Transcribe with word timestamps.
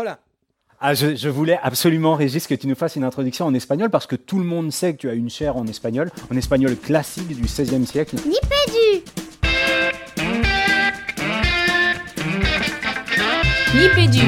Hola. 0.00 0.20
Ah, 0.78 0.94
je, 0.94 1.16
je 1.16 1.28
voulais 1.28 1.58
absolument, 1.60 2.14
Régis, 2.14 2.46
que 2.46 2.54
tu 2.54 2.68
nous 2.68 2.76
fasses 2.76 2.94
une 2.94 3.02
introduction 3.02 3.46
en 3.46 3.54
espagnol 3.54 3.90
parce 3.90 4.06
que 4.06 4.14
tout 4.14 4.38
le 4.38 4.44
monde 4.44 4.70
sait 4.70 4.92
que 4.92 4.98
tu 4.98 5.10
as 5.10 5.14
une 5.14 5.28
chaire 5.28 5.56
en 5.56 5.66
espagnol, 5.66 6.12
en 6.30 6.36
espagnol 6.36 6.76
classique 6.76 7.26
du 7.26 7.42
XVIe 7.42 7.84
siècle. 7.84 8.14
Nipédu 8.14 9.02
Nipédu. 13.74 14.24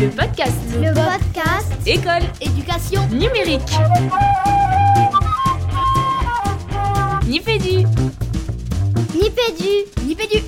Le 0.00 0.08
podcast. 0.08 0.56
Le 0.80 0.94
podcast 0.94 1.72
École 1.86 2.22
Éducation 2.40 3.06
numérique. 3.08 3.60
Nipédu. 7.26 7.84
Nipédu 9.14 10.06
Nipédu 10.06 10.45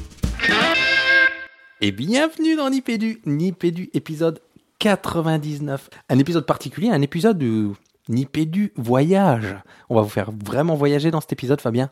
Et 1.88 1.92
bienvenue 1.92 2.54
dans 2.54 2.68
Nipédu, 2.68 3.22
Nipédu 3.24 3.88
épisode 3.94 4.40
99. 4.78 5.88
Un 6.10 6.18
épisode 6.18 6.44
particulier, 6.44 6.90
un 6.90 7.00
épisode 7.00 7.38
de 7.38 7.70
Nipédu 8.10 8.74
voyage. 8.76 9.56
On 9.88 9.94
va 9.94 10.02
vous 10.02 10.10
faire 10.10 10.30
vraiment 10.30 10.74
voyager 10.74 11.10
dans 11.10 11.22
cet 11.22 11.32
épisode, 11.32 11.62
Fabien. 11.62 11.90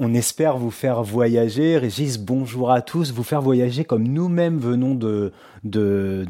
On 0.00 0.14
espère 0.14 0.58
vous 0.58 0.70
faire 0.70 1.02
voyager. 1.02 1.76
Régis, 1.76 2.20
bonjour 2.20 2.70
à 2.70 2.82
tous. 2.82 3.10
Vous 3.12 3.24
faire 3.24 3.42
voyager 3.42 3.82
comme 3.82 4.06
nous-mêmes 4.06 4.56
venons 4.56 4.94
de, 4.94 5.32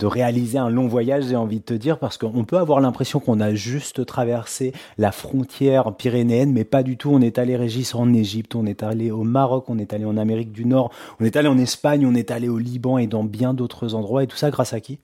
réaliser 0.02 0.56
un 0.56 0.70
long 0.70 0.88
voyage, 0.88 1.24
j'ai 1.24 1.36
envie 1.36 1.58
de 1.58 1.64
te 1.64 1.74
dire, 1.74 1.98
parce 1.98 2.16
qu'on 2.16 2.46
peut 2.46 2.56
avoir 2.56 2.80
l'impression 2.80 3.20
qu'on 3.20 3.40
a 3.40 3.52
juste 3.52 4.06
traversé 4.06 4.72
la 4.96 5.12
frontière 5.12 5.94
pyrénéenne, 5.94 6.50
mais 6.50 6.64
pas 6.64 6.82
du 6.82 6.96
tout. 6.96 7.10
On 7.10 7.20
est 7.20 7.36
allé, 7.36 7.56
Régis, 7.56 7.94
en 7.94 8.14
Égypte, 8.14 8.54
on 8.54 8.64
est 8.64 8.82
allé 8.82 9.10
au 9.10 9.22
Maroc, 9.22 9.66
on 9.68 9.78
est 9.78 9.92
allé 9.92 10.06
en 10.06 10.16
Amérique 10.16 10.50
du 10.50 10.64
Nord, 10.64 10.90
on 11.20 11.26
est 11.26 11.36
allé 11.36 11.48
en 11.48 11.58
Espagne, 11.58 12.06
on 12.06 12.14
est 12.14 12.30
allé 12.30 12.48
au 12.48 12.56
Liban 12.56 12.96
et 12.96 13.06
dans 13.06 13.24
bien 13.24 13.52
d'autres 13.52 13.94
endroits. 13.94 14.22
Et 14.22 14.26
tout 14.26 14.38
ça 14.38 14.50
grâce 14.50 14.72
à 14.72 14.80
qui? 14.80 14.98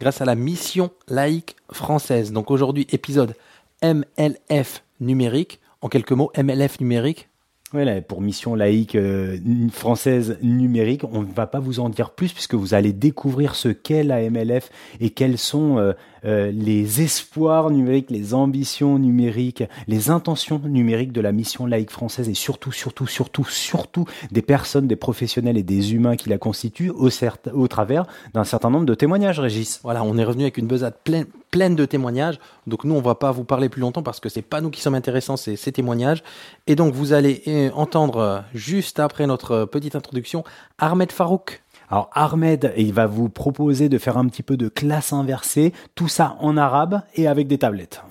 Grâce 0.00 0.20
à 0.20 0.24
la 0.24 0.34
mission 0.34 0.90
laïque 1.06 1.54
française. 1.70 2.32
Donc 2.32 2.50
aujourd'hui, 2.50 2.84
épisode 2.90 3.36
MLF 3.80 4.82
numérique. 4.98 5.60
En 5.82 5.88
quelques 5.88 6.12
mots, 6.12 6.32
MLF 6.36 6.80
numérique, 6.80 7.28
Voilà, 7.72 8.02
pour 8.02 8.20
mission 8.20 8.54
laïque 8.54 8.96
euh, 8.96 9.38
française 9.70 10.36
numérique, 10.42 11.04
on 11.10 11.22
ne 11.22 11.32
va 11.32 11.46
pas 11.46 11.58
vous 11.58 11.80
en 11.80 11.88
dire 11.88 12.10
plus 12.10 12.34
puisque 12.34 12.54
vous 12.54 12.74
allez 12.74 12.92
découvrir 12.92 13.54
ce 13.54 13.68
qu'est 13.68 14.04
la 14.04 14.28
MLF 14.28 14.68
et 15.00 15.08
quels 15.08 15.38
sont 15.38 15.78
euh, 15.78 15.94
euh, 16.24 16.50
les 16.52 17.02
espoirs 17.02 17.70
numériques, 17.70 18.10
les 18.10 18.34
ambitions 18.34 18.98
numériques, 18.98 19.64
les 19.88 20.10
intentions 20.10 20.60
numériques 20.64 21.12
de 21.12 21.20
la 21.20 21.32
mission 21.32 21.66
laïque 21.66 21.90
française 21.90 22.28
et 22.28 22.34
surtout, 22.34 22.72
surtout, 22.72 23.06
surtout, 23.06 23.44
surtout 23.44 24.04
des 24.30 24.42
personnes, 24.42 24.86
des 24.86 24.96
professionnels 24.96 25.58
et 25.58 25.62
des 25.62 25.94
humains 25.94 26.16
qui 26.16 26.28
la 26.28 26.38
constituent 26.38 26.90
au, 26.90 27.08
au 27.52 27.68
travers 27.68 28.06
d'un 28.34 28.44
certain 28.44 28.70
nombre 28.70 28.86
de 28.86 28.94
témoignages, 28.94 29.40
Régis. 29.40 29.80
Voilà, 29.82 30.04
on 30.04 30.16
est 30.18 30.24
revenu 30.24 30.44
avec 30.44 30.58
une 30.58 30.66
besace 30.66 30.92
pleine, 31.02 31.76
de 31.76 31.84
témoignages. 31.84 32.38
Donc 32.66 32.84
nous, 32.84 32.94
on 32.94 33.02
va 33.02 33.14
pas 33.14 33.30
vous 33.30 33.44
parler 33.44 33.68
plus 33.68 33.80
longtemps 33.80 34.02
parce 34.02 34.20
que 34.20 34.28
c'est 34.28 34.42
pas 34.42 34.60
nous 34.60 34.70
qui 34.70 34.80
sommes 34.80 34.94
intéressants, 34.94 35.36
c'est 35.36 35.56
ces 35.56 35.72
témoignages. 35.72 36.22
Et 36.66 36.76
donc 36.76 36.94
vous 36.94 37.12
allez 37.12 37.42
euh, 37.46 37.70
entendre 37.74 38.18
euh, 38.18 38.40
juste 38.54 39.00
après 39.00 39.26
notre 39.26 39.66
petite 39.66 39.94
introduction 39.94 40.44
Ahmed 40.78 41.12
Farouk. 41.12 41.62
Alors 41.90 42.10
Ahmed, 42.12 42.72
il 42.76 42.92
va 42.92 43.06
vous 43.06 43.28
proposer 43.28 43.88
de 43.88 43.98
faire 43.98 44.16
un 44.16 44.26
petit 44.26 44.42
peu 44.42 44.56
de 44.56 44.68
classe 44.68 45.12
inversée, 45.12 45.72
tout 45.94 46.08
ça 46.08 46.36
en 46.40 46.56
arabe 46.56 47.02
et 47.14 47.26
avec 47.26 47.48
des 47.48 47.58
tablettes. 47.58 48.02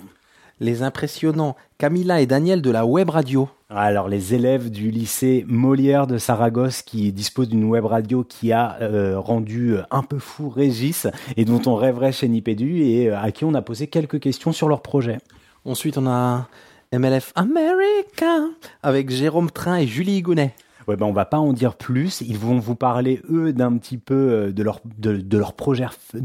Les 0.60 0.82
impressionnants 0.82 1.56
Camilla 1.78 2.20
et 2.20 2.26
Daniel 2.26 2.62
de 2.62 2.70
la 2.70 2.86
web 2.86 3.10
radio. 3.10 3.48
Alors 3.68 4.08
les 4.08 4.34
élèves 4.34 4.70
du 4.70 4.90
lycée 4.90 5.44
Molière 5.48 6.06
de 6.06 6.18
Saragosse 6.18 6.82
qui 6.82 7.10
disposent 7.10 7.48
d'une 7.48 7.64
web 7.64 7.84
radio 7.84 8.22
qui 8.22 8.52
a 8.52 8.76
euh, 8.82 9.18
rendu 9.18 9.74
un 9.90 10.02
peu 10.02 10.18
fou 10.18 10.48
Régis 10.48 11.08
et 11.36 11.44
dont 11.44 11.62
on 11.66 11.74
rêverait 11.74 12.12
chez 12.12 12.28
Nipédu 12.28 12.82
et 12.82 13.08
euh, 13.08 13.18
à 13.18 13.32
qui 13.32 13.44
on 13.44 13.54
a 13.54 13.62
posé 13.62 13.88
quelques 13.88 14.20
questions 14.20 14.52
sur 14.52 14.68
leur 14.68 14.82
projet. 14.82 15.18
Ensuite, 15.64 15.96
on 15.98 16.06
a 16.06 16.46
MLF 16.92 17.32
America 17.34 18.44
avec 18.82 19.10
Jérôme 19.10 19.50
Train 19.50 19.76
et 19.76 19.86
Julie 19.86 20.20
Gounet. 20.22 20.54
Ouais 20.88 20.96
ben 20.96 21.06
on 21.06 21.12
va 21.12 21.24
pas 21.24 21.38
en 21.38 21.52
dire 21.52 21.76
plus, 21.76 22.20
ils 22.20 22.38
vont 22.38 22.58
vous 22.58 22.74
parler 22.74 23.20
eux 23.30 23.52
d'un 23.52 23.76
petit 23.76 23.98
peu 23.98 24.14
euh, 24.14 24.52
de 24.52 25.32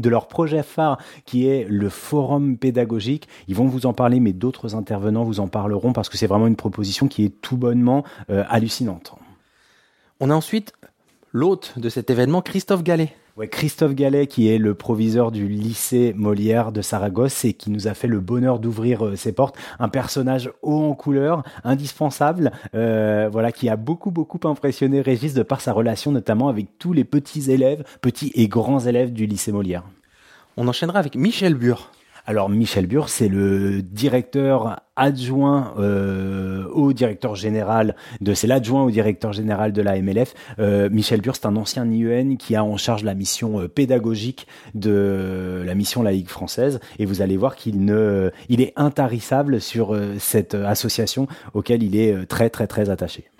leur 0.08 0.28
projet 0.28 0.62
phare 0.62 0.98
qui 1.24 1.46
est 1.46 1.66
le 1.68 1.88
forum 1.88 2.56
pédagogique. 2.56 3.28
Ils 3.48 3.54
vont 3.54 3.66
vous 3.66 3.86
en 3.86 3.92
parler 3.92 4.20
mais 4.20 4.32
d'autres 4.32 4.74
intervenants 4.74 5.24
vous 5.24 5.40
en 5.40 5.48
parleront 5.48 5.92
parce 5.92 6.08
que 6.08 6.16
c'est 6.16 6.26
vraiment 6.26 6.46
une 6.46 6.56
proposition 6.56 7.08
qui 7.08 7.24
est 7.24 7.40
tout 7.40 7.56
bonnement 7.56 8.04
euh, 8.30 8.44
hallucinante. 8.48 9.14
On 10.20 10.30
a 10.30 10.34
ensuite 10.34 10.72
l'hôte 11.32 11.74
de 11.78 11.88
cet 11.88 12.10
événement, 12.10 12.42
Christophe 12.42 12.82
Gallet. 12.82 13.14
Christophe 13.46 13.94
Gallet, 13.94 14.26
qui 14.26 14.48
est 14.48 14.58
le 14.58 14.74
proviseur 14.74 15.30
du 15.30 15.46
lycée 15.46 16.12
Molière 16.16 16.72
de 16.72 16.82
Saragosse 16.82 17.44
et 17.44 17.52
qui 17.52 17.70
nous 17.70 17.86
a 17.86 17.94
fait 17.94 18.08
le 18.08 18.20
bonheur 18.20 18.58
d'ouvrir 18.58 19.06
euh, 19.06 19.16
ses 19.16 19.32
portes. 19.32 19.56
Un 19.78 19.88
personnage 19.88 20.50
haut 20.62 20.82
en 20.82 20.94
couleur, 20.94 21.44
indispensable, 21.64 22.52
euh, 22.74 23.28
voilà, 23.30 23.52
qui 23.52 23.68
a 23.68 23.76
beaucoup, 23.76 24.10
beaucoup 24.10 24.40
impressionné 24.48 25.00
Régis 25.00 25.34
de 25.34 25.42
par 25.42 25.60
sa 25.60 25.72
relation 25.72 26.10
notamment 26.10 26.48
avec 26.48 26.78
tous 26.78 26.92
les 26.92 27.04
petits 27.04 27.50
élèves, 27.50 27.84
petits 28.00 28.32
et 28.34 28.48
grands 28.48 28.80
élèves 28.80 29.12
du 29.12 29.26
lycée 29.26 29.52
Molière. 29.52 29.84
On 30.56 30.66
enchaînera 30.66 30.98
avec 30.98 31.14
Michel 31.14 31.54
Bure. 31.54 31.90
Alors 32.28 32.50
Michel 32.50 32.86
Bure, 32.86 33.08
c'est 33.08 33.28
le 33.28 33.80
directeur 33.80 34.82
adjoint 34.96 35.72
euh, 35.78 36.68
au 36.74 36.92
directeur 36.92 37.34
général 37.34 37.96
de, 38.20 38.34
c'est 38.34 38.46
l'adjoint 38.46 38.82
au 38.82 38.90
directeur 38.90 39.32
général 39.32 39.72
de 39.72 39.80
la 39.80 39.98
MLF. 39.98 40.34
Euh, 40.58 40.90
Michel 40.90 41.22
Bure, 41.22 41.36
c'est 41.36 41.46
un 41.46 41.56
ancien 41.56 41.90
IEN 41.90 42.36
qui 42.36 42.54
a 42.54 42.62
en 42.62 42.76
charge 42.76 43.02
la 43.02 43.14
mission 43.14 43.60
euh, 43.60 43.66
pédagogique 43.66 44.46
de 44.74 45.62
la 45.64 45.74
mission 45.74 46.02
laïque 46.02 46.28
française. 46.28 46.80
Et 46.98 47.06
vous 47.06 47.22
allez 47.22 47.38
voir 47.38 47.56
qu'il 47.56 47.82
ne, 47.86 48.30
il 48.50 48.60
est 48.60 48.74
intarissable 48.76 49.58
sur 49.58 49.98
cette 50.18 50.52
association 50.52 51.28
auquel 51.54 51.82
il 51.82 51.96
est 51.96 52.26
très 52.26 52.50
très 52.50 52.66
très 52.66 52.90
attaché. 52.90 53.30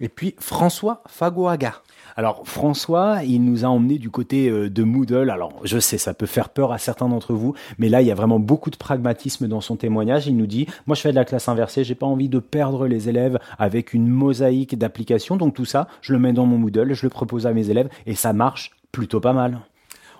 Et 0.00 0.08
puis 0.08 0.34
François 0.40 1.04
Fagoaga. 1.06 1.82
Alors 2.18 2.42
François, 2.42 3.20
il 3.22 3.44
nous 3.44 3.64
a 3.64 3.68
emmené 3.68 3.96
du 3.96 4.10
côté 4.10 4.48
euh, 4.48 4.68
de 4.68 4.82
Moodle. 4.82 5.30
Alors 5.30 5.52
je 5.62 5.78
sais, 5.78 5.98
ça 5.98 6.14
peut 6.14 6.26
faire 6.26 6.48
peur 6.48 6.72
à 6.72 6.78
certains 6.78 7.08
d'entre 7.08 7.32
vous, 7.32 7.54
mais 7.78 7.88
là 7.88 8.02
il 8.02 8.08
y 8.08 8.10
a 8.10 8.16
vraiment 8.16 8.40
beaucoup 8.40 8.70
de 8.70 8.76
pragmatisme 8.76 9.46
dans 9.46 9.60
son 9.60 9.76
témoignage. 9.76 10.26
Il 10.26 10.36
nous 10.36 10.48
dit, 10.48 10.66
moi 10.88 10.96
je 10.96 11.02
fais 11.02 11.12
de 11.12 11.14
la 11.14 11.24
classe 11.24 11.48
inversée, 11.48 11.84
j'ai 11.84 11.94
pas 11.94 12.06
envie 12.06 12.28
de 12.28 12.40
perdre 12.40 12.88
les 12.88 13.08
élèves 13.08 13.38
avec 13.56 13.94
une 13.94 14.08
mosaïque 14.08 14.76
d'applications, 14.76 15.36
donc 15.36 15.54
tout 15.54 15.64
ça, 15.64 15.86
je 16.00 16.12
le 16.12 16.18
mets 16.18 16.32
dans 16.32 16.44
mon 16.44 16.58
Moodle, 16.58 16.92
je 16.92 17.06
le 17.06 17.10
propose 17.10 17.46
à 17.46 17.52
mes 17.52 17.70
élèves 17.70 17.88
et 18.04 18.16
ça 18.16 18.32
marche 18.32 18.72
plutôt 18.90 19.20
pas 19.20 19.32
mal. 19.32 19.60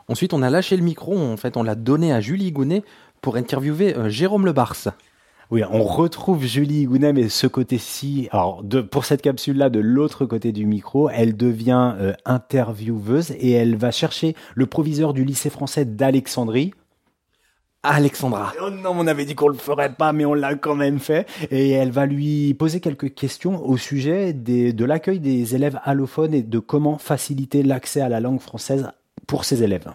Ensuite, 0.07 0.33
on 0.35 0.43
a 0.43 0.51
lâché 0.51 0.77
le 0.77 0.85
micro. 0.85 1.19
En 1.19 1.37
fait, 1.37 1.57
on 1.57 1.65
l'a 1.65 1.75
donné 1.75 2.13
à 2.13 2.21
Julie 2.21 2.53
Gounet 2.53 2.85
pour 3.23 3.35
interviewer 3.35 3.97
euh, 3.97 4.09
Jérôme 4.09 4.47
Le 4.47 4.53
Bars. 4.53 4.93
Oui, 5.51 5.63
on 5.71 5.83
retrouve 5.83 6.45
Julie 6.45 6.85
Gounet, 6.85 7.15
mais 7.15 7.31
ce 7.31 7.47
côté-ci, 7.47 8.29
alors 8.33 8.63
de, 8.63 8.83
pour 8.83 9.07
cette 9.07 9.23
capsule-là, 9.23 9.71
de 9.71 9.81
l'autre 9.81 10.27
côté 10.27 10.53
du 10.53 10.67
micro, 10.67 11.09
elle 11.09 11.37
devient 11.37 11.95
euh, 11.99 12.13
intervieweuse 12.27 13.31
et 13.31 13.53
elle 13.53 13.77
va 13.77 13.91
chercher 13.91 14.37
le 14.55 14.67
proviseur 14.67 15.15
du 15.15 15.25
lycée 15.25 15.49
français 15.49 15.87
d'Alexandrie, 15.87 16.75
Alexandra. 17.83 18.53
Oh 18.63 18.71
non, 18.71 18.93
on 18.95 19.07
avait 19.07 19.25
dit 19.25 19.35
qu'on 19.35 19.49
le 19.49 19.55
ferait 19.55 19.93
pas, 19.93 20.13
mais 20.13 20.25
on 20.25 20.35
l'a 20.35 20.57
quand 20.57 20.75
même 20.75 20.99
fait. 20.99 21.27
Et 21.51 21.71
elle 21.71 21.93
va 21.93 22.07
lui 22.07 22.53
poser 22.55 22.81
quelques 22.81 23.15
questions 23.15 23.65
au 23.65 23.77
sujet 23.77 24.33
des, 24.33 24.73
de 24.73 24.85
l'accueil 24.85 25.21
des 25.21 25.55
élèves 25.55 25.81
allophones 25.85 26.35
et 26.35 26.43
de 26.43 26.59
comment 26.59 26.99
faciliter 26.99 27.63
l'accès 27.63 28.01
à 28.01 28.09
la 28.09 28.21
langue 28.21 28.41
française 28.41 28.91
pour 29.27 29.45
ces 29.45 29.63
élèves. 29.63 29.89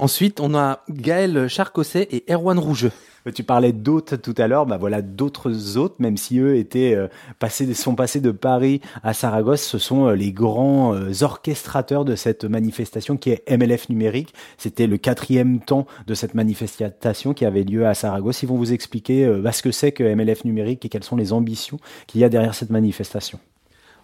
Ensuite, 0.00 0.40
on 0.40 0.54
a 0.54 0.80
Gaël 0.88 1.46
Charcosset 1.46 2.08
et 2.10 2.24
Erwan 2.32 2.58
Rougeux. 2.58 2.90
Tu 3.34 3.44
parlais 3.44 3.74
d'hôtes 3.74 4.22
tout 4.22 4.34
à 4.38 4.48
l'heure, 4.48 4.64
bah 4.64 4.78
voilà 4.78 5.02
d'autres 5.02 5.76
hôtes, 5.76 6.00
même 6.00 6.16
si 6.16 6.38
eux 6.38 6.56
étaient 6.56 6.94
euh, 6.94 7.08
passés, 7.38 7.74
sont 7.74 7.94
passés 7.94 8.20
de 8.20 8.30
Paris 8.30 8.80
à 9.02 9.12
Saragosse, 9.12 9.60
ce 9.60 9.76
sont 9.76 10.06
euh, 10.06 10.14
les 10.14 10.32
grands 10.32 10.94
euh, 10.94 11.12
orchestrateurs 11.20 12.06
de 12.06 12.16
cette 12.16 12.46
manifestation 12.46 13.18
qui 13.18 13.28
est 13.28 13.44
MLF 13.50 13.90
numérique. 13.90 14.32
C'était 14.56 14.86
le 14.86 14.96
quatrième 14.96 15.60
temps 15.60 15.86
de 16.06 16.14
cette 16.14 16.32
manifestation 16.32 17.34
qui 17.34 17.44
avait 17.44 17.64
lieu 17.64 17.86
à 17.86 17.92
Saragosse. 17.92 18.42
Ils 18.42 18.48
vont 18.48 18.56
vous 18.56 18.72
expliquer 18.72 19.30
bah, 19.42 19.52
ce 19.52 19.62
que 19.62 19.70
c'est 19.70 19.92
que 19.92 20.02
MLF 20.02 20.46
numérique 20.46 20.82
et 20.86 20.88
quelles 20.88 21.04
sont 21.04 21.16
les 21.16 21.34
ambitions 21.34 21.78
qu'il 22.06 22.22
y 22.22 22.24
a 22.24 22.30
derrière 22.30 22.54
cette 22.54 22.70
manifestation. 22.70 23.38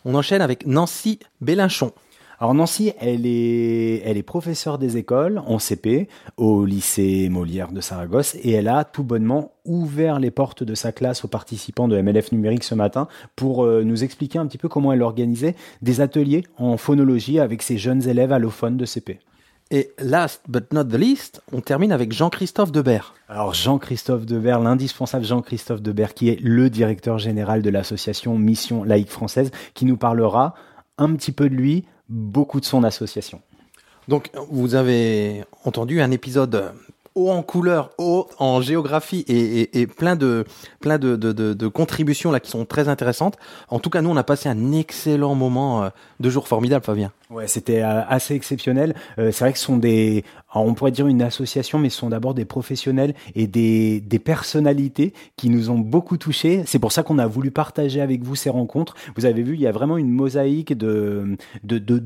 On 0.04 0.14
enchaîne 0.14 0.42
avec 0.42 0.66
Nancy 0.66 1.20
Bélinchon. 1.40 1.92
Alors 2.38 2.52
Nancy, 2.52 2.92
elle 3.00 3.24
est, 3.24 4.02
elle 4.04 4.18
est 4.18 4.22
professeure 4.22 4.76
des 4.76 4.98
écoles 4.98 5.40
en 5.46 5.58
CP 5.58 6.06
au 6.36 6.66
lycée 6.66 7.30
Molière 7.30 7.72
de 7.72 7.80
Saragosse 7.80 8.34
et 8.42 8.50
elle 8.50 8.68
a 8.68 8.84
tout 8.84 9.04
bonnement 9.04 9.52
ouvert 9.64 10.20
les 10.20 10.30
portes 10.30 10.62
de 10.62 10.74
sa 10.74 10.92
classe 10.92 11.24
aux 11.24 11.28
participants 11.28 11.88
de 11.88 11.98
MLF 11.98 12.32
numérique 12.32 12.64
ce 12.64 12.74
matin 12.74 13.08
pour 13.36 13.64
euh, 13.64 13.84
nous 13.84 14.04
expliquer 14.04 14.38
un 14.38 14.46
petit 14.46 14.58
peu 14.58 14.68
comment 14.68 14.92
elle 14.92 15.00
organisait 15.00 15.56
des 15.80 16.02
ateliers 16.02 16.44
en 16.58 16.76
phonologie 16.76 17.40
avec 17.40 17.62
ses 17.62 17.78
jeunes 17.78 18.06
élèves 18.06 18.32
allophones 18.32 18.76
de 18.76 18.84
CP. 18.84 19.18
Et 19.70 19.90
last 19.98 20.42
but 20.46 20.72
not 20.74 20.84
the 20.84 20.94
least, 20.94 21.42
on 21.52 21.62
termine 21.62 21.90
avec 21.90 22.12
Jean-Christophe 22.12 22.70
Debert. 22.70 23.14
Alors 23.30 23.54
Jean-Christophe 23.54 24.26
Debert, 24.26 24.60
l'indispensable 24.60 25.24
Jean-Christophe 25.24 25.80
Debert, 25.80 26.12
qui 26.12 26.28
est 26.28 26.38
le 26.40 26.68
directeur 26.68 27.18
général 27.18 27.62
de 27.62 27.70
l'association 27.70 28.38
Mission 28.38 28.84
Laïque 28.84 29.10
Française, 29.10 29.50
qui 29.72 29.86
nous 29.86 29.96
parlera 29.96 30.54
un 30.98 31.14
petit 31.14 31.32
peu 31.32 31.48
de 31.48 31.54
lui, 31.54 31.84
beaucoup 32.08 32.60
de 32.60 32.64
son 32.64 32.84
association. 32.84 33.40
Donc, 34.08 34.30
vous 34.50 34.74
avez 34.74 35.44
entendu 35.64 36.00
un 36.00 36.10
épisode 36.10 36.72
haut 37.16 37.30
en 37.30 37.42
couleur, 37.42 37.90
haut 37.98 38.28
en 38.38 38.60
géographie 38.60 39.24
et, 39.26 39.62
et, 39.62 39.80
et 39.80 39.86
plein 39.86 40.16
de 40.16 40.44
plein 40.80 40.98
de, 40.98 41.16
de, 41.16 41.32
de, 41.32 41.54
de 41.54 41.66
contributions 41.66 42.30
là 42.30 42.40
qui 42.40 42.50
sont 42.50 42.66
très 42.66 42.88
intéressantes. 42.88 43.36
En 43.68 43.78
tout 43.80 43.90
cas, 43.90 44.02
nous, 44.02 44.10
on 44.10 44.16
a 44.16 44.22
passé 44.22 44.48
un 44.50 44.72
excellent 44.72 45.34
moment, 45.34 45.82
euh, 45.82 45.88
deux 46.20 46.30
jours 46.30 46.46
formidables, 46.46 46.84
Fabien. 46.84 47.12
Ouais, 47.30 47.48
c'était 47.48 47.82
euh, 47.82 48.02
assez 48.06 48.34
exceptionnel. 48.34 48.94
Euh, 49.18 49.32
c'est 49.32 49.44
vrai 49.44 49.52
que 49.54 49.58
ce 49.58 49.64
sont 49.64 49.78
des, 49.78 50.24
on 50.60 50.74
pourrait 50.74 50.90
dire 50.90 51.06
une 51.06 51.22
association, 51.22 51.78
mais 51.78 51.88
ce 51.88 51.98
sont 51.98 52.08
d'abord 52.08 52.34
des 52.34 52.44
professionnels 52.44 53.14
et 53.34 53.46
des, 53.46 54.02
personnalités 54.24 55.12
qui 55.36 55.50
nous 55.50 55.70
ont 55.70 55.78
beaucoup 55.78 56.16
touchés. 56.16 56.62
C'est 56.66 56.78
pour 56.78 56.90
ça 56.90 57.02
qu'on 57.02 57.18
a 57.18 57.26
voulu 57.26 57.50
partager 57.50 58.00
avec 58.00 58.22
vous 58.22 58.34
ces 58.34 58.50
rencontres. 58.50 58.94
Vous 59.14 59.26
avez 59.26 59.42
vu, 59.42 59.54
il 59.54 59.60
y 59.60 59.66
a 59.66 59.72
vraiment 59.72 59.98
une 59.98 60.10
mosaïque 60.10 60.72
de, 60.72 61.36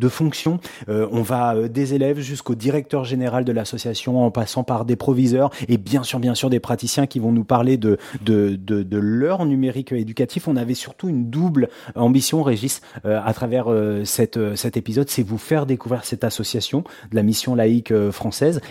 fonctions. 0.09 0.59
Euh, 0.89 1.07
on 1.13 1.23
va 1.23 1.55
euh, 1.55 1.69
des 1.69 1.95
élèves 1.95 2.19
jusqu'au 2.19 2.55
directeur 2.55 3.05
général 3.05 3.45
de 3.45 3.53
l'association, 3.53 4.25
en 4.25 4.31
passant 4.31 4.65
par 4.65 4.85
des 4.85 4.97
proviseurs 4.97 5.51
et 5.69 5.79
bien 5.79 6.03
sûr, 6.03 6.19
bien 6.19 6.35
sûr, 6.35 6.51
des 6.51 6.61
praticiens 6.61 7.07
qui 7.07 7.21
vont 7.21 7.33
nous 7.33 7.45
parler 7.45 7.77
de, 7.77 7.99
leur 8.93 9.47
numérique 9.47 9.93
éducatif. 9.93 10.49
On 10.49 10.57
avait 10.57 10.75
surtout 10.75 11.09
une 11.09 11.31
double 11.31 11.69
ambition, 11.95 12.43
Régis, 12.43 12.81
euh, 13.05 13.21
à 13.25 13.33
travers 13.33 13.67
cet 14.05 14.37
épisode, 14.77 15.09
c'est 15.09 15.23
vous 15.23 15.39
faire 15.39 15.67
découvrir 15.67 16.05
cette 16.05 16.25
association 16.25 16.85
de 17.11 17.17
la 17.17 17.23
mission 17.23 17.55
laïque 17.55 17.93
euh, 17.93 18.13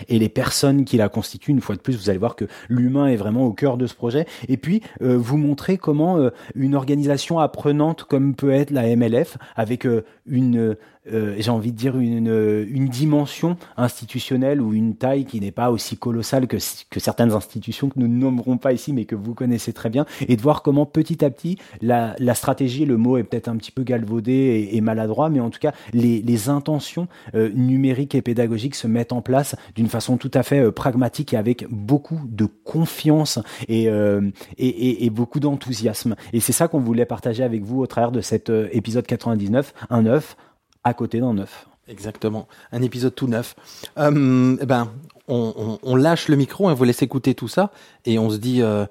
et 0.08 0.18
les 0.18 0.28
personnes 0.28 0.84
qui 0.84 0.96
la 0.96 1.08
constituent. 1.08 1.50
Une 1.50 1.60
fois 1.60 1.76
de 1.76 1.80
plus, 1.80 1.96
vous 1.96 2.10
allez 2.10 2.18
voir 2.18 2.36
que 2.36 2.46
l'humain 2.68 3.06
est 3.06 3.16
vraiment 3.16 3.46
au 3.46 3.52
cœur 3.52 3.76
de 3.76 3.86
ce 3.86 3.94
projet. 3.94 4.26
Et 4.48 4.56
puis, 4.56 4.82
euh, 5.02 5.16
vous 5.16 5.36
montrer 5.36 5.78
comment 5.78 6.18
euh, 6.18 6.30
une 6.54 6.74
organisation 6.74 7.38
apprenante 7.38 8.04
comme 8.04 8.34
peut 8.34 8.50
être 8.50 8.70
la 8.70 8.94
MLF, 8.94 9.36
avec 9.56 9.86
euh, 9.86 10.04
une 10.26 10.76
euh, 11.12 11.34
j'ai 11.38 11.50
envie 11.50 11.72
de 11.72 11.76
dire 11.76 11.98
une, 11.98 12.66
une 12.68 12.88
dimension 12.88 13.56
institutionnelle 13.76 14.60
ou 14.60 14.72
une 14.74 14.96
taille 14.96 15.24
qui 15.24 15.40
n'est 15.40 15.50
pas 15.50 15.70
aussi 15.70 15.96
colossale 15.96 16.46
que, 16.46 16.56
que 16.90 17.00
certaines 17.00 17.32
institutions 17.32 17.88
que 17.88 17.98
nous 17.98 18.08
ne 18.08 18.16
nommerons 18.16 18.58
pas 18.58 18.72
ici, 18.72 18.92
mais 18.92 19.04
que 19.04 19.14
vous 19.14 19.34
connaissez 19.34 19.72
très 19.72 19.90
bien, 19.90 20.06
et 20.28 20.36
de 20.36 20.42
voir 20.42 20.62
comment 20.62 20.86
petit 20.86 21.24
à 21.24 21.30
petit 21.30 21.58
la, 21.80 22.14
la 22.18 22.34
stratégie, 22.34 22.84
le 22.84 22.96
mot 22.96 23.16
est 23.16 23.24
peut-être 23.24 23.48
un 23.48 23.56
petit 23.56 23.72
peu 23.72 23.82
galvaudé 23.82 24.32
et, 24.32 24.76
et, 24.76 24.80
maladroit, 24.80 25.30
mais 25.30 25.40
en 25.40 25.50
tout 25.50 25.60
cas 25.60 25.72
les, 25.92 26.22
les 26.22 26.48
intentions 26.48 27.08
euh, 27.34 27.50
numériques 27.54 28.14
et 28.14 28.22
pédagogiques 28.22 28.74
se 28.74 28.86
mettent 28.86 29.12
en 29.12 29.22
place 29.22 29.56
d'une 29.74 29.88
façon 29.88 30.16
tout 30.16 30.30
à 30.34 30.42
fait 30.42 30.60
euh, 30.60 30.72
pragmatique 30.72 31.34
et 31.34 31.36
avec 31.36 31.66
beaucoup 31.70 32.20
de 32.28 32.46
confiance 32.64 33.38
et, 33.68 33.88
euh, 33.88 34.30
et, 34.58 34.68
et, 34.68 35.04
et 35.04 35.10
beaucoup 35.10 35.40
d'enthousiasme. 35.40 36.16
Et 36.32 36.40
c'est 36.40 36.52
ça 36.52 36.68
qu'on 36.68 36.80
voulait 36.80 37.06
partager 37.06 37.42
avec 37.42 37.62
vous 37.62 37.80
au 37.80 37.86
travers 37.86 38.12
de 38.12 38.20
cet 38.20 38.50
euh, 38.50 38.68
épisode 38.72 39.06
99, 39.06 39.74
un 39.90 40.06
œuf 40.06 40.36
à 40.84 40.94
côté 40.94 41.20
d'un 41.20 41.38
œuf. 41.38 41.66
Exactement, 41.88 42.46
un 42.70 42.82
épisode 42.82 43.14
tout 43.14 43.26
neuf. 43.26 43.56
Euh, 43.98 44.56
eh 44.60 44.66
ben, 44.66 44.88
on, 45.26 45.52
on, 45.56 45.78
on, 45.82 45.96
lâche 45.96 46.28
le 46.28 46.36
micro, 46.36 46.68
on 46.68 46.74
vous 46.74 46.84
laisse 46.84 47.02
écouter 47.02 47.34
tout 47.34 47.48
ça, 47.48 47.72
et 48.04 48.18
on 48.18 48.30
se 48.30 48.36
dit, 48.36 48.62
euh, 48.62 48.86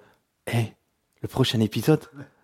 hey, 0.48 0.74
le 1.22 1.28
prochain 1.30 1.62
épisode, 1.62 2.02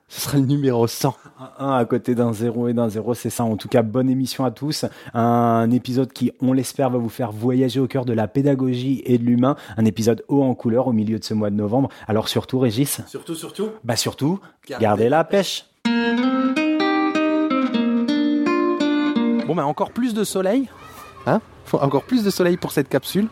ce 0.08 0.22
sera 0.22 0.38
le 0.38 0.46
numéro 0.46 0.88
100. 0.88 1.16
Un 1.60 1.72
à 1.72 1.86
côté 1.86 2.14
d'un 2.14 2.32
zéro 2.32 2.68
et 2.68 2.74
d'un 2.74 2.90
zéro, 2.90 3.14
c'est 3.14 3.30
ça. 3.30 3.44
En 3.44 3.58
tout 3.58 3.68
cas, 3.68 3.82
bonne 3.82 4.10
émission 4.10 4.46
à 4.46 4.52
tous. 4.52 4.86
Un 5.14 5.72
épisode 5.72 6.14
qui, 6.14 6.32
on 6.42 6.54
l'espère, 6.54 6.90
va 6.90 7.00
vous 7.00 7.10
faire 7.10 7.32
voyager 7.32 7.80
au 7.80 7.88
cœur 7.88 8.06
de 8.06 8.14
la 8.14 8.28
pédagogie 8.28 9.02
et 9.06 9.18
de 9.18 9.24
l'humain. 9.24 9.56
Un 9.78 9.86
épisode 9.86 10.24
haut 10.28 10.44
en 10.44 10.54
couleur 10.54 10.88
au 10.88 10.94
milieu 10.94 11.18
de 11.18 11.24
ce 11.24 11.34
mois 11.34 11.50
de 11.50 11.56
novembre. 11.56 11.90
Alors 12.08 12.30
surtout, 12.30 12.60
Régis 12.60 13.02
Surtout, 13.08 13.36
surtout 13.36 13.70
Bah 13.84 13.96
surtout, 13.96 14.40
gardez, 14.68 14.84
gardez 14.84 15.10
la 15.10 15.24
pêche. 15.24 15.66
Bon, 19.46 19.56
ben 19.56 19.64
encore 19.64 19.92
plus 19.92 20.14
de 20.14 20.24
soleil. 20.24 20.70
Hein 21.28 21.42
encore 21.74 22.04
plus 22.04 22.24
de 22.24 22.30
soleil 22.30 22.58
pour 22.58 22.72
cette 22.72 22.90
capsule. 22.90 23.28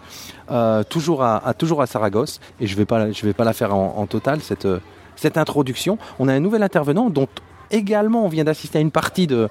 Euh, 0.51 0.83
toujours, 0.83 1.24
à, 1.24 1.54
Saragosse. 1.86 2.39
Et 2.60 2.68
je 2.68 2.74
ne 2.74 2.77
vais, 2.77 2.86
pas, 3.33 3.44
la 3.44 3.54
faire 3.54 3.75
en, 3.75 4.06
total, 4.07 4.42
cette, 4.42 4.68
cette 5.15 5.38
introduction. 5.38 5.98
On 6.19 6.27
a 6.27 6.33
un 6.33 6.39
nouvel 6.39 6.63
intervenant 6.63 7.10
dont 7.10 7.27
également 7.71 8.25
on 8.25 8.27
vient 8.27 8.44
d'assister 8.44 8.77
à 8.77 8.81
une 8.81 8.92
partie, 8.92 9.27
de, 9.27 9.50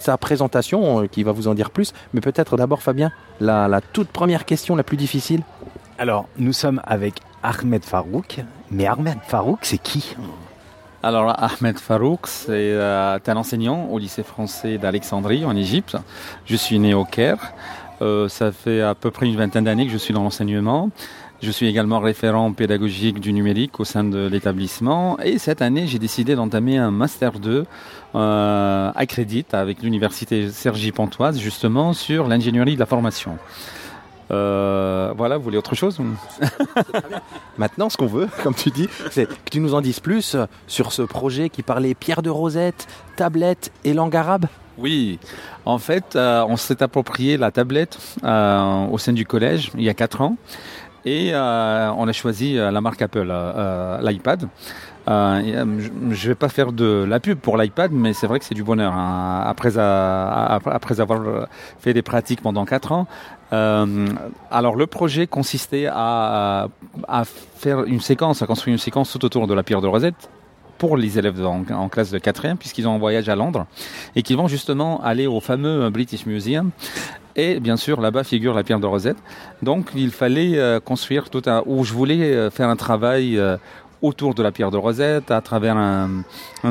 sa 0.00 0.16
présentation 0.18 1.02
euh, 1.02 1.06
qui 1.06 1.22
va 1.22 1.32
vous 1.32 1.48
en 1.48 1.54
dire 1.54 1.70
plus. 1.70 1.92
Mais 2.12 2.20
peut-être 2.20 2.56
d'abord, 2.56 2.82
Fabien, 2.82 3.12
la 3.40 3.80
toute 3.92 4.08
première 4.08 4.44
question, 4.44 4.76
la 4.76 4.82
plus 4.82 4.96
difficile. 4.96 5.42
Alors, 5.98 6.28
nous 6.38 6.52
sommes 6.52 6.80
avec 6.84 7.14
Ahmed 7.42 7.84
Farouk. 7.84 8.40
Mais 8.70 8.86
Ahmed 8.86 9.18
Farouk, 9.26 9.58
c'est 9.62 9.78
qui? 9.78 10.16
Alors 11.02 11.32
Ahmed 11.38 11.78
Farouk, 11.78 12.26
c'est 12.26 12.50
euh, 12.50 13.18
un 13.24 13.36
enseignant 13.36 13.86
au 13.86 13.98
lycée 13.98 14.24
français 14.24 14.78
d'Alexandrie 14.78 15.44
en 15.44 15.54
Égypte. 15.54 15.96
Je 16.44 16.56
suis 16.56 16.78
né 16.78 16.92
au 16.92 17.04
Caire. 17.04 17.52
Euh, 18.02 18.28
ça 18.28 18.50
fait 18.50 18.80
à 18.80 18.94
peu 18.94 19.10
près 19.10 19.26
une 19.26 19.36
vingtaine 19.36 19.64
d'années 19.64 19.86
que 19.86 19.92
je 19.92 19.96
suis 19.98 20.12
dans 20.12 20.22
l'enseignement. 20.22 20.90
Je 21.40 21.52
suis 21.52 21.68
également 21.68 22.00
référent 22.00 22.52
pédagogique 22.52 23.20
du 23.20 23.32
numérique 23.32 23.78
au 23.78 23.84
sein 23.84 24.02
de 24.02 24.26
l'établissement. 24.26 25.18
Et 25.20 25.38
cette 25.38 25.62
année, 25.62 25.86
j'ai 25.86 26.00
décidé 26.00 26.34
d'entamer 26.34 26.78
un 26.78 26.90
Master 26.90 27.38
2 27.38 27.64
euh, 28.14 28.92
à 28.92 29.06
crédit 29.06 29.44
avec 29.52 29.82
l'université 29.82 30.50
Sergi 30.50 30.90
Pontoise, 30.90 31.38
justement 31.38 31.92
sur 31.92 32.26
l'ingénierie 32.26 32.74
de 32.74 32.80
la 32.80 32.86
formation. 32.86 33.38
Euh, 34.30 35.12
voilà, 35.16 35.36
vous 35.36 35.42
voulez 35.42 35.58
autre 35.58 35.74
chose 35.74 36.00
Maintenant, 37.58 37.88
ce 37.88 37.96
qu'on 37.96 38.06
veut, 38.06 38.28
comme 38.42 38.54
tu 38.54 38.70
dis, 38.70 38.88
c'est 39.10 39.26
que 39.26 39.50
tu 39.50 39.60
nous 39.60 39.74
en 39.74 39.80
dises 39.80 40.00
plus 40.00 40.36
sur 40.66 40.92
ce 40.92 41.02
projet 41.02 41.48
qui 41.48 41.62
parlait 41.62 41.94
pierre 41.94 42.22
de 42.22 42.30
rosette, 42.30 42.86
tablette 43.16 43.72
et 43.84 43.94
langue 43.94 44.16
arabe. 44.16 44.46
Oui, 44.78 45.18
en 45.64 45.78
fait, 45.78 46.14
euh, 46.14 46.44
on 46.48 46.56
s'est 46.56 46.82
approprié 46.82 47.36
la 47.36 47.50
tablette 47.50 47.98
euh, 48.22 48.86
au 48.86 48.98
sein 48.98 49.12
du 49.12 49.26
collège 49.26 49.72
il 49.74 49.82
y 49.82 49.88
a 49.88 49.94
4 49.94 50.20
ans 50.20 50.36
et 51.04 51.30
euh, 51.32 51.90
on 51.96 52.06
a 52.06 52.12
choisi 52.12 52.54
la 52.54 52.80
marque 52.80 53.02
Apple, 53.02 53.32
l'iPad. 54.02 54.48
Euh, 55.08 55.40
je 55.80 55.90
ne 55.90 56.14
vais 56.14 56.34
pas 56.34 56.48
faire 56.48 56.72
de 56.72 57.06
la 57.08 57.18
pub 57.18 57.38
pour 57.38 57.56
l'iPad, 57.56 57.92
mais 57.92 58.12
c'est 58.12 58.26
vrai 58.26 58.38
que 58.38 58.44
c'est 58.44 58.54
du 58.54 58.62
bonheur. 58.62 58.92
Hein. 58.92 59.42
Après, 59.46 59.78
à, 59.78 60.60
après 60.66 61.00
avoir 61.00 61.48
fait 61.80 61.94
des 61.94 62.02
pratiques 62.02 62.42
pendant 62.42 62.64
4 62.66 62.92
ans, 62.92 63.06
euh, 63.52 64.08
alors 64.50 64.76
le 64.76 64.86
projet 64.86 65.26
consistait 65.26 65.86
à, 65.90 66.68
faire 67.56 67.84
une 67.84 68.00
séquence, 68.00 68.42
à 68.42 68.46
construire 68.46 68.72
une 68.72 68.78
séquence 68.78 69.10
tout 69.10 69.24
autour 69.24 69.46
de 69.46 69.54
la 69.54 69.62
pierre 69.62 69.80
de 69.80 69.86
Rosette 69.86 70.30
pour 70.76 70.96
les 70.96 71.18
élèves 71.18 71.44
en, 71.44 71.88
classe 71.88 72.10
de 72.10 72.18
4e, 72.18 72.56
puisqu'ils 72.56 72.86
ont 72.86 72.94
un 72.94 72.98
voyage 72.98 73.28
à 73.28 73.34
Londres, 73.34 73.66
et 74.14 74.22
qu'ils 74.22 74.36
vont 74.36 74.46
justement 74.46 75.02
aller 75.02 75.26
au 75.26 75.40
fameux 75.40 75.90
British 75.90 76.24
Museum. 76.24 76.70
Et 77.34 77.58
bien 77.58 77.76
sûr, 77.76 78.00
là-bas 78.00 78.22
figure 78.24 78.54
la 78.54 78.62
pierre 78.62 78.78
de 78.80 78.86
Rosette. 78.86 79.16
Donc 79.62 79.90
il 79.96 80.10
fallait 80.10 80.58
euh, 80.58 80.78
construire 80.78 81.30
tout 81.30 81.42
un... 81.46 81.62
où 81.66 81.84
je 81.84 81.92
voulais 81.92 82.32
euh, 82.34 82.50
faire 82.50 82.68
un 82.68 82.76
travail 82.76 83.40
autour 84.02 84.34
de 84.34 84.42
la 84.42 84.52
pierre 84.52 84.70
de 84.70 84.76
Rosette, 84.76 85.30
à 85.30 85.40
travers 85.40 85.76
un, 85.76 86.24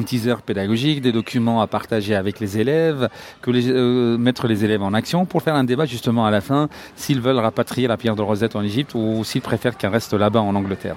teaser 0.06 0.36
pédagogique, 0.46 1.02
des 1.02 1.12
documents 1.12 1.62
à 1.62 1.68
partager 1.68 2.16
avec 2.16 2.40
les 2.40 2.60
élèves, 2.60 3.10
que 3.42 3.52
les, 3.52 3.70
euh, 3.70 4.18
mettre 4.18 4.48
les 4.48 4.64
élèves 4.64 4.84
en 4.84 4.94
action 4.94 5.26
pour 5.26 5.42
faire 5.42 5.56
un 5.56 5.64
débat 5.64 5.86
justement 5.86 6.26
à 6.26 6.32
la 6.32 6.42
fin 6.42 6.70
s'ils 6.96 7.22
veulent 7.22 7.40
rapatrier 7.40 7.88
la 7.88 7.98
pierre 7.98 8.16
de 8.16 8.22
Rosette 8.22 8.56
en 8.56 8.62
Égypte 8.62 8.94
ou 8.96 9.24
s'ils 9.24 9.42
préfèrent 9.42 9.78
qu'elle 9.78 9.92
reste 9.92 10.14
là-bas 10.14 10.42
en 10.42 10.56
Angleterre. 10.56 10.96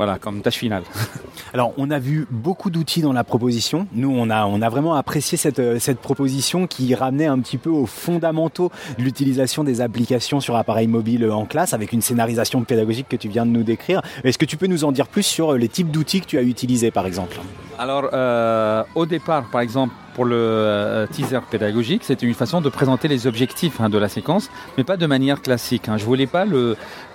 Voilà, 0.00 0.18
comme 0.18 0.40
tâche 0.40 0.56
finale. 0.56 0.82
Alors, 1.52 1.74
on 1.76 1.90
a 1.90 1.98
vu 1.98 2.26
beaucoup 2.30 2.70
d'outils 2.70 3.02
dans 3.02 3.12
la 3.12 3.22
proposition. 3.22 3.86
Nous, 3.92 4.10
on 4.10 4.30
a, 4.30 4.46
on 4.46 4.62
a 4.62 4.70
vraiment 4.70 4.94
apprécié 4.94 5.36
cette, 5.36 5.78
cette 5.78 5.98
proposition 5.98 6.66
qui 6.66 6.94
ramenait 6.94 7.26
un 7.26 7.38
petit 7.38 7.58
peu 7.58 7.68
aux 7.68 7.84
fondamentaux 7.84 8.72
de 8.96 9.02
l'utilisation 9.02 9.62
des 9.62 9.82
applications 9.82 10.40
sur 10.40 10.56
appareil 10.56 10.86
mobile 10.86 11.30
en 11.30 11.44
classe 11.44 11.74
avec 11.74 11.92
une 11.92 12.00
scénarisation 12.00 12.64
pédagogique 12.64 13.10
que 13.10 13.16
tu 13.16 13.28
viens 13.28 13.44
de 13.44 13.50
nous 13.50 13.62
décrire. 13.62 14.00
Est-ce 14.24 14.38
que 14.38 14.46
tu 14.46 14.56
peux 14.56 14.68
nous 14.68 14.84
en 14.84 14.92
dire 14.92 15.06
plus 15.06 15.22
sur 15.22 15.52
les 15.52 15.68
types 15.68 15.90
d'outils 15.90 16.22
que 16.22 16.26
tu 16.26 16.38
as 16.38 16.42
utilisés, 16.42 16.90
par 16.90 17.04
exemple? 17.04 17.38
Alors, 17.80 18.10
euh, 18.12 18.84
au 18.94 19.06
départ, 19.06 19.44
par 19.44 19.62
exemple, 19.62 19.94
pour 20.12 20.26
le 20.26 20.36
euh, 20.36 21.06
teaser 21.06 21.38
pédagogique, 21.50 22.04
c'était 22.04 22.26
une 22.26 22.34
façon 22.34 22.60
de 22.60 22.68
présenter 22.68 23.08
les 23.08 23.26
objectifs 23.26 23.80
hein, 23.80 23.88
de 23.88 23.96
la 23.96 24.10
séquence, 24.10 24.50
mais 24.76 24.84
pas 24.84 24.98
de 24.98 25.06
manière 25.06 25.40
classique. 25.40 25.88
Hein. 25.88 25.96
Je 25.96 26.04
voulais 26.04 26.26
pas 26.26 26.44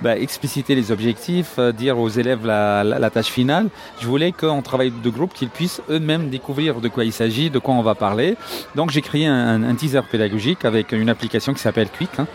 bah, 0.02 0.18
expliciter 0.18 0.74
les 0.74 0.92
objectifs, 0.92 1.60
euh, 1.60 1.72
dire 1.72 2.00
aux 2.00 2.10
élèves 2.10 2.48
la, 2.48 3.10
tâche 3.12 3.28
finale. 3.28 3.68
Je 4.00 4.08
voulais 4.08 4.32
qu'en 4.32 4.64
travail 4.64 4.92
de 4.92 5.10
groupe, 5.12 5.36
qu'ils 5.36 5.50
puissent 5.50 5.84
eux-mêmes 5.88 6.32
découvrir 6.32 6.82
de 6.82 6.88
quoi 6.88 7.06
il 7.06 7.14
s'agit, 7.14 7.52
de 7.52 7.60
quoi 7.60 7.76
on 7.76 7.84
va 7.84 7.94
parler. 7.94 8.36
Donc 8.74 8.90
j'ai 8.90 9.04
créé 9.04 9.28
un, 9.28 9.76
teaser 9.76 10.02
pédagogique 10.10 10.66
avec 10.66 10.94
une 10.94 11.10
application 11.10 11.54
qui 11.54 11.60
s'appelle 11.60 11.90
Quick. 11.96 12.10
Hein, 12.18 12.26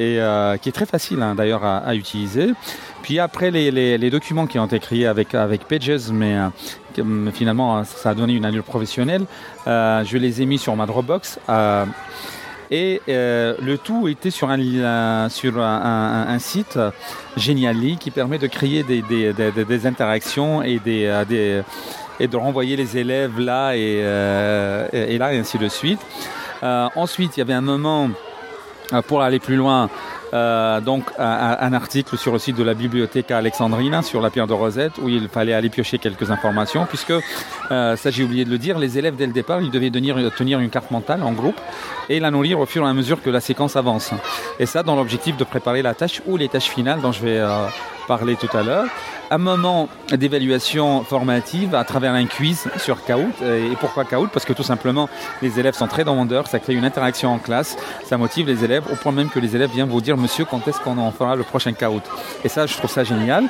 et 0.00 0.20
qui 0.62 0.68
est 0.68 0.72
très 0.72 0.86
facile 0.86 1.20
hein, 1.22 1.34
d'ailleurs 1.34 1.64
à, 1.64 1.92
utiliser. 1.96 2.52
Puis 3.02 3.18
après 3.18 3.50
les, 3.50 4.10
documents 4.10 4.46
qui 4.46 4.60
ont 4.60 4.66
été 4.66 4.78
créés 4.78 5.08
avec, 5.08 5.30
Pages, 5.68 6.12
mais 6.12 6.36
finalement 7.32 7.84
ça 7.84 8.10
a 8.10 8.14
donné 8.14 8.34
une 8.34 8.44
allure 8.44 8.64
professionnelle, 8.64 9.24
euh, 9.66 10.04
je 10.04 10.18
les 10.18 10.42
ai 10.42 10.46
mis 10.46 10.58
sur 10.58 10.74
ma 10.76 10.86
Dropbox. 10.86 11.38
Euh, 11.48 11.84
et 12.70 13.00
euh, 13.08 13.54
le 13.62 13.78
tout 13.78 14.08
était 14.08 14.30
sur 14.30 14.50
un, 14.50 15.28
sur 15.30 15.58
un, 15.58 16.38
site 16.38 16.78
Genially 17.36 17.96
qui 17.96 18.10
permet 18.10 18.38
de 18.38 18.46
créer 18.46 18.82
des, 18.82 19.02
des, 19.02 19.86
interactions 19.86 20.62
et, 20.62 20.78
des, 20.78 21.62
et 22.20 22.28
de 22.28 22.36
renvoyer 22.36 22.76
les 22.76 22.98
élèves 22.98 23.40
là 23.40 23.74
et, 23.74 24.02
là 24.02 25.32
et 25.32 25.38
ainsi 25.38 25.56
de 25.56 25.68
suite. 25.68 26.00
Ensuite, 26.62 27.38
il 27.38 27.40
y 27.40 27.42
avait 27.42 27.54
un 27.54 27.62
moment 27.62 28.10
pour 29.06 29.22
aller 29.22 29.38
plus 29.38 29.56
loin. 29.56 29.88
Euh, 30.34 30.80
donc 30.80 31.04
un, 31.18 31.72
article 31.72 32.18
sur 32.18 32.32
le 32.32 32.38
site 32.38 32.56
de 32.56 32.62
la 32.62 32.74
bibliothèque 32.74 33.30
Alexandrina 33.30 34.02
sur 34.02 34.20
la 34.20 34.30
pierre 34.30 34.46
de 34.46 34.52
Rosette 34.52 34.98
où 34.98 35.08
il 35.08 35.28
fallait 35.28 35.54
aller 35.54 35.70
piocher 35.70 35.98
quelques 35.98 36.30
informations 36.30 36.84
puisque 36.86 37.12
euh, 37.70 37.96
ça 37.96 38.10
j'ai 38.10 38.24
oublié 38.24 38.44
de 38.44 38.50
le 38.50 38.58
dire 38.58 38.78
les 38.78 38.98
élèves 38.98 39.16
dès 39.16 39.26
le 39.26 39.32
départ 39.32 39.62
ils 39.62 39.70
devaient 39.70 39.90
tenir, 39.90 40.16
tenir 40.36 40.60
une 40.60 40.70
carte 40.70 40.90
mentale 40.90 41.22
en 41.22 41.32
groupe 41.32 41.58
et 42.08 42.20
la 42.20 42.30
nourrir 42.30 42.60
au 42.60 42.66
fur 42.66 42.84
et 42.84 42.88
à 42.88 42.92
mesure 42.92 43.22
que 43.22 43.30
la 43.30 43.40
séquence 43.40 43.76
avance. 43.76 44.10
Et 44.58 44.66
ça 44.66 44.82
dans 44.82 44.96
l'objectif 44.96 45.36
de 45.36 45.44
préparer 45.44 45.82
la 45.82 45.94
tâche 45.94 46.20
ou 46.26 46.36
les 46.36 46.48
tâches 46.48 46.68
finales 46.68 47.00
dont 47.00 47.12
je 47.12 47.22
vais 47.22 47.38
euh, 47.38 47.66
parler 48.08 48.34
tout 48.36 48.48
à 48.56 48.62
l'heure 48.62 48.86
un 49.30 49.36
moment 49.36 49.90
d'évaluation 50.10 51.04
formative 51.04 51.74
à 51.74 51.84
travers 51.84 52.14
un 52.14 52.24
quiz 52.24 52.66
sur 52.78 53.04
Kahoot. 53.04 53.42
Et 53.42 53.76
pourquoi 53.78 54.04
Kahoot? 54.06 54.30
Parce 54.32 54.46
que 54.46 54.54
tout 54.54 54.62
simplement, 54.62 55.06
les 55.42 55.60
élèves 55.60 55.74
sont 55.74 55.86
très 55.86 56.02
demandeurs, 56.02 56.46
ça 56.46 56.58
crée 56.58 56.72
une 56.72 56.86
interaction 56.86 57.34
en 57.34 57.38
classe, 57.38 57.76
ça 58.06 58.16
motive 58.16 58.46
les 58.46 58.64
élèves, 58.64 58.84
au 58.90 58.96
point 58.96 59.12
même 59.12 59.28
que 59.28 59.38
les 59.38 59.54
élèves 59.54 59.70
viennent 59.70 59.90
vous 59.90 60.00
dire, 60.00 60.16
monsieur, 60.16 60.46
quand 60.46 60.66
est-ce 60.66 60.80
qu'on 60.80 60.96
en 60.96 61.12
fera 61.12 61.36
le 61.36 61.42
prochain 61.42 61.74
Kahoot? 61.74 62.02
Et 62.42 62.48
ça, 62.48 62.64
je 62.64 62.74
trouve 62.78 62.90
ça 62.90 63.04
génial. 63.04 63.44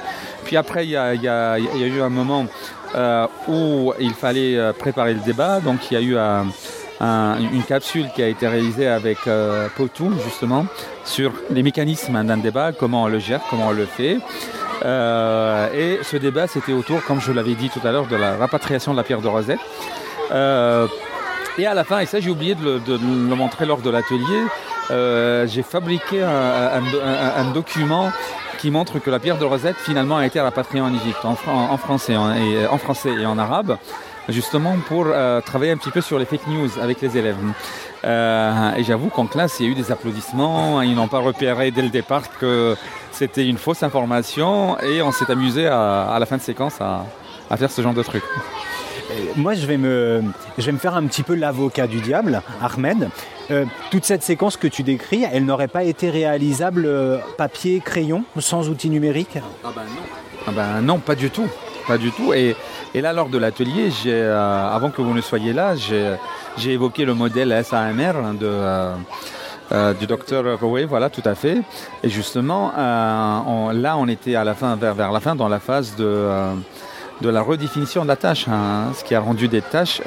Puis 0.45 0.57
après, 0.57 0.85
il 0.85 0.91
y 0.91 0.97
a 0.97 1.59
eu 1.59 2.03
un 2.03 2.09
moment 2.09 2.47
euh, 2.97 3.27
où 3.47 3.93
il 4.01 4.15
fallait 4.15 4.57
euh, 4.57 4.73
préparer 4.73 5.15
le 5.15 5.21
débat, 5.21 5.61
donc 5.61 5.91
il 5.91 5.95
y 5.95 5.97
a 5.97 6.01
eu 6.01 6.17
un- 6.19 6.47
un- 7.01 7.37
une 7.39 7.63
capsule 7.63 8.07
qui 8.15 8.23
a 8.23 8.29
été 8.29 8.47
réalisée 8.49 8.89
avec 8.89 9.19
euh, 9.27 9.69
Potou, 9.77 10.13
justement, 10.25 10.67
sur 11.05 11.33
les 11.51 11.63
mécanismes 11.63 12.23
d'un 12.25 12.37
débat, 12.39 12.73
comment 12.73 13.05
on 13.05 13.09
le 13.09 13.19
gère, 13.19 13.41
comment 13.51 13.69
on 13.69 13.73
le 13.73 13.87
fait. 13.87 14.19
Euh, 14.85 15.69
et 15.75 16.01
ce 16.05 16.17
débat, 16.17 16.47
c'était 16.47 16.73
autour, 16.73 17.05
comme 17.05 17.21
je 17.21 17.33
l'avais 17.33 17.55
dit 17.55 17.69
tout 17.71 17.81
à 17.87 17.93
l'heure, 17.93 18.07
de 18.07 18.17
la 18.17 18.37
rapatriation 18.37 18.93
de 18.93 18.97
la 18.97 19.03
pierre 19.03 19.21
de 19.21 19.29
Rosette. 19.29 19.59
Euh, 20.33 20.87
et 21.59 21.67
à 21.67 21.75
la 21.75 21.83
fin, 21.85 21.99
et 21.99 22.07
ça 22.07 22.21
j'ai 22.21 22.31
oublié 22.31 22.55
de 22.55 22.63
le, 22.89 23.35
montrer 23.35 23.67
lors 23.67 23.79
de 23.81 23.91
l'atelier, 23.91 24.45
j'ai 25.49 25.63
fabriqué 25.63 26.23
un, 26.23 27.51
document 27.53 28.11
qui 28.59 28.71
montre 28.71 28.99
que 29.01 29.11
la 29.11 29.19
pierre 29.19 29.39
de 29.39 29.45
Rosette 29.45 29.77
finalement 29.77 30.19
a 30.19 30.27
été 30.27 30.41
rapatriée 30.41 30.81
en 30.81 30.95
Égypte, 30.95 31.25
en, 31.25 31.35
fran- 31.35 31.69
en 31.71 31.77
français, 31.77 32.17
en 32.17 32.79
français 32.79 33.11
et 33.21 33.27
en 33.27 33.39
arabe, 33.39 33.77
justement 34.29 34.77
pour 34.87 35.07
euh, 35.07 35.41
travailler 35.41 35.73
un 35.73 35.77
petit 35.77 35.91
peu 35.91 36.01
sur 36.01 36.19
les 36.19 36.25
fake 36.25 36.47
news 36.49 36.69
avec 36.81 37.01
les 37.01 37.17
élèves. 37.17 37.37
Euh, 38.05 38.75
et 38.77 38.85
j'avoue 38.85 39.09
qu'en 39.09 39.27
classe, 39.27 39.59
il 39.61 39.67
y 39.67 39.69
a 39.69 39.73
eu 39.73 39.75
des 39.75 39.91
applaudissements, 39.91 40.83
ils 40.83 40.95
n'ont 40.95 41.09
pas 41.09 41.19
repéré 41.19 41.71
dès 41.71 41.83
le 41.83 41.89
départ 41.89 42.23
que 42.39 42.77
c'était 43.13 43.47
une 43.47 43.59
fausse 43.59 43.83
information 43.83 44.79
et 44.81 45.03
on 45.03 45.11
s'est 45.13 45.31
amusé 45.31 45.67
à, 45.67 46.03
à 46.03 46.19
la 46.19 46.27
fin 46.27 46.37
de 46.37 46.43
séquence 46.43 46.81
à, 46.81 47.05
à 47.51 47.57
faire 47.57 47.71
ce 47.71 47.83
genre 47.83 47.95
de 47.95 48.03
truc. 48.03 48.23
Moi, 49.37 49.55
je 49.55 49.67
vais 49.67 49.79
me, 49.79 50.23
je 50.59 50.67
vais 50.67 50.73
me 50.73 50.79
faire 50.79 50.95
un 50.95 51.07
petit 51.07 51.23
peu 51.23 51.35
l'avocat 51.35 51.87
du 51.87 52.01
diable, 52.01 52.43
Ahmed. 52.61 53.09
Euh, 53.51 53.65
toute 53.91 54.05
cette 54.05 54.23
séquence 54.23 54.59
que 54.59 54.69
tu 54.69 54.83
décris, 54.83 55.25
elle 55.33 55.47
n'aurait 55.47 55.69
pas 55.69 55.83
été 55.85 56.11
réalisable 56.11 56.85
euh, 56.87 57.17
papier, 57.39 57.81
crayon, 57.83 58.25
sans 58.39 58.69
outils 58.69 58.91
numériques 58.91 59.39
Ah 59.65 59.69
ben 59.75 59.83
non. 59.83 60.03
Ah 60.47 60.51
ben 60.55 60.81
non, 60.83 60.99
pas 60.99 61.15
du 61.15 61.31
tout. 61.31 61.47
Pas 61.89 61.97
du 61.99 62.13
tout. 62.13 62.33
Et, 62.35 62.55
et 62.95 63.01
là, 63.01 63.13
lors 63.15 63.29
de 63.31 63.39
l'atelier, 63.39 63.89
euh, 64.07 64.69
avant 64.77 64.91
que 64.91 65.01
vous 65.01 65.15
ne 65.15 65.21
soyez 65.23 65.53
là, 65.55 65.75
j'ai, 65.75 66.17
évoqué 66.73 67.05
le 67.07 67.15
modèle 67.15 67.59
SAMR 67.65 68.13
de, 68.39 68.47
euh, 68.47 68.93
euh, 69.73 69.95
du 69.95 70.07
docteur 70.07 70.59
Rowe, 70.61 70.85
voilà, 70.87 71.09
tout 71.09 71.23
à 71.25 71.35
fait. 71.35 71.63
Et 72.03 72.11
justement, 72.11 72.71
on- 72.77 73.71
là, 73.71 73.97
on 73.97 74.07
était 74.07 74.35
à 74.35 74.45
la 74.45 74.55
fin, 74.55 74.77
vers, 74.77 74.95
vers 74.95 75.13
la 75.13 75.21
fin, 75.21 75.35
dans 75.35 75.49
la 75.49 75.61
phase 75.61 75.97
de, 75.97 76.29
de 77.23 77.29
la 77.31 77.41
redéfinition 77.41 78.03
de 78.03 78.09
la 78.09 78.17
tâche, 78.17 78.47
hein, 78.49 78.93
ce 78.95 79.03
qui 79.03 79.15
a 79.15 79.21
rendu 79.21 79.49
des 79.49 79.63
tâches 79.63 80.03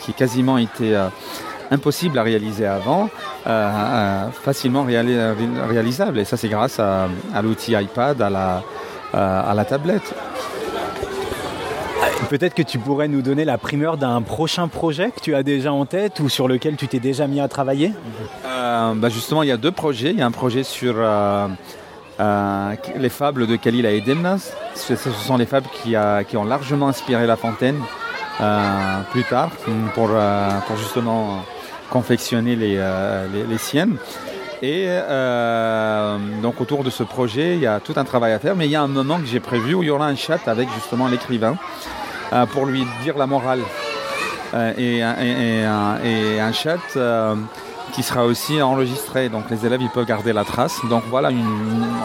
qui 0.00 0.12
quasiment 0.14 0.58
étaient 0.58 0.96
impossibles 1.70 2.18
à 2.18 2.22
réaliser 2.24 2.66
avant, 2.66 3.08
facilement 4.42 4.84
réali- 4.84 5.16
réalisables. 5.68 6.18
Et 6.18 6.24
ça, 6.24 6.36
c'est 6.36 6.48
grâce 6.48 6.80
à, 6.80 7.08
à 7.32 7.42
l'outil 7.42 7.72
iPad, 7.74 8.20
à 8.20 8.28
la, 8.30 8.62
à 9.12 9.52
la 9.54 9.64
tablette. 9.64 10.14
Peut-être 12.32 12.54
que 12.54 12.62
tu 12.62 12.78
pourrais 12.78 13.08
nous 13.08 13.20
donner 13.20 13.44
la 13.44 13.58
primeur 13.58 13.98
d'un 13.98 14.22
prochain 14.22 14.66
projet 14.66 15.10
que 15.10 15.20
tu 15.20 15.34
as 15.34 15.42
déjà 15.42 15.70
en 15.70 15.84
tête 15.84 16.18
ou 16.20 16.30
sur 16.30 16.48
lequel 16.48 16.76
tu 16.76 16.88
t'es 16.88 16.98
déjà 16.98 17.26
mis 17.26 17.40
à 17.42 17.46
travailler 17.46 17.92
Euh, 18.46 18.94
bah 18.94 19.10
justement, 19.10 19.42
il 19.42 19.50
y 19.50 19.52
a 19.52 19.58
deux 19.58 19.70
projets. 19.70 20.12
Il 20.12 20.18
y 20.18 20.22
a 20.22 20.26
un 20.26 20.30
projet 20.30 20.62
sur 20.62 20.94
euh, 20.96 21.46
euh, 22.20 22.74
les 22.96 23.10
fables 23.10 23.46
de 23.46 23.56
Khalil 23.56 23.84
et 23.84 24.00
Demnas. 24.00 24.50
Ce, 24.74 24.96
sont 24.96 25.36
les 25.36 25.44
fables 25.44 25.66
qui, 25.82 25.94
ont 26.38 26.44
largement 26.44 26.88
inspiré 26.88 27.26
La 27.26 27.36
Fontaine 27.36 27.78
plus 29.10 29.24
tard 29.24 29.50
pour, 29.92 30.08
justement 30.78 31.44
confectionner 31.90 32.56
les, 32.56 33.58
siennes. 33.58 33.98
Et 34.62 34.88
donc 36.40 36.62
autour 36.62 36.82
de 36.82 36.88
ce 36.88 37.02
projet, 37.02 37.56
il 37.56 37.60
y 37.60 37.66
a 37.66 37.78
tout 37.78 37.92
un 37.96 38.04
travail 38.04 38.32
à 38.32 38.38
faire, 38.38 38.56
mais 38.56 38.64
il 38.64 38.70
y 38.70 38.76
a 38.76 38.80
un 38.80 38.88
moment 38.88 39.18
que 39.18 39.26
j'ai 39.26 39.40
prévu 39.40 39.74
où 39.74 39.82
il 39.82 39.88
y 39.88 39.90
aura 39.90 40.06
un 40.06 40.16
chat 40.16 40.40
avec 40.46 40.70
justement 40.72 41.08
l'écrivain 41.08 41.58
pour 42.52 42.66
lui 42.66 42.86
dire 43.02 43.16
la 43.18 43.26
morale. 43.26 43.60
Euh, 44.54 44.72
et, 44.76 45.02
un- 45.02 45.98
et- 46.04 46.38
un- 46.40 46.52
chat 46.52 46.76
euh, 46.96 47.34
qui 47.92 48.02
sera 48.02 48.24
aussi 48.24 48.60
enregistré. 48.60 49.28
Donc 49.30 49.44
les 49.50 49.64
élèves 49.64 49.80
ils 49.80 49.88
peuvent 49.88 50.06
garder 50.06 50.32
la 50.32 50.44
trace. 50.44 50.78
Donc 50.90 51.04
voilà 51.08 51.30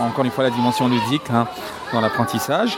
encore 0.07 0.23
une 0.23 0.31
fois 0.31 0.45
la 0.45 0.49
dimension 0.49 0.87
ludique 0.87 1.29
hein, 1.33 1.47
dans 1.91 1.99
l'apprentissage. 1.99 2.77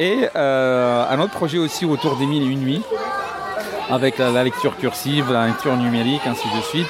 Et 0.00 0.28
euh, 0.34 1.04
un 1.08 1.20
autre 1.20 1.32
projet 1.32 1.58
aussi 1.58 1.84
autour 1.84 2.16
des 2.16 2.26
mille 2.26 2.42
et 2.42 2.46
une 2.46 2.60
nuits 2.60 2.82
avec 3.90 4.18
la, 4.18 4.42
lecture 4.42 4.76
cursive, 4.76 5.30
la 5.30 5.46
lecture 5.46 5.76
numérique, 5.76 6.22
ainsi 6.26 6.48
de 6.48 6.62
suite. 6.62 6.88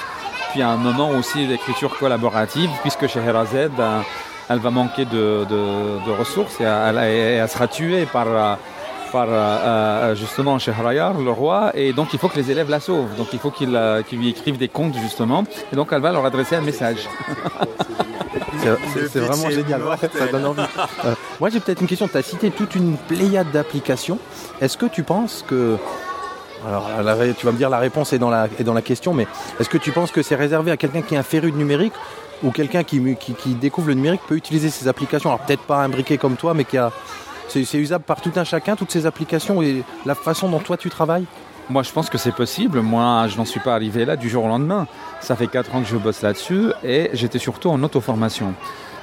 Puis 0.53 0.63
un 0.63 0.77
moment 0.77 1.11
aussi 1.11 1.45
l'écriture 1.47 1.99
collaborative, 1.99 2.71
puisque 2.81 3.07
chez 3.09 3.21
Herazed, 3.21 3.73
euh, 3.79 4.01
elle 4.49 4.61
va 4.61 4.71
manquer 4.71 5.05
de, 5.05 6.11
ressources 6.19 6.61
et 6.61 6.65
elle, 6.65 7.49
sera 7.49 7.67
tuée 7.67 8.07
par, 8.07 8.27
euh, 8.29 8.55
par 9.15 9.29
euh, 9.29 9.33
euh, 9.33 10.15
justement 10.17 10.59
Shehrayar, 10.59 11.15
le 11.15 11.31
roi, 11.31 11.71
et 11.75 11.93
donc 11.93 12.09
il 12.15 12.19
faut 12.19 12.29
que 12.29 12.37
les 12.37 12.51
élèves 12.51 12.69
la 12.69 12.81
sauvent. 12.81 13.15
Donc 13.17 13.29
il 13.33 13.39
faut 13.39 13.53
qu'ils 13.53 13.77
euh, 13.77 14.03
qu'ils 14.03 14.19
lui 14.19 14.31
écrivent 14.31 14.59
des 14.59 14.67
contes 14.69 14.97
justement, 15.01 15.45
et 15.73 15.77
donc 15.77 15.89
elle 15.93 16.01
va 16.03 16.11
leur 16.11 16.25
adresser 16.25 16.57
un 16.57 16.63
message. 16.63 17.09
C'est- 19.13 19.19
vraiment 19.21 19.51
génial, 19.51 19.83
ouais, 19.85 19.97
ça 20.19 20.27
donne 20.27 20.47
envie. 20.47 20.63
Euh, 21.05 21.15
moi 21.39 21.49
j'ai 21.49 21.61
peut-être 21.61 21.81
une 21.81 21.87
question, 21.87 22.09
tu 22.09 22.17
as 22.17 22.23
cité 22.23 22.51
toute 22.51 22.75
une 22.75 22.97
pléiade 22.97 23.51
d'applications. 23.53 24.19
Est-ce 24.61 24.77
que 24.77 24.87
tu 24.87 25.05
penses 25.05 25.45
que... 25.47 25.77
Alors 26.67 26.89
la 27.05 27.15
tu 27.35 27.47
vas 27.47 27.53
me 27.53 27.59
dire 27.59 27.71
la 27.71 27.79
réponse 27.79 28.13
est 28.15 28.19
dans 28.19 28.31
la, 28.31 28.49
est 28.59 28.65
dans 28.65 28.75
la 28.75 28.83
question, 28.83 29.15
mais 29.15 29.29
est-ce 29.61 29.69
que 29.69 29.79
tu 29.79 29.93
penses 29.93 30.11
que 30.11 30.23
c'est 30.23 30.35
réservé 30.35 30.73
à 30.73 30.77
quelqu'un 30.77 31.03
qui 31.03 31.15
est 31.15 31.19
un 31.19 31.23
féru 31.23 31.53
de 31.53 31.57
numérique 31.57 31.93
ou 32.43 32.51
quelqu'un 32.51 32.83
qui, 32.83 33.01
qui, 33.17 33.35
qui 33.35 33.55
découvre 33.55 33.89
le 33.89 33.95
numérique 33.95 34.23
peut 34.27 34.35
utiliser 34.35 34.71
ces 34.71 34.89
applications? 34.89 35.31
Alors 35.31 35.41
peut-être 35.47 35.63
pas 35.63 35.85
un 35.85 35.89
briquet 35.89 36.19
comme 36.19 36.35
toi, 36.37 36.53
mais 36.53 36.65
qui 36.65 36.79
a... 36.79 36.91
C'est 37.63 37.79
usable 37.79 38.05
par 38.05 38.21
tout 38.21 38.33
un 38.35 38.45
chacun, 38.45 38.75
toutes 38.75 38.91
ces 38.91 39.07
applications 39.07 39.63
et 39.63 39.85
la 40.05 40.17
façon 40.17 40.49
dont 40.49 40.59
toi 40.59 40.77
tu 40.77 40.91
travailles? 40.91 41.25
Moi, 41.71 41.83
je 41.83 41.93
pense 41.93 42.11
que 42.11 42.19
c'est 42.19 42.35
possible. 42.35 42.81
Moi, 42.81 43.27
je 43.29 43.37
n'en 43.37 43.45
suis 43.45 43.61
pas 43.61 43.75
arrivé 43.75 44.05
là 44.05 44.17
du 44.17 44.29
jour 44.29 44.45
au 44.45 44.49
lendemain. 44.49 44.87
Ça 45.21 45.37
fait 45.37 45.47
4 45.47 45.75
ans 45.75 45.81
que 45.81 45.87
je 45.89 45.97
bosse 45.97 46.21
là-dessus 46.23 46.73
et 46.83 47.11
j'étais 47.15 47.39
surtout 47.39 47.71
en 47.71 47.83
auto-formation. 47.83 48.53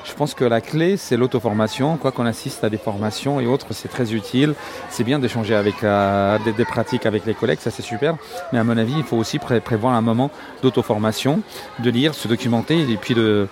Je 0.04 0.14
pense 0.14 0.34
que 0.34 0.44
la 0.44 0.62
clé, 0.62 0.98
c'est 0.98 1.16
l'auto-formation. 1.16 1.98
Quoi 1.98 2.12
qu'on 2.12 2.26
assiste 2.26 2.64
à 2.64 2.70
des 2.70 2.78
formations 2.78 3.40
et 3.40 3.48
autres, 3.48 3.68
c'est 3.72 3.88
très 3.88 4.14
utile. 4.14 4.54
C'est 4.90 5.04
bien 5.04 5.18
d'échanger 5.18 5.56
avec 5.56 5.84
euh, 5.84 6.38
des, 6.58 6.66
pratiques 6.66 7.06
avec 7.06 7.26
les 7.26 7.34
collègues, 7.34 7.60
ça 7.60 7.72
c'est 7.72 7.84
super. 7.84 8.16
Mais 8.52 8.60
à 8.60 8.64
mon 8.64 8.78
avis, 8.78 8.94
il 8.98 9.04
faut 9.04 9.18
aussi 9.18 9.40
pré- 9.40 9.62
prévoir 9.62 9.94
un 9.94 10.02
moment 10.02 10.32
d'auto-formation, 10.64 11.42
de 11.80 11.90
lire, 11.90 12.14
se 12.14 12.28
documenter 12.28 12.80
et 12.92 12.98
puis 12.98 13.14
de 13.14 13.48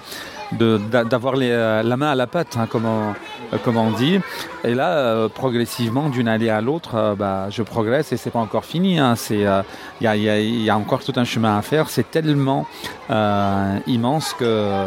d'avoir 0.51 1.35
euh, 1.37 1.83
la 1.83 1.97
main 1.97 2.11
à 2.11 2.15
la 2.15 2.27
pâte, 2.27 2.57
hein, 2.59 2.65
comme, 2.67 2.85
on, 2.85 3.11
euh, 3.53 3.57
comme 3.63 3.77
on 3.77 3.91
dit. 3.91 4.19
Et 4.63 4.73
là, 4.73 4.89
euh, 4.97 5.29
progressivement, 5.29 6.09
d'une 6.09 6.27
année 6.27 6.49
à 6.49 6.61
l'autre, 6.61 7.15
bah, 7.17 7.47
je 7.49 7.63
progresse 7.63 8.11
et 8.11 8.17
c'est 8.17 8.31
pas 8.31 8.39
encore 8.39 8.65
fini. 8.65 8.99
hein. 8.99 9.13
Il 9.29 9.39
y, 10.01 10.07
a, 10.07 10.17
il 10.17 10.61
y 10.63 10.69
a- 10.69 10.77
encore 10.77 11.03
tout 11.03 11.13
un 11.17 11.23
chemin 11.23 11.57
à 11.57 11.61
faire. 11.61 11.89
C'est 11.89 12.09
tellement 12.09 12.65
immense 13.87 14.33
que 14.33 14.85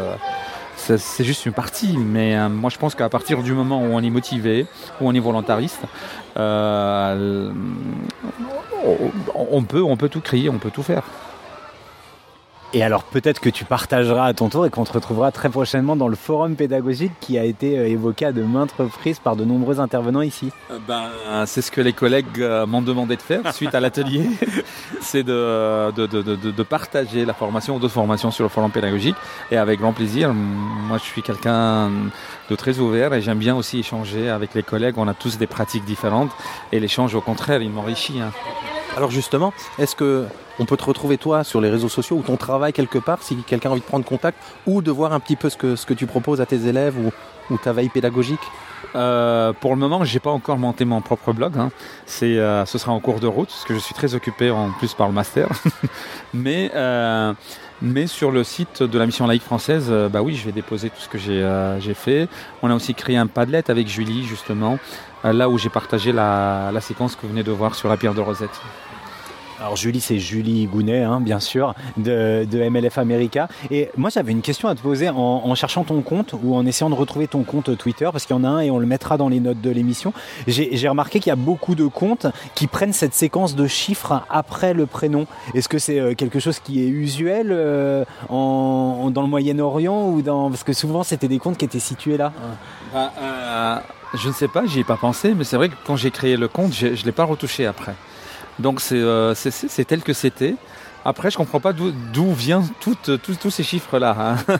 c'est 0.75 1.23
juste 1.23 1.45
une 1.45 1.53
partie. 1.53 1.97
Mais 1.97 2.49
moi, 2.49 2.69
je 2.69 2.77
pense 2.77 2.95
qu'à 2.95 3.09
partir 3.09 3.41
du 3.43 3.53
moment 3.53 3.79
où 3.81 3.85
on 3.93 4.01
est 4.01 4.09
motivé, 4.09 4.65
où 4.99 5.07
on 5.07 5.13
est 5.13 5.19
volontariste, 5.19 5.81
on, 6.35 7.53
peut, 9.63 9.81
on 9.81 9.95
peut 9.97 10.09
tout 10.09 10.21
créer, 10.21 10.49
on 10.49 10.57
peut 10.57 10.71
tout 10.71 10.83
faire. 10.83 11.03
Et 12.75 12.81
alors 12.81 13.03
peut-être 13.03 13.39
que 13.39 13.49
tu 13.49 13.65
partageras 13.65 14.25
à 14.25 14.33
ton 14.33 14.49
tour 14.49 14.65
et 14.65 14.71
qu'on 14.71 14.83
te 14.83 14.93
retrouvera 14.93 15.31
très 15.31 15.47
prochainement 15.49 15.95
dans 15.95 16.07
le 16.07 16.15
forum 16.15 16.55
pédagogique 16.55 17.11
qui 17.19 17.37
a 17.37 17.43
été 17.43 17.77
euh, 17.77 17.87
évoqué 17.87 18.25
à 18.25 18.31
de 18.31 18.41
maintes 18.41 18.71
reprises 18.71 19.19
par 19.19 19.35
de 19.35 19.45
nombreux 19.45 19.79
intervenants 19.79 20.21
ici. 20.23 20.49
Euh, 20.71 20.79
Ben, 20.87 21.03
c'est 21.45 21.61
ce 21.61 21.69
que 21.71 21.81
les 21.81 21.93
collègues 21.93 22.25
euh, 22.39 22.65
m'ont 22.65 22.81
demandé 22.81 23.15
de 23.15 23.21
faire 23.21 23.53
suite 23.53 23.75
à 23.75 23.79
l'atelier, 23.79 24.25
c'est 25.01 25.21
de, 25.21 25.91
de, 25.91 26.07
de, 26.07 26.21
de, 26.23 26.35
de 26.51 26.63
partager 26.63 27.25
la 27.25 27.33
formation 27.35 27.75
ou 27.75 27.79
d'autres 27.79 27.93
formations 27.93 28.31
sur 28.31 28.43
le 28.43 28.49
forum 28.49 28.71
pédagogique 28.71 29.15
et 29.51 29.57
avec 29.57 29.79
grand 29.79 29.93
plaisir. 29.93 30.33
Moi, 30.33 30.97
je 30.97 31.03
suis 31.03 31.21
quelqu'un 31.21 31.91
de 32.49 32.55
très 32.55 32.79
ouvert 32.79 33.13
et 33.13 33.21
j'aime 33.21 33.37
bien 33.37 33.55
aussi 33.55 33.79
échanger 33.79 34.29
avec 34.31 34.55
les 34.55 34.63
collègues. 34.63 34.95
On 34.97 35.07
a 35.07 35.13
tous 35.13 35.37
des 35.37 35.47
pratiques 35.47 35.85
différentes 35.85 36.31
et 36.71 36.79
l'échange, 36.79 37.13
au 37.13 37.21
contraire, 37.21 37.61
il 37.61 37.69
m'enrichit. 37.69 38.19
hein. 38.19 38.31
Alors 38.95 39.09
justement, 39.09 39.53
est-ce 39.79 39.95
que 39.95 40.25
on 40.59 40.65
peut 40.65 40.77
te 40.77 40.83
retrouver 40.83 41.17
toi 41.17 41.43
sur 41.43 41.59
les 41.61 41.69
réseaux 41.69 41.89
sociaux 41.89 42.17
ou 42.17 42.21
ton 42.21 42.37
travail 42.37 42.73
quelque 42.73 42.99
part 42.99 43.23
si 43.23 43.35
quelqu'un 43.37 43.69
a 43.69 43.71
envie 43.71 43.81
de 43.81 43.85
prendre 43.85 44.05
contact 44.05 44.37
ou 44.67 44.83
de 44.83 44.91
voir 44.91 45.13
un 45.13 45.19
petit 45.19 45.35
peu 45.35 45.49
ce 45.49 45.57
que, 45.57 45.75
ce 45.75 45.87
que 45.87 45.95
tu 45.95 46.05
proposes 46.05 46.41
à 46.41 46.45
tes 46.45 46.67
élèves 46.67 46.95
ou, 46.97 47.11
ou 47.51 47.57
ta 47.57 47.73
veille 47.73 47.89
pédagogique? 47.89 48.39
Euh, 48.95 49.51
pour 49.53 49.71
le 49.71 49.79
moment, 49.79 50.03
j'ai 50.03 50.19
pas 50.19 50.29
encore 50.29 50.59
monté 50.59 50.85
mon 50.85 51.01
propre 51.01 51.33
blog. 51.33 51.57
hein. 51.57 51.71
C'est, 52.05 52.37
euh, 52.37 52.65
ce 52.65 52.77
sera 52.77 52.91
en 52.91 52.99
cours 52.99 53.19
de 53.19 53.25
route, 53.25 53.47
parce 53.47 53.63
que 53.63 53.73
je 53.73 53.79
suis 53.79 53.95
très 53.95 54.13
occupé 54.13 54.51
en 54.51 54.69
plus 54.71 54.93
par 54.93 55.07
le 55.07 55.13
master. 55.13 55.49
mais, 56.35 56.69
euh, 56.75 57.33
mais 57.81 58.05
sur 58.05 58.29
le 58.29 58.43
site 58.43 58.83
de 58.83 58.99
la 58.99 59.07
mission 59.07 59.25
laïque 59.25 59.41
française, 59.41 59.87
euh, 59.89 60.09
bah 60.09 60.21
oui, 60.21 60.35
je 60.35 60.45
vais 60.45 60.51
déposer 60.51 60.91
tout 60.91 60.99
ce 60.99 61.09
que 61.09 61.17
j'ai, 61.17 61.41
j'ai 61.79 61.95
fait. 61.95 62.27
On 62.61 62.69
a 62.69 62.75
aussi 62.75 62.93
créé 62.93 63.17
un 63.17 63.25
Padlet 63.25 63.71
avec 63.71 63.87
Julie, 63.87 64.23
justement, 64.25 64.77
là 65.23 65.49
où 65.49 65.57
j'ai 65.57 65.69
partagé 65.69 66.11
la, 66.11 66.71
la 66.73 66.81
séquence 66.81 67.15
que 67.15 67.21
vous 67.23 67.29
venez 67.29 67.43
de 67.43 67.51
voir 67.51 67.75
sur 67.75 67.89
la 67.89 67.97
pierre 67.97 68.13
de 68.13 68.21
Rosette. 68.21 68.59
Alors 69.63 69.77
Julie, 69.77 70.01
c'est 70.01 70.19
Julie 70.19 70.65
Gounet, 70.65 71.03
hein, 71.03 71.21
bien 71.21 71.39
sûr, 71.39 71.73
de, 71.95 72.43
de 72.43 72.69
MLF 72.69 72.97
America. 72.97 73.47
Et 73.71 73.89
moi, 73.95 74.09
j'avais 74.09 74.33
une 74.33 74.41
question 74.41 74.67
à 74.67 74.75
te 74.75 74.81
poser 74.81 75.07
en, 75.07 75.15
en 75.15 75.55
cherchant 75.55 75.85
ton 75.85 76.01
compte 76.01 76.35
ou 76.43 76.55
en 76.55 76.65
essayant 76.65 76.89
de 76.89 76.95
retrouver 76.95 77.29
ton 77.29 77.43
compte 77.43 77.77
Twitter, 77.77 78.09
parce 78.11 78.25
qu'il 78.25 78.35
y 78.35 78.39
en 78.39 78.43
a 78.43 78.49
un 78.49 78.59
et 78.59 78.71
on 78.71 78.77
le 78.77 78.85
mettra 78.85 79.15
dans 79.15 79.29
les 79.29 79.39
notes 79.39 79.61
de 79.61 79.69
l'émission. 79.69 80.11
J'ai 80.47 80.89
remarqué 80.89 81.21
qu'il 81.21 81.29
y 81.29 81.31
a 81.31 81.37
beaucoup 81.37 81.75
de 81.75 81.87
comptes 81.87 82.27
qui 82.55 82.67
prennent 82.67 82.91
cette 82.91 83.13
séquence 83.13 83.55
de 83.55 83.65
chiffres 83.65 84.25
après 84.29 84.73
le 84.73 84.85
prénom. 84.85 85.27
Est-ce 85.53 85.69
que 85.69 85.79
c'est 85.79 85.99
euh, 85.99 86.13
quelque 86.13 86.39
chose 86.39 86.59
qui 86.59 86.83
est 86.83 86.89
usuel 86.89 87.47
euh, 87.51 88.03
en, 88.27 89.11
dans 89.11 89.21
le 89.21 89.29
Moyen-Orient 89.29 90.09
ou 90.09 90.21
dans 90.21 90.49
parce 90.49 90.65
que 90.65 90.73
souvent 90.73 91.03
c'était 91.03 91.29
des 91.29 91.39
comptes 91.39 91.57
qui 91.57 91.63
étaient 91.63 91.79
situés 91.79 92.17
là. 92.17 92.33
Bah, 92.93 93.13
euh, 93.21 93.77
je 94.13 94.27
ne 94.27 94.33
sais 94.33 94.47
pas, 94.47 94.65
j'y 94.65 94.81
ai 94.81 94.83
pas 94.83 94.97
pensé, 94.97 95.33
mais 95.33 95.43
c'est 95.43 95.55
vrai 95.55 95.69
que 95.69 95.75
quand 95.85 95.95
j'ai 95.95 96.11
créé 96.11 96.37
le 96.37 96.47
compte, 96.47 96.73
je 96.73 96.87
ne 96.87 97.05
l'ai 97.05 97.11
pas 97.11 97.23
retouché 97.23 97.65
après. 97.65 97.95
Donc 98.59 98.81
c'est 98.81 98.95
euh, 98.95 99.33
tel 99.87 100.03
que 100.03 100.13
c'était. 100.13 100.55
Après, 101.05 101.29
je 101.31 101.37
comprends 101.37 101.59
pas 101.59 101.73
d'où 101.73 101.91
toutes- 102.79 103.21
tous 103.21 103.35
tous 103.35 103.49
ces 103.49 103.63
chiffres-là. 103.63 104.15
hein. 104.47 104.57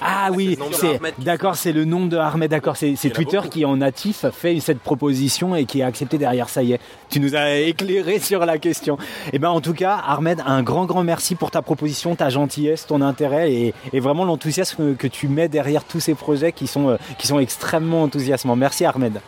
Ah 0.00 0.30
oui, 0.32 0.50
le 0.50 0.56
nombre 0.56 0.70
de 0.72 0.76
c'est 0.76 0.96
Ahmed 0.96 1.14
qui- 1.14 1.24
d'accord, 1.24 1.54
c'est 1.56 1.72
le 1.72 1.84
nom 1.84 2.06
de 2.06 2.16
Ahmed, 2.16 2.50
d'accord, 2.50 2.76
c'est 2.76 2.94
Twitter 3.12 3.40
qui 3.50 3.64
en 3.64 3.76
natif 3.76 4.26
fait 4.30 4.58
cette 4.60 4.80
proposition 4.80 5.54
et 5.54 5.64
qui 5.64 5.82
a 5.82 5.86
accepté 5.86 6.18
derrière. 6.18 6.48
Ça 6.48 6.62
y 6.62 6.72
est, 6.72 6.80
tu 7.10 7.20
nous 7.20 7.34
as 7.36 7.52
éclairé 7.56 8.18
sur 8.18 8.44
la 8.44 8.58
question. 8.58 8.98
Et 9.32 9.38
ben 9.38 9.50
en 9.50 9.60
tout 9.60 9.74
cas, 9.74 9.94
Ahmed, 10.06 10.42
un 10.44 10.62
grand 10.62 10.86
grand 10.86 11.04
merci 11.04 11.34
pour 11.36 11.50
ta 11.50 11.62
proposition, 11.62 12.16
ta 12.16 12.30
gentillesse, 12.30 12.86
ton 12.86 13.00
intérêt 13.00 13.52
et, 13.52 13.74
et 13.92 14.00
vraiment 14.00 14.24
l'enthousiasme 14.24 14.96
que 14.96 15.06
tu 15.06 15.28
mets 15.28 15.48
derrière 15.48 15.84
tous 15.84 16.00
ces 16.00 16.14
projets 16.14 16.52
qui 16.52 16.66
sont 16.66 16.88
euh, 16.90 16.96
qui 17.18 17.26
sont 17.26 17.38
extrêmement 17.38 18.02
enthousiasmants. 18.02 18.56
Merci 18.56 18.84
Ahmed. 18.84 19.20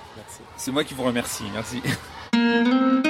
C'est 0.56 0.72
moi 0.72 0.82
qui 0.82 0.94
vous 0.94 1.04
remercie. 1.04 1.44
Merci. 1.54 1.80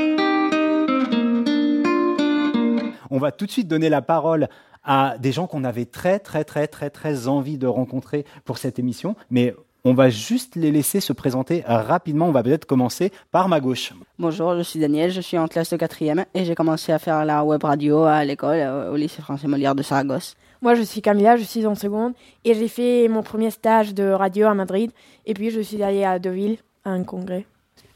On 3.18 3.20
va 3.20 3.32
tout 3.32 3.46
de 3.46 3.50
suite 3.50 3.66
donner 3.66 3.88
la 3.88 4.00
parole 4.00 4.46
à 4.84 5.16
des 5.18 5.32
gens 5.32 5.48
qu'on 5.48 5.64
avait 5.64 5.86
très 5.86 6.20
très 6.20 6.44
très 6.44 6.68
très 6.68 6.88
très 6.88 7.26
envie 7.26 7.58
de 7.58 7.66
rencontrer 7.66 8.24
pour 8.44 8.58
cette 8.58 8.78
émission, 8.78 9.16
mais 9.28 9.56
on 9.84 9.92
va 9.92 10.08
juste 10.08 10.54
les 10.54 10.70
laisser 10.70 11.00
se 11.00 11.12
présenter 11.12 11.64
rapidement. 11.66 12.28
On 12.28 12.30
va 12.30 12.44
peut-être 12.44 12.64
commencer 12.64 13.10
par 13.32 13.48
ma 13.48 13.58
gauche. 13.58 13.92
Bonjour, 14.20 14.56
je 14.56 14.62
suis 14.62 14.78
Daniel, 14.78 15.10
je 15.10 15.20
suis 15.20 15.36
en 15.36 15.48
classe 15.48 15.70
de 15.70 15.76
quatrième 15.76 16.26
et 16.32 16.44
j'ai 16.44 16.54
commencé 16.54 16.92
à 16.92 17.00
faire 17.00 17.24
la 17.24 17.44
web 17.44 17.64
radio 17.64 18.04
à 18.04 18.24
l'école, 18.24 18.58
euh, 18.60 18.92
au 18.92 18.94
lycée 18.94 19.20
français 19.20 19.48
Molière 19.48 19.74
de 19.74 19.82
Saragosse. 19.82 20.36
Moi, 20.62 20.76
je 20.76 20.82
suis 20.82 21.02
Camilla, 21.02 21.36
je 21.36 21.42
suis 21.42 21.66
en 21.66 21.74
seconde 21.74 22.12
et 22.44 22.54
j'ai 22.54 22.68
fait 22.68 23.08
mon 23.08 23.24
premier 23.24 23.50
stage 23.50 23.94
de 23.94 24.04
radio 24.04 24.46
à 24.46 24.54
Madrid. 24.54 24.92
Et 25.26 25.34
puis, 25.34 25.50
je 25.50 25.58
suis 25.58 25.82
allée 25.82 26.04
à 26.04 26.20
Deauville 26.20 26.58
à 26.84 26.90
un 26.90 27.02
congrès. 27.02 27.46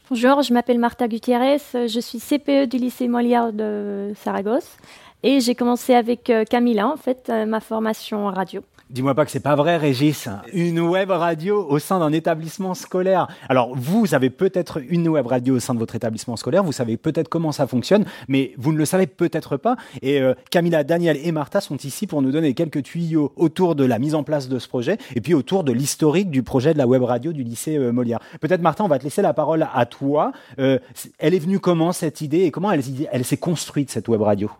Bonjour, 0.09 0.41
je 0.41 0.53
m'appelle 0.53 0.79
Marta 0.79 1.07
Gutiérrez, 1.07 1.61
je 1.73 1.99
suis 1.99 2.19
CPE 2.19 2.69
du 2.69 2.77
lycée 2.77 3.07
Molière 3.07 3.53
de 3.53 4.11
Saragosse 4.17 4.77
et 5.23 5.39
j'ai 5.39 5.55
commencé 5.55 5.93
avec 5.95 6.29
euh, 6.29 6.43
Camilla, 6.45 6.87
en 6.87 6.97
fait, 6.97 7.29
euh, 7.29 7.45
ma 7.45 7.59
formation 7.59 8.27
radio. 8.27 8.61
Dis-moi 8.93 9.15
pas 9.15 9.25
que 9.25 9.31
c'est 9.31 9.39
pas 9.39 9.55
vrai, 9.55 9.77
Régis. 9.77 10.29
Une 10.53 10.79
web 10.79 11.09
radio 11.09 11.65
au 11.67 11.79
sein 11.79 11.97
d'un 11.97 12.11
établissement 12.11 12.75
scolaire. 12.75 13.27
Alors, 13.49 13.75
vous 13.75 14.13
avez 14.13 14.29
peut-être 14.29 14.79
une 14.87 15.07
web 15.07 15.25
radio 15.25 15.55
au 15.55 15.59
sein 15.59 15.73
de 15.73 15.79
votre 15.79 15.95
établissement 15.95 16.35
scolaire. 16.35 16.63
Vous 16.63 16.73
savez 16.73 16.97
peut-être 16.97 17.27
comment 17.27 17.51
ça 17.51 17.65
fonctionne, 17.65 18.05
mais 18.27 18.53
vous 18.57 18.71
ne 18.71 18.77
le 18.77 18.85
savez 18.85 19.07
peut-être 19.07 19.57
pas. 19.57 19.77
Et 20.03 20.21
euh, 20.21 20.35
Camilla, 20.51 20.83
Daniel 20.83 21.17
et 21.23 21.31
Martha 21.31 21.59
sont 21.59 21.77
ici 21.77 22.05
pour 22.05 22.21
nous 22.21 22.31
donner 22.31 22.53
quelques 22.53 22.83
tuyaux 22.83 23.31
autour 23.35 23.73
de 23.73 23.83
la 23.83 23.97
mise 23.97 24.13
en 24.13 24.21
place 24.21 24.47
de 24.47 24.59
ce 24.59 24.67
projet 24.67 24.99
et 25.15 25.21
puis 25.21 25.33
autour 25.33 25.63
de 25.63 25.71
l'historique 25.71 26.29
du 26.29 26.43
projet 26.43 26.73
de 26.73 26.77
la 26.77 26.85
web 26.85 27.01
radio 27.01 27.33
du 27.33 27.41
lycée 27.41 27.77
euh, 27.77 27.91
Molière. 27.91 28.19
Peut-être, 28.41 28.61
Martha, 28.61 28.83
on 28.83 28.89
va 28.89 28.99
te 28.99 29.05
laisser 29.05 29.23
la 29.23 29.33
parole 29.33 29.67
à 29.73 29.87
toi. 29.87 30.33
Elle 30.57 31.33
est 31.33 31.39
venue 31.39 31.59
comment 31.59 31.93
cette 31.93 32.21
idée 32.21 32.41
et 32.41 32.51
comment 32.51 32.71
elle 32.71 33.25
s'est 33.25 33.37
construite 33.37 33.89
cette 33.89 34.07
web 34.07 34.21
radio? 34.21 34.51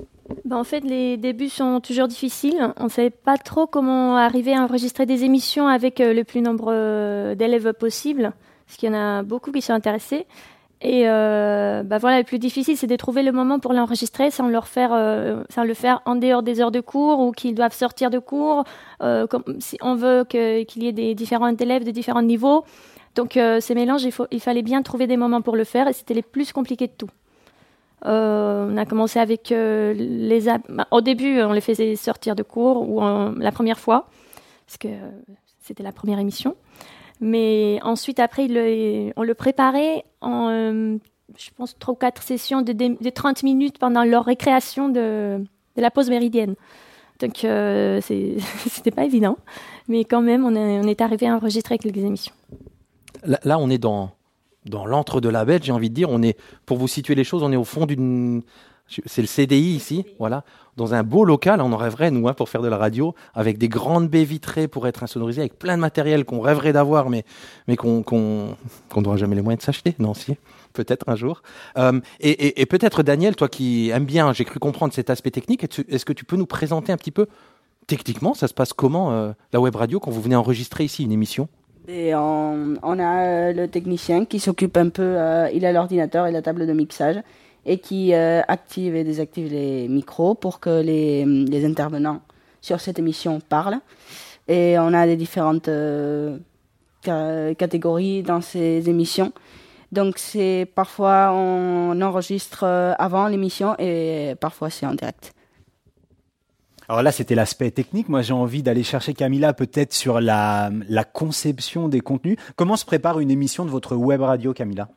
Ben, 0.54 0.60
en 0.60 0.64
fait, 0.64 0.82
les 0.82 1.18
débuts 1.18 1.50
sont 1.50 1.80
toujours 1.80 2.08
difficiles. 2.08 2.72
On 2.78 2.84
ne 2.84 2.90
savait 2.90 3.10
pas 3.10 3.38
trop 3.40 3.66
comment 3.66 4.18
arriver 4.18 4.54
à 4.54 4.62
enregistrer 4.62 5.08
des 5.08 5.24
émissions 5.24 5.68
avec 5.68 6.00
euh, 6.00 6.14
le 6.14 6.24
plus 6.24 6.42
nombreux 6.42 7.34
d'élèves 7.36 7.74
possible, 7.74 8.34
parce 8.68 8.78
qu'il 8.78 8.88
y 8.88 8.92
en 8.92 8.96
a 8.96 9.24
beaucoup 9.24 9.52
qui 9.52 9.64
sont 9.64 9.74
intéressés. 9.74 10.28
Et 10.80 11.10
euh, 11.10 11.82
bah 11.82 11.98
voilà, 11.98 12.20
le 12.20 12.24
plus 12.24 12.38
difficile, 12.38 12.78
c'est 12.78 12.86
de 12.86 12.96
trouver 12.96 13.24
le 13.24 13.32
moment 13.32 13.58
pour 13.58 13.74
l'enregistrer 13.74 14.30
sans, 14.30 14.48
euh, 14.48 15.44
le 15.58 15.74
faire 15.74 16.02
en 16.06 16.16
dehors 16.18 16.44
des 16.44 16.62
heures 16.62 16.70
de 16.70 16.82
cours 16.82 17.20
ou 17.20 17.32
qu'ils 17.32 17.56
doivent 17.56 17.74
sortir 17.74 18.12
de 18.12 18.20
cours. 18.20 18.64
Euh, 19.02 19.26
comme, 19.26 19.44
si 19.58 19.80
on 19.82 19.96
veut 19.96 20.24
qu'il 20.24 20.84
y 20.84 20.88
ait 20.88 20.92
des 20.92 21.16
différents 21.16 21.56
élèves 21.56 21.84
de 21.84 21.90
différents 21.90 22.22
niveaux. 22.22 22.64
Donc 23.16 23.38
euh, 23.38 23.60
ces 23.60 23.74
mélanges, 23.74 24.04
il, 24.04 24.14
il 24.30 24.40
fallait 24.40 24.62
bien 24.62 24.84
trouver 24.84 25.08
des 25.08 25.18
moments 25.18 25.42
pour 25.42 25.56
le 25.56 25.64
faire 25.64 25.88
et 25.88 25.94
c'était 25.94 26.14
les 26.14 26.22
plus 26.22 26.54
compliqués 26.54 26.86
de 26.86 26.94
tout. 26.96 27.10
Euh, 28.06 28.68
on 28.70 28.78
a 28.78 28.86
commencé 28.86 29.20
avec 29.20 29.52
euh, 29.52 29.94
les... 29.94 30.42
bah, 30.70 30.88
Au 30.92 31.02
début, 31.02 31.42
on 31.42 31.54
les 31.54 31.62
faisait 31.62 31.96
sortir 31.96 32.36
de 32.36 32.44
cours 32.44 32.88
ou 32.90 33.00
la 33.02 33.52
première 33.52 33.80
fois, 33.80 34.08
parce 34.66 34.78
que 34.78 34.88
euh, 34.88 35.10
c'était 35.60 35.84
la 35.84 35.92
première 35.92 36.20
émission. 36.20 36.56
Mais 37.22 37.80
ensuite, 37.84 38.20
après, 38.20 38.48
on 39.16 39.24
le 39.24 39.34
préparait 39.34 40.04
en, 40.22 40.50
je 41.38 41.50
pense, 41.56 41.78
trois 41.80 41.94
ou 41.94 41.98
quatre 41.98 42.22
sessions 42.22 42.62
de, 42.62 42.74
de 42.74 43.10
30 43.10 43.44
minutes 43.44 43.78
pendant 43.78 44.04
leur 44.04 44.26
récréation 44.26 44.90
de, 44.90 45.42
la 45.78 45.92
pause 45.92 46.10
méridienne. 46.10 46.56
Donc, 47.20 47.38
c'était 48.02 48.92
pas 48.92 49.06
évident. 49.06 49.38
Mais 49.88 50.04
quand 50.04 50.22
même, 50.22 50.44
on 50.44 50.88
est, 50.88 51.02
arrivé 51.02 51.28
à 51.28 51.36
enregistrer 51.36 51.78
quelques 51.78 51.98
émissions. 51.98 52.34
Là, 53.24 53.58
on 53.58 53.70
est 53.70 53.78
dans, 53.78 54.12
dans 54.66 54.86
l'antre 54.86 55.22
de 55.22 55.30
la 55.30 55.46
bête, 55.46 55.64
j'ai 55.64 55.72
envie 55.72 55.90
de 55.90 55.96
dire. 55.96 56.10
On 56.10 56.22
est, 56.22 56.38
pour 56.66 56.78
vous 56.78 56.88
situer 56.88 57.16
les 57.16 57.24
choses, 57.24 57.44
on 57.44 57.52
est 57.52 57.58
au 57.58 57.64
fond 57.64 57.86
d'une. 57.86 58.42
C'est 59.08 59.22
le 59.22 59.28
CDI 59.28 59.76
ici, 59.76 60.06
voilà. 60.20 60.44
Dans 60.76 60.94
un 60.94 61.04
beau 61.04 61.24
local, 61.24 61.62
on 61.62 61.72
en 61.72 61.78
rêverait, 61.78 62.12
nous, 62.12 62.28
hein, 62.28 62.34
pour 62.34 62.50
faire 62.50 62.62
de 62.62 62.68
la 62.68 62.78
radio, 62.78 63.16
avec 63.34 63.58
des 63.58 63.70
grandes 63.70 64.10
baies 64.10 64.26
vitrées 64.26 64.68
pour 64.68 64.88
être 64.88 65.04
insonorisées, 65.04 65.42
avec 65.42 65.58
plein 65.58 65.78
de 65.78 65.82
matériel 65.82 66.26
qu'on 66.26 66.42
rêverait 66.42 66.74
d'avoir, 66.74 67.10
mais, 67.10 67.24
mais 67.68 67.76
qu'on 67.76 68.04
qu'on 68.04 68.56
qu'on 68.90 69.02
n'aura 69.02 69.18
jamais 69.18 69.36
les 69.36 69.42
moyens 69.42 69.62
de 69.62 69.66
s'acheter. 69.66 69.96
Non, 70.00 70.14
si, 70.14 70.36
peut-être 70.74 71.08
un 71.08 71.16
jour. 71.16 71.44
Euh, 71.78 72.00
et 72.20 72.32
et, 72.32 72.62
et 72.62 72.66
peut-être, 72.66 73.04
Daniel, 73.04 73.36
toi 73.36 73.48
qui 73.48 73.90
aimes 73.90 74.06
bien, 74.06 74.34
j'ai 74.34 74.46
cru 74.46 74.60
comprendre 74.60 74.94
cet 74.94 75.10
aspect 75.10 75.32
technique, 75.32 75.64
est-ce 75.64 75.82
est-ce 75.88 76.06
que 76.06 76.14
tu 76.14 76.26
peux 76.26 76.36
nous 76.36 76.46
présenter 76.48 76.92
un 76.92 76.98
petit 76.98 77.12
peu, 77.12 77.28
techniquement, 77.88 78.34
ça 78.34 78.48
se 78.48 78.54
passe 78.54 78.74
comment, 78.74 79.12
euh, 79.12 79.32
la 79.54 79.62
web 79.62 79.76
radio, 79.76 80.00
quand 80.00 80.12
vous 80.12 80.22
venez 80.22 80.36
enregistrer 80.36 80.84
ici 80.84 81.04
une 81.04 81.12
émission? 81.12 81.48
Et 81.88 82.16
on, 82.16 82.78
a 82.82 83.26
euh, 83.26 83.54
le 83.54 83.68
technicien 83.68 84.26
qui 84.26 84.40
s'occupe 84.40 84.78
un 84.78 84.90
peu, 84.90 85.02
euh, 85.04 85.50
il 85.54 85.66
a 85.66 85.74
l'ordinateur 85.74 86.28
et 86.28 86.32
la 86.32 86.42
table 86.42 86.66
de 86.66 86.74
mixage 86.74 87.18
et 87.66 87.78
qui 87.78 88.14
euh, 88.14 88.42
active 88.48 88.96
et 88.96 89.04
désactive 89.04 89.52
les 89.52 89.88
micros 89.88 90.34
pour 90.36 90.60
que 90.60 90.82
les, 90.82 91.26
les 91.26 91.66
intervenants 91.66 92.22
sur 92.62 92.80
cette 92.80 93.00
émission 93.00 93.42
parlent. 93.42 93.80
Et 94.48 94.78
on 94.80 94.94
a 94.94 95.06
des 95.06 95.18
différentes 95.18 95.70
ca- 97.04 97.54
catégories 97.56 98.24
dans 98.24 98.42
ces 98.42 98.90
émissions. 98.90 99.32
Donc 99.92 100.18
c'est 100.18 100.68
parfois 100.74 101.32
on 101.34 102.02
enregistre 102.02 102.64
avant 102.98 103.28
l'émission 103.28 103.76
et 103.78 104.36
parfois 104.40 104.70
c'est 104.70 104.86
en 104.86 104.96
direct. 104.96 105.34
Alors 106.90 107.02
là, 107.02 107.12
c'était 107.12 107.36
l'aspect 107.36 107.72
technique. 107.72 108.10
Moi, 108.10 108.22
j'ai 108.22 108.34
envie 108.34 108.64
d'aller 108.64 108.84
chercher 108.84 109.14
Camilla 109.14 109.54
peut-être 109.54 109.94
sur 109.94 110.20
la, 110.20 110.70
conception 111.14 111.88
des 111.88 112.02
contenus. 112.02 112.38
Comment 112.56 112.76
se 112.76 112.86
prépare 112.86 113.20
une 113.20 113.32
émission 113.32 113.66
de 113.66 113.70
votre 113.70 113.96
web 113.96 114.22
radio, 114.22 114.54
Camilla? 114.54 114.90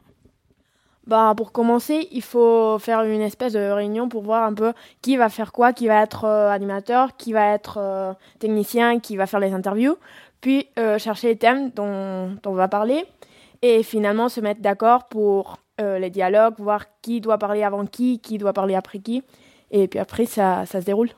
Bah, 1.06 1.34
pour 1.36 1.52
commencer, 1.52 2.08
il 2.10 2.22
faut 2.22 2.78
faire 2.80 3.02
une 3.02 3.20
espèce 3.20 3.52
de 3.52 3.70
réunion 3.70 4.08
pour 4.08 4.22
voir 4.22 4.42
un 4.42 4.54
peu 4.54 4.72
qui 5.02 5.16
va 5.16 5.28
faire 5.28 5.52
quoi, 5.52 5.72
qui 5.72 5.86
va 5.86 6.02
être 6.02 6.24
euh, 6.24 6.50
animateur, 6.50 7.16
qui 7.16 7.32
va 7.32 7.54
être 7.54 7.78
euh, 7.80 8.12
technicien, 8.40 8.98
qui 8.98 9.16
va 9.16 9.26
faire 9.26 9.38
les 9.38 9.52
interviews, 9.52 9.96
puis 10.40 10.66
euh, 10.80 10.98
chercher 10.98 11.28
les 11.28 11.36
thèmes 11.36 11.70
dont, 11.70 12.30
dont 12.42 12.50
on 12.50 12.54
va 12.54 12.66
parler, 12.66 13.04
et 13.62 13.84
finalement 13.84 14.28
se 14.28 14.40
mettre 14.40 14.60
d'accord 14.60 15.04
pour 15.04 15.58
les 15.78 16.08
dialogues, 16.08 16.54
voir 16.56 16.86
qui 17.02 17.20
doit 17.20 17.36
parler 17.36 17.62
avant 17.62 17.84
qui, 17.84 18.18
qui 18.18 18.38
doit 18.38 18.54
parler 18.54 18.74
après 18.74 18.98
qui, 18.98 19.22
et 19.70 19.88
puis 19.88 19.98
après 19.98 20.24
ça, 20.24 20.64
ça 20.64 20.80
se 20.80 20.86
déroule. 20.86 21.10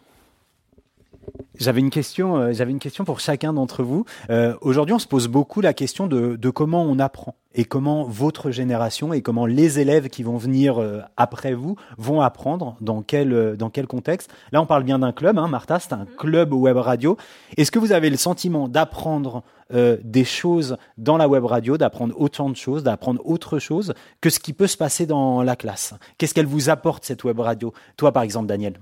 J'avais 1.59 1.81
une 1.81 1.91
question, 1.91 2.37
euh, 2.37 2.53
j'avais 2.53 2.71
une 2.71 2.79
question 2.79 3.05
pour 3.05 3.21
chacun 3.21 3.53
d'entre 3.53 3.83
vous. 3.83 4.05
Euh, 4.31 4.55
Aujourd'hui, 4.61 4.95
on 4.95 4.99
se 4.99 5.07
pose 5.07 5.27
beaucoup 5.29 5.61
la 5.61 5.73
question 5.73 6.07
de, 6.07 6.37
de, 6.37 6.51
comment 6.51 6.83
on 6.83 6.99
apprend 6.99 7.35
et 7.55 7.65
comment 7.65 8.05
votre 8.05 8.51
génération 8.51 9.13
et 9.13 9.23
comment 9.23 9.45
les 9.45 9.81
élèves 9.81 10.09
qui 10.09 10.23
vont 10.23 10.37
venir 10.37 10.79
euh, 10.79 11.01
après 11.17 11.55
vous 11.55 11.77
vont 11.97 12.21
apprendre 12.21 12.77
dans 12.81 13.03
quel 13.03 13.57
dans 13.57 13.71
quel 13.71 13.87
contexte. 13.87 14.31
Là, 14.53 14.63
on 14.63 14.67
parle 14.67 14.85
bien 14.85 15.01
d'un 15.01 15.13
club, 15.13 15.39
hein, 15.39 15.49
Martha, 15.49 15.81
c'est 15.81 15.93
un 15.93 16.07
club 16.17 16.53
web 16.53 16.77
radio. 16.77 17.17
Est-ce 17.57 17.73
que 17.73 17.79
vous 17.79 17.93
avez 17.93 18.11
le 18.11 18.17
sentiment 18.17 18.69
d'apprendre 18.69 19.43
des 19.71 20.25
choses 20.25 20.79
dans 20.97 21.19
la 21.19 21.29
web 21.29 21.45
radio, 21.45 21.77
d'apprendre 21.77 22.15
autant 22.19 22.49
de 22.49 22.57
choses, 22.57 22.83
d'apprendre 22.83 23.21
autre 23.27 23.59
chose 23.59 23.93
que 24.23 24.31
ce 24.31 24.39
qui 24.41 24.55
peut 24.55 24.67
se 24.67 24.79
passer 24.79 25.05
dans 25.05 25.43
la 25.43 25.57
classe? 25.57 25.93
Qu'est-ce 26.17 26.33
qu'elle 26.33 26.47
vous 26.47 26.71
apporte 26.71 27.05
cette 27.05 27.25
web 27.25 27.39
radio? 27.41 27.75
Toi, 27.99 28.13
par 28.13 28.23
exemple, 28.23 28.47
Daniel. 28.47 28.79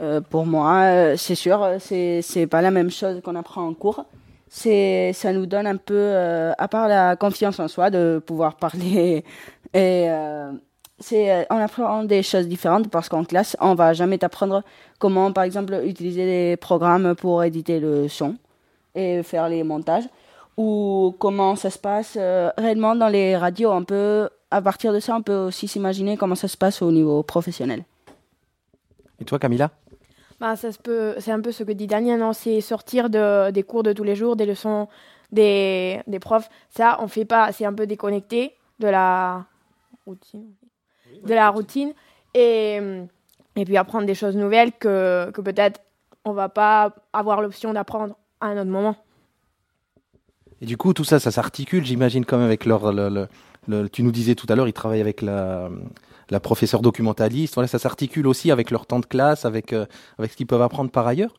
Euh, 0.00 0.20
pour 0.20 0.46
moi, 0.46 0.82
euh, 0.82 1.14
c'est 1.16 1.34
sûr, 1.34 1.62
euh, 1.62 1.76
c'est 1.80 2.20
c'est 2.22 2.46
pas 2.46 2.60
la 2.60 2.70
même 2.70 2.90
chose 2.90 3.20
qu'on 3.22 3.34
apprend 3.36 3.66
en 3.66 3.74
cours. 3.74 4.04
C'est 4.48 5.12
ça 5.12 5.32
nous 5.32 5.46
donne 5.46 5.66
un 5.66 5.76
peu, 5.76 6.12
à 6.56 6.68
part 6.68 6.88
la 6.88 7.16
confiance 7.16 7.58
en 7.58 7.68
soi, 7.68 7.90
de 7.90 8.22
pouvoir 8.24 8.56
parler. 8.56 9.24
Et 9.74 10.06
c'est 10.98 11.46
on 11.50 11.56
apprend 11.56 12.04
des 12.04 12.22
choses 12.22 12.46
différentes 12.48 12.88
parce 12.88 13.08
qu'en 13.08 13.24
classe, 13.24 13.56
on 13.60 13.74
va 13.74 13.92
jamais 13.92 14.18
t'apprendre 14.18 14.62
comment, 14.98 15.32
par 15.32 15.44
exemple, 15.44 15.74
utiliser 15.84 16.24
des 16.24 16.56
programmes 16.56 17.14
pour 17.16 17.42
éditer 17.44 17.80
le 17.80 18.08
son 18.08 18.36
et 18.94 19.22
faire 19.24 19.48
les 19.48 19.62
montages, 19.64 20.08
ou 20.56 21.14
comment 21.18 21.56
ça 21.56 21.70
se 21.70 21.78
passe 21.78 22.16
réellement 22.56 22.94
dans 22.94 23.08
les 23.08 23.36
radios. 23.36 23.72
On 23.72 23.84
peut, 23.84 24.28
à 24.50 24.62
partir 24.62 24.92
de 24.92 25.00
ça, 25.00 25.16
on 25.16 25.22
peut 25.22 25.36
aussi 25.36 25.66
s'imaginer 25.68 26.16
comment 26.16 26.36
ça 26.36 26.48
se 26.48 26.56
passe 26.56 26.82
au 26.82 26.92
niveau 26.92 27.22
professionnel. 27.24 27.84
Et 29.20 29.24
toi, 29.24 29.38
Camilla? 29.38 29.70
Bah, 30.40 30.54
ça 30.56 30.70
se 30.70 30.78
peut, 30.78 31.14
c'est 31.18 31.30
un 31.32 31.40
peu 31.40 31.50
ce 31.50 31.62
que 31.64 31.72
dit 31.72 31.86
Daniel, 31.86 32.20
non 32.20 32.32
c'est 32.34 32.60
sortir 32.60 33.08
de, 33.08 33.50
des 33.50 33.62
cours 33.62 33.82
de 33.82 33.92
tous 33.94 34.04
les 34.04 34.14
jours, 34.14 34.36
des 34.36 34.44
leçons 34.46 34.86
des, 35.32 36.00
des 36.06 36.18
profs. 36.18 36.50
Ça, 36.68 36.98
on 37.00 37.08
fait 37.08 37.24
pas, 37.24 37.52
c'est 37.52 37.64
un 37.64 37.72
peu 37.72 37.86
déconnecté 37.86 38.52
de 38.78 38.88
la 38.88 39.46
routine, 40.06 40.46
de 41.24 41.34
la 41.34 41.48
routine, 41.48 41.92
et, 42.34 42.78
et 43.56 43.64
puis 43.64 43.76
apprendre 43.78 44.06
des 44.06 44.14
choses 44.14 44.36
nouvelles 44.36 44.72
que, 44.72 45.30
que 45.32 45.40
peut-être 45.40 45.80
on 46.24 46.32
va 46.32 46.48
pas 46.50 46.94
avoir 47.12 47.40
l'option 47.40 47.72
d'apprendre 47.72 48.14
à 48.40 48.48
un 48.48 48.58
autre 48.58 48.70
moment. 48.70 48.96
Et 50.60 50.66
du 50.66 50.76
coup, 50.76 50.92
tout 50.92 51.04
ça, 51.04 51.18
ça 51.18 51.30
s'articule, 51.30 51.84
j'imagine, 51.84 52.24
quand 52.24 52.36
même 52.36 52.46
avec 52.46 52.64
leur. 52.66 52.92
Le, 52.92 53.08
le- 53.08 53.28
le- 53.68 53.88
tu 53.88 54.02
nous 54.02 54.12
disais 54.12 54.34
tout 54.34 54.46
à 54.48 54.54
l'heure, 54.54 54.68
ils 54.68 54.72
travaillent 54.72 55.00
avec 55.00 55.22
la, 55.22 55.68
la 56.30 56.40
professeure 56.40 56.82
documentaliste. 56.82 57.54
Ça 57.66 57.78
s'articule 57.78 58.26
aussi 58.26 58.50
avec 58.50 58.70
leur 58.70 58.86
temps 58.86 59.00
de 59.00 59.06
classe, 59.06 59.44
avec, 59.44 59.72
euh, 59.72 59.86
avec 60.18 60.32
ce 60.32 60.36
qu'ils 60.36 60.46
peuvent 60.46 60.62
apprendre 60.62 60.90
par 60.90 61.06
ailleurs. 61.06 61.34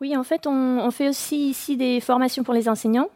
Oui, 0.00 0.16
en 0.16 0.22
fait, 0.22 0.46
on, 0.46 0.90
fait 0.90 1.08
aussi 1.08 1.50
ici 1.50 1.76
des 1.76 2.00
formations 2.00 2.44
pour 2.44 2.54
les 2.54 2.68
enseignants. 2.68 3.08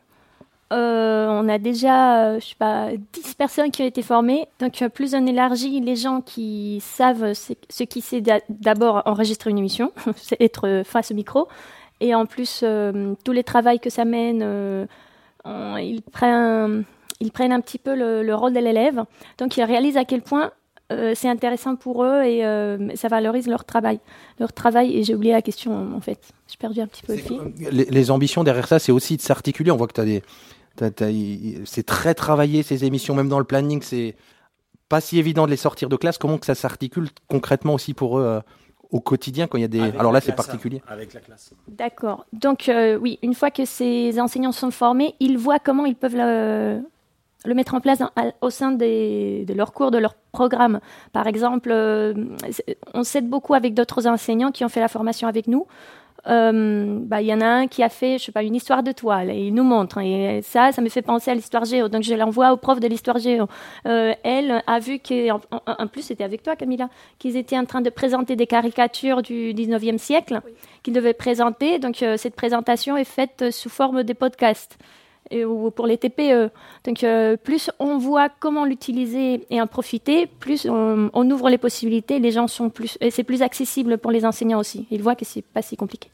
Euh, 0.73 1.29
on 1.29 1.49
a 1.49 1.59
déjà, 1.59 2.25
euh, 2.25 2.41
je 2.41 2.47
sais 2.47 2.55
pas, 2.59 2.89
10 3.13 3.35
personnes 3.35 3.71
qui 3.71 3.83
ont 3.83 3.87
été 3.87 4.03
formées. 4.03 4.49
Donc, 4.59 4.83
plus 4.89 5.15
on 5.15 5.27
élargit 5.27 5.81
les 5.81 5.97
gens 5.97 6.23
qui 6.23 6.81
savent 6.83 7.35
ce, 7.35 7.85
qui 7.85 8.01
c'est 8.01 8.21
d'a- 8.21 8.41
d'abord 8.49 9.03
enregistrer 9.05 9.51
une 9.51 9.59
émission, 9.59 9.93
c'est 10.17 10.41
être 10.41 10.83
face 10.85 11.13
au 11.13 11.15
micro. 11.15 11.47
Et 12.01 12.17
en 12.17 12.27
plus, 12.27 12.65
tous 13.25 13.33
les 13.33 13.45
travaux 13.45 13.79
que 13.81 13.91
ça 13.91 14.05
mène, 14.05 14.89
ils, 15.47 16.03
prennent, 16.11 16.85
ils 17.21 17.33
prennent 17.33 17.53
un 17.53 17.61
petit 17.61 17.79
peu 17.79 17.95
le, 17.95 18.23
le 18.23 18.35
rôle 18.35 18.53
de 18.53 18.61
l'élève. 18.61 19.05
Donc, 19.39 19.57
ils 19.57 19.63
réalisent 19.63 19.97
à 19.97 20.05
quel 20.05 20.23
point 20.23 20.53
euh, 20.93 21.13
c'est 21.15 21.29
intéressant 21.29 21.77
pour 21.77 22.05
eux 22.05 22.23
et 22.23 22.45
euh, 22.45 22.95
ça 22.97 23.09
valorise 23.09 23.47
leur 23.47 23.65
travail. 23.65 24.01
Leur 24.39 24.53
travail, 24.53 24.97
et 24.97 25.05
j'ai 25.05 25.15
oublié 25.15 25.33
la 25.33 25.43
question 25.43 25.95
en 25.95 26.01
fait. 26.01 26.19
J'ai 26.49 26.57
perdu 26.59 26.81
un 26.81 26.87
petit 26.87 27.03
peu 27.03 27.15
le 27.15 27.19
fil. 27.19 27.41
Les, 27.71 27.85
les 27.85 28.11
ambitions 28.11 28.45
derrière 28.45 28.69
ça, 28.69 28.79
c'est 28.79 28.93
aussi 28.93 29.17
de 29.17 29.23
s'articuler. 29.23 29.71
On 29.71 29.77
voit 29.77 29.87
que 29.87 29.95
tu 29.95 30.01
as 30.01 30.05
des. 30.05 30.23
c'est 31.65 31.87
très 31.87 32.15
travaillé 32.15 32.63
ces 32.63 32.85
émissions, 32.85 33.15
même 33.15 33.29
dans 33.29 33.39
le 33.39 33.45
planning, 33.45 33.81
c'est 33.83 34.17
pas 34.89 35.01
si 35.01 35.19
évident 35.19 35.47
de 35.47 35.51
les 35.51 35.57
sortir 35.57 35.89
de 35.89 35.97
classe. 35.97 36.19
Comment 36.19 36.39
que 36.39 36.47
ça 36.47 36.55
s'articule 36.55 37.09
concrètement 37.29 37.75
aussi 37.75 37.95
pour 37.95 38.19
eux 38.19 38.25
euh, 38.25 38.41
au 38.91 39.01
quotidien 39.01 39.47
quand 39.47 39.57
il 39.57 39.63
y 39.63 39.65
a 39.65 39.69
des. 39.69 39.81
Alors 39.99 40.13
là, 40.13 40.21
c'est 40.21 40.35
particulier. 40.35 40.83
Avec 40.89 41.15
la 41.15 41.21
classe. 41.21 41.55
D'accord. 41.69 42.27
Donc 42.35 42.69
euh, 42.69 42.99
oui, 42.99 43.19
une 43.23 43.35
fois 43.35 43.51
que 43.51 43.65
ces 43.65 44.21
enseignants 44.21 44.53
sont 44.53 44.71
formés, 44.71 45.15
ils 45.21 45.39
voient 45.39 45.59
comment 45.59 45.87
ils 45.87 45.97
peuvent 45.97 46.83
le, 47.45 47.55
mettre 47.55 47.75
en 47.75 47.81
place 47.81 47.99
dans- 47.99 48.11
au 48.41 48.51
sein 48.51 48.73
des- 48.73 49.45
de 49.47 49.55
leurs 49.55 49.73
cours, 49.73 49.91
de 49.91 49.99
leur 49.99 50.15
programme. 50.33 50.81
Par 51.13 51.27
exemple, 51.27 51.71
euh, 51.73 52.15
on 52.95 53.03
s'aide 53.03 53.29
beaucoup 53.29 53.55
avec 53.55 53.75
d'autres 53.75 54.07
enseignants 54.07 54.51
qui 54.53 54.65
ont 54.65 54.69
fait 54.69 54.81
la 54.81 54.89
formation 54.89 55.29
avec 55.29 55.47
nous. 55.47 55.67
Euh, 56.29 56.99
bah, 57.01 57.21
Il 57.21 57.27
y 57.27 57.35
en 57.35 57.41
a 57.41 57.47
un 57.47 57.67
qui 57.67 57.83
a 57.83 57.89
fait, 57.89 58.19
je 58.19 58.25
sais 58.27 58.33
pas, 58.33 58.45
une 58.45 58.55
histoire 58.55 58.85
de 58.85 58.93
toile 58.93 59.29
et 59.31 59.47
il 59.49 59.55
nous 59.55 59.65
montre. 59.65 59.99
et 59.99 60.41
ça, 60.43 60.71
ça 60.71 60.81
me 60.81 60.89
fait 60.89 61.03
penser 61.03 61.33
à 61.33 61.35
l'histoire 61.35 61.65
géo. 61.65 61.89
Donc 61.89 62.05
je 62.05 62.15
l'envoie 62.15 62.53
au 62.53 62.57
prof 62.57 62.79
de 62.79 62.87
l'histoire 62.87 63.19
géo. 63.19 63.47
Euh, 63.87 64.13
elle 64.23 64.63
a 64.67 64.79
vu 64.79 65.01
qu'en 65.01 65.41
en, 65.51 65.61
en 65.67 65.87
plus, 65.89 66.03
c'était 66.03 66.23
avec 66.23 66.45
toi, 66.45 66.55
Camilla, 66.55 66.89
qu'ils 67.19 67.37
étaient 67.37 67.59
en 67.59 67.65
train 67.65 67.81
de 67.81 67.91
présenter 67.91 68.37
des 68.37 68.47
caricatures 68.47 69.23
du 69.23 69.53
19e 69.53 69.99
siècle 69.99 70.41
qu'ils 70.85 70.95
devaient 70.95 71.13
présenter. 71.13 71.81
Donc 71.81 72.05
cette 72.17 72.37
présentation 72.37 72.97
est 72.97 73.03
faite 73.05 73.51
sous 73.51 73.69
forme 73.69 74.05
de 74.05 74.13
podcast 74.13 74.79
et, 74.79 75.02
ou 75.45 75.71
pour 75.71 75.87
les 75.87 75.99
TPE. 75.99 76.51
Donc 76.85 77.05
euh, 77.05 77.37
plus 77.37 77.71
on 77.79 77.99
voit 77.99 78.29
comment 78.29 78.65
l'utiliser 78.65 79.47
et 79.51 79.61
en 79.61 79.67
profiter, 79.67 80.27
plus 80.27 80.67
on, 80.69 81.31
ouvre 81.31 81.49
les 81.49 81.59
possibilités. 81.59 82.19
Les 82.19 82.31
gens 82.31 82.47
sont 82.47 82.71
plus 82.71 82.99
c'est 83.11 83.25
plus 83.25 83.43
accessible 83.43 83.99
pour 83.99 84.11
les 84.11 84.25
enseignants 84.25 84.59
aussi. 84.59 84.87
Ils 84.91 85.03
voient 85.03 85.15
que 85.15 85.25
c'est 85.25 85.43
pas 85.43 85.63
si 85.63 85.77
compliqué. 85.77 86.11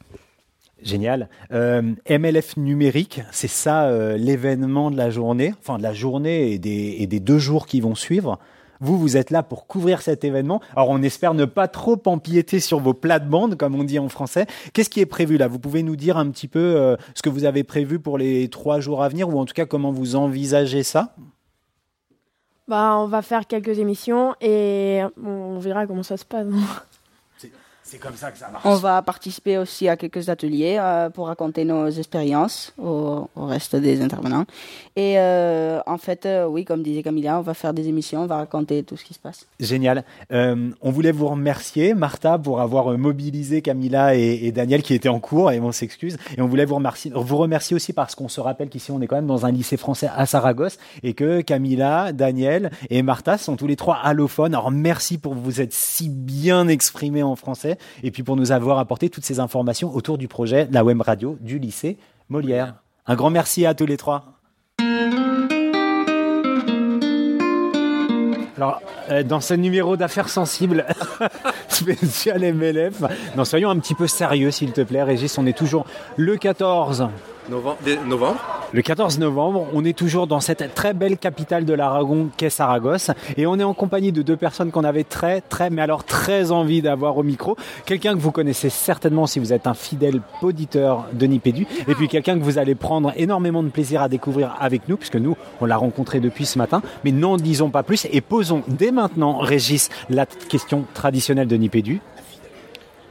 Génial. 0.81 1.27
Euh, 1.51 1.81
MLF 2.09 2.55
numérique, 2.55 3.21
c'est 3.31 3.49
ça 3.49 3.87
euh, 3.87 4.15
l'événement 4.15 4.91
de 4.91 4.97
la 4.97 5.09
journée, 5.09 5.53
enfin 5.59 5.77
de 5.77 5.83
la 5.83 5.93
journée 5.93 6.53
et 6.53 6.57
des 6.59 7.19
deux 7.19 7.39
jours 7.39 7.65
qui 7.65 7.81
vont 7.81 7.95
suivre. 7.95 8.39
Vous, 8.81 8.97
vous 8.97 9.17
êtes 9.17 9.29
là 9.29 9.43
pour 9.43 9.67
couvrir 9.67 10.01
cet 10.01 10.23
événement. 10.23 10.61
Alors, 10.75 10.89
on 10.89 11.01
espère 11.01 11.33
ne 11.33 11.45
pas 11.45 11.67
trop 11.67 12.01
empiéter 12.05 12.59
sur 12.59 12.79
vos 12.79 12.93
plates-bandes, 12.93 13.55
comme 13.55 13.75
on 13.75 13.83
dit 13.83 13.99
en 13.99 14.09
français. 14.09 14.45
Qu'est-ce 14.73 14.89
qui 14.89 15.01
est 15.01 15.05
prévu 15.05 15.37
là? 15.37 15.47
Vous 15.47 15.59
pouvez 15.59 15.83
nous 15.83 15.95
dire 15.95 16.17
un 16.17 16.29
petit 16.29 16.47
peu 16.47 16.59
euh, 16.59 16.95
ce 17.13 17.21
que 17.21 17.29
vous 17.29 17.45
avez 17.45 17.63
prévu 17.63 17.99
pour 17.99 18.17
les 18.17 18.47
trois 18.49 18.79
jours 18.79 19.03
à 19.03 19.09
venir, 19.09 19.29
ou 19.29 19.39
en 19.39 19.45
tout 19.45 19.53
cas 19.53 19.65
comment 19.65 19.91
vous 19.91 20.15
envisagez 20.15 20.83
ça? 20.83 21.15
Bah, 22.67 22.95
on 22.97 23.07
va 23.07 23.21
faire 23.21 23.47
quelques 23.47 23.79
émissions 23.79 24.35
et 24.41 25.01
on 25.25 25.57
verra 25.59 25.87
comment 25.87 26.03
ça 26.03 26.17
se 26.17 26.25
passe. 26.25 26.47
C'est 27.89 27.97
comme 27.97 28.15
ça 28.15 28.29
que 28.29 28.37
ça 28.37 28.49
marche. 28.49 28.63
On 28.65 28.75
va 28.75 29.01
participer 29.01 29.57
aussi 29.57 29.89
à 29.89 29.97
quelques 29.97 30.29
ateliers 30.29 30.77
euh, 30.79 31.09
pour 31.09 31.25
raconter 31.25 31.65
nos 31.65 31.89
expériences 31.89 32.71
au, 32.77 33.27
au 33.35 33.45
reste 33.47 33.75
des 33.75 34.03
intervenants. 34.03 34.45
Et 34.95 35.17
euh, 35.17 35.79
en 35.87 35.97
fait, 35.97 36.27
euh, 36.27 36.45
oui, 36.45 36.65
comme 36.65 36.83
disait 36.83 37.01
Camilla, 37.01 37.39
on 37.39 37.41
va 37.41 37.55
faire 37.55 37.73
des 37.73 37.87
émissions, 37.87 38.21
on 38.21 38.27
va 38.27 38.37
raconter 38.37 38.83
tout 38.83 38.95
ce 38.95 39.03
qui 39.03 39.15
se 39.15 39.19
passe. 39.19 39.47
Génial. 39.59 40.03
Euh, 40.31 40.69
on 40.83 40.91
voulait 40.91 41.11
vous 41.11 41.29
remercier, 41.29 41.95
Martha, 41.95 42.37
pour 42.37 42.61
avoir 42.61 42.95
mobilisé 42.95 43.63
Camilla 43.63 44.15
et, 44.15 44.41
et 44.43 44.51
Daniel 44.51 44.83
qui 44.83 44.93
étaient 44.93 45.09
en 45.09 45.19
cours, 45.19 45.51
et 45.51 45.59
on 45.59 45.71
s'excuse. 45.71 46.17
Et 46.37 46.41
on 46.43 46.47
voulait 46.47 46.65
vous 46.65 46.75
remercier, 46.75 47.11
vous 47.15 47.37
remercier 47.37 47.75
aussi 47.75 47.91
parce 47.91 48.13
qu'on 48.13 48.29
se 48.29 48.39
rappelle 48.39 48.69
qu'ici, 48.69 48.91
on 48.91 49.01
est 49.01 49.07
quand 49.07 49.15
même 49.15 49.25
dans 49.25 49.47
un 49.47 49.51
lycée 49.51 49.77
français 49.77 50.09
à 50.15 50.27
Saragosse, 50.27 50.77
et 51.01 51.15
que 51.15 51.41
Camilla, 51.41 52.11
Daniel 52.13 52.69
et 52.91 53.01
Martha 53.01 53.39
sont 53.39 53.55
tous 53.55 53.65
les 53.65 53.77
trois 53.77 53.95
allophones. 53.95 54.53
Alors 54.53 54.69
merci 54.69 55.17
pour 55.17 55.33
vous 55.33 55.59
être 55.59 55.73
si 55.73 56.09
bien 56.09 56.67
exprimés 56.67 57.23
en 57.23 57.35
français, 57.35 57.77
et 58.03 58.11
puis 58.11 58.23
pour 58.23 58.35
nous 58.35 58.51
avoir 58.51 58.79
apporté 58.79 59.09
toutes 59.09 59.25
ces 59.25 59.39
informations 59.39 59.93
autour 59.93 60.17
du 60.17 60.27
projet 60.27 60.67
La 60.71 60.83
Web 60.83 61.01
Radio 61.01 61.37
du 61.41 61.59
lycée 61.59 61.97
Molière. 62.29 62.75
Un 63.07 63.15
grand 63.15 63.29
merci 63.29 63.65
à 63.65 63.73
tous 63.73 63.85
les 63.85 63.97
trois. 63.97 64.39
Alors, 68.59 68.81
euh, 69.09 69.23
dans 69.23 69.39
ce 69.39 69.53
numéro 69.53 69.95
d'affaires 69.95 70.27
sensibles 70.27 70.85
spécial 71.69 72.41
MLF, 72.53 73.03
non, 73.37 73.45
soyons 73.45 73.69
un 73.69 73.79
petit 73.79 73.95
peu 73.95 74.05
sérieux, 74.05 74.51
s'il 74.51 74.73
te 74.73 74.81
plaît, 74.81 75.01
Régis. 75.01 75.37
On 75.37 75.45
est 75.45 75.57
toujours 75.57 75.85
le 76.17 76.35
14. 76.35 77.07
Le 78.71 78.81
14 78.81 79.17
novembre, 79.17 79.67
on 79.73 79.83
est 79.83 79.97
toujours 79.97 80.27
dans 80.27 80.39
cette 80.39 80.75
très 80.75 80.93
belle 80.93 81.17
capitale 81.17 81.65
de 81.65 81.73
l'Aragon 81.73 82.29
qu'est 82.37 82.49
Saragosse 82.49 83.09
et 83.37 83.47
on 83.47 83.57
est 83.57 83.63
en 83.63 83.73
compagnie 83.73 84.11
de 84.11 84.21
deux 84.21 84.37
personnes 84.37 84.71
qu'on 84.71 84.83
avait 84.83 85.03
très 85.03 85.41
très 85.41 85.69
mais 85.69 85.81
alors 85.81 86.03
très 86.03 86.51
envie 86.51 86.81
d'avoir 86.81 87.17
au 87.17 87.23
micro. 87.23 87.55
Quelqu'un 87.85 88.13
que 88.13 88.19
vous 88.19 88.31
connaissez 88.31 88.69
certainement 88.69 89.25
si 89.25 89.39
vous 89.39 89.53
êtes 89.53 89.65
un 89.65 89.73
fidèle 89.73 90.21
auditeur 90.41 91.05
de 91.13 91.25
Nipédu 91.25 91.65
et 91.87 91.95
puis 91.95 92.07
quelqu'un 92.07 92.37
que 92.37 92.43
vous 92.43 92.59
allez 92.59 92.75
prendre 92.75 93.13
énormément 93.15 93.63
de 93.63 93.69
plaisir 93.69 94.01
à 94.01 94.09
découvrir 94.09 94.55
avec 94.59 94.87
nous 94.87 94.97
puisque 94.97 95.15
nous 95.15 95.35
on 95.61 95.65
l'a 95.65 95.77
rencontré 95.77 96.19
depuis 96.19 96.45
ce 96.45 96.57
matin 96.57 96.81
mais 97.03 97.11
n'en 97.11 97.37
disons 97.37 97.71
pas 97.71 97.83
plus 97.83 98.07
et 98.11 98.21
posons 98.21 98.63
dès 98.67 98.91
maintenant 98.91 99.37
Régis 99.39 99.89
la 100.09 100.25
question 100.25 100.85
traditionnelle 100.93 101.47
de 101.47 101.55
Nipédu. 101.55 102.01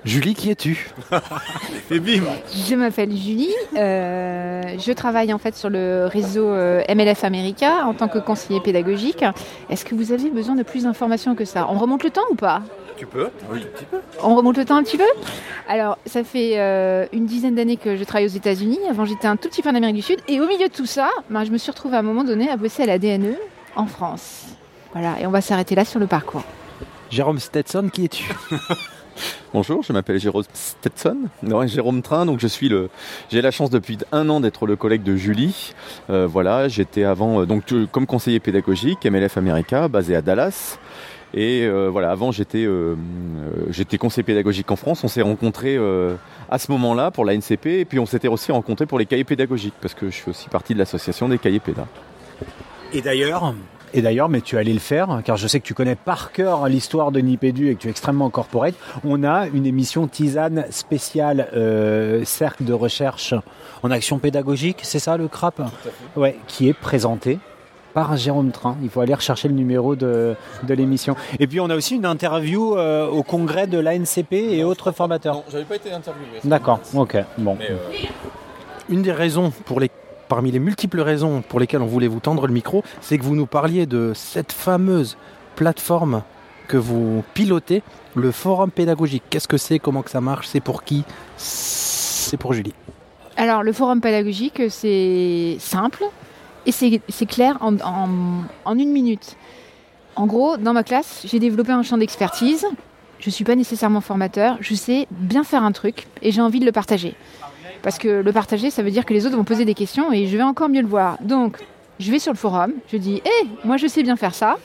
Julie, 0.04 0.34
qui 0.34 0.50
es-tu? 0.50 0.90
Et 1.90 1.98
bim 1.98 2.22
Je 2.68 2.74
m'appelle 2.76 3.10
Julie. 3.10 3.52
euh, 3.76 4.62
je 4.78 4.92
travaille 4.92 5.32
en 5.32 5.38
fait 5.38 5.56
sur 5.56 5.68
le 5.70 6.06
réseau 6.10 6.46
euh, 6.48 6.82
MLF 6.88 7.24
America 7.24 7.84
en 7.84 7.94
tant 7.94 8.08
que 8.08 8.18
conseiller 8.18 8.60
pédagogique. 8.60 9.24
Est-ce 9.68 9.84
que 9.84 9.94
vous 9.94 10.12
avez 10.12 10.30
besoin 10.30 10.54
de 10.54 10.62
plus 10.62 10.84
d'informations 10.84 11.34
que 11.34 11.44
ça? 11.44 11.66
On 11.70 11.78
remonte 11.78 12.04
le 12.04 12.10
temps 12.10 12.22
ou 12.30 12.36
pas? 12.36 12.62
Tu 12.96 13.06
peux 13.06 13.28
Oui. 13.52 13.64
On 14.22 14.34
remonte 14.34 14.56
le 14.56 14.64
temps 14.64 14.76
un 14.76 14.82
petit 14.82 14.96
peu? 14.96 15.04
Alors, 15.68 15.98
ça 16.06 16.24
fait 16.24 16.58
euh, 16.58 17.06
une 17.12 17.26
dizaine 17.26 17.54
d'années 17.54 17.76
que 17.76 17.96
je 17.96 18.04
travaille 18.04 18.26
aux 18.26 18.28
États-Unis. 18.28 18.78
Avant, 18.90 19.04
j'étais 19.04 19.26
un 19.26 19.36
tout 19.36 19.48
petit 19.48 19.62
peu 19.62 19.68
en 19.68 19.74
Amérique 19.74 19.96
du 19.96 20.02
Sud. 20.02 20.20
Et 20.28 20.40
au 20.40 20.46
milieu 20.46 20.68
de 20.68 20.72
tout 20.72 20.86
ça, 20.86 21.10
ben, 21.28 21.44
je 21.44 21.50
me 21.50 21.58
suis 21.58 21.70
retrouvée 21.70 21.96
à 21.96 22.00
un 22.00 22.02
moment 22.02 22.24
donné 22.24 22.48
à 22.50 22.56
bosser 22.56 22.84
à 22.84 22.86
la 22.86 22.98
DNE 22.98 23.34
en 23.76 23.86
France. 23.86 24.46
Voilà, 24.92 25.20
et 25.20 25.26
on 25.26 25.30
va 25.30 25.40
s'arrêter 25.40 25.74
là 25.74 25.84
sur 25.84 26.00
le 26.00 26.06
parcours. 26.06 26.42
Jérôme 27.10 27.38
Stetson, 27.38 27.88
qui 27.92 28.06
es-tu? 28.06 28.24
Bonjour, 29.52 29.82
je 29.82 29.92
m'appelle 29.92 30.18
Jérôme 30.18 30.44
Stetson, 30.52 31.16
Jérôme 31.66 32.02
Train, 32.02 32.26
donc 32.26 32.38
je 32.40 32.46
suis 32.46 32.68
le, 32.68 32.90
j'ai 33.30 33.40
la 33.40 33.50
chance 33.50 33.70
depuis 33.70 33.98
un 34.12 34.28
an 34.28 34.40
d'être 34.40 34.66
le 34.66 34.76
collègue 34.76 35.02
de 35.02 35.16
Julie. 35.16 35.74
Euh, 36.10 36.26
voilà, 36.26 36.68
j'étais 36.68 37.04
avant 37.04 37.40
euh, 37.40 37.46
donc 37.46 37.72
euh, 37.72 37.86
comme 37.90 38.06
conseiller 38.06 38.40
pédagogique 38.40 39.04
MLF 39.04 39.36
America, 39.38 39.88
basé 39.88 40.14
à 40.14 40.22
Dallas. 40.22 40.78
Et 41.34 41.68
voilà, 41.68 42.10
avant 42.10 42.32
j'étais 42.32 42.66
j'étais 43.68 43.98
conseiller 43.98 44.22
pédagogique 44.22 44.70
en 44.70 44.76
France. 44.76 45.04
On 45.04 45.08
s'est 45.08 45.20
rencontrés 45.20 45.76
à 46.48 46.58
ce 46.58 46.72
moment-là 46.72 47.10
pour 47.10 47.26
la 47.26 47.34
NCP 47.36 47.66
et 47.80 47.84
puis 47.84 47.98
on 47.98 48.06
s'était 48.06 48.28
aussi 48.28 48.50
rencontrés 48.50 48.86
pour 48.86 48.98
les 48.98 49.04
cahiers 49.04 49.24
pédagogiques 49.24 49.74
parce 49.78 49.92
que 49.92 50.06
je 50.06 50.14
suis 50.14 50.30
aussi 50.30 50.48
partie 50.48 50.72
de 50.72 50.78
l'association 50.78 51.28
des 51.28 51.36
cahiers 51.36 51.60
pédas. 51.60 51.86
Et 52.94 53.02
d'ailleurs, 53.02 53.52
et 53.94 54.02
d'ailleurs, 54.02 54.28
mais 54.28 54.40
tu 54.40 54.56
allais 54.58 54.72
le 54.72 54.78
faire, 54.78 55.20
car 55.24 55.36
je 55.36 55.46
sais 55.46 55.60
que 55.60 55.66
tu 55.66 55.74
connais 55.74 55.94
par 55.96 56.32
cœur 56.32 56.68
l'histoire 56.68 57.12
de 57.12 57.20
Nipédu 57.20 57.70
et 57.70 57.74
que 57.74 57.80
tu 57.80 57.88
es 57.88 57.90
extrêmement 57.90 58.30
corporate. 58.30 58.74
On 59.04 59.24
a 59.24 59.46
une 59.46 59.66
émission 59.66 60.06
tisane 60.06 60.66
spéciale 60.70 61.48
euh, 61.54 62.24
cercle 62.24 62.64
de 62.64 62.72
recherche 62.72 63.34
en 63.82 63.90
action 63.90 64.18
pédagogique, 64.18 64.78
c'est 64.82 64.98
ça 64.98 65.16
le 65.16 65.28
CRAP 65.28 65.62
Ouais, 66.16 66.36
qui 66.46 66.68
est 66.68 66.72
présenté 66.72 67.38
par 67.94 68.16
Jérôme 68.16 68.50
Train. 68.52 68.76
Il 68.82 68.90
faut 68.90 69.00
aller 69.00 69.14
rechercher 69.14 69.48
le 69.48 69.54
numéro 69.54 69.96
de, 69.96 70.34
de 70.62 70.74
l'émission. 70.74 71.16
Et 71.40 71.46
puis 71.46 71.60
on 71.60 71.70
a 71.70 71.76
aussi 71.76 71.96
une 71.96 72.06
interview 72.06 72.76
euh, 72.76 73.08
au 73.08 73.22
congrès 73.22 73.66
de 73.66 73.78
l'ANCP 73.78 74.32
et 74.32 74.64
autres 74.64 74.92
formateurs. 74.92 75.42
j'avais 75.50 75.64
pas 75.64 75.76
été 75.76 75.92
interviewé. 75.92 76.38
D'accord, 76.44 76.80
ok, 76.94 77.16
bon. 77.38 77.56
Une 78.88 79.02
des 79.02 79.12
raisons 79.12 79.52
pour 79.64 79.80
les 79.80 79.90
parmi 80.28 80.50
les 80.50 80.58
multiples 80.58 81.00
raisons 81.00 81.42
pour 81.42 81.58
lesquelles 81.60 81.82
on 81.82 81.86
voulait 81.86 82.08
vous 82.08 82.20
tendre 82.20 82.46
le 82.46 82.52
micro, 82.52 82.84
c'est 83.00 83.18
que 83.18 83.24
vous 83.24 83.34
nous 83.34 83.46
parliez 83.46 83.86
de 83.86 84.12
cette 84.14 84.52
fameuse 84.52 85.16
plateforme 85.56 86.22
que 86.68 86.76
vous 86.76 87.24
pilotez, 87.34 87.82
le 88.14 88.30
forum 88.30 88.70
pédagogique. 88.70 89.22
Qu'est-ce 89.30 89.48
que 89.48 89.56
c'est? 89.56 89.78
Comment 89.78 90.02
que 90.02 90.10
ça 90.10 90.20
marche? 90.20 90.46
C'est 90.48 90.60
pour 90.60 90.84
qui? 90.84 91.02
C'est 91.36 92.36
pour 92.36 92.52
Julie. 92.52 92.74
Alors, 93.36 93.62
le 93.62 93.72
forum 93.72 94.00
pédagogique, 94.00 94.62
c'est 94.68 95.56
simple 95.60 96.04
et 96.66 96.72
c'est 96.72 97.26
clair 97.26 97.56
en 97.60 98.78
une 98.78 98.92
minute. 98.92 99.36
En 100.16 100.26
gros, 100.26 100.56
dans 100.56 100.72
ma 100.72 100.82
classe, 100.82 101.22
j'ai 101.24 101.38
développé 101.38 101.72
un 101.72 101.82
champ 101.82 101.96
d'expertise. 101.96 102.66
Je 103.18 103.30
ne 103.30 103.32
suis 103.32 103.44
pas 103.44 103.56
nécessairement 103.56 104.00
formateur. 104.00 104.58
Je 104.60 104.74
sais 104.74 105.06
bien 105.10 105.44
faire 105.44 105.62
un 105.62 105.72
truc 105.72 106.06
et 106.22 106.32
j'ai 106.32 106.40
envie 106.40 106.60
de 106.60 106.66
le 106.66 106.72
partager. 106.72 107.14
Parce 107.82 107.98
que 107.98 108.22
le 108.22 108.32
partager, 108.32 108.70
ça 108.70 108.82
veut 108.82 108.90
dire 108.90 109.04
que 109.04 109.14
les 109.14 109.26
autres 109.26 109.36
vont 109.36 109.44
poser 109.44 109.64
des 109.64 109.74
questions 109.74 110.12
et 110.12 110.26
je 110.26 110.36
vais 110.36 110.42
encore 110.42 110.68
mieux 110.68 110.82
le 110.82 110.88
voir. 110.88 111.18
Donc, 111.20 111.58
je 111.98 112.10
vais 112.10 112.18
sur 112.18 112.32
le 112.32 112.38
forum, 112.38 112.72
je 112.92 112.96
dis 112.96 113.16
Hé, 113.24 113.46
moi 113.64 113.76
je 113.76 113.86
sais 113.86 114.02
bien 114.02 114.16
faire 114.16 114.34
ça. 114.34 114.56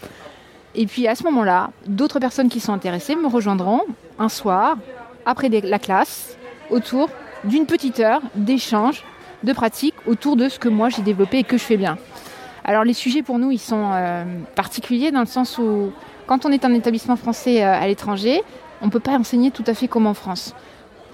Et 0.76 0.86
puis 0.86 1.08
à 1.08 1.16
ce 1.16 1.24
moment-là, 1.24 1.70
d'autres 1.88 2.20
personnes 2.20 2.50
qui 2.50 2.60
sont 2.60 2.74
intéressées 2.74 3.16
me 3.16 3.28
rejoindront 3.28 3.82
un 4.18 4.30
soir, 4.30 4.78
après 5.26 5.50
la 5.50 5.80
classe, 5.80 6.38
autour 6.70 7.10
d'une 7.44 7.66
petite 7.66 8.00
heure 8.00 8.22
d'échange, 8.36 9.04
de 9.44 9.54
pratique 9.54 9.96
autour 10.08 10.36
de 10.36 10.50
ce 10.50 10.58
que 10.60 10.70
moi 10.70 10.90
j'ai 10.90 11.02
développé 11.02 11.40
et 11.40 11.44
que 11.44 11.58
je 11.58 11.64
fais 11.64 11.78
bien. 11.78 11.98
Alors 12.64 12.84
les 12.84 12.94
sujets 12.94 13.22
pour 13.22 13.40
nous, 13.40 13.52
ils 13.52 13.60
sont 13.60 13.92
euh, 13.94 14.24
particuliers 14.56 15.12
dans 15.12 15.20
le 15.20 15.26
sens 15.26 15.58
où 15.58 15.92
quand 16.28 16.46
on 16.46 16.52
est 16.52 16.66
un 16.66 16.74
établissement 16.74 17.18
français 17.18 17.64
euh, 17.64 17.74
à 17.74 17.86
l'étranger, 17.88 18.42
on 18.82 18.86
ne 18.86 18.92
peut 18.92 19.00
pas 19.00 19.12
enseigner 19.12 19.52
tout 19.52 19.64
à 19.68 19.74
fait 19.74 19.88
comme 19.88 20.08
en 20.08 20.14
France. 20.14 20.56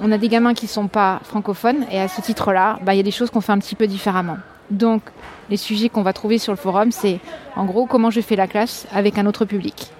On 0.01 0.11
a 0.11 0.17
des 0.17 0.29
gamins 0.29 0.53
qui 0.53 0.65
ne 0.65 0.69
sont 0.69 0.87
pas 0.87 1.19
francophones 1.23 1.85
et 1.91 1.99
à 1.99 2.07
ce 2.07 2.21
titre-là, 2.21 2.79
bah, 2.83 2.93
il 2.93 2.97
y 2.97 2.99
a 3.01 3.03
des 3.03 3.11
choses 3.11 3.29
qu'on 3.29 3.41
fait 3.41 3.51
un 3.51 3.59
petit 3.59 3.75
peu 3.75 3.87
différemment. 3.87 4.37
Donc 4.71 5.01
les 5.49 5.57
sujets 5.57 5.89
qu'on 5.89 6.03
va 6.03 6.13
trouver 6.13 6.37
sur 6.37 6.53
le 6.53 6.57
forum, 6.57 6.91
c'est 6.91 7.19
en 7.55 7.65
gros 7.65 7.85
comment 7.85 8.09
je 8.09 8.21
fais 8.21 8.35
la 8.35 8.47
classe 8.47 8.87
avec 8.93 9.17
un 9.17 9.25
autre 9.25 9.45
public. 9.45 9.91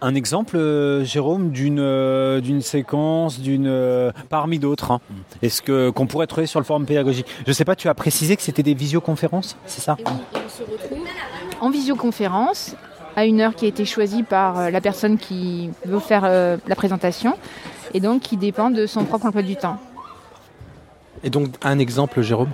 Un 0.00 0.14
exemple, 0.14 0.56
euh, 0.56 1.04
Jérôme, 1.04 1.50
d'une 1.50 1.80
euh, 1.80 2.40
d'une 2.40 2.62
séquence, 2.62 3.40
d'une 3.40 3.66
euh, 3.66 4.12
parmi 4.28 4.60
d'autres. 4.60 4.92
hein. 4.92 5.00
Est-ce 5.42 5.60
que 5.60 5.90
qu'on 5.90 6.06
pourrait 6.06 6.28
trouver 6.28 6.46
sur 6.46 6.60
le 6.60 6.64
forum 6.64 6.86
pédagogique? 6.86 7.26
Je 7.44 7.52
sais 7.52 7.64
pas. 7.64 7.74
Tu 7.74 7.88
as 7.88 7.94
précisé 7.94 8.36
que 8.36 8.42
c'était 8.42 8.62
des 8.62 8.74
visioconférences, 8.74 9.56
c'est 9.66 9.80
ça? 9.80 9.96
En 11.60 11.70
visioconférence 11.70 12.76
à 13.18 13.24
une 13.24 13.40
heure 13.40 13.56
qui 13.56 13.64
a 13.64 13.68
été 13.68 13.84
choisie 13.84 14.22
par 14.22 14.60
euh, 14.60 14.70
la 14.70 14.80
personne 14.80 15.18
qui 15.18 15.70
veut 15.84 15.98
faire 15.98 16.22
euh, 16.24 16.56
la 16.68 16.76
présentation 16.76 17.34
et 17.92 17.98
donc 17.98 18.22
qui 18.22 18.36
dépend 18.36 18.70
de 18.70 18.86
son 18.86 19.04
propre 19.04 19.26
emploi 19.26 19.42
du 19.42 19.56
temps. 19.56 19.76
Et 21.24 21.30
donc, 21.30 21.48
un 21.64 21.80
exemple, 21.80 22.22
Jérôme? 22.22 22.50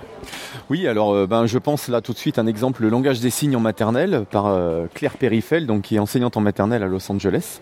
Oui, 0.70 0.88
alors 0.88 1.12
euh, 1.12 1.27
ben, 1.27 1.44
je 1.44 1.59
pense 1.59 1.88
là 1.88 2.00
tout 2.00 2.14
de 2.14 2.18
suite 2.18 2.38
un 2.38 2.46
exemple, 2.46 2.81
le 2.81 2.88
langage 2.88 3.20
des 3.20 3.29
signes 3.29 3.57
en 3.57 3.61
maternelle 3.61 4.24
par 4.31 4.46
euh, 4.46 4.87
Claire 4.94 5.18
Perifel, 5.18 5.66
donc 5.66 5.83
qui 5.83 5.96
est 5.96 5.98
enseignante 5.98 6.38
en 6.38 6.40
maternelle 6.40 6.83
à 6.83 6.87
Los 6.87 7.12
Angeles, 7.12 7.61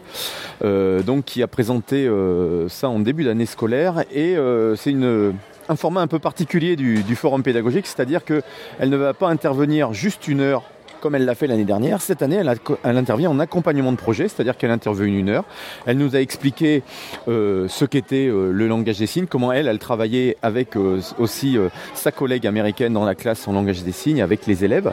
euh, 0.65 1.03
donc 1.03 1.25
qui 1.25 1.43
a 1.43 1.49
présenté 1.49 2.07
euh, 2.07 2.69
ça 2.69 2.89
en 2.89 3.01
début 3.01 3.25
d'année 3.25 3.47
scolaire 3.47 4.05
et 4.13 4.37
euh, 4.37 4.77
c'est 4.77 4.91
une 4.91 5.33
un 5.69 5.77
format 5.77 6.03
un 6.03 6.07
peu 6.07 6.19
particulier 6.19 6.77
du, 6.77 7.03
du 7.03 7.17
forum 7.17 7.43
pédagogique, 7.43 7.87
c'est-à-dire 7.87 8.25
que 8.25 8.43
elle 8.79 8.91
ne 8.91 8.97
va 8.97 9.15
pas 9.15 9.29
intervenir 9.29 9.93
juste 9.93 10.29
une 10.29 10.41
heure 10.41 10.63
comme 11.03 11.17
elle 11.17 11.25
l'a 11.25 11.35
fait 11.35 11.49
l'année 11.49 11.65
dernière. 11.65 12.01
Cette 12.01 12.23
année, 12.23 12.37
elle, 12.37 12.97
intervient 12.97 13.29
en 13.29 13.41
accompagnement 13.41 13.91
de 13.91 13.97
projet, 13.97 14.29
c'est-à-dire 14.29 14.57
qu'elle 14.57 14.71
intervient 14.71 15.05
une 15.05 15.29
heure. 15.29 15.45
Elle 15.85 15.99
nous 15.99 16.15
a 16.15 16.21
expliqué 16.21 16.85
euh, 17.27 17.67
ce 17.69 17.85
qu'était 17.85 18.29
euh, 18.29 18.53
le 18.53 18.69
langage 18.69 18.99
des 18.99 19.09
signes, 19.09 19.27
comment 19.27 19.53
elle, 19.53 19.67
elle 19.67 19.81
travaillait 19.81 20.37
avec 20.43 20.77
euh, 20.77 21.01
aussi 21.19 21.59
sa 21.95 22.13
collègue 22.13 22.47
américaine 22.47 22.93
dans 22.93 23.05
la 23.05 23.17
classe 23.17 23.49
en 23.49 23.53
langage 23.53 23.83
des 23.83 23.91
signes, 23.91 24.23
avec 24.23 24.47
les 24.47 24.65
élèves, 24.65 24.93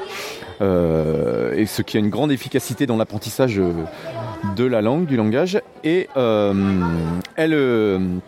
et 0.61 1.65
ce 1.65 1.81
qui 1.83 1.97
a 1.97 1.99
une 1.99 2.09
grande 2.09 2.31
efficacité 2.31 2.87
dans 2.87 2.97
l'apprentissage 2.97 3.61
de 4.55 4.65
la 4.65 4.81
langue, 4.81 5.05
du 5.05 5.15
langage. 5.15 5.61
Et 5.83 6.07
elle... 7.35 8.21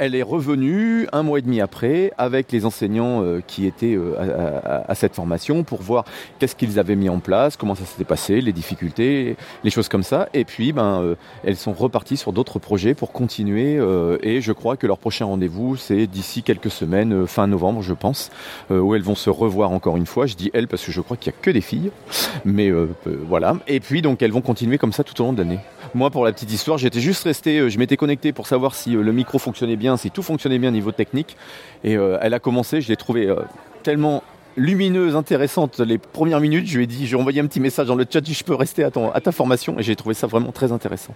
elle 0.00 0.14
est 0.14 0.22
revenue 0.22 1.06
un 1.12 1.22
mois 1.22 1.38
et 1.38 1.42
demi 1.42 1.60
après 1.60 2.10
avec 2.16 2.50
les 2.52 2.64
enseignants 2.64 3.22
euh, 3.22 3.42
qui 3.46 3.66
étaient 3.66 3.94
euh, 3.94 4.14
à, 4.88 4.94
cette 4.94 5.14
formation 5.14 5.62
pour 5.62 5.82
voir 5.82 6.06
qu'est-ce 6.38 6.56
qu'ils 6.56 6.78
avaient 6.78 6.96
mis 6.96 7.10
en 7.10 7.20
place, 7.20 7.58
comment 7.58 7.74
ça 7.74 7.84
s'était 7.84 8.04
passé, 8.04 8.40
les 8.40 8.54
difficultés, 8.54 9.36
les 9.62 9.70
choses 9.70 9.88
comme 9.88 10.02
ça. 10.02 10.30
Et 10.32 10.46
puis, 10.46 10.72
ben, 10.72 11.02
euh, 11.02 11.14
elles 11.44 11.58
sont 11.58 11.74
reparties 11.74 12.16
sur 12.16 12.32
d'autres 12.32 12.58
projets 12.58 12.94
pour 12.94 13.12
continuer. 13.12 13.78
et 14.22 14.40
je 14.40 14.52
crois 14.52 14.78
que 14.78 14.86
leur 14.86 14.98
prochain 14.98 15.26
rendez-vous, 15.26 15.76
c'est 15.76 16.06
d'ici 16.06 16.42
quelques 16.42 16.70
semaines, 16.70 17.26
fin 17.26 17.46
novembre, 17.46 17.82
je 17.82 17.92
pense, 17.92 18.30
où 18.70 18.94
elles 18.94 19.02
vont 19.02 19.14
se 19.14 19.28
revoir 19.28 19.70
encore 19.70 19.98
une 19.98 20.06
fois. 20.06 20.26
Je 20.26 20.34
dis 20.34 20.50
elles 20.54 20.66
parce 20.66 20.84
que 20.84 20.92
je 20.92 21.00
crois 21.02 21.18
qu'il 21.18 21.30
n'y 21.30 21.38
a 21.38 21.42
que 21.42 21.50
des 21.50 21.60
filles. 21.60 21.90
Mais 22.46 22.72
voilà. 23.28 23.56
Et 23.68 23.80
puis, 23.80 24.00
donc, 24.00 24.22
elles 24.22 24.32
vont 24.32 24.40
continuer 24.40 24.78
comme 24.78 24.92
ça 24.92 25.04
tout 25.04 25.20
au 25.20 25.24
long 25.26 25.32
de 25.34 25.38
l'année. 25.38 25.58
Moi, 25.94 26.10
pour 26.10 26.24
la 26.24 26.32
petite 26.32 26.52
histoire, 26.52 26.78
j'étais 26.78 27.00
juste 27.00 27.24
resté, 27.24 27.68
je 27.68 27.78
m'étais 27.78 27.96
connecté 27.96 28.32
pour 28.32 28.46
savoir 28.46 28.74
si 28.74 28.90
le 28.92 29.12
micro 29.12 29.38
fonctionnait 29.38 29.76
bien, 29.76 29.89
si 29.96 30.10
tout 30.10 30.22
fonctionnait 30.22 30.58
bien 30.58 30.70
au 30.70 30.72
niveau 30.72 30.92
technique. 30.92 31.36
Et 31.84 31.96
euh, 31.96 32.18
elle 32.20 32.34
a 32.34 32.38
commencé, 32.38 32.80
je 32.80 32.88
l'ai 32.88 32.96
trouvée 32.96 33.28
euh, 33.28 33.36
tellement 33.82 34.22
lumineuse, 34.56 35.16
intéressante 35.16 35.78
les 35.78 35.98
premières 35.98 36.40
minutes. 36.40 36.66
Je 36.66 36.76
lui 36.76 36.84
ai 36.84 36.86
dit, 36.86 37.06
j'ai 37.06 37.16
envoyé 37.16 37.40
un 37.40 37.46
petit 37.46 37.60
message 37.60 37.86
dans 37.86 37.94
le 37.94 38.04
chat, 38.10 38.20
je 38.24 38.44
peux 38.44 38.54
rester 38.54 38.84
à, 38.84 38.90
ton- 38.90 39.10
à 39.10 39.20
ta 39.20 39.32
formation. 39.32 39.78
Et 39.78 39.82
j'ai 39.82 39.96
trouvé 39.96 40.14
ça 40.14 40.26
vraiment 40.26 40.52
très 40.52 40.72
intéressant. 40.72 41.14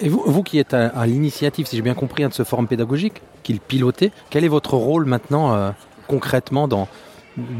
Et 0.00 0.08
vous, 0.08 0.22
vous 0.26 0.42
qui 0.42 0.58
êtes 0.58 0.74
à, 0.74 0.88
à 0.88 1.06
l'initiative, 1.06 1.66
si 1.66 1.76
j'ai 1.76 1.82
bien 1.82 1.94
compris, 1.94 2.24
hein, 2.24 2.28
de 2.28 2.34
ce 2.34 2.42
forum 2.42 2.66
pédagogique, 2.66 3.22
qu'il 3.42 3.60
pilotait, 3.60 4.10
quel 4.30 4.44
est 4.44 4.48
votre 4.48 4.74
rôle 4.74 5.04
maintenant 5.04 5.54
euh, 5.54 5.70
concrètement 6.08 6.66
dans, 6.68 6.88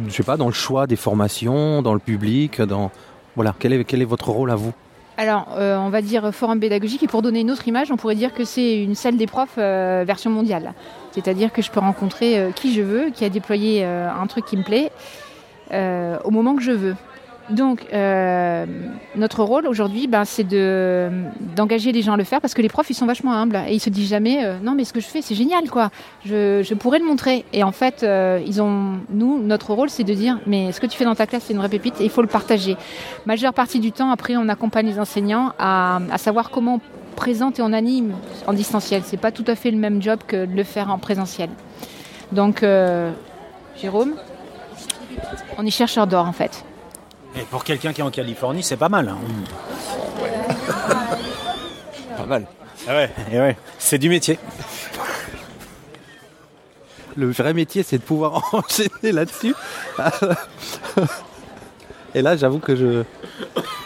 je 0.08 0.12
sais 0.12 0.22
pas, 0.22 0.36
dans 0.36 0.46
le 0.46 0.52
choix 0.52 0.86
des 0.86 0.96
formations, 0.96 1.80
dans 1.82 1.94
le 1.94 2.00
public, 2.00 2.60
dans 2.62 2.90
voilà, 3.36 3.54
quel 3.58 3.72
est, 3.72 3.84
quel 3.84 4.02
est 4.02 4.06
votre 4.06 4.30
rôle 4.30 4.50
à 4.50 4.56
vous? 4.56 4.72
Alors, 5.16 5.54
euh, 5.56 5.76
on 5.76 5.90
va 5.90 6.02
dire 6.02 6.34
forum 6.34 6.58
pédagogique, 6.58 7.02
et 7.04 7.06
pour 7.06 7.22
donner 7.22 7.40
une 7.40 7.50
autre 7.52 7.68
image, 7.68 7.92
on 7.92 7.96
pourrait 7.96 8.16
dire 8.16 8.34
que 8.34 8.44
c'est 8.44 8.82
une 8.82 8.96
salle 8.96 9.16
des 9.16 9.28
profs 9.28 9.58
euh, 9.58 10.02
version 10.04 10.30
mondiale. 10.30 10.74
C'est-à-dire 11.12 11.52
que 11.52 11.62
je 11.62 11.70
peux 11.70 11.78
rencontrer 11.78 12.38
euh, 12.38 12.50
qui 12.50 12.74
je 12.74 12.82
veux, 12.82 13.10
qui 13.10 13.24
a 13.24 13.28
déployé 13.28 13.84
un 13.84 14.26
truc 14.26 14.44
qui 14.44 14.56
me 14.56 14.64
plaît, 14.64 14.90
au 16.24 16.30
moment 16.30 16.56
que 16.56 16.62
je 16.62 16.72
veux. 16.72 16.96
Donc, 17.50 17.86
euh, 17.92 18.64
notre 19.16 19.42
rôle 19.42 19.66
aujourd'hui, 19.66 20.06
ben, 20.06 20.24
c'est 20.24 20.44
de 20.44 21.10
d'engager 21.54 21.92
les 21.92 22.00
gens 22.00 22.14
à 22.14 22.16
le 22.16 22.24
faire 22.24 22.40
parce 22.40 22.54
que 22.54 22.62
les 22.62 22.70
profs, 22.70 22.88
ils 22.88 22.94
sont 22.94 23.04
vachement 23.04 23.34
humbles 23.34 23.60
et 23.68 23.74
ils 23.74 23.80
se 23.80 23.90
disent 23.90 24.08
jamais, 24.08 24.44
euh, 24.44 24.58
non, 24.62 24.74
mais 24.74 24.84
ce 24.84 24.94
que 24.94 25.00
je 25.00 25.06
fais, 25.06 25.20
c'est 25.20 25.34
génial, 25.34 25.68
quoi. 25.68 25.90
Je, 26.24 26.62
je 26.62 26.74
pourrais 26.74 26.98
le 26.98 27.04
montrer. 27.04 27.44
Et 27.52 27.62
en 27.62 27.72
fait, 27.72 28.02
euh, 28.02 28.40
ils 28.46 28.62
ont, 28.62 28.98
nous, 29.10 29.42
notre 29.42 29.74
rôle, 29.74 29.90
c'est 29.90 30.04
de 30.04 30.14
dire, 30.14 30.40
mais 30.46 30.72
ce 30.72 30.80
que 30.80 30.86
tu 30.86 30.96
fais 30.96 31.04
dans 31.04 31.14
ta 31.14 31.26
classe, 31.26 31.44
c'est 31.44 31.52
une 31.52 31.58
vraie 31.58 31.68
pépite 31.68 32.00
et 32.00 32.04
il 32.04 32.10
faut 32.10 32.22
le 32.22 32.28
partager. 32.28 32.76
Majeure 33.26 33.52
partie 33.52 33.78
du 33.78 33.92
temps, 33.92 34.10
après, 34.10 34.36
on 34.36 34.48
accompagne 34.48 34.86
les 34.86 34.98
enseignants 34.98 35.52
à, 35.58 36.00
à 36.10 36.18
savoir 36.18 36.48
comment 36.48 36.76
on 36.76 37.14
présente 37.14 37.58
et 37.58 37.62
on 37.62 37.74
anime 37.74 38.14
en 38.46 38.54
distanciel. 38.54 39.02
C'est 39.04 39.18
pas 39.18 39.32
tout 39.32 39.44
à 39.48 39.54
fait 39.54 39.70
le 39.70 39.78
même 39.78 40.00
job 40.00 40.20
que 40.26 40.46
de 40.46 40.54
le 40.54 40.64
faire 40.64 40.90
en 40.90 40.98
présentiel. 40.98 41.50
Donc, 42.32 42.64
Jérôme, 43.76 44.14
on 45.58 45.66
est 45.66 45.70
chercheur 45.70 46.06
d'or 46.06 46.26
en 46.26 46.32
fait. 46.32 46.64
Et 47.36 47.42
pour 47.50 47.64
quelqu'un 47.64 47.92
qui 47.92 48.00
est 48.00 48.04
en 48.04 48.10
Californie, 48.10 48.62
c'est 48.62 48.76
pas 48.76 48.88
mal. 48.88 49.08
hein. 49.08 49.18
Pas 52.16 52.26
mal. 52.26 52.46
Ah 52.86 52.94
ouais, 52.94 53.10
et 53.32 53.38
ouais, 53.38 53.56
c'est 53.78 53.98
du 53.98 54.08
métier. 54.08 54.38
Le 57.16 57.30
vrai 57.30 57.54
métier, 57.54 57.82
c'est 57.82 57.98
de 57.98 58.02
pouvoir 58.02 58.42
enchaîner 58.54 59.12
là-dessus. 59.12 59.54
Et 62.14 62.22
là, 62.22 62.36
j'avoue 62.36 62.58
que 62.60 62.76
je. 62.76 63.02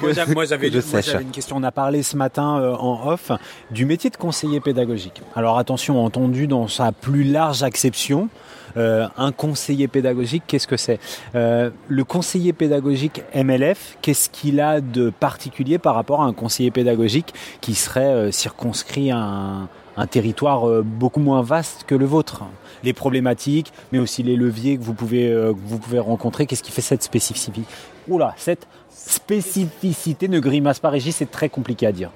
Moi, 0.01 0.13
j'a- 0.13 0.27
moi, 0.27 0.45
j'avais 0.45 0.71
que 0.71 1.23
une 1.23 1.31
question. 1.31 1.57
On 1.57 1.63
a 1.63 1.73
parlé 1.73 2.03
ce 2.03 2.17
matin 2.17 2.59
euh, 2.61 2.75
en 2.75 3.09
off 3.09 3.33
du 3.71 3.87
métier 3.87 4.11
de 4.11 4.17
conseiller 4.17 4.61
pédagogique. 4.61 5.23
Alors 5.35 5.59
attention, 5.59 6.05
entendu 6.05 6.47
dans 6.47 6.69
sa 6.69 6.93
plus 6.93 7.25
large 7.25 7.63
acception, 7.63 8.25
euh, 8.25 8.29
un 8.77 9.33
conseiller 9.33 9.89
pédagogique, 9.89 10.43
qu'est-ce 10.47 10.67
que 10.67 10.77
c'est 10.77 11.01
Euh, 11.35 11.71
Le 11.89 12.05
conseiller 12.05 12.53
pédagogique 12.53 13.23
MLF, 13.35 13.97
qu'est-ce 14.03 14.29
qu'il 14.31 14.61
a 14.61 14.81
de 14.81 15.11
particulier 15.11 15.79
par 15.79 15.95
rapport 15.95 16.23
à 16.23 16.27
un 16.27 16.33
conseiller 16.33 16.71
pédagogique 16.71 17.35
qui 17.61 17.75
serait 17.75 18.05
euh, 18.05 18.31
circonscrit 18.31 19.11
à 19.11 19.69
un, 19.97 20.07
territoire 20.07 20.69
euh, 20.69 20.83
beaucoup 20.83 21.21
moins 21.21 21.43
vaste 21.43 21.85
que 21.87 21.95
le 21.95 22.07
vôtre? 22.07 22.45
Les 22.85 22.93
problématiques, 22.93 23.73
mais 23.91 23.99
aussi 23.99 24.23
les 24.23 24.37
leviers 24.37 24.79
que 24.79 24.83
vous 24.83 24.95
pouvez, 24.95 25.31
euh, 25.31 25.53
que 25.53 25.59
vous 25.65 25.79
pouvez 25.79 25.99
rencontrer. 25.99 26.47
Qu'est-ce 26.47 26.63
qui 26.63 26.73
fait 26.73 26.83
cette 26.83 27.03
spécificité 27.03 27.63
Oula, 28.09 28.35
cette 28.37 28.67
spécificité 28.91 30.29
ne 30.29 30.39
grimace 30.39 30.79
pas, 30.79 30.91
Régis, 30.91 31.17
c'est 31.17 31.31
très 31.31 31.49
compliqué 31.49 31.87
à 31.87 31.93
dire. 31.93 32.11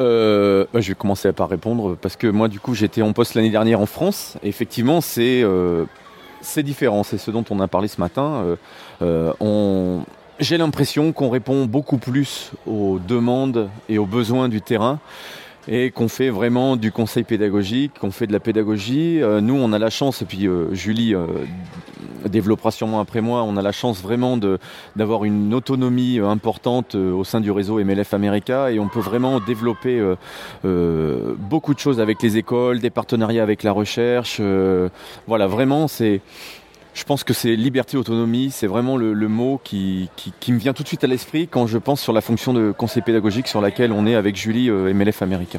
Euh, 0.00 0.64
bah, 0.72 0.80
je 0.80 0.88
vais 0.88 0.94
commencer 0.94 1.32
par 1.32 1.48
répondre 1.48 1.96
parce 2.00 2.16
que 2.16 2.26
moi, 2.26 2.48
du 2.48 2.60
coup, 2.60 2.74
j'étais 2.74 3.02
en 3.02 3.12
poste 3.12 3.34
l'année 3.34 3.50
dernière 3.50 3.80
en 3.80 3.86
France. 3.86 4.36
Effectivement, 4.42 5.00
c'est 5.00 5.42
euh, 5.42 5.84
différent. 6.58 7.02
C'est 7.02 7.18
ce 7.18 7.30
dont 7.30 7.44
on 7.50 7.60
a 7.60 7.68
parlé 7.68 7.88
ce 7.88 8.00
matin. 8.00 8.42
Euh, 8.44 8.56
euh, 9.02 9.32
on... 9.40 10.02
J'ai 10.38 10.56
l'impression 10.56 11.12
qu'on 11.12 11.28
répond 11.28 11.66
beaucoup 11.66 11.98
plus 11.98 12.52
aux 12.66 12.98
demandes 12.98 13.68
et 13.90 13.98
aux 13.98 14.06
besoins 14.06 14.48
du 14.48 14.62
terrain 14.62 14.98
et 15.68 15.90
qu'on 15.90 16.08
fait 16.08 16.30
vraiment 16.30 16.76
du 16.76 16.92
conseil 16.92 17.24
pédagogique, 17.24 17.92
qu'on 18.00 18.10
fait 18.10 18.26
de 18.26 18.32
la 18.32 18.40
pédagogie. 18.40 19.22
Euh, 19.22 19.40
nous, 19.40 19.54
on 19.54 19.72
a 19.72 19.78
la 19.78 19.90
chance, 19.90 20.22
et 20.22 20.24
puis 20.24 20.46
euh, 20.46 20.72
Julie 20.74 21.14
euh, 21.14 21.26
développera 22.28 22.70
sûrement 22.70 23.00
après 23.00 23.20
moi, 23.20 23.42
on 23.42 23.56
a 23.56 23.62
la 23.62 23.72
chance 23.72 24.02
vraiment 24.02 24.38
d'avoir 24.96 25.24
une 25.24 25.54
autonomie 25.54 26.18
euh, 26.18 26.28
importante 26.28 26.94
euh, 26.94 27.12
au 27.12 27.24
sein 27.24 27.40
du 27.40 27.50
réseau 27.50 27.82
MLF 27.82 28.14
America 28.14 28.70
et 28.70 28.78
on 28.78 28.88
peut 28.88 29.00
vraiment 29.00 29.40
développer 29.40 30.00
euh, 30.64 31.34
beaucoup 31.38 31.74
de 31.74 31.78
choses 31.78 32.00
avec 32.00 32.22
les 32.22 32.36
écoles, 32.36 32.80
des 32.80 32.90
partenariats 32.90 33.42
avec 33.42 33.62
la 33.62 33.72
recherche. 33.72 34.40
voilà, 35.26 35.46
vraiment, 35.46 35.88
c'est 35.88 36.20
je 37.00 37.06
pense 37.06 37.24
que 37.24 37.32
c'est 37.32 37.56
liberté, 37.56 37.96
autonomie, 37.96 38.50
c'est 38.50 38.66
vraiment 38.66 38.98
le, 38.98 39.14
mot 39.28 39.58
qui, 39.64 40.10
me 40.48 40.58
vient 40.58 40.74
tout 40.74 40.82
de 40.82 40.88
suite 40.88 41.02
à 41.02 41.06
l'esprit 41.06 41.48
quand 41.48 41.66
je 41.66 41.78
pense 41.78 41.98
sur 41.98 42.12
la 42.12 42.20
fonction 42.20 42.52
de 42.52 42.72
conseil 42.72 43.02
pédagogique 43.02 43.48
sur 43.48 43.62
laquelle 43.62 43.90
on 43.90 44.06
est 44.06 44.14
avec 44.14 44.36
Julie 44.36 44.68
euh, 44.68 44.92
MLF 44.92 45.22
America. 45.22 45.58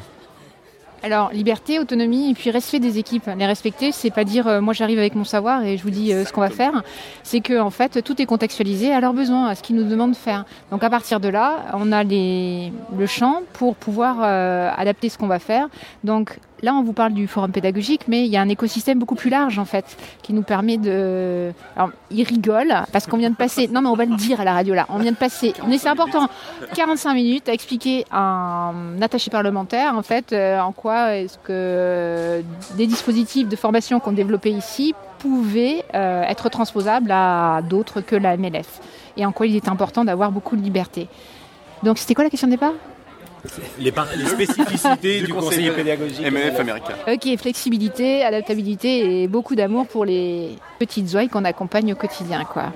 Alors, 1.02 1.32
liberté, 1.32 1.80
autonomie 1.80 2.30
et 2.30 2.34
puis 2.34 2.52
respect 2.52 2.78
des 2.78 2.98
équipes. 2.98 3.28
Les 3.36 3.44
respecter, 3.44 3.90
c'est 3.90 4.12
pas 4.12 4.22
dire 4.22 4.46
euh, 4.46 4.60
moi 4.60 4.72
j'arrive 4.72 5.00
avec 5.00 5.16
mon 5.16 5.24
savoir 5.24 5.64
et 5.64 5.76
je 5.76 5.82
vous 5.82 5.90
dis 5.90 6.12
euh, 6.12 6.24
ce 6.24 6.32
qu'on 6.32 6.42
va 6.42 6.50
faire. 6.50 6.84
C'est 7.24 7.40
que 7.40 7.58
en 7.58 7.70
fait 7.70 8.04
tout 8.04 8.22
est 8.22 8.26
contextualisé 8.26 8.92
à 8.92 9.00
leurs 9.00 9.12
besoins, 9.12 9.48
à 9.48 9.56
ce 9.56 9.64
qu'ils 9.64 9.74
nous 9.74 9.82
demandent 9.82 10.12
de 10.12 10.16
faire. 10.16 10.44
Donc 10.70 10.84
à 10.84 10.90
partir 10.90 11.18
de 11.18 11.28
là, 11.28 11.64
on 11.74 11.90
a 11.90 12.04
le 12.04 13.06
champ 13.06 13.42
pour 13.52 13.74
pouvoir 13.74 14.22
adapter 14.22 15.08
ce 15.08 15.18
qu'on 15.18 15.26
va 15.26 15.40
faire. 15.40 15.66
Là, 16.62 16.74
on 16.74 16.82
vous 16.82 16.92
parle 16.92 17.12
du 17.12 17.26
forum 17.26 17.50
pédagogique, 17.52 18.02
mais 18.08 18.24
il 18.24 18.30
y 18.30 18.36
a 18.36 18.40
un 18.40 18.48
écosystème 18.48 18.98
beaucoup 18.98 19.14
plus 19.14 19.30
large 19.30 19.58
en 19.58 19.64
fait 19.64 19.96
qui 20.22 20.32
nous 20.32 20.42
permet 20.42 20.76
de. 20.76 21.52
Alors, 21.76 21.90
ils 22.10 22.24
rigolent 22.24 22.84
parce 22.92 23.06
qu'on 23.06 23.16
vient 23.16 23.30
de 23.30 23.36
passer. 23.36 23.68
Non, 23.68 23.82
mais 23.82 23.88
on 23.88 23.96
va 23.96 24.04
le 24.04 24.16
dire 24.16 24.40
à 24.40 24.44
la 24.44 24.52
radio 24.52 24.74
là. 24.74 24.86
On 24.88 24.98
vient 24.98 25.12
de 25.12 25.16
passer. 25.16 25.52
Mais 25.66 25.78
c'est 25.78 25.88
important. 25.88 26.28
45 26.74 27.14
minutes 27.14 27.48
à 27.48 27.52
expliquer 27.52 28.04
à 28.10 28.70
un 28.70 29.02
attaché 29.02 29.30
parlementaire 29.30 29.96
en 29.96 30.02
fait 30.02 30.32
euh, 30.32 30.60
en 30.60 30.72
quoi 30.72 31.16
est-ce 31.16 31.38
que 31.38 32.42
des 32.76 32.86
dispositifs 32.86 33.48
de 33.48 33.56
formation 33.56 34.00
qu'on 34.00 34.12
développait 34.12 34.50
ici 34.50 34.94
pouvaient 35.18 35.84
euh, 35.94 36.22
être 36.22 36.48
transposables 36.48 37.10
à 37.10 37.60
d'autres 37.68 38.00
que 38.00 38.16
la 38.16 38.36
MLF 38.36 38.80
et 39.16 39.26
en 39.26 39.32
quoi 39.32 39.46
il 39.46 39.56
est 39.56 39.68
important 39.68 40.04
d'avoir 40.04 40.32
beaucoup 40.32 40.56
de 40.56 40.62
liberté. 40.62 41.08
Donc 41.82 41.98
c'était 41.98 42.14
quoi 42.14 42.24
la 42.24 42.30
question 42.30 42.48
de 42.48 42.52
départ? 42.52 42.72
Les, 43.78 43.92
spécificités 44.26 45.22
du 45.22 45.32
conseiller 45.32 45.70
pédagogique 45.72 46.20
MLF 46.30 46.60
America. 46.60 46.94
Ok, 47.08 47.36
flexibilité, 47.38 48.24
adaptabilité 48.24 49.22
et 49.22 49.28
beaucoup 49.28 49.56
d'amour 49.56 49.86
pour 49.86 50.04
les 50.04 50.56
petites 50.78 51.12
ouailles 51.12 51.28
qu'on 51.28 51.44
accompagne 51.44 51.92
au 51.92 51.96
quotidien 51.96 52.44
quoi. 52.44 52.72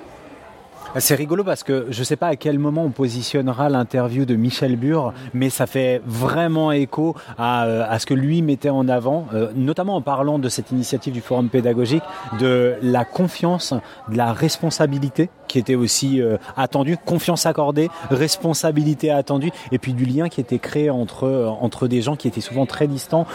C'est 0.99 1.15
rigolo 1.15 1.45
parce 1.45 1.63
que 1.63 1.87
je 1.91 1.99
ne 1.99 2.05
sais 2.05 2.17
pas 2.17 2.29
à 2.29 2.37
quel 2.37 2.59
moment 2.59 2.85
on 2.85 2.91
positionnera 2.91 3.69
l'interview 3.69 4.25
de 4.25 4.35
Michel 4.35 4.77
Bure, 4.77 5.13
mais 5.35 5.51
ça 5.51 5.67
fait 5.67 6.01
vraiment 6.07 6.73
écho 6.73 7.15
à, 7.37 7.67
euh, 7.67 7.99
ce 7.99 8.07
que 8.07 8.15
lui 8.15 8.41
mettait 8.41 8.71
en 8.71 8.89
avant, 8.89 9.27
euh, 9.35 9.51
notamment 9.55 9.97
en 9.97 10.01
parlant 10.01 10.39
de 10.39 10.49
cette 10.49 10.71
initiative 10.71 11.13
du 11.13 11.21
forum 11.21 11.49
pédagogique, 11.49 12.03
de 12.41 12.77
la 12.81 13.05
confiance, 13.05 13.75
de 14.09 14.17
la 14.17 14.33
responsabilité 14.33 15.29
qui 15.49 15.59
était 15.59 15.75
aussi 15.75 16.21
euh, 16.21 16.39
attendue, 16.57 16.97
confiance 16.97 17.47
accordée, 17.47 17.89
responsabilité 18.11 19.11
attendue, 19.11 19.51
et 19.73 19.79
puis 19.79 19.93
du 19.93 20.07
lien 20.07 20.29
qui 20.29 20.41
était 20.41 20.59
créé 20.59 20.89
entre, 20.89 21.55
entre 21.61 21.89
des 21.89 22.01
gens 22.01 22.17
qui 22.17 22.27
étaient 22.27 22.41
souvent 22.41 22.67
très 22.67 22.87
distants. 22.87 23.27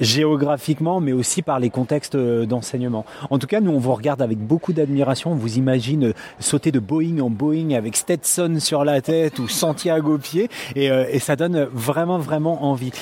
Géographiquement, 0.00 1.00
mais 1.00 1.12
aussi 1.12 1.42
par 1.42 1.58
les 1.58 1.70
contextes 1.70 2.14
euh, 2.14 2.46
d'enseignement. 2.46 3.04
En 3.30 3.38
tout 3.38 3.46
cas, 3.46 3.60
nous, 3.60 3.70
on 3.70 3.78
vous 3.78 3.94
regarde 3.94 4.22
avec 4.22 4.38
beaucoup 4.38 4.72
d'admiration. 4.72 5.32
On 5.32 5.36
vous 5.36 5.58
imagine 5.58 6.06
euh, 6.06 6.12
sauter 6.38 6.72
de 6.72 6.78
Boeing 6.78 7.18
en 7.20 7.30
Boeing 7.30 7.72
avec 7.76 7.96
Stetson 7.96 8.56
sur 8.58 8.84
la 8.84 9.00
tête 9.00 9.38
ou 9.38 9.48
Santiago 9.48 10.14
au 10.14 10.18
pied, 10.18 10.48
et, 10.74 10.90
euh, 10.90 11.04
et 11.10 11.18
ça 11.18 11.36
donne 11.36 11.68
vraiment, 11.72 12.18
vraiment 12.18 12.64
envie. 12.64 12.92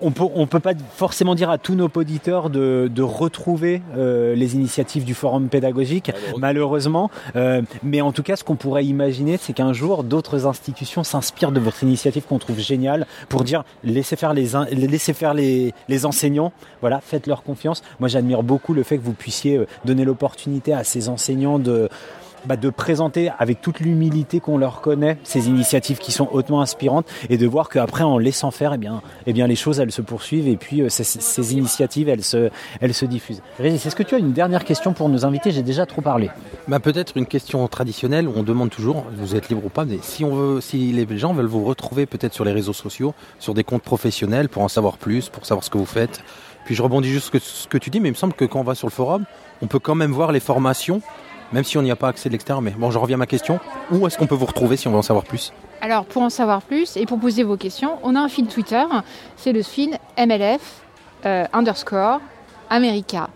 On 0.00 0.10
peut, 0.10 0.24
on 0.34 0.46
peut 0.46 0.60
pas 0.60 0.74
forcément 0.94 1.34
dire 1.34 1.50
à 1.50 1.58
tous 1.58 1.74
nos 1.74 1.88
auditeurs 1.94 2.50
de, 2.50 2.90
de 2.92 3.02
retrouver 3.02 3.82
euh, 3.96 4.34
les 4.34 4.54
initiatives 4.54 5.04
du 5.04 5.14
forum 5.14 5.48
pédagogique, 5.48 6.12
malheureusement. 6.36 7.10
Euh, 7.36 7.62
mais 7.82 8.00
en 8.00 8.12
tout 8.12 8.22
cas, 8.22 8.36
ce 8.36 8.44
qu'on 8.44 8.56
pourrait 8.56 8.84
imaginer, 8.84 9.36
c'est 9.36 9.52
qu'un 9.52 9.72
jour, 9.72 10.04
d'autres 10.04 10.46
institutions 10.46 11.04
s'inspirent 11.04 11.52
de 11.52 11.60
votre 11.60 11.82
initiative 11.82 12.24
qu'on 12.28 12.38
trouve 12.38 12.58
géniale 12.60 13.06
pour 13.28 13.44
dire 13.44 13.64
laissez 13.84 14.16
faire 14.16 14.34
les, 14.34 14.50
laissez 14.72 15.12
faire 15.12 15.34
les, 15.34 15.72
les 15.88 16.06
enseignants. 16.06 16.52
Voilà, 16.80 17.00
faites 17.00 17.26
leur 17.26 17.42
confiance. 17.42 17.82
Moi, 18.00 18.08
j'admire 18.08 18.42
beaucoup 18.42 18.74
le 18.74 18.82
fait 18.82 18.98
que 18.98 19.04
vous 19.04 19.12
puissiez 19.12 19.56
euh, 19.56 19.66
donner 19.84 20.04
l'opportunité 20.04 20.72
à 20.72 20.84
ces 20.84 21.08
enseignants 21.08 21.58
de 21.58 21.88
bah, 22.44 22.56
de 22.56 22.70
présenter 22.70 23.30
avec 23.38 23.60
toute 23.60 23.80
l'humilité 23.80 24.40
qu'on 24.40 24.58
leur 24.58 24.80
connaît 24.80 25.18
ces 25.24 25.48
initiatives 25.48 25.98
qui 25.98 26.12
sont 26.12 26.28
hautement 26.32 26.60
inspirantes 26.60 27.06
et 27.28 27.36
de 27.36 27.46
voir 27.46 27.68
qu'après 27.68 28.04
en 28.04 28.18
laissant 28.18 28.50
faire 28.50 28.74
eh 28.74 28.78
bien, 28.78 29.02
eh 29.26 29.32
bien 29.32 29.46
les 29.46 29.56
choses 29.56 29.80
elles 29.80 29.92
se 29.92 30.02
poursuivent 30.02 30.48
et 30.48 30.56
puis 30.56 30.82
euh, 30.82 30.88
ces, 30.88 31.54
initiatives 31.54 32.08
elles 32.08 32.24
se, 32.24 32.50
elles 32.80 32.94
se 32.94 33.04
diffusent. 33.04 33.42
Régis, 33.58 33.84
est-ce 33.86 33.96
que 33.96 34.02
tu 34.02 34.14
as 34.14 34.18
une 34.18 34.32
dernière 34.32 34.64
question 34.64 34.92
pour 34.92 35.08
nos 35.08 35.24
invités? 35.24 35.50
J'ai 35.50 35.62
déjà 35.62 35.86
trop 35.86 36.02
parlé. 36.02 36.30
Bah, 36.68 36.80
peut-être 36.80 37.16
une 37.16 37.26
question 37.26 37.66
traditionnelle, 37.68 38.28
on 38.28 38.42
demande 38.42 38.70
toujours, 38.70 39.04
vous 39.16 39.34
êtes 39.34 39.48
libre 39.48 39.64
ou 39.64 39.70
pas, 39.70 39.84
mais 39.84 39.98
si 40.02 40.24
on 40.24 40.34
veut, 40.34 40.60
si 40.60 40.92
les 40.92 41.18
gens 41.18 41.32
veulent 41.32 41.46
vous 41.46 41.64
retrouver 41.64 42.06
peut-être 42.06 42.34
sur 42.34 42.44
les 42.44 42.52
réseaux 42.52 42.72
sociaux, 42.72 43.14
sur 43.38 43.54
des 43.54 43.64
comptes 43.64 43.82
professionnels 43.82 44.48
pour 44.48 44.62
en 44.62 44.68
savoir 44.68 44.98
plus, 44.98 45.28
pour 45.28 45.46
savoir 45.46 45.64
ce 45.64 45.70
que 45.70 45.78
vous 45.78 45.86
faites. 45.86 46.22
Puis 46.64 46.74
je 46.74 46.82
rebondis 46.82 47.08
juste 47.08 47.30
sur 47.30 47.40
ce 47.40 47.66
que 47.66 47.78
tu 47.78 47.88
dis, 47.88 47.98
mais 47.98 48.08
il 48.08 48.12
me 48.12 48.16
semble 48.16 48.34
que 48.34 48.44
quand 48.44 48.60
on 48.60 48.64
va 48.64 48.74
sur 48.74 48.86
le 48.86 48.92
forum, 48.92 49.24
on 49.62 49.66
peut 49.66 49.78
quand 49.78 49.94
même 49.94 50.12
voir 50.12 50.32
les 50.32 50.40
formations, 50.40 51.00
même 51.52 51.64
si 51.64 51.78
on 51.78 51.82
n'y 51.82 51.90
a 51.90 51.96
pas 51.96 52.08
accès 52.08 52.28
de 52.28 52.34
l'extérieur. 52.34 52.62
Mais 52.62 52.72
bon, 52.72 52.90
je 52.90 52.98
reviens 52.98 53.16
à 53.16 53.18
ma 53.18 53.26
question. 53.26 53.60
Où 53.90 54.06
est-ce 54.06 54.18
qu'on 54.18 54.26
peut 54.26 54.34
vous 54.34 54.46
retrouver 54.46 54.76
si 54.76 54.88
on 54.88 54.92
veut 54.92 54.98
en 54.98 55.02
savoir 55.02 55.24
plus? 55.24 55.52
Alors, 55.80 56.04
pour 56.04 56.22
en 56.22 56.30
savoir 56.30 56.62
plus 56.62 56.96
et 56.96 57.06
pour 57.06 57.18
poser 57.18 57.44
vos 57.44 57.56
questions, 57.56 57.98
on 58.02 58.14
a 58.16 58.20
un 58.20 58.28
fil 58.28 58.46
Twitter, 58.46 58.82
c'est 59.36 59.52
le 59.52 59.62
fil 59.62 59.96
MLF 60.18 60.82
euh, 61.24 61.44
underscore 61.52 62.20
America. 62.70 63.28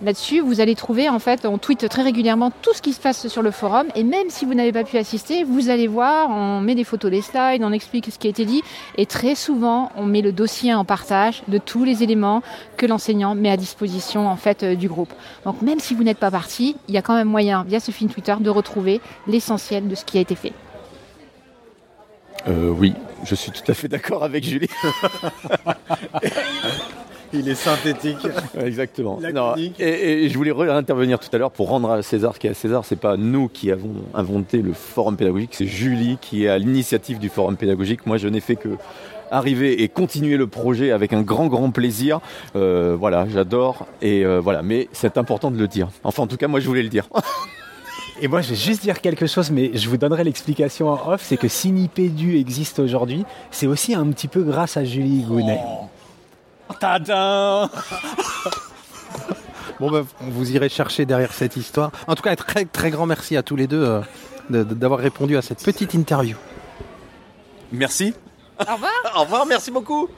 Là-dessus, 0.00 0.40
vous 0.40 0.60
allez 0.60 0.76
trouver, 0.76 1.08
en 1.08 1.18
fait, 1.18 1.44
on 1.44 1.58
tweet 1.58 1.88
très 1.88 2.02
régulièrement 2.02 2.52
tout 2.62 2.72
ce 2.72 2.80
qui 2.80 2.92
se 2.92 3.00
passe 3.00 3.26
sur 3.26 3.42
le 3.42 3.50
forum. 3.50 3.88
Et 3.96 4.04
même 4.04 4.30
si 4.30 4.44
vous 4.44 4.54
n'avez 4.54 4.70
pas 4.70 4.84
pu 4.84 4.96
assister, 4.96 5.42
vous 5.42 5.70
allez 5.70 5.88
voir, 5.88 6.30
on 6.30 6.60
met 6.60 6.76
des 6.76 6.84
photos 6.84 7.10
des 7.10 7.20
slides, 7.20 7.64
on 7.64 7.72
explique 7.72 8.06
ce 8.12 8.16
qui 8.16 8.28
a 8.28 8.30
été 8.30 8.44
dit. 8.44 8.62
Et 8.96 9.06
très 9.06 9.34
souvent, 9.34 9.90
on 9.96 10.06
met 10.06 10.22
le 10.22 10.30
dossier 10.30 10.72
en 10.72 10.84
partage 10.84 11.42
de 11.48 11.58
tous 11.58 11.82
les 11.82 12.04
éléments 12.04 12.42
que 12.76 12.86
l'enseignant 12.86 13.34
met 13.34 13.50
à 13.50 13.56
disposition, 13.56 14.28
en 14.28 14.36
fait, 14.36 14.62
euh, 14.62 14.76
du 14.76 14.88
groupe. 14.88 15.12
Donc, 15.44 15.62
même 15.62 15.80
si 15.80 15.94
vous 15.94 16.04
n'êtes 16.04 16.18
pas 16.18 16.30
parti, 16.30 16.76
il 16.86 16.94
y 16.94 16.98
a 16.98 17.02
quand 17.02 17.16
même 17.16 17.28
moyen, 17.28 17.64
via 17.64 17.80
ce 17.80 17.90
fil 17.90 18.06
Twitter, 18.06 18.36
de 18.38 18.50
retrouver 18.50 19.00
l'essentiel 19.26 19.88
de 19.88 19.96
ce 19.96 20.04
qui 20.04 20.18
a 20.18 20.20
été 20.20 20.36
fait. 20.36 20.52
Euh, 22.46 22.70
oui, 22.70 22.94
je 23.24 23.34
suis 23.34 23.50
tout 23.50 23.68
à 23.68 23.74
fait 23.74 23.88
d'accord 23.88 24.22
avec 24.22 24.44
Julie. 24.44 24.70
Il 27.32 27.48
est 27.48 27.54
synthétique. 27.54 28.26
Exactement. 28.60 29.18
Non, 29.34 29.54
et, 29.56 30.24
et 30.24 30.28
je 30.28 30.36
voulais 30.36 30.52
intervenir 30.70 31.18
tout 31.18 31.28
à 31.32 31.38
l'heure 31.38 31.50
pour 31.50 31.68
rendre 31.68 31.90
à 31.90 32.02
César 32.02 32.34
ce 32.34 32.40
qui 32.40 32.46
est 32.46 32.50
à 32.50 32.54
César. 32.54 32.84
C'est 32.84 32.96
pas 32.96 33.16
nous 33.16 33.48
qui 33.48 33.70
avons 33.70 33.94
inventé 34.14 34.62
le 34.62 34.72
forum 34.72 35.16
pédagogique, 35.16 35.50
c'est 35.52 35.66
Julie 35.66 36.18
qui 36.20 36.44
est 36.44 36.48
à 36.48 36.58
l'initiative 36.58 37.18
du 37.18 37.28
forum 37.28 37.56
pédagogique. 37.56 38.06
Moi, 38.06 38.16
je 38.18 38.28
n'ai 38.28 38.40
fait 38.40 38.56
que 38.56 38.70
arriver 39.30 39.82
et 39.82 39.88
continuer 39.88 40.36
le 40.36 40.46
projet 40.46 40.90
avec 40.90 41.12
un 41.12 41.22
grand 41.22 41.46
grand 41.48 41.70
plaisir. 41.70 42.20
Euh, 42.56 42.96
voilà, 42.98 43.26
j'adore 43.28 43.86
et 44.00 44.24
euh, 44.24 44.40
voilà. 44.40 44.62
Mais 44.62 44.88
c'est 44.92 45.18
important 45.18 45.50
de 45.50 45.58
le 45.58 45.68
dire. 45.68 45.88
Enfin, 46.04 46.22
en 46.22 46.26
tout 46.26 46.36
cas, 46.36 46.48
moi, 46.48 46.60
je 46.60 46.66
voulais 46.66 46.82
le 46.82 46.88
dire. 46.88 47.08
Et 48.20 48.26
moi, 48.26 48.40
je 48.40 48.50
vais 48.50 48.56
juste 48.56 48.82
dire 48.82 49.00
quelque 49.00 49.28
chose, 49.28 49.52
mais 49.52 49.70
je 49.74 49.88
vous 49.88 49.96
donnerai 49.96 50.24
l'explication 50.24 50.88
en 50.88 51.12
off. 51.12 51.22
C'est 51.22 51.36
que 51.36 51.46
si 51.46 51.70
Nipédu 51.70 52.36
existe 52.36 52.80
aujourd'hui, 52.80 53.24
c'est 53.52 53.68
aussi 53.68 53.94
un 53.94 54.06
petit 54.06 54.26
peu 54.26 54.42
grâce 54.42 54.76
à 54.76 54.84
Julie 54.84 55.22
Gounet. 55.22 55.60
Tadam 56.80 57.68
Bon, 59.80 59.90
bah, 59.90 60.02
vous 60.20 60.50
irez 60.50 60.68
chercher 60.68 61.06
derrière 61.06 61.32
cette 61.32 61.56
histoire. 61.56 61.90
En 62.08 62.14
tout 62.16 62.22
cas, 62.22 62.32
un 62.32 62.36
très, 62.36 62.64
très 62.64 62.90
grand 62.90 63.06
merci 63.06 63.36
à 63.36 63.42
tous 63.44 63.54
les 63.56 63.66
deux 63.68 63.84
euh, 63.84 64.00
de- 64.50 64.64
de- 64.64 64.74
d'avoir 64.74 64.98
répondu 65.00 65.36
à 65.36 65.42
cette 65.42 65.62
petite 65.62 65.94
interview. 65.94 66.36
Merci. 67.70 68.12
Au 68.60 68.72
revoir. 68.72 68.90
Au 69.16 69.20
revoir, 69.20 69.46
merci 69.46 69.70
beaucoup. 69.70 70.08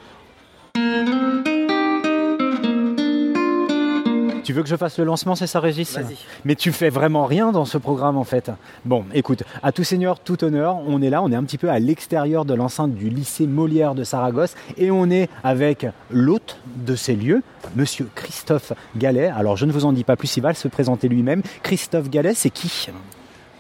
Tu 4.51 4.55
veux 4.55 4.65
que 4.65 4.69
je 4.69 4.75
fasse 4.75 4.99
le 4.99 5.05
lancement, 5.05 5.37
c'est 5.37 5.47
ça, 5.47 5.61
Régis 5.61 5.97
Mais 6.45 6.57
tu 6.57 6.73
fais 6.73 6.91
vraiment 6.91 7.25
rien 7.25 7.53
dans 7.53 7.65
ce 7.65 7.79
programme, 7.79 8.17
en 8.17 8.25
fait. 8.25 8.51
Bon, 8.85 9.05
écoute, 9.15 9.45
à 9.63 9.71
tout 9.71 9.85
seigneur, 9.85 10.19
tout 10.19 10.43
honneur, 10.43 10.79
on 10.89 11.01
est 11.03 11.09
là, 11.09 11.23
on 11.23 11.31
est 11.31 11.37
un 11.37 11.45
petit 11.45 11.57
peu 11.57 11.71
à 11.71 11.79
l'extérieur 11.79 12.45
de 12.45 12.53
l'enceinte 12.55 12.93
du 12.93 13.11
lycée 13.11 13.47
Molière 13.47 13.95
de 13.95 14.03
Saragosse, 14.03 14.57
et 14.77 14.91
on 14.91 15.09
est 15.09 15.31
avec 15.45 15.87
l'hôte 16.11 16.59
de 16.85 16.97
ces 16.97 17.15
lieux, 17.15 17.45
Monsieur 17.77 18.09
Christophe 18.17 18.73
Gallet. 18.97 19.29
Alors, 19.29 19.57
je 19.57 19.67
ne 19.67 19.71
vous 19.71 19.85
en 19.85 19.93
dis 19.93 20.03
pas 20.03 20.17
plus, 20.17 20.37
il 20.37 20.41
va 20.41 20.53
se 20.53 20.67
présenter 20.67 21.07
lui-même. 21.07 21.43
Christophe 21.63 22.11
Gallet, 22.11 22.35
c'est 22.35 22.51
qui? 22.51 22.89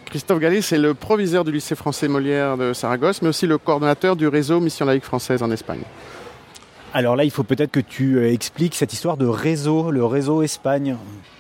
Christophe 0.07 0.41
Gallet, 0.41 0.61
c'est 0.61 0.77
le 0.77 0.95
proviseur 0.95 1.45
du 1.45 1.53
lycée 1.53 1.77
français 1.77 2.09
Molière 2.09 2.57
de 2.57 2.73
Saragosse, 2.73 3.23
mais 3.23 3.29
aussi 3.29 3.47
le 3.47 3.59
coordonnateur 3.59 4.17
du 4.17 4.27
réseau 4.27 4.59
Mission 4.59 4.87
laïque 4.87 5.05
française 5.05 5.41
en 5.45 5.53
Espagne. 5.53 5.83
Alors 6.93 7.15
là, 7.15 7.23
il 7.25 7.31
faut 7.31 7.45
peut-être 7.45 7.71
que 7.71 7.79
tu 7.81 8.17
euh, 8.17 8.33
expliques 8.33 8.75
cette 8.75 8.93
histoire 8.93 9.17
de 9.17 9.27
réseau, 9.27 9.93
le 9.93 10.05
réseau 10.05 10.43
Espagne. 10.43 10.97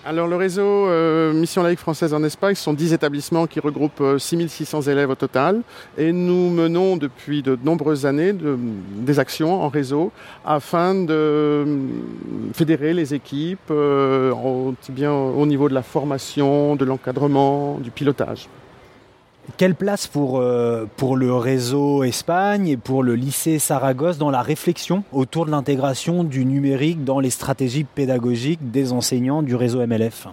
Alors 0.06 0.28
le 0.28 0.36
réseau 0.36 0.62
euh, 0.62 1.32
Mission 1.32 1.62
laïque 1.64 1.80
française 1.80 2.14
en 2.14 2.22
Espagne, 2.22 2.54
ce 2.54 2.62
sont 2.62 2.72
10 2.72 2.92
établissements 2.92 3.46
qui 3.48 3.58
regroupent 3.58 4.00
euh, 4.00 4.18
6600 4.18 4.82
élèves 4.82 5.10
au 5.10 5.14
total. 5.16 5.62
Et 5.98 6.12
nous 6.12 6.50
menons 6.50 6.96
depuis 6.96 7.42
de 7.42 7.58
nombreuses 7.64 8.06
années 8.06 8.32
de- 8.32 8.56
des 8.98 9.18
actions 9.18 9.60
en 9.62 9.68
réseau 9.68 10.12
afin 10.44 10.94
de 10.94 11.06
euh, 11.12 11.64
fédérer 12.54 12.94
les 12.94 13.12
équipes, 13.12 13.58
euh, 13.72 14.32
bien 14.90 15.12
au 15.12 15.46
niveau 15.46 15.68
de 15.68 15.74
la 15.74 15.82
formation, 15.82 16.76
de 16.76 16.84
l'encadrement, 16.84 17.78
du 17.82 17.90
pilotage. 17.90 18.48
Quelle 19.56 19.74
place 19.74 20.06
pour, 20.06 20.38
euh, 20.38 20.86
pour 20.96 21.16
le 21.16 21.34
réseau 21.34 22.04
Espagne 22.04 22.68
et 22.68 22.76
pour 22.76 23.02
le 23.02 23.14
lycée 23.14 23.58
Saragosse 23.58 24.18
dans 24.18 24.30
la 24.30 24.42
réflexion 24.42 25.02
autour 25.12 25.46
de 25.46 25.50
l'intégration 25.50 26.24
du 26.24 26.44
numérique 26.44 27.04
dans 27.04 27.20
les 27.20 27.30
stratégies 27.30 27.84
pédagogiques 27.84 28.70
des 28.70 28.92
enseignants 28.92 29.42
du 29.42 29.54
réseau 29.54 29.84
MLF 29.86 30.28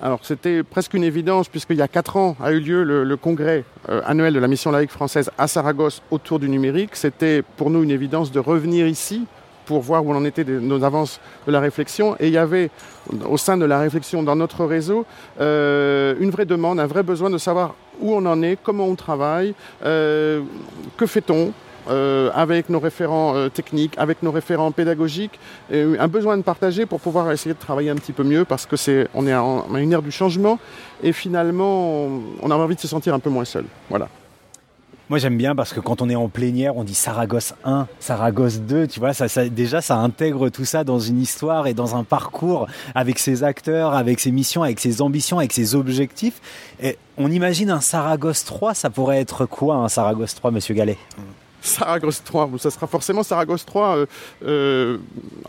Alors 0.00 0.20
c'était 0.22 0.62
presque 0.62 0.94
une 0.94 1.04
évidence 1.04 1.48
puisqu'il 1.48 1.76
y 1.76 1.82
a 1.82 1.88
quatre 1.88 2.16
ans 2.16 2.36
a 2.40 2.52
eu 2.52 2.60
lieu 2.60 2.82
le, 2.82 3.04
le 3.04 3.16
congrès 3.16 3.64
euh, 3.88 4.02
annuel 4.04 4.34
de 4.34 4.38
la 4.38 4.48
mission 4.48 4.70
laïque 4.70 4.90
française 4.90 5.30
à 5.38 5.46
Saragosse 5.46 6.02
autour 6.10 6.38
du 6.38 6.48
numérique. 6.48 6.96
C'était 6.96 7.42
pour 7.56 7.70
nous 7.70 7.82
une 7.82 7.90
évidence 7.90 8.30
de 8.30 8.40
revenir 8.40 8.86
ici 8.86 9.26
pour 9.70 9.80
voir 9.82 10.04
où 10.04 10.12
en 10.12 10.24
était 10.24 10.42
de- 10.42 10.58
nos 10.58 10.82
avances 10.82 11.20
de 11.46 11.52
la 11.52 11.60
réflexion. 11.60 12.16
Et 12.18 12.26
il 12.26 12.32
y 12.32 12.38
avait 12.38 12.70
au 13.34 13.36
sein 13.46 13.56
de 13.56 13.64
la 13.64 13.78
réflexion 13.86 14.18
dans 14.24 14.34
notre 14.34 14.64
réseau 14.64 15.06
euh, 15.40 16.14
une 16.18 16.30
vraie 16.30 16.44
demande, 16.54 16.80
un 16.80 16.88
vrai 16.94 17.04
besoin 17.04 17.30
de 17.30 17.38
savoir 17.38 17.68
où 18.00 18.12
on 18.12 18.26
en 18.26 18.42
est, 18.42 18.58
comment 18.66 18.86
on 18.88 18.96
travaille, 18.96 19.54
euh, 19.84 20.40
que 20.98 21.06
fait-on. 21.06 21.52
euh, 21.88 22.30
avec 22.34 22.68
nos 22.68 22.78
référents 22.78 23.48
techniques, 23.58 23.94
avec 23.96 24.22
nos 24.22 24.30
référents 24.30 24.70
pédagogiques, 24.80 25.36
un 25.72 26.08
besoin 26.08 26.36
de 26.36 26.42
partager 26.52 26.84
pour 26.90 27.00
pouvoir 27.00 27.32
essayer 27.32 27.54
de 27.54 27.58
travailler 27.68 27.90
un 27.90 28.00
petit 28.02 28.12
peu 28.12 28.22
mieux 28.32 28.44
parce 28.44 28.66
que 28.66 28.76
c'est 28.84 29.08
on 29.14 29.26
est 29.26 29.34
en, 29.34 29.64
une 29.74 29.92
ère 29.96 30.02
du 30.02 30.12
changement 30.20 30.58
et 31.02 31.12
finalement 31.24 31.72
on, 32.04 32.20
on 32.42 32.50
a 32.50 32.54
envie 32.54 32.76
de 32.76 32.84
se 32.86 32.86
sentir 32.94 33.12
un 33.14 33.18
peu 33.18 33.30
moins 33.30 33.46
seul. 33.54 33.64
Voilà. 33.88 34.08
Moi 35.10 35.18
j'aime 35.18 35.36
bien 35.36 35.56
parce 35.56 35.72
que 35.72 35.80
quand 35.80 36.02
on 36.02 36.08
est 36.08 36.14
en 36.14 36.28
plénière, 36.28 36.76
on 36.76 36.84
dit 36.84 36.94
Saragosse 36.94 37.54
1, 37.64 37.88
Saragosse 37.98 38.60
2, 38.60 38.86
tu 38.86 39.00
vois, 39.00 39.12
ça, 39.12 39.26
déjà 39.48 39.80
ça 39.80 39.96
intègre 39.96 40.50
tout 40.50 40.64
ça 40.64 40.84
dans 40.84 41.00
une 41.00 41.20
histoire 41.20 41.66
et 41.66 41.74
dans 41.74 41.96
un 41.96 42.04
parcours 42.04 42.68
avec 42.94 43.18
ses 43.18 43.42
acteurs, 43.42 43.92
avec 43.94 44.20
ses 44.20 44.30
missions, 44.30 44.62
avec 44.62 44.78
ses 44.78 45.02
ambitions, 45.02 45.38
avec 45.38 45.52
ses 45.52 45.74
objectifs. 45.74 46.40
Et 46.80 46.96
on 47.18 47.28
imagine 47.28 47.70
un 47.70 47.80
Saragosse 47.80 48.44
3, 48.44 48.74
ça 48.74 48.88
pourrait 48.88 49.18
être 49.18 49.46
quoi 49.46 49.74
un 49.78 49.88
Saragosse 49.88 50.36
3, 50.36 50.52
monsieur 50.52 50.76
Gallet? 50.76 50.96
Saragosse 51.60 52.22
3, 52.24 52.46
bon, 52.46 52.58
ça 52.58 52.70
sera 52.70 52.86
forcément 52.86 53.22
Saragosse 53.22 53.64
3. 53.64 53.96
Euh, 53.96 54.06
euh, 54.44 54.98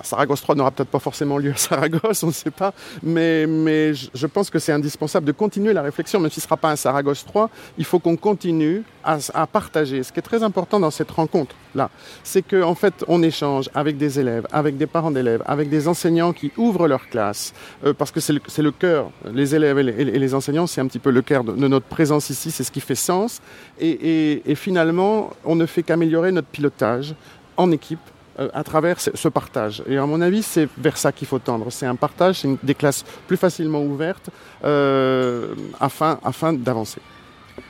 Saragosse 0.04 0.42
3 0.42 0.56
n'aura 0.56 0.72
peut-être 0.72 0.90
pas 0.90 1.00
forcément 1.00 1.38
lieu 1.38 1.52
à 1.52 1.58
Saragosse, 1.58 2.24
on 2.24 2.28
ne 2.28 2.32
sait 2.32 2.52
pas, 2.52 2.74
mais, 3.04 3.48
mais 3.48 3.94
je 3.94 4.28
pense 4.28 4.50
que 4.50 4.60
c'est 4.60 4.72
indispensable 4.72 5.26
de 5.26 5.32
continuer 5.32 5.74
la 5.74 5.82
réflexion, 5.82 6.20
même 6.20 6.30
si 6.30 6.36
ce 6.36 6.46
ne 6.46 6.48
sera 6.48 6.58
pas 6.58 6.72
un 6.72 6.76
Saragosse 6.76 7.26
3, 7.26 7.50
il 7.78 7.86
faut 7.86 8.00
qu'on 8.00 8.18
continue 8.18 8.84
à, 9.04 9.48
partager. 9.48 10.04
Ce 10.04 10.12
qui 10.12 10.20
est 10.20 10.24
très 10.24 10.44
important 10.44 10.80
dans 10.80 10.92
cette 10.92 11.12
rencontre-là, 11.12 11.90
c'est 12.24 12.42
qu'en 12.42 12.72
en 12.72 12.76
fait, 12.76 13.04
on 13.08 13.24
échange 13.24 13.70
avec 13.74 13.98
des 13.98 14.20
élèves, 14.20 14.48
avec 14.52 14.78
des 14.78 14.88
parents 14.88 15.12
d'élèves, 15.12 15.44
avec 15.46 15.70
des 15.70 15.88
enseignants 15.88 16.34
qui 16.34 16.52
ouvrent 16.58 16.88
leur 16.88 17.08
classe, 17.10 17.54
euh, 17.86 17.94
parce 17.94 18.12
que 18.12 18.20
c'est 18.20 18.34
le, 18.34 18.42
le 18.58 18.72
cœur, 18.72 19.12
les 19.34 19.56
élèves 19.56 19.80
et 19.80 19.84
les, 19.84 20.34
enseignants, 20.34 20.68
c'est 20.68 20.82
un 20.82 20.88
petit 20.88 21.00
peu 21.00 21.12
le 21.12 21.22
cœur 21.22 21.44
de, 21.44 21.54
notre 21.68 21.86
présence 21.86 22.30
ici, 22.30 22.52
c'est 22.52 22.64
ce 22.64 22.72
qui 22.72 22.80
fait 22.80 22.96
sens. 22.96 23.42
Et, 23.80 24.42
et- 24.46 24.56
finalement, 24.56 25.32
on 25.44 25.56
ne 25.56 25.66
fait 25.66 25.82
qu'améliorer 26.02 26.32
notre 26.32 26.48
pilotage 26.48 27.14
en 27.58 27.72
équipe 27.72 28.00
euh, 28.40 28.50
à 28.54 28.64
travers 28.64 29.00
ce, 29.00 29.28
partage. 29.28 29.84
Et 29.88 29.98
à 29.98 30.06
mon 30.06 30.22
avis, 30.22 30.42
c'est 30.42 30.68
vers 30.78 30.98
ça 30.98 31.12
qu'il 31.12 31.28
faut 31.28 31.40
tendre. 31.40 31.72
C'est 31.72 31.86
un 31.86 31.96
partage, 31.96 32.40
c'est 32.40 32.66
des 32.66 32.76
classes 32.76 33.04
plus 33.28 33.38
facilement 33.38 33.84
ouvertes 33.84 34.30
euh, 34.64 35.54
afin, 35.80 36.20
afin 36.24 36.54
d'avancer. 36.54 37.02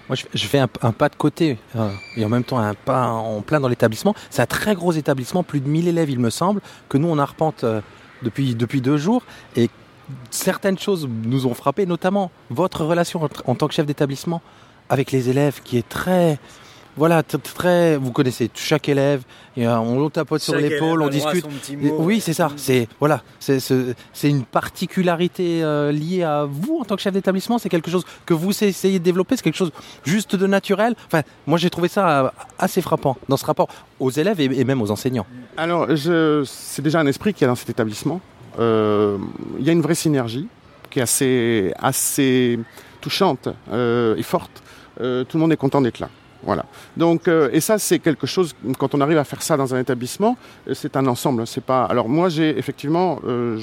Moi, 0.07 0.15
je, 0.33 0.45
fais 0.45 0.59
un, 0.59 0.67
pas 0.67 1.09
de 1.09 1.15
côté 1.15 1.57
euh, 1.75 1.89
et 2.15 2.23
en 2.23 2.29
même 2.29 2.43
temps 2.43 2.59
un 2.59 2.73
pas 2.73 3.07
en 3.07 3.41
plein 3.41 3.59
dans 3.59 3.67
l'établissement. 3.67 4.13
C'est 4.29 4.41
un 4.41 4.45
très 4.45 4.75
gros 4.75 4.91
établissement, 4.91 5.43
plus 5.43 5.59
de 5.59 5.67
1000 5.67 5.87
élèves, 5.87 6.09
il 6.09 6.19
me 6.19 6.29
semble, 6.29 6.61
que 6.89 6.97
nous, 6.97 7.09
on 7.09 7.17
arpente 7.17 7.63
euh, 7.63 7.81
depuis, 8.21 8.55
depuis 8.55 8.81
deux 8.81 8.97
jours. 8.97 9.23
Et 9.55 9.69
certaines 10.29 10.77
choses 10.77 11.07
nous 11.25 11.47
ont 11.47 11.53
frappé, 11.53 11.85
notamment 11.85 12.31
votre 12.49 12.85
relation 12.85 13.27
en 13.45 13.55
tant 13.55 13.67
que 13.67 13.73
chef 13.73 13.85
d'établissement 13.85 14.41
avec 14.89 15.11
les 15.11 15.29
élèves, 15.29 15.61
qui 15.63 15.77
est 15.77 15.87
très. 15.87 16.37
Voilà, 16.97 17.23
très. 17.23 17.95
Vous 17.97 18.11
connaissez 18.11 18.49
chaque 18.53 18.89
élève, 18.89 19.23
et, 19.55 19.65
euh, 19.65 19.79
on 19.79 20.03
le 20.03 20.09
tapote 20.09 20.41
sur 20.41 20.53
Chaque 20.53 20.61
l'épaule, 20.63 21.01
élève 21.01 21.23
on 21.25 21.31
discute. 21.31 21.79
mot. 21.81 21.95
Oui, 21.99 22.19
c'est 22.19 22.33
ça. 22.33 22.51
C'est 22.57 22.87
voilà, 22.99 23.21
c'est 23.39 23.59
une 24.23 24.43
particularité 24.43 25.63
euh, 25.63 25.91
liée 25.91 26.23
à 26.23 26.45
vous 26.45 26.79
en 26.81 26.83
tant 26.85 26.95
que 26.95 27.01
chef 27.01 27.13
d'établissement. 27.13 27.57
C'est 27.59 27.69
quelque 27.69 27.89
chose 27.89 28.03
que 28.25 28.33
vous 28.33 28.51
essayez 28.63 28.99
de 28.99 29.03
développer. 29.03 29.35
C'est 29.37 29.43
quelque 29.43 29.55
chose 29.57 29.71
juste 30.03 30.35
de 30.35 30.47
naturel. 30.47 30.95
Enfin, 31.07 31.21
moi 31.47 31.57
j'ai 31.57 31.69
trouvé 31.69 31.87
ça 31.87 32.25
euh, 32.25 32.29
assez 32.59 32.81
frappant 32.81 33.17
dans 33.29 33.37
ce 33.37 33.45
rapport 33.45 33.69
aux 33.99 34.11
élèves 34.11 34.39
et, 34.41 34.45
et 34.45 34.63
même 34.65 34.81
aux 34.81 34.91
enseignants. 34.91 35.25
Alors, 35.57 35.95
je- 35.95 36.43
c'est 36.45 36.81
déjà 36.81 36.99
un 36.99 37.07
esprit 37.07 37.33
qu'il 37.33 37.43
y 37.43 37.45
a 37.45 37.47
dans 37.47 37.55
cet 37.55 37.69
établissement. 37.69 38.19
Euh, 38.59 39.17
Il 39.59 39.65
y 39.65 39.69
a 39.69 39.73
une 39.73 39.81
vraie 39.81 39.95
synergie 39.95 40.47
qui 40.89 40.99
est 40.99 41.03
assez, 41.03 41.73
assez 41.79 42.59
touchante 42.99 43.47
euh, 43.71 44.15
et 44.17 44.23
forte. 44.23 44.61
Euh, 44.99 45.23
tout 45.23 45.37
le 45.37 45.41
monde 45.41 45.53
est 45.53 45.57
content 45.57 45.81
d'être 45.81 45.99
là. 45.99 46.09
Voilà. 46.43 46.65
Donc, 46.97 47.27
euh, 47.27 47.49
et 47.51 47.59
ça, 47.59 47.77
c'est 47.77 47.99
quelque 47.99 48.25
chose. 48.25 48.55
Quand 48.77 48.95
on 48.95 49.01
arrive 49.01 49.17
à 49.17 49.23
faire 49.23 49.41
ça 49.41 49.57
dans 49.57 49.75
un 49.75 49.79
établissement, 49.79 50.37
euh, 50.67 50.73
c'est 50.73 50.95
un 50.95 51.05
ensemble. 51.07 51.45
C'est 51.45 51.63
pas. 51.63 51.85
Alors 51.85 52.09
moi, 52.09 52.29
j'ai 52.29 52.57
effectivement, 52.57 53.19
euh, 53.25 53.59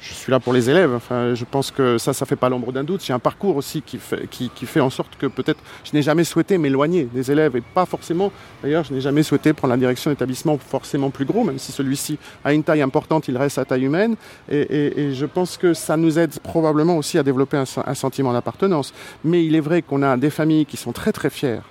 je, 0.00 0.14
suis 0.14 0.30
là 0.30 0.40
pour 0.40 0.52
les 0.52 0.70
élèves. 0.70 0.94
Enfin, 0.94 1.34
je 1.34 1.44
pense 1.44 1.70
que 1.70 1.98
ça, 1.98 2.12
ça 2.12 2.26
fait 2.26 2.36
pas 2.36 2.48
l'ombre 2.48 2.72
d'un 2.72 2.84
doute. 2.84 3.04
J'ai 3.04 3.12
un 3.12 3.18
parcours 3.18 3.56
aussi 3.56 3.82
qui 3.82 3.98
fait, 3.98 4.28
qui, 4.28 4.50
fait 4.66 4.80
en 4.80 4.90
sorte 4.90 5.16
que 5.18 5.26
peut-être 5.26 5.60
je 5.84 5.92
n'ai 5.94 6.02
jamais 6.02 6.24
souhaité 6.24 6.58
m'éloigner 6.58 7.04
des 7.04 7.30
élèves 7.30 7.56
et 7.56 7.60
pas 7.60 7.86
forcément. 7.86 8.32
D'ailleurs, 8.62 8.84
je 8.84 8.92
n'ai 8.92 9.00
jamais 9.00 9.22
souhaité 9.22 9.52
prendre 9.52 9.72
la 9.72 9.78
direction 9.78 10.10
d'établissement 10.10 10.58
forcément 10.58 11.10
plus 11.10 11.24
gros, 11.24 11.44
même 11.44 11.58
si 11.58 11.72
celui-ci 11.72 12.18
a 12.44 12.52
une 12.52 12.64
taille 12.64 12.82
importante, 12.82 13.28
il 13.28 13.36
reste 13.36 13.58
à 13.58 13.64
taille 13.64 13.84
humaine. 13.84 14.16
Et, 14.50 15.12
je 15.12 15.26
pense 15.26 15.56
que 15.56 15.74
ça 15.74 15.96
nous 15.96 16.18
aide 16.18 16.38
probablement 16.40 16.96
aussi 16.96 17.18
à 17.18 17.22
développer 17.22 17.56
un, 17.56 17.64
un 17.86 17.94
sentiment 17.94 18.32
d'appartenance. 18.32 18.92
Mais 19.24 19.44
il 19.44 19.54
est 19.54 19.60
vrai 19.60 19.82
qu'on 19.82 20.02
a 20.02 20.16
des 20.16 20.30
familles 20.30 20.66
qui 20.66 20.76
sont 20.76 20.92
très 20.92 21.12
très 21.12 21.30
fières 21.30 21.64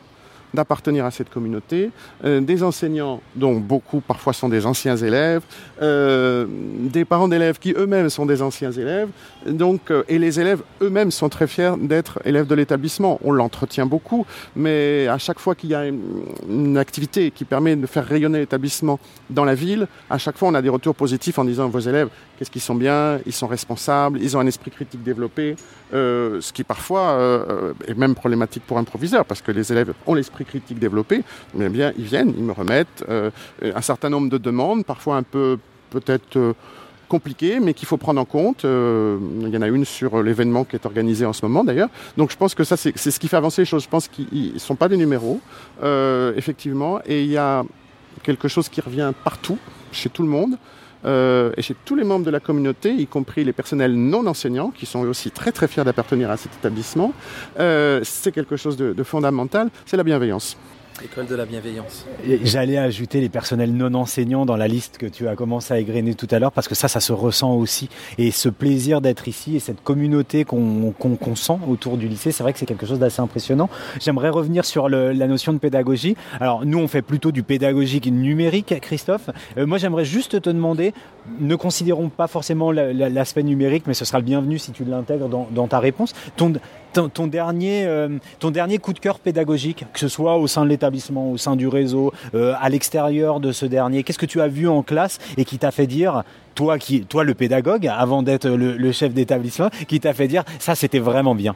d'appartenir 0.53 1.05
à 1.05 1.11
cette 1.11 1.29
communauté, 1.29 1.91
euh, 2.23 2.41
des 2.41 2.63
enseignants 2.63 3.21
dont 3.35 3.55
beaucoup 3.55 4.01
parfois 4.01 4.33
sont 4.33 4.49
des 4.49 4.65
anciens 4.65 4.97
élèves, 4.97 5.43
euh, 5.81 6.45
des 6.47 7.05
parents 7.05 7.27
d'élèves 7.27 7.59
qui 7.59 7.73
eux-mêmes 7.77 8.09
sont 8.09 8.25
des 8.25 8.41
anciens 8.41 8.71
élèves, 8.71 9.09
donc 9.45 9.91
euh, 9.91 10.03
et 10.07 10.17
les 10.17 10.39
élèves 10.39 10.61
eux-mêmes 10.81 11.11
sont 11.11 11.29
très 11.29 11.47
fiers 11.47 11.73
d'être 11.79 12.19
élèves 12.25 12.47
de 12.47 12.55
l'établissement. 12.55 13.19
On 13.23 13.31
l'entretient 13.31 13.85
beaucoup, 13.85 14.25
mais 14.55 15.07
à 15.07 15.17
chaque 15.17 15.39
fois 15.39 15.55
qu'il 15.55 15.69
y 15.69 15.75
a 15.75 15.85
une, 15.85 16.77
activité 16.77 17.31
qui 17.31 17.45
permet 17.45 17.75
de 17.75 17.85
faire 17.85 18.05
rayonner 18.05 18.39
l'établissement 18.39 18.99
dans 19.29 19.45
la 19.45 19.55
ville, 19.55 19.87
à 20.09 20.17
chaque 20.17 20.37
fois 20.37 20.49
on 20.49 20.53
a 20.53 20.61
des 20.61 20.69
retours 20.69 20.95
positifs 20.95 21.37
en 21.39 21.45
disant 21.45 21.67
vos 21.67 21.79
élèves, 21.79 22.09
qu'est-ce 22.37 22.51
qu'ils 22.51 22.61
sont 22.61 22.75
bien, 22.75 23.19
ils 23.25 23.33
sont 23.33 23.47
responsables, 23.47 24.19
ils 24.21 24.35
ont 24.37 24.39
un 24.39 24.47
esprit 24.47 24.71
critique 24.71 25.03
développé, 25.03 25.55
euh, 25.93 26.39
ce 26.41 26.53
qui 26.53 26.63
parfois 26.63 27.09
euh, 27.09 27.73
est 27.87 27.95
même 27.95 28.13
problématique 28.13 28.63
pour 28.67 28.77
un 28.77 28.83
proviseur 28.83 29.25
parce 29.25 29.41
que 29.41 29.51
les 29.51 29.71
élèves 29.71 29.93
ont 30.05 30.13
l'esprit 30.13 30.45
critique 30.45 30.77
développé, 30.77 31.23
mais 31.55 31.65
eh 31.65 31.69
bien 31.69 31.93
ils 31.97 32.05
viennent, 32.05 32.33
ils 32.37 32.43
me 32.43 32.51
remettent 32.51 33.03
euh, 33.09 33.31
un 33.63 33.81
certain 33.81 34.09
nombre 34.09 34.29
de 34.29 34.37
demandes, 34.37 34.85
parfois 34.85 35.17
un 35.17 35.23
peu 35.23 35.57
peut-être 35.89 36.53
compliquées, 37.07 37.59
mais 37.59 37.73
qu'il 37.73 37.87
faut 37.87 37.97
prendre 37.97 38.21
en 38.21 38.25
compte. 38.25 38.63
Il 38.63 39.49
y 39.49 39.57
en 39.57 39.61
a 39.63 39.67
une 39.67 39.83
sur 39.83 40.21
l'événement 40.21 40.63
qui 40.63 40.75
est 40.75 40.85
organisé 40.85 41.25
en 41.25 41.33
ce 41.33 41.43
moment 41.43 41.63
d'ailleurs. 41.63 41.89
Donc 42.17 42.31
je 42.31 42.37
pense 42.37 42.53
que 42.53 42.63
ça, 42.63 42.77
c'est 42.77 42.95
ce 42.95 43.19
qui 43.19 43.27
fait 43.27 43.37
avancer 43.37 43.63
les 43.63 43.65
choses. 43.65 43.83
Je 43.83 43.89
pense 43.89 44.07
qu'ils 44.07 44.53
ne 44.53 44.59
sont 44.59 44.75
pas 44.75 44.87
des 44.87 44.97
numéros, 44.97 45.41
effectivement. 46.35 46.99
Et 47.07 47.23
il 47.23 47.31
y 47.31 47.37
a 47.37 47.63
quelque 48.21 48.47
chose 48.47 48.69
qui 48.69 48.81
revient 48.81 49.11
partout, 49.23 49.57
chez 49.91 50.09
tout 50.09 50.21
le 50.21 50.29
monde. 50.29 50.57
Euh, 51.05 51.51
et 51.57 51.61
chez 51.61 51.75
tous 51.85 51.95
les 51.95 52.03
membres 52.03 52.25
de 52.25 52.31
la 52.31 52.39
communauté, 52.39 52.93
y 52.93 53.07
compris 53.07 53.43
les 53.43 53.53
personnels 53.53 53.95
non 53.95 54.27
enseignants, 54.27 54.71
qui 54.71 54.85
sont 54.85 55.03
eux 55.03 55.09
aussi 55.09 55.31
très 55.31 55.51
très 55.51 55.67
fiers 55.67 55.83
d'appartenir 55.83 56.29
à 56.29 56.37
cet 56.37 56.53
établissement, 56.55 57.13
euh, 57.59 58.01
c'est 58.03 58.31
quelque 58.31 58.57
chose 58.57 58.77
de, 58.77 58.93
de 58.93 59.03
fondamental, 59.03 59.69
c'est 59.85 59.97
la 59.97 60.03
bienveillance. 60.03 60.57
École 61.03 61.27
de 61.27 61.35
la 61.35 61.45
bienveillance. 61.45 62.05
J'allais 62.43 62.77
ajouter 62.77 63.21
les 63.21 63.29
personnels 63.29 63.73
non 63.73 63.93
enseignants 63.93 64.45
dans 64.45 64.57
la 64.57 64.67
liste 64.67 64.97
que 64.97 65.05
tu 65.05 65.27
as 65.27 65.35
commencé 65.35 65.73
à 65.73 65.79
égrener 65.79 66.13
tout 66.13 66.27
à 66.31 66.39
l'heure 66.39 66.51
parce 66.51 66.67
que 66.67 66.75
ça, 66.75 66.87
ça 66.87 66.99
se 66.99 67.13
ressent 67.13 67.53
aussi. 67.53 67.89
Et 68.17 68.31
ce 68.31 68.49
plaisir 68.49 68.99
d'être 68.99 69.27
ici 69.27 69.55
et 69.55 69.59
cette 69.59 69.81
communauté 69.81 70.43
qu'on 70.43 71.35
sent 71.35 71.57
autour 71.69 71.97
du 71.97 72.07
lycée, 72.07 72.31
c'est 72.31 72.43
vrai 72.43 72.53
que 72.53 72.59
c'est 72.59 72.65
quelque 72.65 72.85
chose 72.85 72.99
d'assez 72.99 73.21
impressionnant. 73.21 73.69
J'aimerais 73.99 74.29
revenir 74.29 74.65
sur 74.65 74.89
la 74.89 75.27
notion 75.27 75.53
de 75.53 75.59
pédagogie. 75.59 76.15
Alors 76.39 76.65
nous, 76.65 76.79
on 76.79 76.87
fait 76.87 77.01
plutôt 77.01 77.31
du 77.31 77.43
pédagogique 77.43 78.07
numérique, 78.07 78.73
Christophe. 78.81 79.29
Euh, 79.57 79.65
moi, 79.65 79.77
j'aimerais 79.77 80.05
juste 80.05 80.41
te 80.41 80.49
demander, 80.49 80.93
ne 81.39 81.55
considérons 81.55 82.09
pas 82.09 82.27
forcément 82.27 82.71
l'aspect 82.71 83.43
numérique, 83.43 83.83
mais 83.87 83.93
ce 83.93 84.05
sera 84.05 84.19
le 84.19 84.25
bienvenu 84.25 84.59
si 84.59 84.71
tu 84.71 84.83
l'intègres 84.83 85.29
dans, 85.29 85.67
ta 85.67 85.79
réponse. 85.79 86.13
Ton, 86.93 87.09
ton 87.09 87.27
dernier, 87.27 87.85
euh, 87.85 88.09
ton 88.39 88.51
dernier 88.51 88.77
coup 88.77 88.93
de 88.93 88.99
cœur 88.99 89.19
pédagogique, 89.19 89.85
que 89.93 89.99
ce 89.99 90.07
soit 90.07 90.37
au 90.37 90.47
sein 90.47 90.63
de 90.63 90.69
l'établissement, 90.69 91.31
au 91.31 91.37
sein 91.37 91.55
du 91.55 91.67
réseau, 91.67 92.13
euh, 92.35 92.53
à 92.59 92.69
l'extérieur 92.69 93.39
de 93.39 93.51
ce 93.51 93.65
dernier, 93.65 94.03
qu'est-ce 94.03 94.19
que 94.19 94.25
tu 94.25 94.41
as 94.41 94.47
vu 94.47 94.67
en 94.67 94.83
classe 94.83 95.19
et 95.37 95.45
qui 95.45 95.57
t'a 95.57 95.71
fait 95.71 95.87
dire, 95.87 96.23
toi, 96.55 96.77
le 97.23 97.33
pédagogue, 97.33 97.87
avant 97.87 98.23
d'être 98.23 98.49
le, 98.49 98.91
chef 98.91 99.13
d'établissement, 99.13 99.69
qui 99.87 99.99
t'a 99.99 100.13
fait 100.13 100.27
dire, 100.27 100.43
ça 100.59 100.75
c'était 100.75 100.99
vraiment 100.99 101.35
bien? 101.35 101.55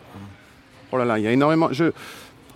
Oh 0.91 0.97
là 0.97 1.05
là, 1.05 1.17
il 1.17 1.25
y 1.25 1.27
a 1.27 1.31
énormément. 1.31 1.69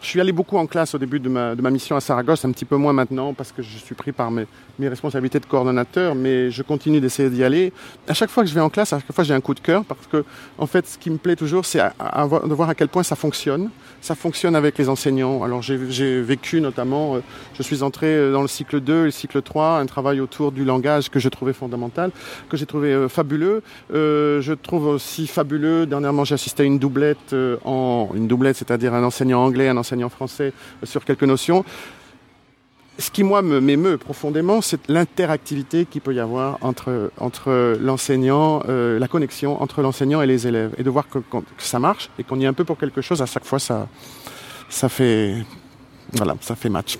Je 0.01 0.07
suis 0.07 0.21
allé 0.21 0.31
beaucoup 0.31 0.57
en 0.57 0.67
classe 0.67 0.95
au 0.95 0.97
début 0.97 1.19
de 1.19 1.29
ma, 1.29 1.55
mission 1.71 1.95
à 1.95 2.01
Saragosse, 2.01 2.45
un 2.45 2.51
petit 2.51 2.65
peu 2.65 2.75
moins 2.75 2.93
maintenant 2.93 3.33
parce 3.33 3.51
que 3.51 3.61
je 3.61 3.77
suis 3.77 3.95
pris 3.95 4.11
par 4.11 4.31
mes, 4.31 4.45
responsabilités 4.79 5.39
de 5.39 5.45
coordonnateur, 5.45 6.15
mais 6.15 6.51
je 6.51 6.61
continue 6.61 7.01
d'essayer 7.01 7.29
d'y 7.29 7.43
aller. 7.43 7.73
À 8.07 8.13
chaque 8.13 8.29
fois 8.29 8.43
que 8.43 8.49
je 8.49 8.55
vais 8.55 8.61
en 8.61 8.69
classe, 8.69 8.93
à 8.93 8.99
chaque 8.99 9.13
fois 9.13 9.23
j'ai 9.23 9.33
un 9.33 9.41
coup 9.41 9.53
de 9.53 9.59
cœur 9.59 9.83
parce 9.85 10.07
que, 10.07 10.23
en 10.57 10.67
fait, 10.67 10.87
ce 10.87 10.97
qui 10.97 11.09
me 11.09 11.17
plaît 11.17 11.35
toujours, 11.35 11.65
c'est 11.65 11.79
de 11.79 12.53
voir 12.53 12.69
à 12.69 12.75
quel 12.75 12.87
point 12.87 13.03
ça 13.03 13.15
fonctionne. 13.15 13.69
Ça 14.01 14.15
fonctionne 14.15 14.55
avec 14.55 14.77
les 14.77 14.89
enseignants. 14.89 15.43
Alors 15.43 15.61
j'ai 15.61 16.21
vécu 16.21 16.61
notamment, 16.61 17.15
euh, 17.15 17.19
je 17.55 17.63
suis 17.63 17.81
entré 17.81 18.31
dans 18.31 18.41
le 18.41 18.47
cycle 18.47 18.79
2 18.79 19.01
et 19.01 19.05
le 19.05 19.11
cycle 19.11 19.41
3, 19.41 19.79
un 19.79 19.85
travail 19.85 20.19
autour 20.19 20.51
du 20.51 20.63
langage 20.63 21.09
que 21.09 21.19
je 21.19 21.29
trouvais 21.29 21.53
fondamental, 21.53 22.11
que 22.49 22.57
j'ai 22.57 22.65
trouvé 22.65 22.93
euh, 22.93 23.09
fabuleux. 23.09 23.63
Euh, 23.93 24.41
je 24.41 24.53
trouve 24.53 24.85
aussi 24.87 25.27
fabuleux, 25.27 25.85
dernièrement 25.85 26.23
j'ai 26.23 26.35
assisté 26.35 26.63
à 26.63 26.65
une 26.65 26.79
doublette, 26.79 27.33
euh, 27.33 27.57
en, 27.65 28.09
une 28.13 28.27
doublette, 28.27 28.57
c'est-à-dire 28.57 28.93
un 28.93 29.03
enseignant 29.03 29.43
anglais, 29.43 29.67
un 29.69 29.77
enseignant 29.77 29.86
français 30.09 30.53
euh, 30.83 30.85
sur 30.85 31.05
quelques 31.05 31.23
notions. 31.23 31.63
Ce 32.99 33.11
qui, 33.11 33.23
moi, 33.23 33.43
m'émeut 33.43 33.97
profondément, 33.97 34.61
c'est 34.61 34.89
l'interactivité 34.89 35.85
qu'il 35.85 36.01
peut 36.01 36.15
y 36.15 36.19
avoir 36.19 36.57
entre, 36.61 37.11
entre 37.19 37.77
l'enseignant, 37.79 38.63
euh, 38.69 38.97
la 38.97 39.07
connexion 39.07 39.61
entre 39.61 39.83
l'enseignant 39.83 40.21
et 40.23 40.25
les 40.25 40.47
élèves. 40.47 40.73
Et 40.79 40.83
de 40.83 40.89
voir 40.89 41.07
que, 41.07 41.19
que 41.19 41.41
ça 41.59 41.77
marche 41.77 42.09
et 42.17 42.23
qu'on 42.23 42.39
y 42.39 42.45
est 42.45 42.47
un 42.47 42.53
peu 42.53 42.63
pour 42.63 42.77
quelque 42.77 43.01
chose, 43.01 43.21
à 43.21 43.27
chaque 43.27 43.45
fois, 43.45 43.59
ça, 43.59 43.87
ça 44.69 44.89
fait, 44.89 45.35
voilà, 46.13 46.35
ça 46.41 46.55
fait 46.55 46.69
match. 46.69 46.97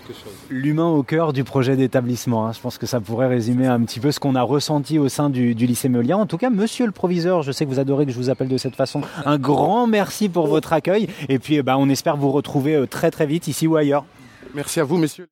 L'humain 0.50 0.88
au 0.88 1.02
cœur 1.04 1.34
du 1.34 1.44
projet 1.44 1.76
d'établissement. 1.76 2.48
Hein. 2.48 2.52
Je 2.52 2.60
pense 2.60 2.78
que 2.78 2.86
ça 2.86 3.00
pourrait 3.00 3.28
résumer 3.28 3.68
un 3.68 3.82
petit 3.82 4.00
peu 4.00 4.12
ce 4.12 4.20
qu'on 4.20 4.36
a 4.36 4.42
ressenti 4.42 5.00
au 5.00 5.10
sein 5.10 5.30
du, 5.30 5.56
du 5.56 5.66
lycée 5.66 5.90
Meulien. 5.90 6.18
En 6.18 6.26
tout 6.26 6.38
cas, 6.38 6.50
monsieur 6.50 6.86
le 6.86 6.92
proviseur, 6.92 7.42
je 7.42 7.52
sais 7.52 7.66
que 7.66 7.70
vous 7.70 7.80
adorez 7.80 8.06
que 8.06 8.12
je 8.12 8.18
vous 8.18 8.30
appelle 8.30 8.50
de 8.50 8.58
cette 8.58 8.76
façon. 8.76 9.02
Un 9.26 9.38
grand 9.38 9.88
merci 9.88 10.30
pour 10.30 10.48
votre 10.48 10.74
accueil. 10.74 11.08
Et 11.30 11.40
puis, 11.40 11.62
bah, 11.62 11.78
on 11.78 11.90
espère 11.90 12.18
vous 12.18 12.32
retrouver 12.32 12.76
euh, 12.76 12.86
très 12.86 13.12
très 13.12 13.26
vite 13.26 13.48
ici 13.48 13.66
ou 13.68 13.78
ailleurs. 13.78 14.06
Merci 14.54 14.80
à 14.80 14.84
vous, 14.84 14.98
messieurs. 14.98 15.28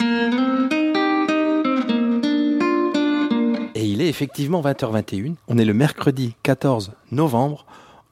Et 3.76 3.86
il 3.86 4.02
est 4.02 4.08
effectivement 4.08 4.62
20h21. 4.62 5.36
On 5.48 5.58
est 5.58 5.66
le 5.66 5.74
mercredi 5.74 6.36
14 6.44 6.94
novembre. 7.12 7.66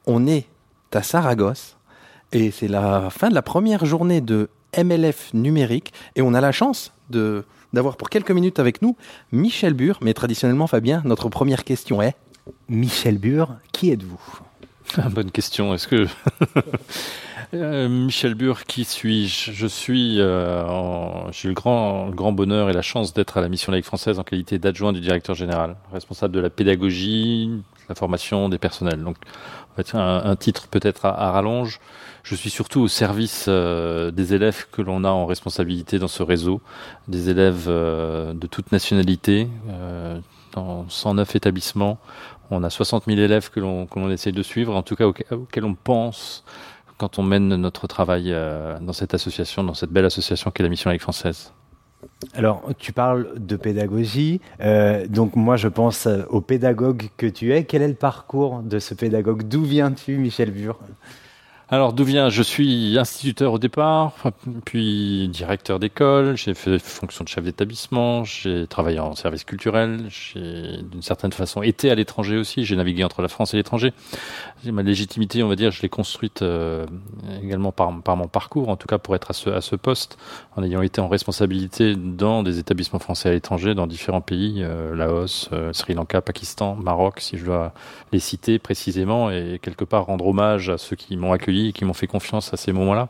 On 0.06 0.26
est 0.26 0.46
à 0.92 1.02
Saragosse. 1.02 1.76
Et 2.32 2.50
c'est 2.50 2.68
la 2.68 3.10
fin 3.10 3.28
de 3.28 3.34
la 3.34 3.42
première 3.42 3.84
journée 3.84 4.20
de 4.20 4.48
MLF 4.76 5.32
numérique 5.34 5.92
et 6.16 6.22
on 6.22 6.34
a 6.34 6.40
la 6.40 6.52
chance 6.52 6.92
de 7.10 7.44
d'avoir 7.72 7.96
pour 7.96 8.08
quelques 8.08 8.30
minutes 8.30 8.60
avec 8.60 8.82
nous 8.82 8.96
Michel 9.32 9.74
Bure, 9.74 9.98
mais 10.00 10.14
traditionnellement 10.14 10.66
Fabien, 10.66 11.02
notre 11.04 11.28
première 11.28 11.64
question 11.64 12.00
est 12.00 12.14
Michel 12.68 13.18
Bure, 13.18 13.56
qui 13.72 13.90
êtes-vous? 13.90 14.40
Bonne 15.10 15.30
question. 15.30 15.74
Est-ce 15.74 15.88
que 15.88 16.06
euh, 17.54 17.88
Michel 17.88 18.34
Bure, 18.34 18.64
qui 18.64 18.84
suis-je? 18.84 19.52
Je 19.52 19.66
suis, 19.66 20.20
euh, 20.20 20.64
en... 20.66 21.32
j'ai 21.32 21.46
eu 21.46 21.50
le 21.50 21.54
grand, 21.54 22.06
le 22.06 22.12
grand 22.14 22.32
bonheur 22.32 22.70
et 22.70 22.72
la 22.72 22.82
chance 22.82 23.12
d'être 23.12 23.38
à 23.38 23.40
la 23.40 23.48
mission 23.48 23.72
laïque 23.72 23.86
française 23.86 24.18
en 24.18 24.24
qualité 24.24 24.58
d'adjoint 24.58 24.92
du 24.92 25.00
directeur 25.00 25.34
général, 25.34 25.76
responsable 25.92 26.34
de 26.34 26.40
la 26.40 26.50
pédagogie, 26.50 27.50
la 27.88 27.94
formation 27.94 28.48
des 28.48 28.58
personnels. 28.58 29.02
Donc, 29.02 29.16
en 29.72 29.76
fait, 29.76 29.94
un, 29.96 30.22
un 30.24 30.36
titre 30.36 30.68
peut-être 30.68 31.06
à, 31.06 31.28
à 31.28 31.30
rallonge. 31.32 31.80
Je 32.24 32.34
suis 32.34 32.48
surtout 32.48 32.80
au 32.80 32.88
service 32.88 33.46
euh, 33.48 34.10
des 34.10 34.32
élèves 34.32 34.64
que 34.72 34.80
l'on 34.80 35.04
a 35.04 35.10
en 35.10 35.26
responsabilité 35.26 35.98
dans 35.98 36.08
ce 36.08 36.22
réseau, 36.22 36.62
des 37.06 37.28
élèves 37.28 37.66
euh, 37.68 38.32
de 38.32 38.46
toute 38.46 38.72
nationalité, 38.72 39.46
euh, 39.68 40.18
dans 40.54 40.88
109 40.88 41.36
établissements. 41.36 41.98
On 42.50 42.64
a 42.64 42.70
60 42.70 43.04
000 43.06 43.18
élèves 43.18 43.50
que 43.50 43.60
l'on 43.60 43.84
que 43.84 43.98
l'on 43.98 44.10
essaye 44.10 44.32
de 44.32 44.42
suivre, 44.42 44.74
en 44.74 44.82
tout 44.82 44.96
cas 44.96 45.06
auxquels, 45.06 45.64
on 45.66 45.74
pense 45.74 46.44
quand 46.96 47.18
on 47.18 47.22
mène 47.22 47.56
notre 47.56 47.86
travail 47.88 48.32
euh, 48.32 48.78
dans 48.80 48.94
cette 48.94 49.12
association, 49.12 49.62
dans 49.62 49.74
cette 49.74 49.90
belle 49.90 50.06
association 50.06 50.50
qu'est 50.50 50.62
la 50.62 50.70
Mission 50.70 50.88
laïque 50.88 51.02
française. 51.02 51.52
Alors, 52.32 52.62
tu 52.78 52.94
parles 52.94 53.34
de 53.36 53.56
pédagogie, 53.56 54.40
euh, 54.60 55.06
donc 55.08 55.36
moi 55.36 55.56
je 55.56 55.68
pense 55.68 56.08
au 56.30 56.40
pédagogue 56.40 57.10
que 57.18 57.26
tu 57.26 57.52
es. 57.52 57.64
Quel 57.64 57.82
est 57.82 57.88
le 57.88 57.94
parcours 57.94 58.60
de 58.62 58.78
ce 58.78 58.94
pédagogue? 58.94 59.42
D'où 59.42 59.62
viens-tu, 59.62 60.16
Michel 60.16 60.50
Bure? 60.50 60.78
Alors 61.70 61.94
d'où 61.94 62.04
vient 62.04 62.28
Je 62.28 62.42
suis 62.42 62.98
instituteur 62.98 63.54
au 63.54 63.58
départ, 63.58 64.12
puis 64.66 65.28
directeur 65.28 65.78
d'école, 65.78 66.36
j'ai 66.36 66.52
fait 66.52 66.78
fonction 66.78 67.24
de 67.24 67.28
chef 67.28 67.42
d'établissement, 67.42 68.22
j'ai 68.22 68.66
travaillé 68.66 69.00
en 69.00 69.14
service 69.14 69.44
culturel, 69.44 70.04
j'ai 70.10 70.82
d'une 70.82 71.00
certaine 71.00 71.32
façon 71.32 71.62
été 71.62 71.90
à 71.90 71.94
l'étranger 71.94 72.36
aussi, 72.36 72.66
j'ai 72.66 72.76
navigué 72.76 73.02
entre 73.02 73.22
la 73.22 73.28
France 73.28 73.54
et 73.54 73.56
l'étranger. 73.56 73.94
Ma 74.66 74.82
légitimité, 74.82 75.42
on 75.42 75.48
va 75.48 75.56
dire, 75.56 75.70
je 75.70 75.80
l'ai 75.80 75.88
construite 75.88 76.42
euh, 76.42 76.84
également 77.42 77.72
par, 77.72 77.90
mon 77.90 78.28
parcours, 78.28 78.68
en 78.68 78.76
tout 78.76 78.86
cas 78.86 78.98
pour 78.98 79.16
être 79.16 79.30
à 79.30 79.34
ce, 79.34 79.48
à 79.48 79.62
ce 79.62 79.74
poste, 79.74 80.18
en 80.56 80.62
ayant 80.62 80.82
été 80.82 81.00
en 81.00 81.08
responsabilité 81.08 81.96
dans 81.96 82.42
des 82.42 82.58
établissements 82.58 82.98
français 82.98 83.30
à 83.30 83.32
l'étranger, 83.32 83.74
dans 83.74 83.86
différents 83.86 84.20
pays, 84.20 84.62
euh, 84.62 84.94
Laos, 84.94 85.48
euh, 85.52 85.72
Sri 85.72 85.94
Lanka, 85.94 86.20
Pakistan, 86.20 86.76
Maroc, 86.76 87.20
si 87.20 87.38
je 87.38 87.46
dois 87.46 87.72
les 88.12 88.20
citer 88.20 88.58
précisément, 88.58 89.30
et 89.30 89.58
quelque 89.62 89.84
part 89.84 90.04
rendre 90.06 90.26
hommage 90.26 90.68
à 90.68 90.76
ceux 90.76 90.96
qui 90.96 91.16
m'ont 91.16 91.32
accueilli 91.32 91.54
qui 91.72 91.84
m'ont 91.84 91.94
fait 91.94 92.06
confiance 92.06 92.52
à 92.52 92.56
ces 92.56 92.72
moments-là. 92.72 93.08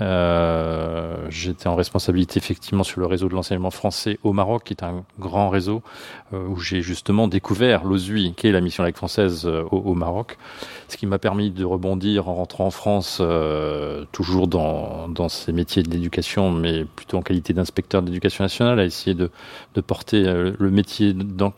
Euh, 0.00 1.26
J'étais 1.30 1.68
en 1.68 1.74
responsabilité 1.74 2.38
effectivement 2.38 2.84
sur 2.84 3.00
le 3.00 3.06
réseau 3.06 3.28
de 3.28 3.34
l'enseignement 3.34 3.70
français 3.70 4.18
au 4.22 4.32
Maroc, 4.32 4.64
qui 4.64 4.74
est 4.74 4.82
un 4.82 5.04
grand 5.18 5.48
réseau 5.48 5.82
euh, 6.32 6.46
où 6.46 6.58
j'ai 6.58 6.82
justement 6.82 7.28
découvert 7.28 7.84
l'OSUI, 7.84 8.34
qui 8.36 8.46
est 8.46 8.52
la 8.52 8.60
mission 8.60 8.82
laïque 8.82 8.96
française 8.96 9.46
euh, 9.46 9.64
au, 9.70 9.94
Maroc, 9.94 10.38
ce 10.88 10.96
qui 10.96 11.06
m'a 11.06 11.18
permis 11.18 11.50
de 11.50 11.64
rebondir 11.64 12.28
en 12.28 12.34
rentrant 12.34 12.66
en 12.66 12.70
France, 12.70 13.22
toujours 14.12 14.48
dans, 14.48 15.28
ces 15.28 15.52
métiers 15.52 15.82
de 15.82 15.90
l'éducation, 15.90 16.50
mais 16.50 16.84
plutôt 16.84 17.18
en 17.18 17.22
qualité 17.22 17.52
d'inspecteur 17.52 18.02
de 18.02 18.06
l'éducation 18.06 18.44
nationale, 18.44 18.78
à 18.78 18.84
essayer 18.84 19.14
de, 19.14 19.30
de 19.74 19.80
porter 19.80 20.22
le 20.22 20.70
métier 20.70 21.12
dans 21.12 21.52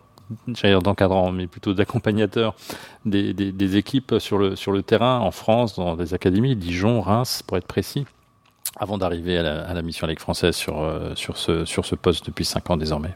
j'allais 0.55 0.75
dire 0.75 0.83
d'encadrant, 0.83 1.33
mais 1.33 1.47
plutôt 1.47 1.75
d'accompagnateur 1.75 2.55
des, 3.05 3.33
des, 3.33 3.77
équipes 3.77 4.15
sur 4.19 4.39
le, 4.39 4.57
sur 4.57 4.73
le 4.73 4.83
terrain 4.83 5.19
en 5.21 5.31
France, 5.31 5.77
dans 5.77 5.97
des 5.97 6.15
académies, 6.15 6.57
Dijon, 6.57 7.01
Reims, 7.01 7.43
pour 7.47 7.57
être 7.57 7.67
précis, 7.67 8.07
avant 8.77 8.99
d'arriver 8.99 9.39
à 9.39 9.73
la, 9.73 9.83
mission 9.83 10.07
Ligue 10.07 10.21
française 10.21 10.55
sur, 10.55 10.81
euh, 10.81 11.15
sur, 11.15 11.37
ce, 11.37 11.65
sur 11.65 11.85
ce 11.85 11.95
poste 11.95 12.27
depuis 12.27 12.45
cinq 12.45 12.71
ans 12.71 12.77
désormais. 12.77 13.15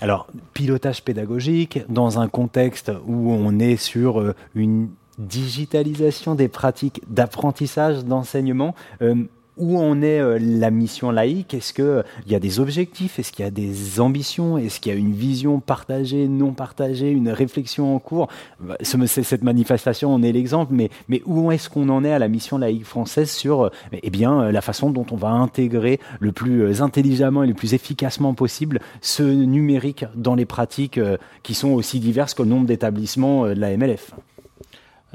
Alors, 0.00 0.28
pilotage 0.54 1.02
pédagogique, 1.02 1.80
dans 1.88 2.20
un 2.20 2.28
contexte 2.28 2.92
où 3.06 3.32
on 3.32 3.58
est 3.58 3.76
sur 3.76 4.20
euh, 4.20 4.34
une 4.54 4.90
digitalisation 5.18 6.36
des 6.36 6.48
pratiques 6.48 7.02
d'apprentissage, 7.08 8.04
d'enseignement, 8.04 8.76
euh, 9.02 9.24
où 9.58 9.78
en 9.78 10.00
est 10.02 10.20
euh, 10.20 10.38
la 10.40 10.70
mission 10.70 11.10
laïque? 11.10 11.54
Est-ce 11.54 11.72
qu'il 11.72 12.04
il 12.26 12.32
y 12.32 12.34
a 12.34 12.40
des 12.40 12.60
objectifs? 12.60 13.18
Est-ce 13.18 13.32
qu'il 13.32 13.44
y 13.44 13.48
a 13.48 13.50
des 13.50 14.00
ambitions? 14.00 14.56
Est-ce 14.58 14.80
qu'il 14.80 14.92
y 14.92 14.94
a 14.94 14.98
une 14.98 15.12
vision 15.12 15.60
partagée, 15.60 16.28
non 16.28 16.52
partagée, 16.52 17.10
une 17.10 17.28
réflexion 17.30 17.94
en 17.94 17.98
cours? 17.98 18.28
Bah, 18.60 18.76
ce- 18.82 19.06
Cette 19.06 19.42
manifestation 19.42 20.12
en 20.14 20.22
est 20.22 20.32
l'exemple, 20.32 20.72
mais, 20.74 20.90
mais 21.08 21.22
où 21.26 21.50
est-ce 21.52 21.68
qu'on 21.68 21.88
en 21.88 22.04
est 22.04 22.12
à 22.12 22.18
la 22.18 22.28
mission 22.28 22.58
laïque 22.58 22.84
française 22.84 23.30
sur 23.30 23.64
euh, 23.66 23.70
eh 24.02 24.10
bien, 24.10 24.40
euh, 24.40 24.52
la 24.52 24.60
façon 24.60 24.90
dont 24.90 25.06
on 25.10 25.16
va 25.16 25.30
intégrer 25.30 25.98
le 26.20 26.32
plus 26.32 26.62
euh, 26.62 26.82
intelligemment 26.82 27.42
et 27.42 27.46
le 27.46 27.54
plus 27.54 27.74
efficacement 27.74 28.34
possible 28.34 28.80
ce 29.00 29.22
numérique 29.22 30.04
dans 30.14 30.34
les 30.34 30.46
pratiques 30.46 30.98
euh, 30.98 31.16
qui 31.42 31.54
sont 31.54 31.70
aussi 31.70 32.00
diverses 32.00 32.34
que 32.34 32.42
le 32.42 32.48
nombre 32.48 32.66
d'établissements 32.66 33.44
euh, 33.46 33.54
de 33.54 33.60
la 33.60 33.76
MLF 33.76 34.12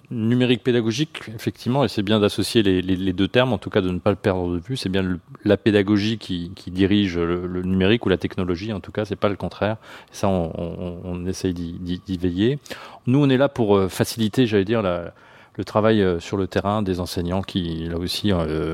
Numérique 0.09 0.63
pédagogique, 0.63 1.21
effectivement, 1.35 1.83
et 1.83 1.87
c'est 1.87 2.01
bien 2.01 2.19
d'associer 2.19 2.63
les, 2.63 3.13
deux 3.13 3.27
termes, 3.27 3.53
en 3.53 3.59
tout 3.59 3.69
cas 3.69 3.81
de 3.81 3.89
ne 3.89 3.99
pas 3.99 4.09
le 4.09 4.15
perdre 4.15 4.51
de 4.51 4.59
vue. 4.59 4.75
C'est 4.75 4.89
bien 4.89 5.19
la 5.45 5.55
pédagogie 5.55 6.17
qui, 6.17 6.51
dirige 6.67 7.17
le, 7.17 7.61
numérique 7.61 8.05
ou 8.05 8.09
la 8.09 8.17
technologie, 8.17 8.73
en 8.73 8.79
tout 8.79 8.91
cas, 8.91 9.05
c'est 9.05 9.15
pas 9.15 9.29
le 9.29 9.35
contraire. 9.35 9.77
Ça, 10.11 10.27
on, 10.29 11.25
essaye 11.27 11.53
d'y- 11.53 12.17
veiller. 12.17 12.57
Nous, 13.05 13.19
on 13.19 13.29
est 13.29 13.37
là 13.37 13.49
pour 13.49 13.77
euh, 13.77 13.87
faciliter, 13.87 14.47
j'allais 14.47 14.65
dire, 14.65 14.81
le 14.81 15.63
travail 15.63 16.01
euh, 16.01 16.19
sur 16.19 16.37
le 16.37 16.47
terrain 16.47 16.81
des 16.81 16.99
enseignants 16.99 17.43
qui, 17.43 17.87
là 17.87 17.97
aussi, 17.97 18.31
euh, 18.31 18.73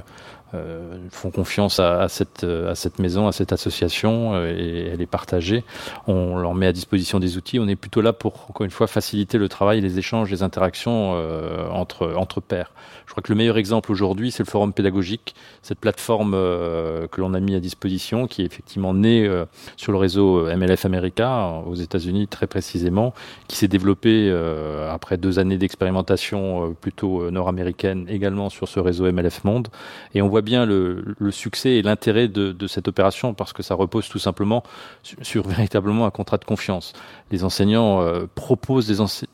euh, 0.54 0.98
font 1.12 1.32
confiance 1.32 1.80
à, 1.80 2.02
à 2.02 2.08
cette, 2.08 2.44
euh, 2.44 2.72
à 2.72 2.76
cette 2.76 3.00
maison, 3.00 3.28
à 3.28 3.32
cette 3.32 3.54
association, 3.54 4.34
euh, 4.34 4.54
et 4.56 4.88
elle 4.94 5.02
est 5.02 5.06
partagée. 5.06 5.64
On 6.08 6.38
leur 6.38 6.56
met 6.56 6.68
à 6.68 6.74
disposition 6.74 7.20
des 7.20 7.38
outils. 7.38 7.60
On 7.60 7.68
est 7.68 7.76
plutôt 7.76 8.02
là 8.02 8.14
pour, 8.14 8.46
encore 8.50 8.66
une 8.66 8.72
fois, 8.72 8.88
faciliter 8.88 9.38
le 9.38 9.50
travail, 9.50 9.82
les 9.82 10.00
échanges, 10.00 10.32
les 10.32 10.44
interactions 10.44 11.14
euh, 11.16 11.70
entre, 11.70 12.14
entre 12.16 12.42
pairs. 12.42 12.72
Je 13.10 13.14
crois 13.14 13.24
que 13.24 13.32
le 13.32 13.38
meilleur 13.38 13.58
exemple 13.58 13.92
aujourd'hui, 13.92 14.30
c'est 14.30 14.44
le 14.44 14.48
forum 14.48 14.72
pédagogique, 14.72 15.34
cette 15.64 15.80
plateforme 15.80 16.34
euh, 16.36 17.08
que 17.08 17.22
l'on 17.22 17.34
a 17.34 17.40
mis 17.40 17.56
à 17.56 17.60
disposition, 17.60 18.28
qui 18.28 18.44
est 18.44 18.46
effectivement 18.46 18.94
née 18.94 19.26
euh, 19.26 19.46
sur 19.78 19.92
le 19.92 19.98
réseau 19.98 20.46
MLF 20.46 20.86
America, 20.86 21.64
aux 21.66 21.74
États-Unis 21.74 22.28
très 22.28 22.46
précisément, 22.46 23.16
qui 23.48 23.56
s'est 23.56 23.68
développé 23.68 24.30
euh, 24.30 24.94
après 24.94 25.18
deux 25.18 25.40
années 25.40 25.58
d'expérimentation 25.58 26.76
plutôt 26.80 27.32
nord-américaine, 27.32 28.06
également 28.10 28.52
sur 28.52 28.68
ce 28.68 28.80
réseau 28.80 29.12
MLF 29.12 29.44
Monde. 29.44 29.70
Et 30.14 30.22
on 30.22 30.28
voit 30.28 30.39
bien 30.42 30.66
le, 30.66 31.16
succès 31.32 31.72
et 31.72 31.82
l'intérêt 31.82 32.28
de, 32.28 32.68
cette 32.68 32.88
opération 32.88 33.34
parce 33.34 33.54
que 33.54 33.64
ça 33.64 33.76
repose 33.76 34.08
tout 34.10 34.20
simplement 34.20 34.64
sur, 35.04 35.48
véritablement 35.48 36.06
un 36.06 36.12
contrat 36.12 36.38
de 36.38 36.46
confiance. 36.46 36.94
Les 37.32 37.44
enseignants 37.44 38.02
euh, 38.02 38.26
proposent 38.36 38.88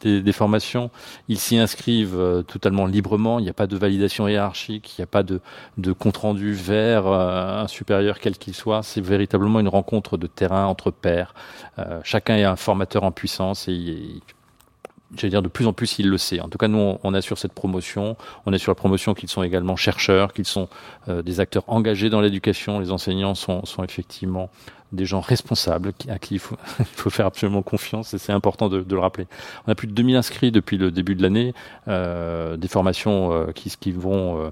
des, 0.03 0.32
formations, 0.32 0.89
ils 1.28 1.39
s'y 1.39 1.58
inscrivent 1.58 2.20
euh, 2.20 2.41
totalement 2.41 2.86
librement, 2.86 3.39
il 3.39 3.43
n'y 3.43 3.49
a 3.49 3.53
pas 3.53 3.68
de 3.68 3.78
validation 3.78 4.28
hiérarchique, 4.28 4.97
il 4.97 5.01
n'y 5.01 5.03
a 5.03 5.08
pas 5.08 5.24
de, 5.24 5.39
compte-rendu 5.93 6.53
vers 6.53 7.08
euh, 7.08 7.64
un 7.64 7.68
supérieur 7.68 8.20
quel 8.20 8.38
qu'il 8.38 8.53
soit, 8.53 8.84
c'est 8.84 9.01
véritablement 9.01 9.60
une 9.60 9.70
rencontre 9.70 10.18
de 10.18 10.28
terrain 10.28 10.66
entre 10.66 10.91
pairs. 10.91 11.34
Euh, 11.80 11.99
chacun 12.03 12.36
est 12.36 12.43
un 12.43 12.56
formateur 12.56 13.03
en 13.03 13.12
puissance 13.12 13.68
et 13.68 13.74
il- 13.74 14.22
j'allais 15.16 15.32
dire 15.32 15.41
de 15.41 15.47
plus 15.47 15.68
en 15.68 15.74
plus 15.74 15.99
il 15.99 16.10
le 16.10 16.18
sait. 16.18 16.39
En 16.39 16.49
tout 16.49 16.58
cas, 16.58 16.68
nous, 16.68 16.97
on, 17.01 17.14
assure 17.14 17.38
cette 17.38 17.53
promotion. 17.53 18.16
On 18.45 18.53
assure 18.53 18.72
la 18.72 18.76
promotion 18.76 19.14
qu'ils 19.14 19.30
sont 19.30 19.43
également 19.43 19.76
chercheurs, 19.76 20.34
qu'ils 20.34 20.45
sont 20.45 20.68
euh, 21.08 21.22
des 21.22 21.39
acteurs 21.39 21.64
engagés 21.68 22.10
dans 22.10 22.22
l'éducation. 22.22 22.80
Les 22.80 22.91
enseignants 22.91 23.36
sont, 23.36 23.66
sont 23.66 23.84
effectivement 23.84 24.49
des 24.91 25.05
gens 25.05 25.19
responsables 25.19 25.93
à 26.09 26.19
qui 26.19 26.36
il 26.36 26.39
faut, 26.39 26.55
il 26.79 26.86
faut 26.86 27.09
faire 27.09 27.25
absolument 27.25 27.61
confiance 27.61 28.13
et 28.13 28.17
c'est 28.17 28.31
important 28.31 28.69
de, 28.69 28.81
de 28.81 28.95
le 28.95 29.01
rappeler. 29.01 29.27
On 29.67 29.71
a 29.71 29.75
plus 29.75 29.88
de 29.88 29.93
2000 29.93 30.15
inscrits 30.15 30.51
depuis 30.51 30.77
le 30.77 30.91
début 30.91 31.15
de 31.15 31.21
l'année, 31.21 31.53
euh, 31.88 32.57
des 32.57 32.67
formations 32.67 33.31
euh, 33.33 33.51
qui, 33.51 33.73
qui 33.79 33.91
vont, 33.91 34.39
euh, 34.41 34.49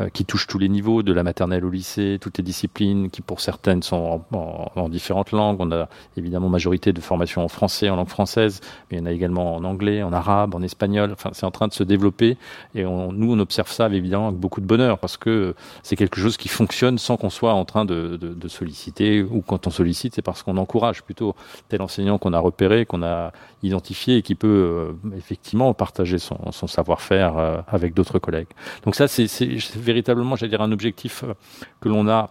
euh, 0.00 0.08
qui 0.10 0.24
touchent 0.24 0.46
tous 0.46 0.58
les 0.58 0.68
niveaux, 0.68 1.02
de 1.02 1.12
la 1.12 1.22
maternelle 1.22 1.64
au 1.64 1.70
lycée, 1.70 2.18
toutes 2.20 2.38
les 2.38 2.44
disciplines 2.44 3.10
qui 3.10 3.22
pour 3.22 3.40
certaines 3.40 3.82
sont 3.82 4.22
en, 4.32 4.36
en- 4.36 4.72
en 4.76 4.88
différentes 4.88 5.32
langues. 5.32 5.56
On 5.60 5.72
a 5.72 5.88
évidemment 6.16 6.48
majorité 6.48 6.92
de 6.92 7.00
formations 7.00 7.42
en 7.44 7.48
français, 7.48 7.88
en 7.88 7.96
langue 7.96 8.08
française, 8.08 8.60
mais 8.90 8.98
il 8.98 9.00
y 9.00 9.02
en 9.02 9.06
a 9.06 9.12
également 9.12 9.56
en 9.56 9.64
anglais, 9.64 10.02
en 10.02 10.12
arabe, 10.12 10.54
en 10.54 10.62
espagnol. 10.62 11.10
Enfin, 11.12 11.30
c'est 11.32 11.46
en 11.46 11.50
train 11.50 11.68
de 11.68 11.72
se 11.72 11.82
développer 11.84 12.36
et 12.74 12.84
on, 12.84 13.12
nous 13.12 13.32
on 13.32 13.38
observe 13.38 13.70
ça 13.70 13.88
évidemment 13.88 14.28
avec 14.28 14.38
beaucoup 14.40 14.60
de 14.60 14.66
bonheur 14.66 14.98
parce 14.98 15.16
que 15.16 15.54
c'est 15.82 15.96
quelque 15.96 16.20
chose 16.20 16.36
qui 16.36 16.48
fonctionne 16.48 16.98
sans 16.98 17.16
qu'on 17.16 17.30
soit 17.30 17.52
en 17.54 17.64
train 17.64 17.84
de, 17.84 18.16
de, 18.16 18.34
de 18.34 18.48
solliciter 18.48 19.22
ou 19.22 19.42
quand 19.42 19.66
on 19.66 19.70
sollicite, 19.76 20.14
c'est 20.14 20.22
parce 20.22 20.42
qu'on 20.42 20.56
encourage 20.56 21.02
plutôt 21.02 21.34
tel 21.68 21.82
enseignant 21.82 22.18
qu'on 22.18 22.32
a 22.32 22.38
repéré, 22.38 22.86
qu'on 22.86 23.02
a 23.02 23.32
identifié 23.62 24.16
et 24.18 24.22
qui 24.22 24.34
peut 24.34 24.48
euh, 24.48 25.16
effectivement 25.16 25.72
partager 25.74 26.18
son, 26.18 26.52
savoir-faire 26.52 27.38
euh, 27.38 27.60
avec 27.68 27.94
d'autres 27.94 28.18
collègues. 28.18 28.48
Donc 28.84 28.94
ça, 28.94 29.08
c'est 29.08 29.26
véritablement, 29.76 30.36
j'allais 30.36 30.50
dire, 30.50 30.62
un 30.62 30.72
objectif 30.72 31.24
euh, 31.24 31.34
que 31.80 31.88
l'on 31.88 32.08
a 32.08 32.30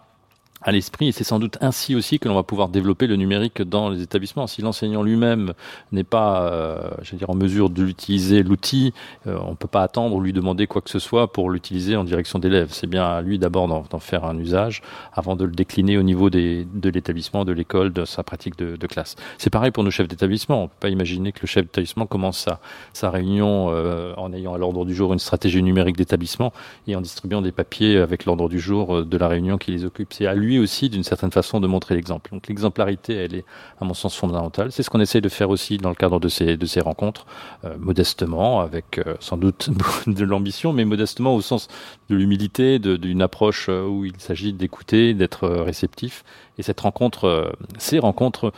à 0.62 0.72
l'esprit 0.72 1.10
et 1.10 1.12
c'est 1.12 1.24
sans 1.24 1.40
doute 1.40 1.58
ainsi 1.62 1.96
aussi 1.96 2.18
que 2.20 2.28
l'on 2.28 2.36
va 2.36 2.44
pouvoir 2.44 2.70
développer 2.70 3.08
le 3.08 3.16
numérique 3.16 3.62
dans 3.62 3.90
les 3.90 4.02
établissements. 4.02 4.48
Si 4.48 4.62
l'enseignant 4.62 5.04
lui-même 5.04 5.54
n'est 5.92 6.04
pas, 6.04 6.50
euh, 6.52 6.90
j'allais 7.02 7.20
dire, 7.20 7.30
en 7.30 7.36
mesure 7.36 7.70
de 7.70 7.84
l'utiliser, 7.84 8.42
l'outil, 8.42 8.94
euh, 9.28 9.38
on 9.46 9.52
ne 9.52 9.56
peut 9.56 9.68
pas 9.68 9.84
attendre 9.84 10.16
ou 10.16 10.22
lui 10.22 10.34
demander 10.34 10.66
quoi 10.66 10.82
que 10.82 10.90
ce 10.90 11.00
soit 11.00 11.32
pour 11.32 11.50
l'utiliser 11.50 11.96
en 11.96 12.04
direction 12.04 12.40
d'élèves. 12.40 12.70
C'est 12.72 12.88
bien 12.88 13.06
à 13.06 13.22
lui 13.22 13.38
d'abord 13.38 13.68
d'en 13.68 13.86
d'en 13.90 14.00
faire 14.00 14.26
un 14.26 14.38
usage 14.38 14.82
avant 15.14 15.36
de 15.36 15.46
le 15.46 15.52
décliner 15.52 15.98
au 15.98 16.04
niveau 16.04 16.30
des, 16.30 16.66
de 16.74 16.90
l'établissement, 16.90 17.46
de 17.46 17.52
l'école, 17.52 17.94
de 17.94 18.06
sa 18.06 18.24
pratique 18.24 18.58
de, 18.58 18.76
de 18.76 18.88
classe. 18.88 19.16
C'est 19.38 19.52
pareil 19.52 19.72
pour 19.72 19.84
nos 19.84 19.92
chefs 19.92 20.08
d'établissement. 20.08 20.60
On 20.60 20.64
ne 20.64 20.68
peut 20.68 20.74
pas 20.80 20.90
imaginer 20.90 21.32
que 21.32 21.42
le 21.42 21.48
chef 21.48 21.66
d'établissement 21.66 22.08
commence 22.08 22.40
sa, 22.40 22.60
sa 22.94 23.12
réunion 23.12 23.68
euh, 23.70 24.14
en 24.18 24.34
ayant 24.34 24.54
à 24.54 24.58
l'ordre 24.58 24.86
du 24.86 24.96
jour 24.96 25.14
une 25.14 25.20
stratégie 25.20 25.62
numérique 25.62 25.98
d'établissement 25.98 26.54
et 26.88 26.96
en 26.96 27.02
distribuant 27.02 27.42
des 27.42 27.52
papiers 27.52 27.98
avec 27.98 28.26
l'ordre 28.26 28.50
du 28.50 28.60
jour 28.60 28.98
euh, 28.98 29.06
de 29.06 29.18
la 29.18 29.28
réunion 29.28 29.58
qui 29.58 29.72
les 29.72 29.86
occupe. 29.86 30.14
C'est 30.14 30.26
à 30.26 30.34
lui 30.34 30.45
aussi, 30.60 30.90
d'une 30.90 31.04
certaine 31.04 31.32
façon, 31.32 31.60
de 31.60 31.68
montrer 31.68 31.96
l'exemple. 31.96 32.32
Donc 32.32 32.48
l'exemplarité, 32.48 33.16
elle 33.16 33.36
est, 33.36 33.46
à 33.80 33.86
mon 33.86 33.94
sens, 33.94 34.16
fondamentale. 34.16 34.72
C'est 34.72 34.84
ce 34.84 34.90
qu'on 34.90 35.00
essaie 35.00 35.22
de 35.22 35.30
faire 35.30 35.50
aussi 35.50 35.78
dans 35.78 35.90
le 35.90 35.96
cadre 35.96 36.20
de 36.20 36.28
ces, 36.28 36.58
de 36.58 36.66
ces 36.66 36.82
rencontres, 36.82 37.26
euh, 37.64 37.76
modestement, 37.78 38.62
avec 38.62 39.00
euh, 39.00 39.16
sans 39.20 39.38
doute 39.38 39.70
de 40.08 40.24
l'ambition, 40.24 40.74
mais 40.74 40.86
modestement 40.86 41.36
au 41.36 41.42
sens 41.42 41.68
de 42.10 42.16
l'humilité, 42.16 42.80
d'une 42.80 43.22
approche 43.22 43.68
euh, 43.70 43.86
où 43.86 44.06
il 44.06 44.20
s'agit 44.20 44.54
d'écouter, 44.54 45.14
d'être 45.14 45.48
réceptif. 45.48 46.24
Et 46.58 46.64
cette 46.64 46.80
rencontre, 46.80 47.26
euh, 47.26 47.52
ces 47.78 48.00
rencontres 48.00 48.54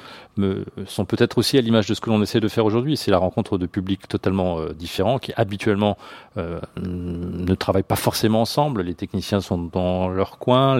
sont 0.85 1.05
peut-être 1.05 1.39
aussi 1.39 1.57
à 1.57 1.61
l'image 1.61 1.87
de 1.87 1.95
ce 1.95 2.01
que 2.01 2.11
l'on 2.11 2.21
essaie 2.21 2.39
de 2.39 2.47
faire 2.47 2.63
aujourd'hui. 2.63 2.95
C'est 2.95 3.09
la 3.09 3.17
rencontre 3.17 3.57
de 3.57 3.65
publics 3.65 4.07
totalement 4.07 4.59
euh, 4.59 4.71
différents 4.71 5.17
qui 5.17 5.33
habituellement 5.35 5.97
euh, 6.37 6.59
ne 6.79 7.55
travaillent 7.55 7.81
pas 7.81 7.95
forcément 7.95 8.41
ensemble. 8.41 8.83
Les 8.83 8.93
techniciens 8.93 9.41
sont 9.41 9.57
dans 9.57 10.09
leur 10.09 10.37
coin, 10.37 10.79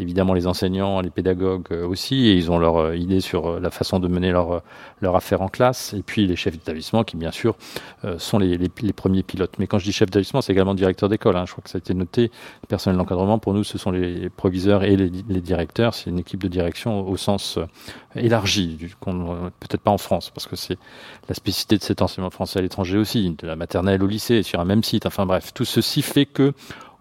évidemment 0.00 0.34
les 0.34 0.48
enseignants, 0.48 1.00
les 1.00 1.10
pédagogues 1.10 1.70
aussi, 1.70 2.26
et 2.26 2.34
ils 2.34 2.50
ont 2.50 2.58
leur 2.58 2.94
idée 2.94 3.20
sur 3.20 3.60
la 3.60 3.70
façon 3.70 4.00
de 4.00 4.08
mener 4.08 4.32
leur, 4.32 4.62
affaire 5.14 5.40
en 5.40 5.48
classe. 5.48 5.94
Et 5.94 6.02
puis 6.02 6.26
les 6.26 6.34
chefs 6.34 6.54
d'établissement 6.54 7.04
qui, 7.04 7.16
bien 7.16 7.30
sûr, 7.30 7.54
sont 8.18 8.38
les, 8.38 8.68
premiers 8.92 9.22
pilotes. 9.22 9.52
Mais 9.60 9.68
quand 9.68 9.78
je 9.78 9.84
dis 9.84 9.92
chef 9.92 10.08
d'établissement, 10.08 10.40
c'est 10.40 10.52
également 10.52 10.74
directeur 10.74 11.08
d'école. 11.08 11.36
Hein. 11.36 11.44
Je 11.46 11.52
crois 11.52 11.62
que 11.62 11.70
ça 11.70 11.78
a 11.78 11.80
été 11.80 11.94
noté. 11.94 12.32
Personnel 12.66 12.98
d'encadrement, 12.98 13.38
pour 13.38 13.54
nous, 13.54 13.62
ce 13.62 13.78
sont 13.78 13.92
les 13.92 14.28
proviseurs 14.30 14.82
et 14.82 14.96
les, 14.96 15.12
les 15.28 15.40
directeurs. 15.40 15.94
C'est 15.94 16.10
une 16.10 16.18
équipe 16.18 16.42
de 16.42 16.48
direction 16.56 17.08
au 17.08 17.16
sens 17.16 17.58
euh, 17.58 17.66
élargi, 18.14 18.78
peut-être 19.60 19.82
pas 19.82 19.90
en 19.90 19.98
France, 19.98 20.30
parce 20.30 20.46
que 20.46 20.56
c'est 20.56 20.78
la 21.28 21.34
spécificité 21.34 21.76
de 21.78 21.82
cet 21.82 22.02
enseignement 22.02 22.30
français 22.30 22.58
à 22.58 22.62
l'étranger 22.62 22.98
aussi, 22.98 23.36
de 23.38 23.46
la 23.46 23.56
maternelle 23.56 24.02
au 24.02 24.06
lycée, 24.06 24.42
sur 24.42 24.60
un 24.60 24.64
même 24.64 24.82
site. 24.82 25.06
Enfin 25.06 25.26
bref, 25.26 25.52
tout 25.54 25.64
ceci 25.64 26.02
fait 26.02 26.26
que 26.26 26.52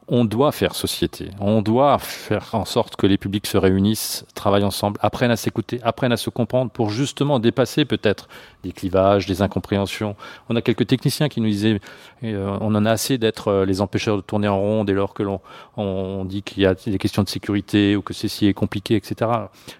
on 0.07 0.23
doit 0.23 0.51
faire 0.51 0.75
société. 0.75 1.31
On 1.39 1.61
doit 1.61 1.97
faire 1.97 2.49
en 2.53 2.65
sorte 2.65 2.95
que 2.95 3.07
les 3.07 3.17
publics 3.17 3.47
se 3.47 3.57
réunissent, 3.57 4.25
travaillent 4.35 4.63
ensemble, 4.63 4.99
apprennent 5.01 5.31
à 5.31 5.35
s'écouter, 5.35 5.79
apprennent 5.83 6.11
à 6.11 6.17
se 6.17 6.29
comprendre 6.29 6.69
pour 6.69 6.89
justement 6.89 7.39
dépasser 7.39 7.85
peut-être 7.85 8.27
des 8.63 8.71
clivages, 8.71 9.25
des 9.25 9.41
incompréhensions. 9.41 10.15
On 10.49 10.55
a 10.55 10.61
quelques 10.61 10.85
techniciens 10.85 11.27
qui 11.27 11.41
nous 11.41 11.49
disaient 11.49 11.79
euh, 12.23 12.57
on 12.61 12.75
en 12.75 12.85
a 12.85 12.91
assez 12.91 13.17
d'être 13.17 13.47
euh, 13.47 13.65
les 13.65 13.81
empêcheurs 13.81 14.17
de 14.17 14.21
tourner 14.21 14.47
en 14.47 14.59
rond 14.59 14.83
dès 14.83 14.93
lors 14.93 15.13
que 15.13 15.23
l'on 15.23 15.41
on 15.77 16.23
dit 16.25 16.43
qu'il 16.43 16.63
y 16.63 16.65
a 16.65 16.75
des 16.75 16.97
questions 16.97 17.23
de 17.23 17.29
sécurité 17.29 17.95
ou 17.95 18.01
que 18.01 18.13
ceci 18.13 18.47
est 18.47 18.53
compliqué, 18.53 18.95
etc. 18.95 19.31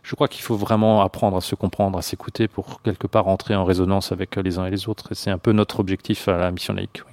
Je 0.03 0.15
crois 0.15 0.27
qu'il 0.27 0.41
faut 0.41 0.57
vraiment 0.57 1.01
apprendre 1.01 1.37
à 1.37 1.41
se 1.41 1.55
comprendre, 1.55 1.97
à 1.97 2.01
s'écouter 2.01 2.47
pour 2.47 2.81
quelque 2.81 3.07
part 3.07 3.27
entrer 3.27 3.55
en 3.55 3.63
résonance 3.63 4.11
avec 4.11 4.35
les 4.37 4.57
uns 4.57 4.65
et 4.65 4.71
les 4.71 4.89
autres. 4.89 5.11
Et 5.11 5.15
c'est 5.15 5.31
un 5.31 5.37
peu 5.37 5.51
notre 5.51 5.79
objectif 5.79 6.27
à 6.27 6.37
la 6.37 6.51
mission 6.51 6.73
laïque. 6.73 7.03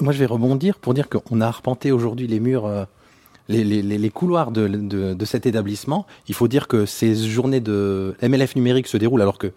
Moi, 0.00 0.12
je 0.12 0.18
vais 0.18 0.26
rebondir 0.26 0.78
pour 0.78 0.94
dire 0.94 1.08
qu'on 1.08 1.40
a 1.40 1.46
arpenté 1.46 1.92
aujourd'hui 1.92 2.26
les 2.26 2.40
murs, 2.40 2.66
euh, 2.66 2.84
les, 3.48 4.10
couloirs 4.10 4.50
de 4.50 5.24
cet 5.24 5.46
établissement. 5.46 6.06
Il 6.28 6.34
faut 6.34 6.48
dire 6.48 6.68
que 6.68 6.86
ces 6.86 7.14
journées 7.14 7.60
de 7.60 8.14
MLF 8.22 8.56
numérique 8.56 8.86
se 8.86 8.96
déroulent 8.96 9.22
alors 9.22 9.38
que 9.38 9.52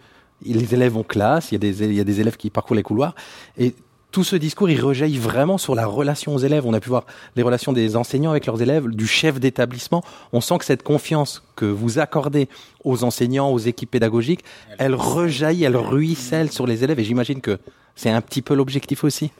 les 0.45 0.73
élèves 0.73 0.95
ont 0.97 1.03
classe, 1.03 1.51
il 1.51 1.55
y 1.55 1.57
a 1.57 1.59
des, 1.59 1.83
il 1.83 1.93
y 1.93 1.99
a 1.99 2.03
des 2.03 2.21
élèves 2.21 2.37
qui 2.37 2.49
parcourent 2.49 2.75
les 2.75 2.83
couloirs. 2.83 3.15
Et 3.57 3.73
tout 4.11 4.23
ce 4.23 4.35
discours, 4.35 4.69
il 4.69 4.81
rejaillit 4.81 5.19
vraiment 5.19 5.59
sur 5.59 5.75
la 5.75 5.85
relation 5.85 6.33
aux 6.33 6.39
élèves. 6.39 6.65
On 6.65 6.73
a 6.73 6.79
pu 6.79 6.89
voir 6.89 7.05
les 7.35 7.43
relations 7.43 7.73
des 7.73 7.95
enseignants 7.95 8.31
avec 8.31 8.47
leurs 8.47 8.61
élèves, 8.61 8.87
du 8.87 9.05
chef 9.05 9.39
d'établissement. 9.39 10.03
On 10.33 10.41
sent 10.41 10.57
que 10.57 10.65
cette 10.65 10.81
confiance 10.81 11.43
que 11.55 11.65
vous 11.65 11.99
accordez 11.99 12.49
aux 12.83 13.03
enseignants, 13.03 13.51
aux 13.51 13.59
équipes 13.59 13.91
pédagogiques, 13.91 14.43
elle 14.77 14.95
rejaillit, 14.95 15.63
elle 15.63 15.77
ruisselle 15.77 16.51
sur 16.51 16.65
les 16.67 16.83
élèves. 16.83 16.99
Et 16.99 17.03
j'imagine 17.03 17.41
que 17.41 17.59
c'est 17.99 18.09
un 18.09 18.21
petit 18.21 18.41
peu 18.41 18.53
l'objectif 18.53 19.03
aussi. 19.03 19.31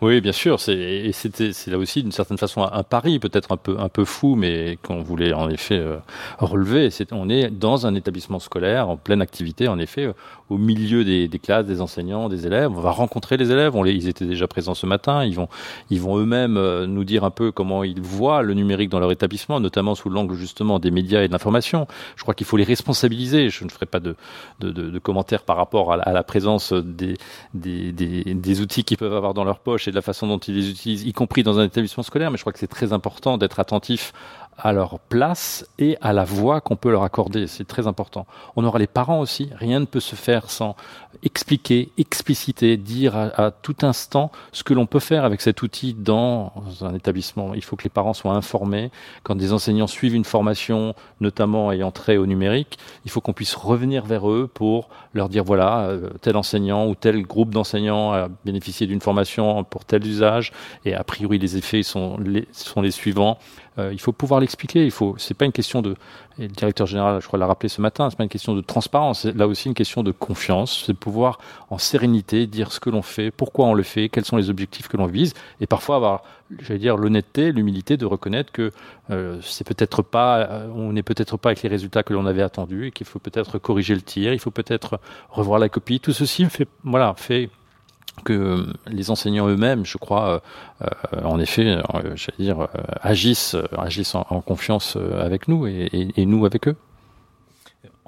Oui, 0.00 0.20
bien 0.20 0.30
sûr. 0.30 0.60
C'est 0.60 0.76
et 0.76 1.12
c'était 1.12 1.52
c'est 1.52 1.72
là 1.72 1.78
aussi 1.78 2.02
d'une 2.02 2.12
certaine 2.12 2.38
façon 2.38 2.62
un, 2.62 2.82
pari, 2.84 3.18
peut-être 3.18 3.50
un 3.50 3.56
peu 3.56 3.76
un 3.80 3.88
peu 3.88 4.04
fou, 4.04 4.36
mais 4.36 4.78
qu'on 4.84 5.02
voulait 5.02 5.32
en 5.32 5.50
effet 5.50 5.78
euh, 5.78 5.96
relever. 6.38 6.90
C'est 6.90 7.12
on 7.12 7.28
est 7.28 7.50
dans 7.50 7.86
un 7.86 7.96
établissement 7.96 8.38
scolaire 8.38 8.88
en 8.88 8.96
pleine 8.96 9.20
activité, 9.20 9.66
en 9.66 9.80
effet, 9.80 10.04
euh, 10.04 10.12
au 10.48 10.58
milieu 10.58 11.04
des, 11.04 11.26
des 11.26 11.38
classes, 11.40 11.66
des 11.66 11.80
enseignants, 11.80 12.28
des 12.28 12.46
élèves. 12.46 12.70
On 12.70 12.80
va 12.80 12.92
rencontrer 12.92 13.36
les 13.36 13.50
élèves. 13.50 13.74
On 13.74 13.82
les, 13.82 13.92
ils 13.92 14.06
étaient 14.06 14.26
déjà 14.26 14.46
présents 14.46 14.74
ce 14.74 14.86
matin. 14.86 15.24
Ils 15.24 15.34
vont 15.34 15.48
ils 15.90 16.00
vont 16.00 16.18
eux-mêmes 16.18 16.56
euh, 16.56 16.86
nous 16.86 17.02
dire 17.02 17.24
un 17.24 17.30
peu 17.30 17.50
comment 17.50 17.82
ils 17.82 18.00
voient 18.00 18.42
le 18.42 18.54
numérique 18.54 18.90
dans 18.90 19.00
leur 19.00 19.10
établissement, 19.10 19.58
notamment 19.58 19.96
sous 19.96 20.08
l'angle 20.08 20.36
justement 20.36 20.78
des 20.78 20.92
médias 20.92 21.22
et 21.22 21.26
de 21.26 21.32
l'information. 21.32 21.88
Je 22.14 22.22
crois 22.22 22.34
qu'il 22.34 22.46
faut 22.46 22.56
les 22.56 22.64
Je 22.78 23.64
ne 23.64 23.68
ferai 23.70 23.86
pas 23.86 24.00
de 24.00 24.98
commentaires 24.98 25.42
par 25.42 25.56
rapport 25.56 25.92
à 25.92 26.12
la, 26.12 26.22
présence 26.22 26.72
des, 26.72 27.16
des 27.54 28.60
outils 28.60 28.84
qu'ils 28.84 28.96
peuvent 28.96 29.14
avoir 29.14 29.34
dans 29.34 29.44
leur 29.44 29.58
poche 29.60 29.88
et 29.88 29.90
de 29.90 29.96
la 29.96 30.02
façon 30.02 30.26
dont 30.26 30.38
ils 30.38 30.54
les 30.54 30.70
utilisent, 30.70 31.04
y 31.04 31.12
compris 31.12 31.42
dans 31.42 31.58
un 31.58 31.64
établissement 31.64 32.02
scolaire. 32.02 32.30
Mais 32.30 32.36
je 32.36 32.42
crois 32.42 32.52
que 32.52 32.58
c'est 32.58 32.66
très 32.66 32.92
important 32.92 33.38
d'être 33.38 33.60
attentif 33.60 34.12
à 34.58 34.72
leur 34.72 34.98
place 34.98 35.66
et 35.78 35.96
à 36.00 36.12
la 36.12 36.24
voix 36.24 36.60
qu'on 36.60 36.76
peut 36.76 36.90
leur 36.90 37.04
accorder. 37.04 37.46
C'est 37.46 37.66
très 37.66 37.86
important. 37.86 38.26
On 38.56 38.64
aura 38.64 38.78
les 38.78 38.86
parents 38.86 39.20
aussi. 39.20 39.50
Rien 39.54 39.80
ne 39.80 39.84
peut 39.84 40.00
se 40.00 40.16
faire 40.16 40.50
sans 40.50 40.74
expliquer, 41.22 41.90
expliciter, 41.96 42.76
dire 42.76 43.16
à, 43.16 43.50
tout 43.50 43.76
instant 43.82 44.30
ce 44.52 44.62
que 44.64 44.74
l'on 44.74 44.86
peut 44.86 45.00
faire 45.00 45.24
avec 45.24 45.40
cet 45.40 45.62
outil 45.62 45.94
dans 45.94 46.52
un 46.80 46.94
établissement. 46.94 47.54
Il 47.54 47.62
faut 47.62 47.76
que 47.76 47.84
les 47.84 47.90
parents 47.90 48.14
soient 48.14 48.34
informés. 48.34 48.90
Quand 49.22 49.36
des 49.36 49.52
enseignants 49.52 49.86
suivent 49.86 50.14
une 50.14 50.24
formation, 50.24 50.94
notamment 51.20 51.72
ayant 51.72 51.90
trait 51.90 52.16
au 52.16 52.26
numérique, 52.26 52.78
il 53.04 53.10
faut 53.10 53.20
qu'on 53.20 53.32
puisse 53.32 53.54
revenir 53.54 54.04
vers 54.04 54.30
eux 54.30 54.50
pour 54.52 54.88
leur 55.14 55.28
dire 55.28 55.44
voilà, 55.44 55.86
euh, 55.86 56.10
tel 56.20 56.36
enseignant 56.36 56.86
ou 56.86 56.94
tel 56.94 57.22
groupe 57.22 57.50
d'enseignants 57.50 58.12
a 58.12 58.28
bénéficié 58.44 58.86
d'une 58.86 59.00
formation 59.00 59.64
pour 59.64 59.84
tel 59.84 60.06
usage 60.06 60.52
et 60.84 60.94
a 60.94 61.04
priori 61.04 61.38
les 61.38 61.56
effets 61.56 61.82
sont 61.82 62.18
les 62.18 62.90
suivants. 62.90 63.38
Euh, 63.78 63.92
il 63.92 64.00
faut 64.00 64.12
pouvoir 64.12 64.40
l'expliquer. 64.40 64.84
Il 64.84 64.90
faut. 64.90 65.14
C'est 65.18 65.34
pas 65.34 65.44
une 65.44 65.52
question 65.52 65.82
de. 65.82 65.94
Et 66.38 66.42
le 66.42 66.48
directeur 66.48 66.86
général, 66.86 67.20
je 67.20 67.26
crois, 67.26 67.38
l'a 67.38 67.46
rappelé 67.46 67.68
ce 67.68 67.80
matin. 67.80 68.08
C'est 68.10 68.16
pas 68.16 68.22
une 68.22 68.28
question 68.28 68.54
de 68.54 68.60
transparence. 68.60 69.22
C'est 69.22 69.36
là 69.36 69.46
aussi 69.46 69.68
une 69.68 69.74
question 69.74 70.02
de 70.02 70.12
confiance. 70.12 70.84
C'est 70.86 70.94
pouvoir 70.94 71.38
en 71.70 71.78
sérénité 71.78 72.46
dire 72.46 72.72
ce 72.72 72.80
que 72.80 72.90
l'on 72.90 73.02
fait, 73.02 73.30
pourquoi 73.30 73.66
on 73.66 73.74
le 73.74 73.82
fait, 73.82 74.08
quels 74.08 74.24
sont 74.24 74.36
les 74.36 74.50
objectifs 74.50 74.88
que 74.88 74.96
l'on 74.96 75.06
vise, 75.06 75.34
et 75.60 75.66
parfois 75.66 75.96
avoir, 75.96 76.22
j'allais 76.60 76.78
dire, 76.78 76.96
l'honnêteté, 76.96 77.52
l'humilité 77.52 77.96
de 77.96 78.06
reconnaître 78.06 78.52
que 78.52 78.72
euh, 79.10 79.38
c'est 79.42 79.66
peut-être 79.66 80.02
pas, 80.02 80.38
euh, 80.38 80.68
on 80.74 80.92
n'est 80.92 81.02
peut-être 81.02 81.36
pas 81.36 81.50
avec 81.50 81.62
les 81.62 81.68
résultats 81.68 82.02
que 82.02 82.14
l'on 82.14 82.26
avait 82.26 82.42
attendus, 82.42 82.86
et 82.86 82.90
qu'il 82.90 83.06
faut 83.06 83.18
peut-être 83.18 83.58
corriger 83.58 83.94
le 83.94 84.02
tir. 84.02 84.32
Il 84.32 84.38
faut 84.38 84.50
peut-être 84.50 85.00
revoir 85.30 85.58
la 85.58 85.68
copie. 85.68 86.00
Tout 86.00 86.12
ceci 86.12 86.44
fait, 86.46 86.68
voilà, 86.84 87.14
fait 87.16 87.50
que 88.22 88.66
les 88.86 89.10
enseignants 89.10 89.48
eux-mêmes, 89.48 89.84
je 89.84 89.98
crois, 89.98 90.42
euh, 90.82 90.86
euh, 91.14 91.22
en 91.24 91.38
effet, 91.38 91.66
euh, 91.66 91.82
j'allais 92.14 92.38
dire, 92.38 92.60
euh, 92.60 92.66
agissent, 93.00 93.56
agissent 93.76 94.14
en, 94.14 94.40
confiance 94.40 94.96
avec 95.20 95.48
nous 95.48 95.66
et, 95.66 96.12
nous 96.26 96.46
avec 96.46 96.68
eux. 96.68 96.76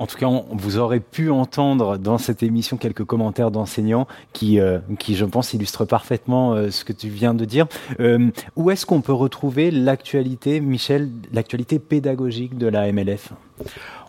En 0.00 0.06
tout 0.06 0.16
cas, 0.16 0.28
vous 0.50 0.78
aurez 0.78 0.98
pu 0.98 1.28
entendre 1.28 1.98
dans 1.98 2.16
cette 2.16 2.42
émission 2.42 2.78
quelques 2.78 3.04
commentaires 3.04 3.50
d'enseignants 3.50 4.08
qui, 4.32 4.58
euh, 4.58 4.78
qui, 4.98 5.14
je 5.14 5.26
pense, 5.26 5.52
illustrent 5.52 5.84
parfaitement 5.84 6.54
euh, 6.54 6.70
ce 6.70 6.86
que 6.86 6.94
tu 6.94 7.11
viens 7.11 7.34
de 7.34 7.44
dire. 7.44 7.66
Euh, 8.00 8.30
où 8.56 8.70
est-ce 8.70 8.86
qu'on 8.86 9.02
peut 9.02 9.12
retrouver 9.12 9.70
l'actualité, 9.70 10.61
Michel, 10.61 11.11
l'actualité 11.34 11.78
pédagogique 11.78 12.56
de 12.56 12.66
la 12.66 12.90
MLF 12.90 13.34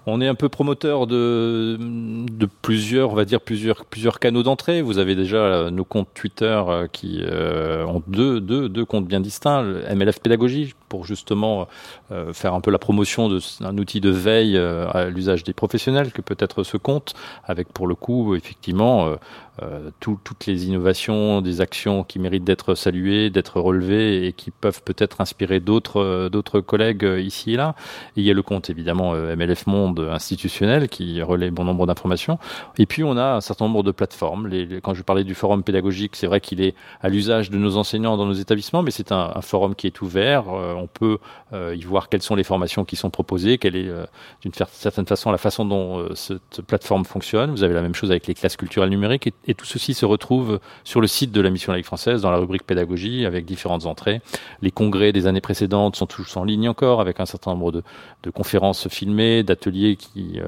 on 0.05 0.21
est 0.21 0.27
un 0.27 0.35
peu 0.35 0.49
promoteur 0.49 1.07
de, 1.07 1.77
de 1.79 2.49
plusieurs, 2.61 3.11
on 3.11 3.15
va 3.15 3.25
dire 3.25 3.41
plusieurs, 3.41 3.85
plusieurs 3.85 4.19
canaux 4.19 4.43
d'entrée. 4.43 4.81
Vous 4.81 4.97
avez 4.97 5.15
déjà 5.15 5.69
nos 5.71 5.85
comptes 5.85 6.09
Twitter 6.13 6.61
qui 6.91 7.19
euh, 7.21 7.85
ont 7.85 8.01
deux, 8.07 8.39
deux, 8.41 8.67
deux 8.69 8.85
comptes 8.85 9.07
bien 9.07 9.19
distincts. 9.19 9.61
Le 9.61 9.83
MLF 9.95 10.19
Pédagogie 10.19 10.73
pour 10.91 11.05
justement 11.05 11.69
euh, 12.11 12.33
faire 12.33 12.53
un 12.53 12.59
peu 12.59 12.69
la 12.69 12.77
promotion 12.77 13.29
d'un 13.29 13.77
outil 13.77 14.01
de 14.01 14.09
veille 14.09 14.57
euh, 14.57 14.89
à 14.91 15.05
l'usage 15.05 15.45
des 15.45 15.53
professionnels 15.53 16.11
que 16.11 16.21
peut 16.21 16.35
être 16.37 16.63
ce 16.63 16.75
compte, 16.75 17.13
avec 17.45 17.69
pour 17.69 17.87
le 17.87 17.95
coup 17.95 18.35
effectivement 18.35 19.07
euh, 19.07 19.15
euh, 19.63 19.89
tout, 20.01 20.19
toutes 20.21 20.45
les 20.47 20.67
innovations, 20.67 21.41
des 21.41 21.61
actions 21.61 22.03
qui 22.03 22.19
méritent 22.19 22.43
d'être 22.43 22.75
saluées, 22.75 23.29
d'être 23.29 23.61
relevées 23.61 24.27
et 24.27 24.33
qui 24.33 24.51
peuvent 24.51 24.83
peut-être 24.83 25.21
inspirer 25.21 25.61
d'autres 25.61 26.59
collègues 26.59 27.07
ici 27.19 27.53
et 27.53 27.57
là. 27.57 27.75
Et 28.17 28.21
il 28.21 28.25
y 28.25 28.31
a 28.31 28.33
le 28.33 28.41
compte 28.41 28.69
évidemment 28.69 29.13
MLF 29.13 29.67
Monde 29.91 30.87
qui 30.89 31.21
relaie 31.21 31.51
bon 31.51 31.63
nombre 31.63 31.85
d'informations. 31.85 32.37
Et 32.77 32.85
puis 32.85 33.03
on 33.03 33.17
a 33.17 33.35
un 33.35 33.41
certain 33.41 33.65
nombre 33.65 33.83
de 33.83 33.91
plateformes. 33.91 34.49
Quand 34.81 34.93
je 34.93 35.03
parlais 35.03 35.23
du 35.23 35.35
forum 35.35 35.63
pédagogique, 35.63 36.15
c'est 36.15 36.27
vrai 36.27 36.39
qu'il 36.39 36.61
est 36.61 36.75
à 37.01 37.09
l'usage 37.09 37.49
de 37.49 37.57
nos 37.57 37.77
enseignants 37.77 38.17
dans 38.17 38.25
nos 38.25 38.33
établissements, 38.33 38.83
mais 38.83 38.91
c'est 38.91 39.11
un, 39.11 39.41
forum 39.41 39.75
qui 39.75 39.87
est 39.87 40.01
ouvert. 40.01 40.45
Euh, 40.49 40.73
on 40.73 40.87
peut 40.87 41.17
euh, 41.53 41.75
y 41.75 41.81
voir 41.81 42.09
quelles 42.09 42.21
sont 42.21 42.35
les 42.35 42.43
formations 42.43 42.85
qui 42.85 42.95
sont 42.95 43.09
proposées, 43.09 43.57
quelle 43.57 43.75
est 43.75 43.87
euh, 43.87 44.05
d'une 44.41 44.51
certaine 44.53 45.05
façon 45.05 45.31
la 45.31 45.37
façon 45.37 45.65
dont 45.65 46.05
cette 46.15 46.61
plateforme 46.61 47.05
fonctionne. 47.05 47.51
Vous 47.51 47.63
avez 47.63 47.73
la 47.73 47.81
même 47.81 47.95
chose 47.95 48.11
avec 48.11 48.27
les 48.27 48.33
classes 48.33 48.55
culturelles 48.55 48.89
numériques 48.89 49.27
et, 49.27 49.33
et 49.47 49.53
tout 49.53 49.65
ceci 49.65 49.93
se 49.93 50.05
retrouve 50.05 50.59
sur 50.83 51.01
le 51.01 51.07
site 51.07 51.31
de 51.31 51.41
la 51.41 51.49
mission 51.49 51.71
laïque 51.71 51.85
française 51.85 52.21
dans 52.21 52.31
la 52.31 52.37
rubrique 52.37 52.63
pédagogie 52.63 53.25
avec 53.25 53.45
différentes 53.45 53.85
entrées. 53.85 54.21
Les 54.61 54.71
congrès 54.71 55.11
des 55.11 55.27
années 55.27 55.41
précédentes 55.41 55.95
sont 55.95 56.05
tous 56.05 56.37
en 56.37 56.43
ligne 56.43 56.69
encore 56.69 57.01
avec 57.01 57.19
un 57.19 57.25
certain 57.25 57.51
nombre 57.51 57.71
de, 57.71 57.83
de 58.23 58.29
conférences 58.29 58.87
filmées, 58.87 59.43
d'ateliers 59.43 59.80
qui 59.97 60.39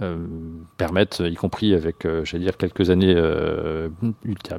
euh, 0.00 0.26
permettent, 0.76 1.22
y 1.24 1.36
compris 1.36 1.72
avec, 1.72 2.04
euh, 2.04 2.24
j'allais 2.24 2.42
dire, 2.42 2.56
quelques 2.56 2.90
années 2.90 3.14
euh, 3.16 3.88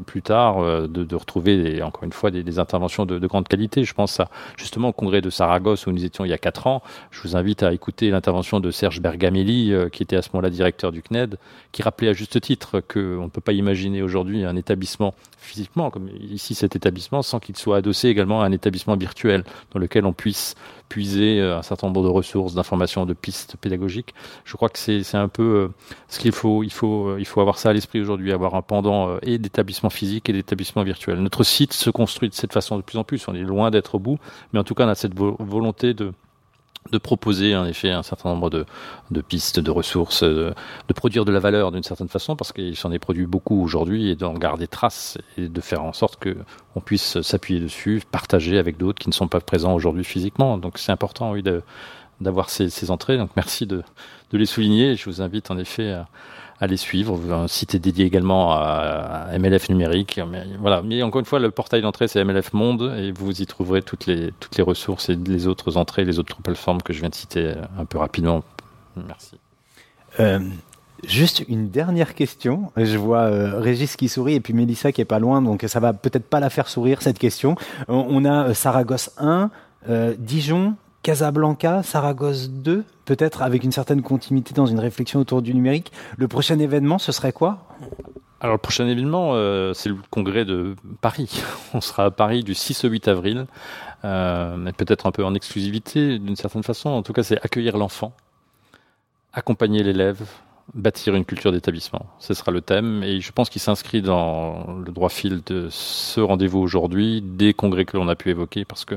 plus 0.06 0.22
tard, 0.22 0.88
de, 0.88 1.16
retrouver, 1.16 1.82
encore 1.84 2.04
une 2.06 2.14
fois, 2.14 2.32
des, 2.32 2.58
interventions 2.58 3.06
de, 3.06 3.20
de, 3.20 3.28
grande 3.28 3.50
qualité. 3.50 3.84
Je 3.84 3.94
pense 3.94 4.22
à, 4.22 4.30
justement 4.56 4.90
au 4.90 4.94
congrès 4.94 5.20
de 5.20 5.30
Saragosse 5.30 5.88
où 5.88 5.92
nous 5.92 6.06
étions 6.06 6.24
il 6.24 6.30
y 6.30 6.34
a 6.34 6.38
quatre 6.38 6.68
ans. 6.68 6.82
Je 7.12 7.22
vous 7.22 7.36
invite 7.36 7.64
à 7.64 7.74
écouter 7.74 8.12
l'intervention 8.12 8.62
de 8.62 8.72
Serge 8.72 9.02
Bergamelli, 9.02 9.74
qui 9.92 10.04
était 10.04 10.16
à 10.16 10.22
ce 10.22 10.30
moment-là 10.34 10.50
directeur 10.50 10.94
du 10.94 11.02
CNED, 11.02 11.38
qui 11.74 11.84
rappelait 11.84 12.10
à 12.10 12.14
juste 12.14 12.40
titre 12.40 12.80
qu'on 12.80 13.24
ne 13.24 13.30
peut 13.30 13.42
pas 13.42 13.54
imaginer 13.54 14.02
aujourd'hui 14.02 14.46
un 14.46 14.56
établissement 14.56 15.16
physiquement, 15.38 15.92
comme 15.92 16.10
ici 16.22 16.56
cet 16.56 16.78
établissement, 16.78 17.22
sans 17.22 17.40
qu'il 17.40 17.58
soit 17.58 17.78
adossé 17.78 18.08
également 18.08 18.42
à 18.42 18.46
un 18.46 18.52
établissement 18.54 18.96
virtuel 18.96 19.44
dans 19.74 19.80
lequel 19.80 20.06
on 20.06 20.14
puisse 20.14 20.56
puiser 20.88 21.42
un 21.42 21.62
certain 21.62 21.88
nombre 21.88 22.04
de 22.04 22.10
ressources, 22.10 22.54
d'informations, 22.54 23.06
de 23.06 23.14
pistes 23.14 23.58
pédagogiques. 23.60 24.14
Je 24.46 24.56
crois 24.56 24.70
que 24.70 24.80
c'est 24.80 25.04
un 25.16 25.25
peu 25.28 25.44
euh, 25.44 25.68
ce 26.08 26.20
qu'il 26.20 26.32
faut. 26.32 26.64
Il 26.64 26.72
faut, 26.72 27.10
euh, 27.10 27.18
il 27.20 27.26
faut 27.26 27.42
avoir 27.42 27.58
ça 27.58 27.70
à 27.70 27.74
l'esprit 27.74 28.02
aujourd'hui, 28.02 28.32
avoir 28.32 28.56
un 28.56 28.62
pendant 28.62 29.10
euh, 29.10 29.18
et 29.22 29.38
d'établissement 29.38 29.90
physique 29.90 30.30
et 30.30 30.34
d'établissement 30.34 30.84
virtuel. 30.84 31.20
Notre 31.20 31.44
site 31.44 31.74
se 31.74 31.90
construit 31.90 32.30
de 32.30 32.34
cette 32.34 32.54
façon 32.54 32.78
de 32.78 32.82
plus 32.82 32.98
en 32.98 33.04
plus. 33.04 33.28
On 33.28 33.36
est 33.36 33.42
loin 33.42 33.72
d'être 33.72 33.96
au 33.96 34.00
bout, 34.00 34.20
mais 34.54 34.60
en 34.60 34.64
tout 34.64 34.76
cas, 34.76 34.86
on 34.86 34.90
a 34.90 34.96
cette 34.96 35.16
volonté 35.16 35.94
de 35.94 36.14
de 36.92 36.98
proposer 36.98 37.56
en 37.56 37.66
effet 37.66 37.90
un 37.90 38.04
certain 38.04 38.30
nombre 38.30 38.50
de, 38.50 38.66
de 39.12 39.22
pistes, 39.22 39.60
de 39.60 39.72
ressources, 39.72 40.24
de, 40.24 40.54
de 40.88 40.94
produire 40.94 41.26
de 41.26 41.32
la 41.32 41.40
valeur 41.40 41.72
d'une 41.72 41.84
certaine 41.84 42.10
façon, 42.10 42.36
parce 42.36 42.52
qu'il 42.52 42.76
s'en 42.76 42.92
est 42.92 43.00
produit 43.00 43.26
beaucoup 43.26 43.62
aujourd'hui, 43.62 44.10
et 44.10 44.16
d'en 44.16 44.34
garder 44.34 44.68
trace, 44.68 45.18
et 45.38 45.48
de 45.48 45.62
faire 45.62 45.84
en 45.84 45.94
sorte 45.94 46.18
que 46.18 46.38
on 46.76 46.82
puisse 46.82 47.22
s'appuyer 47.22 47.60
dessus, 47.60 48.04
partager 48.12 48.58
avec 48.58 48.78
d'autres 48.78 49.00
qui 49.00 49.10
ne 49.10 49.14
sont 49.14 49.28
pas 49.28 49.40
présents 49.40 49.74
aujourd'hui 49.74 50.04
physiquement. 50.04 50.58
Donc 50.58 50.78
c'est 50.78 50.92
important, 50.92 51.32
oui, 51.32 51.42
d'avoir 52.22 52.50
ces, 52.50 52.92
entrées. 52.92 53.18
Donc 53.18 53.32
merci 53.36 53.66
de, 53.66 53.84
les 54.32 54.46
souligner. 54.46 54.96
Je 54.96 55.06
vous 55.06 55.22
invite 55.22 55.52
en 55.52 55.58
effet 55.58 55.92
à, 56.60 56.68
les 56.68 56.78
suivre. 56.78 57.20
Un 57.34 57.48
site 57.48 57.76
est 57.76 57.80
dédié 57.80 58.06
également 58.06 58.52
à, 58.54 59.28
MLF 59.38 59.70
numérique. 59.70 60.20
Mais, 60.30 60.44
voilà. 60.60 60.82
Mais 60.82 61.04
encore 61.04 61.20
une 61.20 61.26
fois, 61.26 61.40
le 61.40 61.52
portail 61.52 61.82
d'entrée, 61.82 62.08
c'est 62.08 62.24
MLF 62.24 62.54
Monde 62.54 62.94
et 62.98 63.12
vous 63.12 63.42
y 63.42 63.46
trouverez 63.46 63.82
toutes 63.82 64.06
les, 64.06 64.34
toutes 64.40 64.58
les 64.58 64.64
ressources 64.64 65.10
et 65.10 65.16
les 65.16 65.48
autres 65.48 65.78
entrées, 65.78 66.04
les 66.04 66.20
autres 66.20 66.42
plateformes 66.42 66.82
que 66.82 66.92
je 66.92 67.00
viens 67.00 67.10
de 67.10 67.16
citer 67.16 67.54
un 67.78 67.86
peu 67.86 67.98
rapidement. 67.98 68.44
Merci. 68.96 69.38
Euh, 70.20 70.40
juste 71.08 71.44
une 71.48 71.70
dernière 71.70 72.16
question. 72.16 72.72
Je 72.78 72.98
vois 72.98 73.24
euh, 73.24 73.60
Régis 73.60 73.96
qui 73.96 74.10
sourit 74.10 74.36
et 74.36 74.40
puis 74.40 74.54
Mélissa 74.54 74.92
qui 74.92 75.02
est 75.02 75.06
pas 75.06 75.20
loin, 75.20 75.42
donc 75.42 75.66
ça 75.68 75.80
va 75.80 75.94
peut-être 75.94 76.28
pas 76.28 76.40
la 76.40 76.50
faire 76.50 76.68
sourire 76.68 77.02
cette 77.02 77.20
question. 77.20 77.56
On, 77.88 78.26
a 78.26 78.54
Saragosse 78.54 79.12
1, 79.18 79.50
euh, 79.90 80.16
Dijon, 80.18 80.76
Casablanca, 81.06 81.84
Saragosse 81.84 82.50
2, 82.50 82.84
peut-être 83.06 83.44
avec 83.44 83.64
une 83.64 83.72
certaine 83.72 84.02
continuité 84.02 84.56
dans 84.56 84.66
une 84.66 84.80
réflexion 84.80 85.20
autour 85.20 85.44
du 85.44 85.54
numérique. 85.54 85.92
Le 86.18 86.28
prochain 86.28 86.58
événement, 86.58 86.98
ce 86.98 87.12
serait 87.12 87.32
quoi? 87.32 87.60
Alors 88.42 88.56
le 88.56 88.60
prochain 88.60 88.88
événement, 88.88 89.36
euh, 89.36 89.72
c'est 89.74 89.90
le 89.90 89.98
congrès 90.10 90.46
de 90.46 90.76
Paris. 91.02 91.44
On 91.76 91.82
sera 91.82 92.06
à 92.06 92.10
Paris 92.10 92.44
du 92.44 92.56
6 92.56 92.86
au 92.86 92.90
8 92.90 93.08
avril, 93.08 93.46
euh, 94.04 94.58
mais 94.58 94.72
peut-être 94.72 95.06
un 95.06 95.12
peu 95.12 95.24
en 95.24 95.36
exclusivité 95.36 96.18
d'une 96.18 96.36
certaine 96.36 96.64
façon. 96.64 96.90
En 96.90 97.04
tout 97.04 97.14
cas, 97.14 97.22
c'est 97.22 97.40
accueillir 97.40 97.78
l'enfant, 97.78 98.12
accompagner 99.32 99.84
l'élève, 99.84 100.24
bâtir 100.74 101.14
une 101.14 101.26
culture 101.26 101.52
d'établissement. 101.52 102.08
Ce 102.18 102.34
sera 102.34 102.52
le 102.52 102.62
thème 102.62 103.04
et 103.04 103.22
je 103.22 103.32
pense 103.32 103.52
qu'il 103.52 103.62
s'inscrit 103.62 104.02
dans 104.02 104.80
le 104.84 104.92
droit 104.92 105.10
fil 105.10 105.44
de 105.46 105.68
ce 105.70 106.20
rendez-vous 106.20 106.60
aujourd'hui, 106.60 107.22
des 107.22 107.54
congrès 107.54 107.86
que 107.86 107.96
l'on 107.96 108.08
a 108.08 108.16
pu 108.16 108.32
évoquer, 108.32 108.66
parce 108.66 108.86
que 108.86 108.96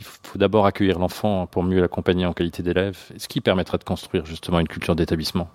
il 0.00 0.06
faut 0.06 0.38
d'abord 0.38 0.66
accueillir 0.66 0.98
l'enfant 0.98 1.46
pour 1.46 1.62
mieux 1.62 1.80
l'accompagner 1.80 2.26
en 2.26 2.32
qualité 2.32 2.62
d'élève, 2.62 2.98
ce 3.16 3.28
qui 3.28 3.40
permettra 3.40 3.78
de 3.78 3.84
construire 3.84 4.26
justement 4.26 4.60
une 4.60 4.68
culture 4.68 4.96
d'établissement. 4.96 5.48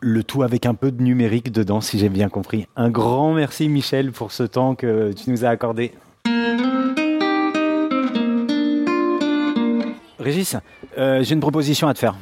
Le 0.00 0.22
tout 0.22 0.42
avec 0.42 0.66
un 0.66 0.74
peu 0.74 0.90
de 0.90 1.02
numérique 1.02 1.52
dedans, 1.52 1.80
si 1.80 1.98
j'ai 1.98 2.08
bien 2.08 2.28
compris. 2.28 2.66
Un 2.76 2.90
grand 2.90 3.32
merci 3.32 3.68
Michel 3.68 4.12
pour 4.12 4.32
ce 4.32 4.42
temps 4.42 4.74
que 4.74 5.12
tu 5.12 5.30
nous 5.30 5.44
as 5.44 5.48
accordé. 5.48 5.92
Régis, 10.18 10.56
euh, 10.98 11.22
j'ai 11.22 11.34
une 11.34 11.40
proposition 11.40 11.88
à 11.88 11.94
te 11.94 12.00
faire. 12.00 12.16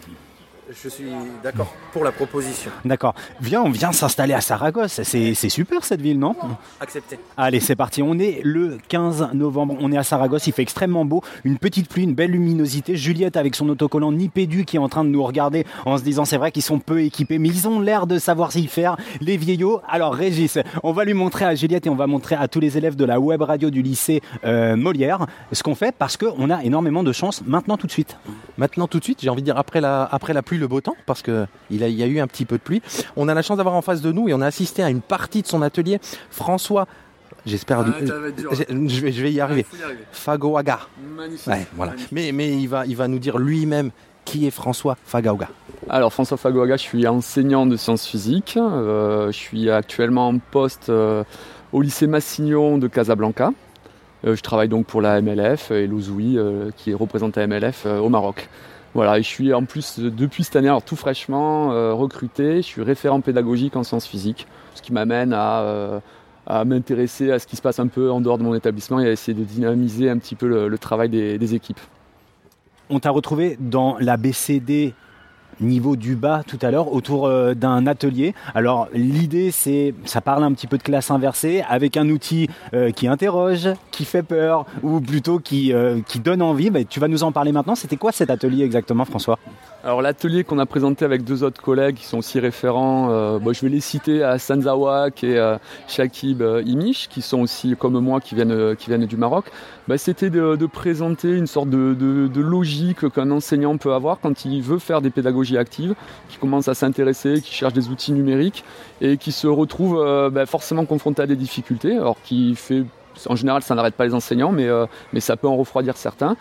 Je 0.71 0.89
suis 0.89 1.05
d'accord 1.43 1.75
pour 1.93 2.05
la 2.05 2.13
proposition. 2.13 2.71
D'accord. 2.85 3.15
Viens, 3.41 3.63
on 3.63 3.71
vient 3.71 3.93
s'installer 3.93 4.33
à 4.33 4.41
Saragosse. 4.41 5.03
C'est 5.03 5.35
super 5.49 5.85
cette 5.85 6.01
ville, 6.01 6.19
non? 6.19 6.35
Accepté. 6.81 7.19
Allez, 7.37 7.61
c'est 7.61 7.77
parti. 7.77 8.03
On 8.03 8.19
est 8.19 8.41
le 8.43 8.79
15 8.89 9.31
novembre. 9.35 9.77
On 9.81 9.93
est 9.93 9.99
à 9.99 10.03
Saragosse. 10.03 10.47
Il 10.47 10.53
fait 10.53 10.63
extrêmement 10.63 11.05
beau. 11.05 11.23
Une 11.45 11.59
petite 11.59 11.89
pluie, 11.89 12.05
une 12.05 12.15
belle 12.15 12.31
luminosité. 12.31 12.97
Juliette 12.97 13.37
avec 13.37 13.55
son 13.57 13.69
autocollant 13.69 14.11
Nipédu 14.11 14.65
qui 14.65 14.77
est 14.77 14.81
en 14.81 14.89
train 14.89 15.05
de 15.05 15.11
nous 15.11 15.23
regarder 15.23 15.67
en 15.85 15.99
se 15.99 16.03
disant 16.03 16.25
c'est 16.25 16.39
vrai 16.39 16.51
qu'ils 16.51 16.63
sont 16.63 16.79
peu 16.79 17.03
équipés, 17.03 17.39
mais 17.39 17.49
ils 17.49 17.69
ont 17.69 17.81
l'air 17.81 18.07
de 18.07 18.19
savoir 18.19 18.53
s'y 18.53 18.67
faire. 18.67 18.97
Les 19.21 19.37
vieillots. 19.37 19.83
Alors, 19.89 20.15
Régis, 20.15 20.59
on 20.83 20.93
va 20.93 21.05
lui 21.05 21.15
montrer 21.15 21.45
à 21.45 21.55
Juliette 21.55 21.87
et 21.87 21.91
on 21.91 21.95
va 21.95 22.07
montrer 22.07 22.37
à 22.37 22.49
tous 22.49 22.61
les 22.61 22.79
élèves 22.79 22.97
de 22.97 23.05
la 23.05 23.21
web 23.21 23.43
radio 23.43 23.69
du 23.69 23.83
lycée 23.83 24.23
euh, 24.45 24.77
Molière 24.77 25.27
ce 25.53 25.63
qu'on 25.63 25.75
fait 25.75 25.95
parce 25.97 26.17
qu'on 26.17 26.51
a 26.51 26.65
énormément 26.65 27.03
de 27.03 27.13
chance 27.13 27.43
maintenant 27.47 27.77
tout 27.77 27.87
de 27.87 27.93
suite. 27.93 28.17
Maintenant 28.57 28.87
tout 28.87 28.99
de 28.99 29.05
suite, 29.05 29.21
j'ai 29.21 29.29
envie 29.29 29.43
de 29.43 29.47
dire 29.47 29.59
après 29.59 29.81
la, 29.81 30.05
après 30.05 30.33
la 30.33 30.43
pluie, 30.43 30.54
le 30.59 30.69
beau 30.69 30.81
temps, 30.81 30.97
parce 31.07 31.23
que 31.23 31.47
il, 31.71 31.83
a, 31.83 31.89
il 31.89 31.95
y 31.95 32.03
a 32.03 32.07
eu 32.07 32.21
un 32.21 32.27
petit 32.27 32.45
peu 32.45 32.57
de 32.59 32.63
pluie. 32.63 32.83
On 33.17 33.29
a 33.29 33.35
la 33.35 33.43
chance 33.43 33.57
d'avoir 33.57 33.75
en 33.75 33.83
face 33.83 34.01
de 34.01 34.13
nous 34.13 34.29
et 34.29 34.35
on 34.35 34.41
a 34.41 34.47
assisté 34.47 34.83
à 34.83 34.91
une 34.91 35.01
partie 35.01 35.43
de 35.43 35.47
son 35.47 35.63
atelier. 35.63 35.99
François, 36.31 36.87
j'espère, 37.47 37.81
Ah, 37.81 37.85
je, 38.01 39.01
vais, 39.01 39.13
je 39.13 39.23
vais 39.23 39.33
y 39.33 39.41
arriver. 39.41 39.67
y 39.79 39.83
arriver. 39.83 40.05
Fagoaga. 40.13 40.81
Magnifique. 41.17 41.47
Ouais, 41.47 41.67
voilà. 41.75 41.93
Magnifique. 41.93 42.13
Mais, 42.13 42.33
mais 42.33 42.51
il, 42.57 42.67
va, 42.69 42.87
il 42.87 42.97
va 42.97 43.09
nous 43.09 43.19
dire 43.19 43.39
lui-même 43.39 43.91
qui 44.25 44.47
est 44.47 44.51
François 44.51 44.97
Fagaoga. 45.05 45.49
Alors 45.91 46.11
François 46.13 46.39
Fagoaga, 46.39 46.77
je 46.79 46.83
suis 46.83 47.07
enseignant 47.07 47.67
de 47.67 47.77
sciences 47.77 48.07
physiques. 48.07 48.57
Euh, 48.57 49.27
je 49.27 49.37
suis 49.37 49.69
actuellement 49.71 50.29
en 50.29 50.39
poste 50.39 50.89
euh, 50.89 51.25
au 51.73 51.83
lycée 51.83 52.07
Massignon 52.07 52.79
de 52.79 52.89
Casablanca. 52.89 53.51
Euh, 54.27 54.35
je 54.35 54.41
travaille 54.41 54.69
donc 54.71 54.87
pour 54.87 55.03
la 55.03 55.21
MLF 55.21 55.71
et 55.73 55.87
l'Ouzoui 55.87 56.39
euh, 56.39 56.71
qui 56.79 56.95
représente 56.95 57.37
la 57.37 57.47
MLF 57.47 57.83
euh, 57.85 57.99
au 57.99 58.09
Maroc. 58.09 58.49
Voilà, 58.95 59.19
et 59.19 59.23
je 59.23 59.29
suis 59.29 59.53
en 59.53 59.65
plus 59.65 59.99
euh, 59.99 60.11
depuis 60.11 60.45
cette 60.45 60.55
année, 60.55 60.69
alors 60.69 60.83
tout 60.83 60.95
fraîchement 60.95 61.73
euh, 61.73 61.93
recruté, 61.93 62.59
je 62.59 62.67
suis 62.67 62.83
référent 62.83 63.21
pédagogique 63.21 63.75
en 63.75 63.83
sciences 63.83 64.07
physiques, 64.07 64.47
ce 64.77 64.83
qui 64.83 64.93
m'amène 64.93 65.33
à, 65.33 65.63
euh, 65.63 66.01
à 66.47 66.65
m'intéresser 66.65 67.33
à 67.33 67.41
ce 67.41 67.47
qui 67.49 67.57
se 67.57 67.63
passe 67.63 67.81
un 67.81 67.89
peu 67.89 68.13
en 68.13 68.21
dehors 68.21 68.39
de 68.39 68.45
mon 68.45 68.55
établissement 68.55 69.01
et 69.01 69.09
à 69.09 69.11
essayer 69.11 69.37
de 69.37 69.43
dynamiser 69.43 70.09
un 70.09 70.19
petit 70.19 70.37
peu 70.37 70.47
le, 70.69 70.79
travail 70.79 71.09
des 71.09 71.55
équipes. 71.55 71.81
On 72.89 73.01
t'a 73.01 73.11
retrouvé 73.11 73.57
dans 73.59 73.97
la 73.99 74.17
BCD 74.17 74.95
niveau 75.61 75.97
du 75.97 76.17
bas 76.17 76.43
tout 76.47 76.59
à 76.63 76.71
l'heure 76.71 76.93
autour 76.93 77.27
euh, 77.27 77.55
d'un 77.55 77.87
atelier. 77.87 78.35
Alors 78.55 78.89
l'idée 78.93 79.51
c'est 79.51 79.95
ça 80.05 80.21
parle 80.21 80.45
un 80.45 80.53
petit 80.53 80.67
peu 80.67 80.79
de 80.79 80.83
classe 80.83 81.11
inversée 81.11 81.63
avec 81.69 81.97
un 81.97 82.09
outil 82.09 82.49
euh, 82.73 82.91
qui 82.91 83.07
interroge, 83.07 83.69
qui 83.91 84.05
fait 84.05 84.23
peur 84.23 84.67
ou 84.83 85.01
plutôt 85.01 85.39
qui 85.39 85.73
euh, 85.73 86.01
donne 86.23 86.43
envie. 86.43 86.71
Bah, 86.71 86.85
tu 86.85 87.01
vas 87.01 87.09
nous 87.09 87.23
en 87.23 87.33
parler 87.33 87.53
maintenant. 87.53 87.75
C'était 87.75 87.97
quoi 87.97 88.13
cet 88.13 88.31
atelier 88.31 88.65
exactement 88.65 89.05
François? 89.05 89.39
Alors 89.85 90.01
l'atelier 90.01 90.45
qu'on 90.45 90.59
a 90.59 90.65
présenté 90.65 91.05
avec 91.05 91.25
deux 91.25 91.45
autres 91.45 91.61
collègues 91.61 91.97
qui 91.97 92.07
sont 92.07 92.17
aussi 92.17 92.41
référents, 92.41 93.11
euh, 93.11 93.53
je 93.53 93.61
vais 93.61 93.69
les 93.69 93.81
citer 93.81 94.23
à 94.23 94.39
Sanzawak 94.39 95.23
et 95.23 95.37
euh, 95.37 95.59
Shakib 95.89 96.43
Imish, 96.65 97.11
qui 97.11 97.21
sont 97.21 97.43
aussi 97.43 97.77
comme 97.79 98.01
moi 98.01 98.23
qui 98.23 98.35
viennent, 98.35 98.51
euh, 98.51 99.07
du 99.07 99.19
Maroc. 99.19 99.45
Bah, 99.87 99.99
C'était 99.99 100.31
de, 100.31 100.65
présenter 100.65 101.37
une 101.37 101.47
sorte 101.47 101.69
de, 101.69 102.41
logique 102.41 103.11
qu'un 103.11 103.31
enseignant 103.31 103.77
peut 103.77 103.93
avoir 103.93 104.21
quand 104.21 104.47
il 104.47 104.63
veut 104.63 104.79
faire 104.79 105.03
des 105.03 105.11
pédagogies 105.11 105.59
actives, 105.59 105.95
qui 106.31 106.39
commence 106.39 106.67
à 106.69 106.75
s'intéresser, 106.75 107.43
qui 107.43 107.53
cherche 107.53 107.75
des 107.75 107.91
outils 107.91 108.13
numériques 108.13 108.65
et 109.03 109.19
qui 109.19 109.33
se 109.33 109.47
retrouve 109.47 109.99
euh, 110.01 110.31
bah, 110.31 110.47
forcément 110.47 110.87
confronté 110.87 111.21
à 111.21 111.27
des 111.27 111.37
difficultés, 111.37 111.95
alors 111.95 112.17
qui 112.23 112.55
fait 112.57 112.85
en 113.29 113.37
général, 113.37 113.63
ça 113.63 113.75
n'arrête 113.75 113.95
pas 113.95 114.07
les 114.07 114.15
enseignants, 114.15 114.53
mais, 114.53 114.67
euh, 114.67 114.87
mais 115.13 115.21
ça 115.21 115.37
peut 115.37 115.49
en 115.49 115.57
refroidir 115.57 115.97
certains. 115.97 116.37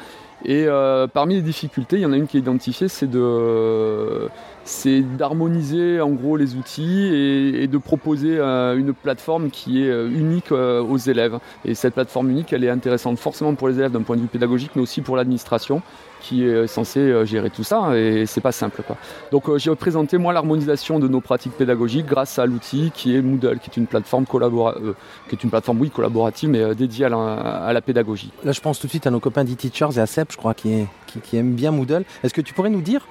Et 0.45 0.65
euh, 0.67 1.07
parmi 1.07 1.35
les 1.35 1.41
difficultés, 1.41 1.97
il 1.97 2.01
y 2.01 2.05
en 2.05 2.11
a 2.11 2.17
une 2.17 2.27
qui 2.27 2.37
est 2.37 2.41
identifiée, 2.41 2.89
c'est 2.89 3.09
de 3.09 4.29
c'est 4.65 5.01
d'harmoniser 5.01 5.99
en 5.99 6.11
gros 6.11 6.37
les 6.37 6.55
outils 6.55 7.05
et, 7.05 7.63
et 7.63 7.67
de 7.67 7.77
proposer 7.77 8.37
euh, 8.37 8.77
une 8.77 8.93
plateforme 8.93 9.49
qui 9.49 9.83
est 9.83 9.89
euh, 9.89 10.07
unique 10.09 10.51
euh, 10.51 10.81
aux 10.81 10.97
élèves. 10.97 11.39
Et 11.65 11.75
cette 11.75 11.93
plateforme 11.93 12.29
unique, 12.29 12.53
elle 12.53 12.63
est 12.63 12.69
intéressante 12.69 13.17
forcément 13.19 13.55
pour 13.55 13.67
les 13.67 13.79
élèves 13.79 13.91
d'un 13.91 14.03
point 14.03 14.15
de 14.15 14.21
vue 14.21 14.27
pédagogique, 14.27 14.71
mais 14.75 14.81
aussi 14.81 15.01
pour 15.01 15.17
l'administration 15.17 15.81
qui 16.23 16.43
est 16.45 16.65
censée 16.67 16.99
euh, 16.99 17.25
gérer 17.25 17.49
tout 17.49 17.63
ça. 17.63 17.95
Et 17.95 18.25
c'est 18.25 18.41
pas 18.41 18.51
simple. 18.51 18.81
Quoi. 18.87 18.95
Donc 19.31 19.49
euh, 19.49 19.59
j'ai 19.59 19.75
présenté 19.75 20.17
moi 20.17 20.33
l'harmonisation 20.33 20.97
de 20.97 21.07
nos 21.07 21.21
pratiques 21.21 21.53
pédagogiques 21.53 22.07
grâce 22.07 22.39
à 22.39 22.45
l'outil 22.45 22.91
qui 22.93 23.15
est 23.15 23.21
Moodle, 23.21 23.59
qui 23.59 23.69
est 23.69 23.77
une 23.77 23.85
plateforme 23.87 24.25
collabora 24.25 24.75
euh, 24.77 24.93
qui 25.27 25.35
est 25.35 25.43
une 25.43 25.49
plateforme 25.49 25.81
oui 25.81 25.89
collaborative, 25.89 26.49
mais 26.49 26.73
dédiée 26.73 27.05
à 27.05 27.09
la, 27.09 27.81
pédagogie. 27.81 28.31
Là, 28.43 28.53
je 28.53 28.61
pense 28.61 28.79
tout 28.79 28.87
de 28.87 28.91
suite 28.91 29.05
à 29.05 29.11
nos 29.11 29.19
copains 29.19 29.43
d'e-teachers 29.43 29.97
et 29.97 29.99
à 29.99 30.05
Seb, 30.05 30.27
je 30.31 30.37
crois, 30.37 30.53
qui, 30.53 30.71
est, 30.71 30.87
qui, 31.07 31.19
qui 31.19 31.35
aime 31.37 31.53
bien 31.53 31.71
Moodle. 31.71 32.05
Est-ce 32.23 32.33
que 32.33 32.39
tu 32.41 32.53
pourrais 32.53 32.69
nous 32.69 32.81
dire, 32.81 33.05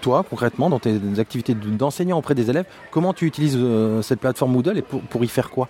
toi, 0.00 0.24
concrètement, 0.28 0.70
dans 0.70 0.78
tes 0.78 0.98
activités 1.18 1.54
de- 1.54 1.68
d'enseignant 1.68 2.16
auprès 2.16 2.34
des 2.34 2.48
élèves, 2.48 2.64
comment 2.90 3.12
tu 3.12 3.26
utilises 3.26 3.58
cette 4.00 4.20
plateforme 4.20 4.52
Moodle 4.52 4.78
et 4.78 4.82
pour 4.82 5.22
y 5.22 5.28
faire 5.28 5.50
quoi? 5.50 5.68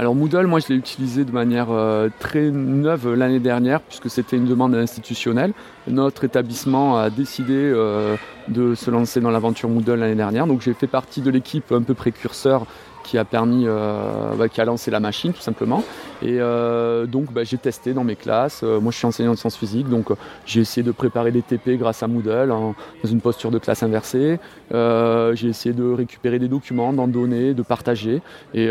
Alors 0.00 0.14
Moodle, 0.14 0.46
moi 0.46 0.60
je 0.60 0.68
l'ai 0.68 0.76
utilisé 0.76 1.24
de 1.24 1.32
manière 1.32 1.72
euh, 1.72 2.08
très 2.20 2.52
neuve 2.52 3.14
l'année 3.14 3.40
dernière 3.40 3.80
puisque 3.80 4.08
c'était 4.08 4.36
une 4.36 4.44
demande 4.44 4.76
institutionnelle. 4.76 5.52
Notre 5.88 6.22
établissement 6.22 6.96
a 6.96 7.10
décidé 7.10 7.54
euh, 7.56 8.16
de 8.46 8.76
se 8.76 8.92
lancer 8.92 9.20
dans 9.20 9.32
l'aventure 9.32 9.68
Moodle 9.68 9.94
l'année 9.94 10.14
dernière. 10.14 10.46
Donc 10.46 10.60
j'ai 10.60 10.72
fait 10.72 10.86
partie 10.86 11.20
de 11.20 11.32
l'équipe 11.32 11.72
un 11.72 11.82
peu 11.82 11.94
précurseur 11.94 12.64
qui 13.08 13.16
a 13.16 13.24
permis, 13.24 13.64
euh, 13.66 14.34
bah, 14.36 14.50
qui 14.50 14.60
a 14.60 14.66
lancé 14.66 14.90
la 14.90 15.00
machine 15.00 15.32
tout 15.32 15.40
simplement. 15.40 15.82
Et 16.20 16.36
euh, 16.40 17.06
donc 17.06 17.32
bah, 17.32 17.42
j'ai 17.42 17.56
testé 17.56 17.94
dans 17.94 18.04
mes 18.04 18.16
classes. 18.16 18.60
Euh, 18.62 18.80
moi 18.80 18.92
je 18.92 18.98
suis 18.98 19.06
enseignant 19.06 19.32
de 19.32 19.38
sciences 19.38 19.56
physiques, 19.56 19.88
donc 19.88 20.08
j'ai 20.44 20.60
essayé 20.60 20.82
de 20.82 20.92
préparer 20.92 21.30
des 21.30 21.40
TP 21.40 21.78
grâce 21.78 22.02
à 22.02 22.06
Moodle 22.06 22.48
dans 22.48 22.74
une 23.10 23.22
posture 23.22 23.50
de 23.50 23.58
classe 23.58 23.82
inversée. 23.82 24.38
J'ai 24.70 25.48
essayé 25.48 25.74
de 25.74 25.90
récupérer 25.90 26.38
des 26.38 26.48
documents, 26.48 26.92
d'en 26.92 27.08
donner, 27.08 27.54
de 27.54 27.62
partager. 27.62 28.20
Et, 28.52 28.68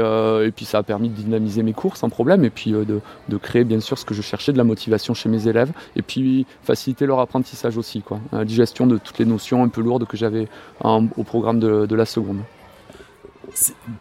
puis 0.56 0.66
ça 0.66 0.80
a 0.80 0.84
permis 0.84 1.10
de 1.10 1.16
dynamiser 1.16 1.64
mes 1.64 1.74
cours 1.74 1.98
sans 1.98 2.10
problème. 2.10 2.46
Et 2.46 2.52
puis 2.52 2.72
de, 2.72 3.38
créer 3.38 3.64
bien 3.64 3.80
sûr 3.80 3.98
ce 3.98 4.06
que 4.06 4.14
je 4.14 4.22
cherchais, 4.22 4.52
de 4.52 4.58
la 4.58 4.64
motivation 4.64 5.16
chez 5.16 5.30
mes 5.30 5.48
élèves. 5.48 5.72
Et 5.96 6.04
puis 6.04 6.46
faciliter 6.62 7.08
leur 7.08 7.20
apprentissage 7.20 7.78
aussi, 7.78 8.02
quoi. 8.02 8.20
La 8.32 8.46
digestion 8.46 8.86
de 8.86 8.98
toutes 8.98 9.18
les 9.18 9.26
notions 9.26 9.64
un 9.64 9.70
peu 9.70 9.82
lourdes 9.82 10.06
que 10.06 10.18
j'avais 10.18 10.48
au 10.84 11.24
programme 11.24 11.60
de 11.60 11.96
la 11.96 12.06
seconde. 12.06 12.42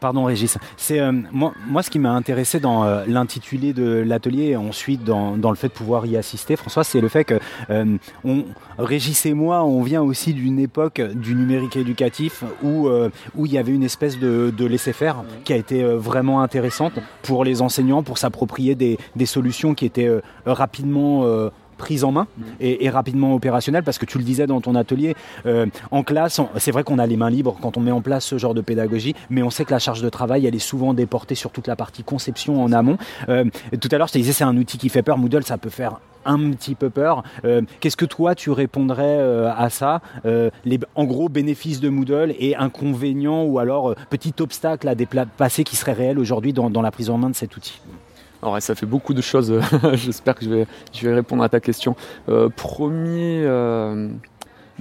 Pardon 0.01 0.25
Régis. 0.25 0.59
Euh, 0.91 1.13
moi, 1.33 1.83
ce 1.83 1.91
qui 1.91 1.99
m'a 1.99 2.13
intéressé 2.13 2.61
dans 2.61 2.85
euh, 2.85 3.05
l'intitulé 3.07 3.73
de 3.73 4.03
l'atelier 4.07 4.47
et 4.47 4.57
ensuite 4.57 5.05
dans, 5.05 5.37
le 5.37 5.55
fait 5.57 5.69
de 5.69 5.73
pouvoir 5.73 6.07
y 6.07 6.17
assister, 6.17 6.57
François, 6.57 6.85
c'est 6.85 7.01
le 7.01 7.09
fait 7.09 7.25
que 7.25 7.39
euh, 7.71 7.97
on, 8.25 8.45
Régis 8.79 9.27
et 9.27 9.35
moi, 9.35 9.65
on 9.65 9.83
vient 9.83 10.03
aussi 10.03 10.35
d'une 10.35 10.59
époque 10.59 11.01
du 11.01 11.35
numérique 11.35 11.77
éducatif 11.77 12.45
où 12.63 12.89
où 13.35 13.47
il 13.47 13.53
y 13.53 13.59
avait 13.59 13.73
une 13.73 13.83
espèce 13.83 14.19
de, 14.19 14.53
de 14.57 14.65
laisser 14.67 14.93
faire 14.93 15.25
qui 15.45 15.53
a 15.53 15.57
été 15.57 15.83
vraiment 15.83 16.43
intéressante 16.43 16.95
pour 17.23 17.45
les 17.45 17.63
enseignants 17.63 18.03
pour 18.03 18.19
s'approprier 18.19 18.75
des, 18.75 18.99
solutions 19.27 19.75
qui 19.75 19.87
étaient 19.87 20.11
rapidement 20.45 21.25
prise 21.77 22.05
en 22.05 22.13
main 22.13 22.27
et, 22.61 22.85
et 22.85 22.91
rapidement 22.91 23.35
opérationnelle 23.35 23.83
parce 23.83 23.99
que 23.99 24.07
tu 24.07 24.19
le 24.19 24.25
disais 24.25 24.47
dans 24.47 24.61
ton 24.61 24.75
atelier 24.75 25.15
euh, 25.47 25.67
en 25.91 26.03
classe 26.03 26.41
c'est 26.57 26.71
vrai 26.71 26.85
qu'on 26.85 26.99
a 26.99 27.07
les 27.07 27.17
mains 27.17 27.31
libres 27.31 27.57
quand 27.61 27.77
on 27.77 27.81
met 27.81 27.91
en 27.91 28.01
place 28.01 28.25
ce 28.25 28.39
genre 28.39 28.55
de 28.55 28.61
pédagogie 28.61 29.15
mais 29.31 29.43
on 29.43 29.51
sait 29.51 29.65
que 29.65 29.73
la 29.73 29.79
charge 29.79 30.03
de 30.03 30.09
travail 30.09 30.47
elle 30.47 30.55
est 30.55 30.59
souvent 30.59 30.95
déportée 30.95 31.35
sur 31.35 31.51
toute 31.51 31.67
la 31.67 31.77
partie 31.77 32.03
conception 32.03 32.63
en 32.63 32.73
amont. 32.73 32.99
Euh, 33.29 33.45
tout 33.81 33.89
à 33.93 33.99
l'heure 33.99 34.09
je 34.09 34.15
te 34.15 34.19
disais 34.19 34.33
c'est 34.33 34.45
un 34.45 34.57
outil 34.57 34.79
qui 34.79 34.89
fait 34.89 35.03
peur. 35.03 35.19
Moodle 35.19 35.43
ça 35.45 35.59
peut 35.59 35.71
faire 35.71 36.01
un 36.25 36.51
petit 36.51 36.75
peu 36.75 36.91
peur. 36.91 37.23
Euh, 37.45 37.63
Qu'est-ce 37.81 37.97
que 37.97 38.05
toi 38.05 38.35
tu 38.35 38.51
répondrais 38.51 39.19
euh, 39.19 39.51
à 39.57 39.71
ça 39.71 40.01
Euh, 40.25 40.51
les, 40.65 40.79
En 40.95 41.05
gros, 41.05 41.29
bénéfices 41.29 41.81
de 41.81 41.89
Moodle 41.89 42.35
et 42.39 42.57
inconvénients 42.57 43.45
ou 43.45 43.59
alors 43.59 43.95
petit 44.11 44.35
obstacle 44.41 44.89
à 44.89 44.95
dépasser 44.95 45.65
qui 45.65 45.77
serait 45.77 45.93
réel 45.93 46.19
aujourd'hui 46.19 46.53
dans, 46.53 46.69
dans 46.69 46.83
la 46.83 46.91
prise 46.91 47.11
en 47.11 47.19
main 47.19 47.31
de 47.31 47.37
cet 47.37 47.57
outil? 47.57 47.81
Alors 48.43 48.61
ça 48.61 48.75
fait 48.75 48.87
beaucoup 48.87 49.15
de 49.15 49.23
choses. 49.23 49.53
J'espère 49.95 50.35
que 50.35 50.45
je 50.45 50.51
vais, 51.07 51.15
répondre 51.15 51.43
à 51.43 51.49
ta 51.49 51.61
question. 51.61 51.97
Euh, 52.29 52.49
premier, 52.49 53.43
euh, 53.45 54.09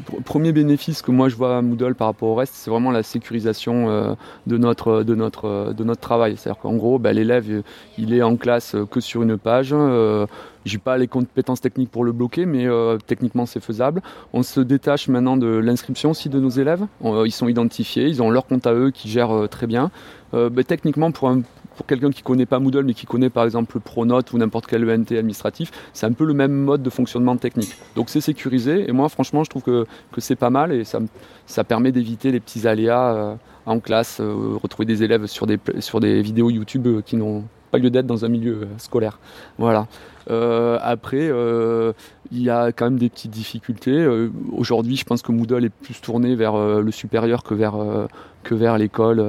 pr- 0.06 0.22
premier 0.24 0.52
bénéfice 0.52 1.02
que 1.02 1.12
moi 1.12 1.30
je 1.30 1.36
vois 1.36 1.58
à 1.58 1.62
Moodle 1.62 1.96
par 1.96 2.08
rapport 2.08 2.30
au 2.30 2.36
reste, 2.36 2.54
c'est 2.56 2.70
vraiment 2.70 2.92
la 2.92 3.04
sécurisation 3.04 3.90
euh, 3.90 4.14
de 4.46 4.58
notre 4.58 5.04
de 5.04 5.16
notre 5.16 5.46
euh, 5.46 5.74
de 5.74 5.84
notre 5.84 6.02
travail. 6.02 6.36
C'est-à-dire 6.38 6.62
qu'en 6.62 6.76
gros, 6.76 7.00
bah, 7.00 7.14
l'élève 7.14 7.50
euh, 7.50 7.62
il 7.98 8.14
est 8.14 8.22
en 8.22 8.36
classe 8.36 8.76
euh, 8.76 8.86
que 8.86 9.00
sur 9.00 9.24
une 9.24 9.38
page. 9.38 9.70
Euh, 9.74 10.26
j'ai 10.66 10.80
pas 10.80 10.98
les 10.98 11.08
compétences 11.08 11.62
techniques 11.62 11.92
pour 11.92 12.04
le 12.04 12.12
bloquer, 12.12 12.46
mais 12.48 12.66
euh, 12.66 12.98
techniquement 12.98 13.46
c'est 13.46 13.60
faisable. 13.60 14.02
On 14.34 14.42
se 14.42 14.60
détache 14.60 15.08
maintenant 15.08 15.38
de 15.38 15.48
l'inscription 15.48 16.10
aussi 16.10 16.28
de 16.28 16.40
nos 16.40 16.50
élèves. 16.50 16.86
Ils 17.04 17.32
sont 17.32 17.48
identifiés, 17.48 18.08
ils 18.08 18.22
ont 18.24 18.32
leur 18.32 18.48
compte 18.48 18.66
à 18.66 18.74
eux 18.74 18.90
qui 18.90 19.08
euh, 19.32 19.48
très 19.48 19.68
bien. 19.68 19.92
Euh, 20.34 20.50
bah, 20.50 20.64
techniquement, 20.64 21.12
pour 21.12 21.30
un 21.30 21.42
pour 21.76 21.86
quelqu'un 21.86 22.12
qui 22.12 22.22
connaît 22.22 22.46
pas 22.46 22.60
Moodle 22.60 22.84
mais 22.84 22.94
qui 22.94 23.06
connaît 23.06 23.30
par 23.30 23.46
exemple 23.46 23.80
Pronote 23.80 24.34
ou 24.34 24.38
n'importe 24.38 24.68
quel 24.68 24.90
ENT 24.90 25.12
administratif, 25.12 25.72
c'est 25.94 26.06
un 26.06 26.14
peu 26.14 26.26
le 26.26 26.34
même 26.34 26.54
mode 26.54 26.84
de 26.84 26.90
fonctionnement 26.90 27.38
technique. 27.38 27.76
Donc 27.96 28.10
c'est 28.10 28.22
sécurisé 28.22 28.90
et 28.90 28.92
moi 28.92 29.10
franchement 29.10 29.44
je 29.44 29.50
trouve 29.50 29.64
que, 29.64 29.86
que 30.12 30.22
c'est 30.22 30.36
pas 30.36 30.50
mal 30.50 30.72
et 30.72 30.84
ça, 30.84 31.00
ça 31.46 31.64
permet 31.64 31.92
d'éviter 31.92 32.32
les 32.32 32.40
petits 32.40 32.68
aléas 32.68 33.14
euh, 33.14 33.36
en 33.66 33.80
classe, 33.80 34.20
euh, 34.20 34.58
retrouver 34.62 34.86
des 34.86 35.04
élèves 35.04 35.26
sur 35.28 35.48
des, 35.48 35.60
sur 35.80 36.00
des 36.00 36.22
vidéos 36.22 36.50
YouTube 36.50 36.88
euh, 36.88 37.02
qui 37.02 37.16
n'ont 37.16 37.44
pas 37.72 37.78
lieu 37.78 37.90
d'être 37.90 38.08
dans 38.08 38.26
un 38.26 38.30
milieu 38.30 38.68
scolaire. 38.78 39.20
Voilà. 39.58 39.88
Euh, 40.30 40.78
après, 40.82 41.30
euh, 41.30 41.94
il 42.32 42.42
y 42.42 42.50
a 42.50 42.72
quand 42.72 42.86
même 42.86 43.00
des 43.00 43.10
petites 43.10 43.32
difficultés. 43.32 43.92
Euh, 43.92 44.32
Aujourd'hui, 44.52 44.96
je 44.96 45.06
pense 45.06 45.22
que 45.22 45.32
Moodle 45.32 45.66
est 45.66 45.70
plus 45.70 46.02
tourné 46.02 46.36
vers 46.36 46.58
le 46.58 46.92
supérieur 46.92 47.44
que 47.44 47.54
vers, 47.54 47.76
vers 48.50 48.78
l'école. 48.78 49.24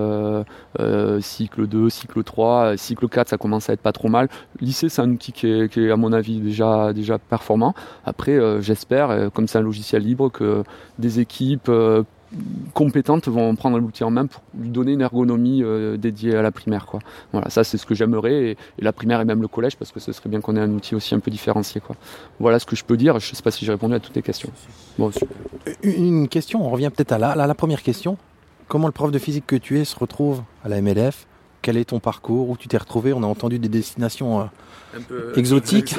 cycle 1.20 1.66
2, 1.66 1.90
cycle 1.90 2.22
3, 2.22 2.64
euh, 2.64 2.76
cycle 2.76 3.09
4, 3.09 3.28
ça 3.28 3.38
commence 3.38 3.68
à 3.68 3.74
être 3.74 3.80
pas 3.80 3.92
trop 3.92 4.09
mal. 4.09 4.28
Lycée, 4.61 4.88
c'est 4.88 5.03
un 5.03 5.11
outil 5.11 5.32
qui 5.32 5.47
est, 5.47 5.72
qui 5.72 5.80
est, 5.80 5.90
à 5.90 5.97
mon 5.97 6.12
avis 6.12 6.40
déjà, 6.40 6.92
déjà 6.92 7.18
performant. 7.18 7.74
Après, 8.05 8.38
j'espère, 8.62 9.30
comme 9.32 9.49
c'est 9.49 9.59
un 9.59 9.62
logiciel 9.62 10.03
libre, 10.03 10.30
que 10.30 10.62
des 10.99 11.20
équipes 11.20 11.70
compétentes 12.74 13.29
vont 13.29 13.55
prendre 13.55 13.79
l'outil 13.79 14.05
en 14.05 14.11
main 14.11 14.27
pour 14.27 14.43
lui 14.59 14.68
donner 14.68 14.93
une 14.93 15.01
ergonomie 15.01 15.62
euh, 15.62 15.97
dédiée 15.97 16.37
à 16.37 16.43
la 16.43 16.51
primaire. 16.51 16.87
Quoi. 16.87 17.01
Voilà, 17.33 17.51
ça 17.51 17.64
c'est 17.64 17.79
ce 17.79 17.87
que 17.87 17.95
j'aimerais, 17.95 18.35
et, 18.35 18.51
et 18.51 18.83
la 18.83 18.93
primaire 18.93 19.20
et 19.20 19.24
même 19.24 19.43
le 19.43 19.49
collège, 19.49 19.77
parce 19.77 19.93
que 19.93 20.01
ce 20.01 20.12
serait 20.12 20.29
bien 20.29 20.41
qu'on 20.41 20.57
ait 20.57 20.61
un 20.61 20.70
outil 20.70 20.95
aussi 20.95 21.14
un 21.14 21.20
peu 21.20 21.31
différencié. 21.31 21.81
Quoi. 21.81 21.97
Voilà 22.41 22.59
ce 22.59 22.66
que 22.66 22.77
je 22.77 22.85
peux 22.85 22.97
dire. 22.97 23.18
Je 23.18 23.35
sais 23.35 23.43
pas 23.43 23.51
si 23.51 23.64
j'ai 23.64 23.72
répondu 23.72 23.95
à 23.95 24.01
toutes 24.01 24.16
les 24.16 24.22
questions. 24.22 24.51
Bon, 24.99 25.11
super. 25.11 25.37
Une 25.83 26.29
question, 26.29 26.66
on 26.66 26.70
revient 26.70 26.91
peut-être 26.95 27.12
à 27.12 27.18
la, 27.18 27.31
à 27.31 27.47
la 27.47 27.55
première 27.55 27.83
question. 27.83 28.16
Comment 28.68 28.89
le 28.89 28.93
prof 28.93 29.12
de 29.12 29.18
physique 29.18 29.47
que 29.47 29.57
tu 29.57 29.79
es 29.79 29.85
se 29.85 29.97
retrouve 29.97 30.43
à 30.64 30.68
la 30.68 30.81
MLF 30.81 31.27
Quel 31.62 31.77
est 31.77 31.85
ton 31.85 32.01
parcours? 32.01 32.51
Où 32.51 32.57
tu 32.57 32.66
t'es 32.66 32.77
retrouvé? 32.79 33.12
On 33.12 33.22
a 33.22 33.27
entendu 33.27 33.61
des 33.61 33.68
destinations 33.68 34.49
euh, 35.11 35.33
exotiques. 35.37 35.95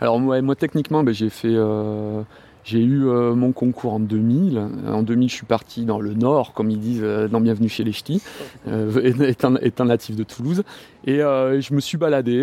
Alors 0.00 0.18
moi, 0.18 0.40
moi 0.42 0.56
techniquement, 0.56 1.04
ben, 1.04 1.14
j'ai 1.14 1.30
fait, 1.30 1.52
euh, 1.52 2.22
j'ai 2.70 2.84
eu 2.84 3.08
euh, 3.08 3.34
mon 3.34 3.50
concours 3.50 3.94
en 3.94 3.98
2000. 3.98 4.62
En 4.86 5.02
2000, 5.02 5.28
je 5.28 5.34
suis 5.34 5.46
parti 5.46 5.84
dans 5.84 5.98
le 5.98 6.14
Nord, 6.14 6.52
comme 6.52 6.70
ils 6.70 6.78
disent 6.78 7.02
euh, 7.02 7.26
dans 7.26 7.40
Bienvenue 7.40 7.68
chez 7.68 7.82
les 7.82 7.90
Ch'tis, 7.90 8.22
euh, 8.68 9.12
étant, 9.26 9.56
étant 9.56 9.86
natif 9.86 10.14
de 10.14 10.22
Toulouse. 10.22 10.62
Et 11.04 11.20
euh, 11.20 11.60
je 11.60 11.74
me 11.74 11.80
suis 11.80 11.98
baladé, 11.98 12.38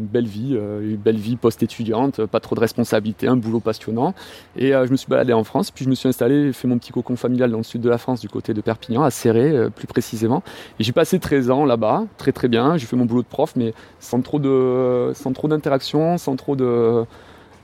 belle 0.00 0.26
vie, 0.26 0.58
belle 0.98 1.16
vie 1.16 1.36
post-étudiante, 1.36 2.24
pas 2.26 2.40
trop 2.40 2.56
de 2.56 2.60
responsabilités, 2.60 3.28
un 3.28 3.36
boulot 3.36 3.60
passionnant. 3.60 4.14
Et 4.56 4.70
je 4.70 4.90
me 4.90 4.96
suis 4.96 5.08
baladé 5.08 5.32
en 5.32 5.44
France, 5.44 5.70
puis 5.70 5.84
je 5.84 5.90
me 5.90 5.94
suis 5.94 6.08
installé, 6.08 6.52
fait 6.52 6.66
mon 6.66 6.78
petit 6.78 6.90
cocon 6.90 7.16
familial 7.16 7.50
dans 7.50 7.58
le 7.58 7.62
sud 7.62 7.82
de 7.82 7.90
la 7.90 7.98
France, 7.98 8.20
du 8.20 8.28
côté 8.28 8.54
de 8.54 8.60
Perpignan, 8.62 9.02
à 9.04 9.10
Serré 9.10 9.68
plus 9.70 9.86
précisément. 9.86 10.42
Et 10.80 10.84
j'ai 10.84 10.92
passé 10.92 11.20
13 11.20 11.50
ans 11.50 11.64
là-bas, 11.66 12.04
très 12.16 12.32
très 12.32 12.48
bien. 12.48 12.78
J'ai 12.78 12.86
fait 12.86 12.96
mon 12.96 13.04
boulot 13.04 13.22
de 13.22 13.28
prof, 13.28 13.52
mais 13.56 13.74
sans 14.00 14.22
trop 14.22 14.38
de, 14.38 15.12
sans 15.14 15.32
trop 15.32 15.46
d'interaction, 15.46 16.16
sans 16.16 16.34
trop 16.34 16.56
de, 16.56 17.04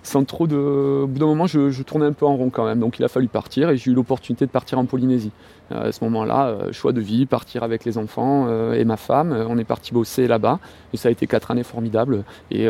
sans 0.03 0.24
trop 0.24 0.46
de. 0.46 0.57
Au 0.57 1.07
bout 1.07 1.18
d'un 1.18 1.26
moment, 1.26 1.46
je, 1.46 1.82
tournais 1.82 2.07
un 2.07 2.12
peu 2.12 2.26
en 2.26 2.36
rond 2.36 2.50
quand 2.50 2.64
même. 2.64 2.80
Donc 2.80 2.98
il 2.98 3.05
a 3.05 3.09
fallu 3.09 3.28
partir 3.28 3.70
et 3.70 3.76
j'ai 3.76 3.90
eu 3.90 3.94
l'opportunité 3.94 4.46
de 4.46 4.50
partir 4.50 4.78
en 4.78 4.84
Polynésie. 4.84 5.30
Euh, 5.70 5.88
à 5.88 5.92
ce 5.92 6.03
moment-là, 6.05 6.48
euh, 6.48 6.72
choix 6.72 6.92
de 6.92 7.00
vie, 7.00 7.26
partir 7.26 7.62
avec 7.62 7.84
les 7.84 7.98
enfants 7.98 8.46
euh, 8.48 8.72
et 8.72 8.84
ma 8.84 8.96
femme. 8.96 9.32
On 9.48 9.59
est 9.59 9.64
parti 9.64 9.92
bosser 9.92 10.26
là-bas 10.26 10.59
et 10.92 10.96
ça 10.96 11.09
a 11.09 11.12
été 11.12 11.26
quatre 11.26 11.50
années 11.50 11.62
formidables. 11.62 12.24
Et 12.50 12.66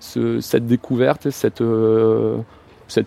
ce- 0.00 0.40
cette 0.40 0.66
découverte, 0.66 1.30
cette 1.30 1.62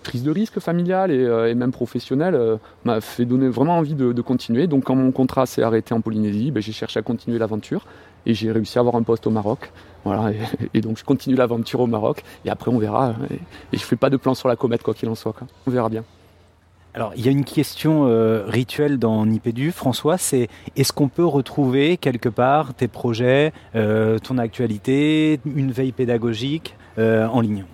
prise 0.02 0.24
de 0.24 0.32
risque 0.32 0.60
familiale 0.60 1.12
et, 1.12 1.56
même 1.56 1.72
professionnelle 1.72 2.60
m'a 2.86 3.02
fait 3.02 3.26
donner 3.26 3.50
vraiment 3.50 3.78
envie 3.78 3.96
de, 3.96 4.12
de 4.14 4.22
continuer. 4.22 4.68
Donc 4.68 4.86
quand 4.86 4.96
mon 4.96 5.12
contrat 5.12 5.46
s'est 5.46 5.64
arrêté 5.64 5.94
en 5.94 6.02
Polynésie, 6.02 6.52
ben, 6.52 6.62
j'ai 6.62 6.72
cherché 6.72 7.00
à 7.00 7.04
continuer 7.04 7.38
l'aventure 7.38 7.86
et 8.26 8.34
j'ai 8.34 8.52
réussi 8.52 8.78
à 8.78 8.82
avoir 8.82 8.96
un 8.96 9.04
poste 9.04 9.28
au 9.28 9.32
Maroc. 9.32 9.72
Voilà, 10.06 10.32
et, 10.74 10.82
donc 10.82 10.98
je 10.98 11.04
continue 11.04 11.36
l'aventure 11.36 11.82
au 11.82 11.88
Maroc 11.88 12.24
et 12.46 12.50
après 12.50 12.72
on 12.72 12.78
verra. 12.78 13.16
Et, 13.30 13.36
et 13.74 13.78
je 13.78 13.84
fais 13.84 13.96
pas 13.96 14.10
de 14.10 14.18
plan 14.18 14.34
sur 14.34 14.48
la 14.48 14.56
comète 14.56 14.82
quoi 14.82 14.94
qu'il 14.94 15.10
en 15.10 15.16
soit. 15.16 15.34
Quoi. 15.34 15.48
On 15.68 15.72
verra 15.72 15.90
bien. 15.90 16.04
Alors, 16.96 17.14
il 17.16 17.24
y 17.24 17.28
a 17.28 17.32
une 17.32 17.46
question 17.46 18.08
euh, 18.08 18.44
rituelle 18.48 18.98
dans 18.98 19.24
Nipédu, 19.26 19.72
François, 19.72 20.18
c'est 20.18 20.50
est-ce 20.76 20.92
qu'on 20.92 21.08
peut 21.08 21.26
retrouver 21.26 21.98
quelque 21.98 22.30
part 22.30 22.74
tes 22.74 22.88
projets, 22.88 23.54
euh, 23.76 24.18
ton 24.18 24.40
actualité, 24.40 25.40
une 25.46 25.72
veille 25.72 25.92
pédagogique 25.92 26.76
euh, 26.98 27.28
en 27.28 27.42
ligne? 27.42 27.66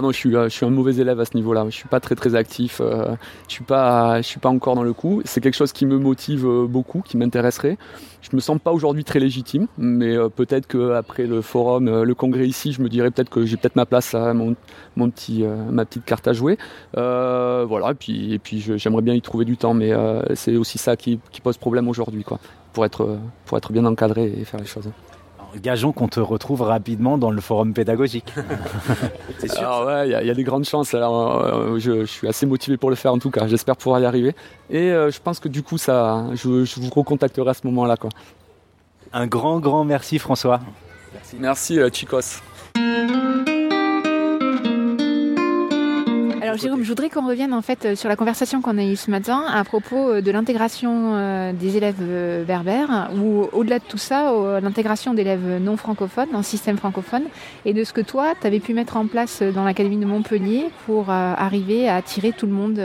Non, 0.00 0.10
je 0.10 0.16
suis, 0.16 0.34
euh, 0.34 0.44
je 0.44 0.48
suis 0.48 0.64
un 0.64 0.70
mauvais 0.70 0.94
élève 0.96 1.20
à 1.20 1.24
ce 1.24 1.36
niveau-là. 1.36 1.66
Je 1.68 1.74
suis 1.74 1.88
pas 1.88 2.00
très 2.00 2.14
très 2.14 2.34
actif. 2.34 2.80
euh, 2.80 3.14
je 3.48 3.52
suis 3.52 3.64
pas, 3.64 4.22
je 4.22 4.26
suis 4.26 4.40
pas 4.40 4.48
encore 4.48 4.74
dans 4.74 4.82
le 4.82 4.92
coup. 4.92 5.20
C'est 5.24 5.40
quelque 5.40 5.56
chose 5.56 5.72
qui 5.72 5.84
me 5.84 5.98
motive 5.98 6.46
euh, 6.46 6.66
beaucoup, 6.66 7.02
qui 7.02 7.16
m'intéresserait. 7.16 7.76
Je 8.22 8.30
me 8.34 8.40
sens 8.40 8.58
pas 8.62 8.72
aujourd'hui 8.72 9.04
très 9.04 9.18
légitime, 9.18 9.66
mais 9.76 10.16
peut-être 10.36 10.68
que 10.68 10.92
après 10.92 11.26
le 11.26 11.42
forum, 11.42 12.02
le 12.02 12.14
congrès 12.14 12.46
ici, 12.46 12.72
je 12.72 12.80
me 12.80 12.88
dirais 12.88 13.10
peut-être 13.10 13.30
que 13.30 13.44
j'ai 13.44 13.56
peut-être 13.56 13.74
ma 13.74 13.84
place, 13.84 14.14
ma 14.14 15.84
petite 15.84 16.04
carte 16.04 16.28
à 16.28 16.32
jouer. 16.32 16.56
Voilà. 16.94 17.90
Et 18.08 18.38
puis, 18.38 18.60
j'aimerais 18.76 19.02
bien 19.02 19.14
y 19.14 19.20
trouver 19.22 19.44
du 19.44 19.56
temps, 19.56 19.74
mais 19.74 19.92
c'est 20.34 20.54
aussi 20.56 20.78
ça 20.78 20.96
qui, 20.96 21.18
pose 21.42 21.56
problème 21.56 21.88
aujourd'hui, 21.88 22.22
quoi, 22.22 22.38
pour 22.72 22.84
être 22.84 23.72
bien 23.72 23.84
encadré 23.86 24.32
et 24.38 24.44
faire 24.44 24.60
les 24.60 24.66
choses. 24.66 24.88
Gageons 25.60 25.92
qu'on 25.92 26.08
te 26.08 26.20
retrouve 26.20 26.62
rapidement 26.62 27.18
dans 27.18 27.30
le 27.30 27.40
forum 27.40 27.74
pédagogique. 27.74 28.32
Alors 29.58 29.86
ouais, 29.86 30.08
il 30.08 30.12
y, 30.12 30.14
a- 30.14 30.22
il 30.22 30.28
y 30.28 30.30
a 30.30 30.34
des 30.34 30.44
grandes 30.44 30.64
chances. 30.64 30.94
Alors, 30.94 31.42
euh, 31.44 31.78
je, 31.78 32.00
je 32.00 32.10
suis 32.10 32.28
assez 32.28 32.46
motivé 32.46 32.76
pour 32.76 32.90
le 32.90 32.96
faire 32.96 33.12
en 33.12 33.18
tout 33.18 33.30
cas. 33.30 33.46
J'espère 33.46 33.76
pouvoir 33.76 34.00
y 34.00 34.04
arriver. 34.06 34.34
Et 34.70 34.90
euh, 34.90 35.10
je 35.10 35.20
pense 35.20 35.40
que 35.40 35.48
du 35.48 35.62
coup, 35.62 35.78
ça, 35.78 36.24
je, 36.34 36.64
je 36.64 36.80
vous 36.80 36.90
recontacterai 36.90 37.50
à 37.50 37.54
ce 37.54 37.66
moment-là, 37.66 37.96
quoi. 37.96 38.10
Un 39.12 39.26
grand, 39.26 39.60
grand 39.60 39.84
merci 39.84 40.18
François. 40.18 40.60
Merci, 41.12 41.36
merci 41.38 41.78
euh, 41.78 41.90
Chicos. 41.92 42.40
Alors 46.52 46.60
Jérôme, 46.60 46.82
je 46.82 46.88
voudrais 46.88 47.08
qu'on 47.08 47.26
revienne 47.26 47.54
en 47.54 47.62
fait 47.62 47.86
euh, 47.86 47.96
sur 47.96 48.10
la 48.10 48.16
conversation 48.16 48.60
qu'on 48.60 48.76
a 48.76 48.84
eue 48.84 48.94
ce 48.94 49.10
matin 49.10 49.42
à 49.48 49.64
propos 49.64 50.10
euh, 50.10 50.20
de 50.20 50.30
l'intégration 50.30 51.14
euh, 51.14 51.54
des 51.54 51.78
élèves 51.78 52.44
berbères 52.46 53.08
ou 53.16 53.48
au-delà 53.54 53.78
de 53.78 53.84
tout 53.84 53.96
ça, 53.96 54.30
l'intégration 54.60 55.14
d'élèves 55.14 55.62
non 55.62 55.78
francophones 55.78 56.28
dans 56.30 56.36
le 56.36 56.44
système 56.44 56.76
francophone 56.76 57.22
et 57.64 57.72
de 57.72 57.84
ce 57.84 57.94
que 57.94 58.02
toi, 58.02 58.34
tu 58.38 58.46
avais 58.46 58.60
pu 58.60 58.74
mettre 58.74 58.98
en 58.98 59.06
place 59.06 59.40
dans 59.42 59.64
l'Académie 59.64 59.96
de 59.96 60.04
Montpellier 60.04 60.66
pour 60.84 61.08
arriver 61.08 61.88
à 61.88 61.96
attirer 61.96 62.32
tout 62.32 62.44
le 62.44 62.52
monde 62.52 62.82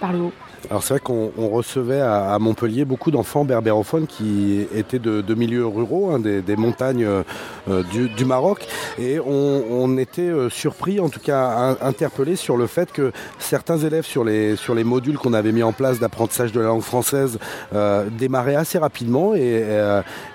par 0.00 0.12
le 0.12 0.18
haut. 0.18 0.32
Alors 0.68 0.82
c'est 0.82 0.94
vrai 0.94 1.00
qu'on 1.00 1.32
on 1.38 1.48
recevait 1.48 2.00
à, 2.00 2.38
Montpellier 2.38 2.84
beaucoup 2.84 3.10
d'enfants 3.10 3.44
berbérophones 3.44 4.06
qui 4.06 4.66
étaient 4.74 4.98
de, 4.98 5.20
de 5.20 5.34
milieux 5.34 5.66
ruraux, 5.66 6.10
hein, 6.10 6.18
des, 6.18 6.56
montagnes 6.56 7.06
euh, 7.06 7.82
du, 7.92 8.24
Maroc, 8.24 8.66
et 8.98 9.18
on, 9.20 9.96
était 9.96 10.22
euh, 10.22 10.50
surpris, 10.50 11.00
en 11.00 11.08
tout 11.08 11.20
cas 11.20 11.76
interpellés 11.80 12.36
sur 12.36 12.56
le 12.56 12.66
fait 12.66 12.92
que 12.92 13.12
certains 13.38 13.78
élèves 13.78 14.04
sur 14.04 14.24
les 14.24 14.56
sur 14.56 14.74
les 14.74 14.84
modules 14.84 15.18
qu'on 15.18 15.32
avait 15.32 15.52
mis 15.52 15.62
en 15.62 15.72
place 15.72 15.98
d'apprentissage 15.98 16.52
de 16.52 16.60
la 16.60 16.66
langue 16.66 16.82
française 16.82 17.38
euh, 17.74 18.06
démarraient 18.10 18.54
assez 18.54 18.78
rapidement 18.78 19.34
et 19.34 19.64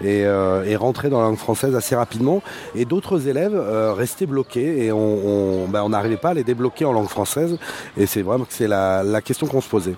et, 0.03 0.75
rentraient 0.75 1.09
dans 1.09 1.21
la 1.21 1.27
langue 1.27 1.37
française 1.37 1.75
assez 1.75 1.95
rapidement, 1.95 2.41
et 2.75 2.85
d'autres 2.85 3.27
élèves 3.27 3.57
restaient 3.95 4.25
bloqués 4.25 4.85
et 4.85 4.89
ben, 4.89 5.83
on 5.83 5.89
n'arrivait 5.89 6.17
pas 6.17 6.29
à 6.29 6.33
les 6.33 6.43
débloquer 6.43 6.85
en 6.85 6.93
langue 6.93 7.07
française, 7.07 7.57
et 7.97 8.05
c'est 8.05 8.21
vraiment 8.21 8.45
que 8.45 8.53
c'est 8.53 8.67
la, 8.67 9.03
la 9.03 9.21
question 9.21 9.47
qu'on 9.47 9.61
se 9.61 9.69
posait. 9.69 9.95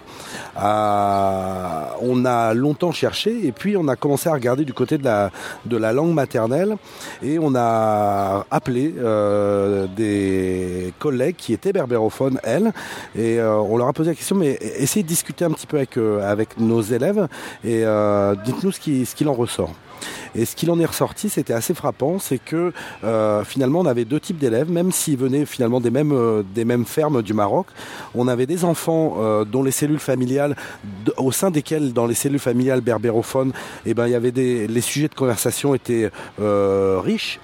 Euh, 0.57 1.83
on 2.01 2.25
a 2.25 2.53
longtemps 2.53 2.91
cherché 2.91 3.45
et 3.45 3.51
puis 3.51 3.77
on 3.77 3.87
a 3.87 3.95
commencé 3.95 4.29
à 4.29 4.33
regarder 4.33 4.65
du 4.65 4.73
côté 4.73 4.97
de 4.97 5.05
la, 5.77 5.93
langue 5.93 6.13
maternelle 6.13 6.75
et 7.21 7.39
on 7.39 7.53
a 7.55 8.45
appelé 8.51 8.93
euh, 8.97 9.87
des 9.95 10.93
collègues 10.99 11.35
qui 11.37 11.53
étaient 11.53 11.73
berbérophones, 11.73 12.39
elles, 12.43 12.71
et 13.15 13.39
euh, 13.39 13.55
on 13.57 13.77
leur 13.77 13.87
a 13.87 13.93
posé 13.93 14.11
la 14.11 14.15
question, 14.15 14.35
mais 14.35 14.57
essayez 14.77 15.03
de 15.03 15.07
discuter 15.07 15.45
un 15.45 15.51
petit 15.51 15.67
peu 15.67 15.77
avec, 15.77 16.57
nos 16.57 16.81
élèves 16.81 17.27
et 17.63 17.83
dites-nous 18.45 18.71
ce 18.71 18.79
qui- 18.79 19.05
ce 19.05 19.15
qu'il 19.15 19.27
en 19.29 19.33
ressort. 19.33 19.71
Et 20.35 20.45
ce 20.45 20.55
qu'il 20.55 20.69
en 20.71 20.79
est 20.79 20.85
ressorti, 20.85 21.29
c'était 21.29 21.53
assez 21.53 21.73
frappant, 21.73 22.19
c'est 22.19 22.37
que 22.37 22.71
euh, 23.03 23.43
finalement 23.43 23.79
on 23.79 23.85
avait 23.85 24.05
deux 24.05 24.19
types 24.19 24.37
d'élèves, 24.37 24.69
même 24.69 24.91
s'ils 24.91 25.17
venaient 25.17 25.45
finalement 25.45 25.81
des 25.81 25.89
mêmes, 25.89 26.11
euh, 26.11 26.43
des 26.53 26.65
mêmes 26.65 26.85
fermes 26.85 27.21
du 27.21 27.33
Maroc. 27.33 27.67
On 28.15 28.27
avait 28.27 28.45
des 28.45 28.63
enfants 28.63 29.15
euh, 29.19 29.45
dont 29.45 29.63
les 29.63 29.71
cellules 29.71 29.99
familiales, 29.99 30.55
au 31.17 31.31
sein 31.31 31.51
desquelles, 31.51 31.93
dans 31.93 32.05
les 32.05 32.13
cellules 32.13 32.39
familiales 32.39 32.81
berbérophones, 32.81 33.51
eh 33.85 33.93
ben, 33.93 34.07
il 34.07 34.11
y 34.11 34.15
avait 34.15 34.31
les 34.31 34.81
sujets 34.81 35.07
de 35.07 35.15
conversation 35.15 35.73
étaient 35.73 36.11
riches, 36.37 37.39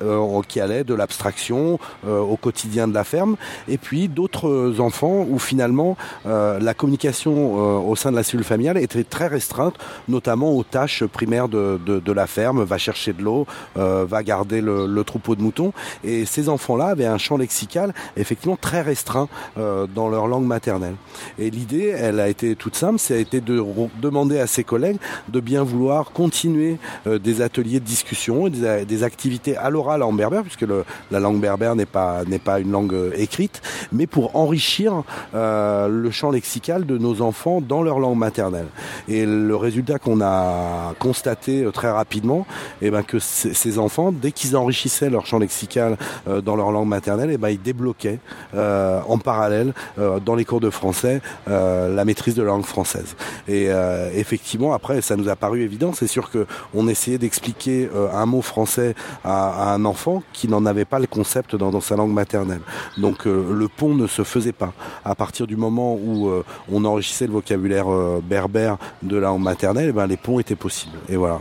qui 0.47 0.59
allaient 0.59 0.83
de 0.83 0.93
l'abstraction 0.93 1.79
au 2.05 2.37
quotidien 2.37 2.87
de 2.87 2.93
la 2.93 3.03
ferme, 3.03 3.35
et 3.67 3.77
puis 3.77 4.07
d'autres 4.07 4.75
enfants 4.79 5.25
où 5.29 5.39
finalement 5.39 5.97
la 6.25 6.73
communication 6.73 7.87
au 7.89 7.95
sein 7.95 8.11
de 8.11 8.15
la 8.15 8.23
cellule 8.23 8.45
familiale 8.45 8.77
était 8.77 9.03
très 9.03 9.27
restreinte, 9.27 9.75
notamment 10.07 10.51
aux 10.51 10.63
tâches 10.63 11.03
primaires 11.05 11.47
de 11.47 12.11
la 12.11 12.27
ferme, 12.27 12.42
va 12.51 12.77
chercher 12.77 13.13
de 13.13 13.21
l'eau, 13.21 13.45
euh, 13.77 14.05
va 14.07 14.23
garder 14.23 14.61
le, 14.61 15.03
troupeau 15.03 15.35
de 15.35 15.41
moutons. 15.41 15.73
Et 16.03 16.25
ces 16.25 16.49
enfants-là 16.49 16.87
avaient 16.87 17.05
un 17.05 17.17
champ 17.17 17.37
lexical 17.37 17.93
effectivement 18.15 18.57
très 18.59 18.81
restreint 18.81 19.27
euh, 19.57 19.85
dans 19.93 20.09
leur 20.09 20.27
langue 20.27 20.45
maternelle. 20.45 20.95
Et 21.37 21.49
l'idée, 21.49 21.87
elle 21.87 22.19
a 22.19 22.29
été 22.29 22.55
toute 22.55 22.75
simple, 22.75 22.99
ça 22.99 23.15
a 23.15 23.17
été 23.17 23.41
de 23.41 23.63
demander 24.01 24.39
à 24.39 24.47
ses 24.47 24.63
collègues 24.63 24.97
de 25.27 25.39
bien 25.39 25.63
vouloir 25.63 26.11
continuer 26.11 26.77
euh, 27.07 27.19
des 27.19 27.41
ateliers 27.41 27.79
de 27.79 27.85
discussion 27.85 28.47
des, 28.47 28.85
des 28.85 29.03
activités 29.03 29.57
à 29.57 29.69
l'oral 29.69 30.03
en 30.03 30.13
berbère, 30.13 30.43
puisque 30.43 30.65
la 31.11 31.19
langue 31.19 31.41
berbère 31.41 31.75
n'est 31.75 31.85
pas, 31.85 32.23
n'est 32.25 32.39
pas 32.39 32.59
une 32.59 32.71
langue 32.71 32.95
écrite, 33.15 33.61
mais 33.91 34.07
pour 34.07 34.35
enrichir 34.35 35.03
le 35.33 36.09
champ 36.11 36.31
lexical 36.31 36.85
de 36.85 36.97
nos 36.97 37.21
enfants 37.21 37.61
dans 37.61 37.83
leur 37.83 37.99
langue 37.99 38.17
maternelle. 38.17 38.67
Et 39.07 39.25
le 39.25 39.55
résultat 39.55 39.99
qu'on 39.99 40.21
a 40.21 40.93
constaté 40.99 41.67
très 41.73 41.91
rapidement, 41.91 42.32
eh 42.81 42.91
ben 42.91 43.03
que 43.03 43.19
ces 43.19 43.79
enfants, 43.79 44.11
dès 44.11 44.31
qu'ils 44.31 44.55
enrichissaient 44.55 45.09
leur 45.09 45.25
champ 45.25 45.39
lexical 45.39 45.97
euh, 46.27 46.41
dans 46.41 46.55
leur 46.55 46.71
langue 46.71 46.87
maternelle, 46.87 47.29
eh 47.31 47.37
ben 47.37 47.49
ils 47.49 47.61
débloquaient 47.61 48.19
euh, 48.55 49.01
en 49.07 49.17
parallèle 49.17 49.73
euh, 49.99 50.19
dans 50.19 50.35
les 50.35 50.45
cours 50.45 50.59
de 50.59 50.69
français 50.69 51.21
la 51.47 52.05
maîtrise 52.05 52.35
de 52.35 52.41
la 52.41 52.49
langue 52.49 52.65
française. 52.65 53.15
Et 53.47 53.69
effectivement, 54.15 54.73
après, 54.73 55.01
ça 55.01 55.15
nous 55.15 55.29
a 55.29 55.35
paru 55.35 55.61
évident. 55.61 55.91
C'est 55.93 56.07
sûr 56.07 56.29
que 56.29 56.45
on 56.73 56.87
essayait 56.87 57.17
d'expliquer 57.17 57.89
un 58.13 58.25
mot 58.25 58.41
français 58.41 58.95
à, 59.23 59.73
un 59.73 59.85
enfant 59.85 60.23
qui 60.33 60.47
n'en 60.47 60.65
avait 60.65 60.85
pas 60.85 60.99
le 60.99 61.07
concept 61.07 61.55
dans, 61.55 61.71
dans 61.71 61.81
sa 61.81 61.95
langue 61.95 62.13
maternelle. 62.13 62.61
Donc 62.97 63.25
le 63.25 63.67
pont 63.67 63.93
ne 63.93 64.07
se 64.07 64.23
faisait 64.23 64.53
pas. 64.53 64.73
À 65.05 65.15
partir 65.15 65.47
du 65.47 65.55
moment 65.55 65.95
où 65.95 66.31
on 66.71 66.85
enrichissait 66.85 67.27
le 67.27 67.33
vocabulaire 67.33 67.87
berbère 68.21 68.77
de 69.01 69.17
la 69.17 69.27
langue 69.27 69.43
maternelle, 69.43 69.89
eh 69.89 69.93
ben, 69.93 70.07
les 70.07 70.17
ponts 70.17 70.39
étaient 70.39 70.55
possibles. 70.55 70.97
Et 71.09 71.15
voilà. 71.15 71.39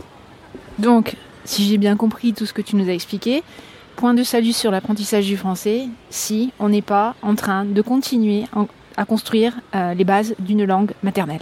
Donc, 0.79 1.15
si 1.45 1.65
j'ai 1.67 1.77
bien 1.77 1.95
compris 1.95 2.33
tout 2.33 2.45
ce 2.45 2.53
que 2.53 2.61
tu 2.61 2.75
nous 2.75 2.89
as 2.89 2.93
expliqué, 2.93 3.43
point 3.95 4.13
de 4.13 4.23
salut 4.23 4.53
sur 4.53 4.71
l'apprentissage 4.71 5.25
du 5.25 5.37
français 5.37 5.87
si 6.09 6.51
on 6.59 6.69
n'est 6.69 6.81
pas 6.81 7.15
en 7.21 7.35
train 7.35 7.65
de 7.65 7.81
continuer 7.81 8.45
en- 8.55 8.67
à 8.97 9.05
construire 9.05 9.53
euh, 9.75 9.93
les 9.93 10.03
bases 10.03 10.35
d'une 10.39 10.63
langue 10.65 10.91
maternelle. 11.03 11.41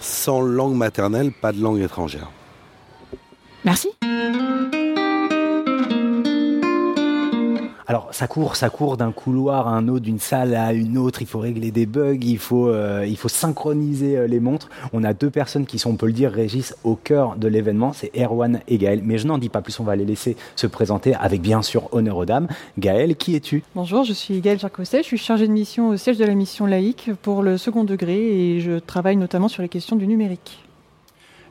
Sans 0.00 0.40
langue 0.40 0.74
maternelle, 0.76 1.32
pas 1.32 1.52
de 1.52 1.60
langue 1.60 1.80
étrangère. 1.80 2.30
Merci. 3.64 3.88
Alors 7.90 8.08
ça 8.10 8.26
court, 8.26 8.54
ça 8.54 8.68
court 8.68 8.98
d'un 8.98 9.12
couloir 9.12 9.66
à 9.66 9.70
un 9.70 9.88
autre, 9.88 10.04
d'une 10.04 10.18
salle 10.18 10.54
à 10.54 10.74
une 10.74 10.98
autre. 10.98 11.22
Il 11.22 11.26
faut 11.26 11.38
régler 11.38 11.70
des 11.70 11.86
bugs, 11.86 12.18
il 12.20 12.36
faut, 12.36 12.68
euh, 12.68 13.06
il 13.08 13.16
faut 13.16 13.30
synchroniser 13.30 14.18
euh, 14.18 14.26
les 14.26 14.40
montres. 14.40 14.68
On 14.92 15.04
a 15.04 15.14
deux 15.14 15.30
personnes 15.30 15.64
qui 15.64 15.78
sont, 15.78 15.92
on 15.92 15.96
peut 15.96 16.04
le 16.04 16.12
dire, 16.12 16.30
Régis, 16.30 16.76
au 16.84 16.96
cœur 16.96 17.36
de 17.36 17.48
l'événement. 17.48 17.94
C'est 17.94 18.10
Erwan 18.14 18.60
et 18.68 18.76
Gaël. 18.76 19.00
Mais 19.02 19.16
je 19.16 19.26
n'en 19.26 19.38
dis 19.38 19.48
pas 19.48 19.62
plus. 19.62 19.80
On 19.80 19.84
va 19.84 19.96
les 19.96 20.04
laisser 20.04 20.36
se 20.54 20.66
présenter 20.66 21.14
avec 21.14 21.40
bien 21.40 21.62
sûr 21.62 21.88
honneur 21.92 22.18
aux 22.18 22.26
dames. 22.26 22.48
Gaël, 22.78 23.16
qui 23.16 23.34
es-tu? 23.34 23.62
Bonjour, 23.74 24.04
je 24.04 24.12
suis 24.12 24.38
Gaëlle 24.42 24.58
Jarcosset, 24.58 24.98
je 24.98 25.06
suis 25.06 25.16
chargée 25.16 25.48
de 25.48 25.52
mission 25.52 25.88
au 25.88 25.96
siège 25.96 26.18
de 26.18 26.26
la 26.26 26.34
mission 26.34 26.66
laïque 26.66 27.12
pour 27.22 27.42
le 27.42 27.56
second 27.56 27.84
degré 27.84 28.16
et 28.18 28.60
je 28.60 28.78
travaille 28.78 29.16
notamment 29.16 29.48
sur 29.48 29.62
les 29.62 29.70
questions 29.70 29.96
du 29.96 30.06
numérique. 30.06 30.67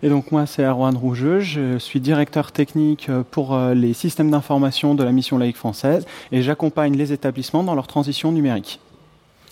Et 0.04 0.10
donc 0.10 0.32
moi 0.32 0.46
c'est 0.46 0.64
Erwan 0.64 0.96
Rougeux, 0.96 1.40
je 1.40 1.78
suis 1.78 2.00
directeur 2.00 2.52
technique 2.52 3.10
pour 3.32 3.56
euh, 3.56 3.74
les 3.74 3.94
systèmes 3.94 4.32
d'information 4.32 4.96
de 4.96 5.04
la 5.04 5.12
mission 5.12 5.38
laïque 5.38 5.58
française 5.58 6.06
et 6.32 6.42
j'accompagne 6.42 6.96
les 6.96 7.14
établissements 7.14 7.64
dans 7.64 7.76
leur 7.76 7.88
transition 7.88 8.32
numérique. 8.32 8.80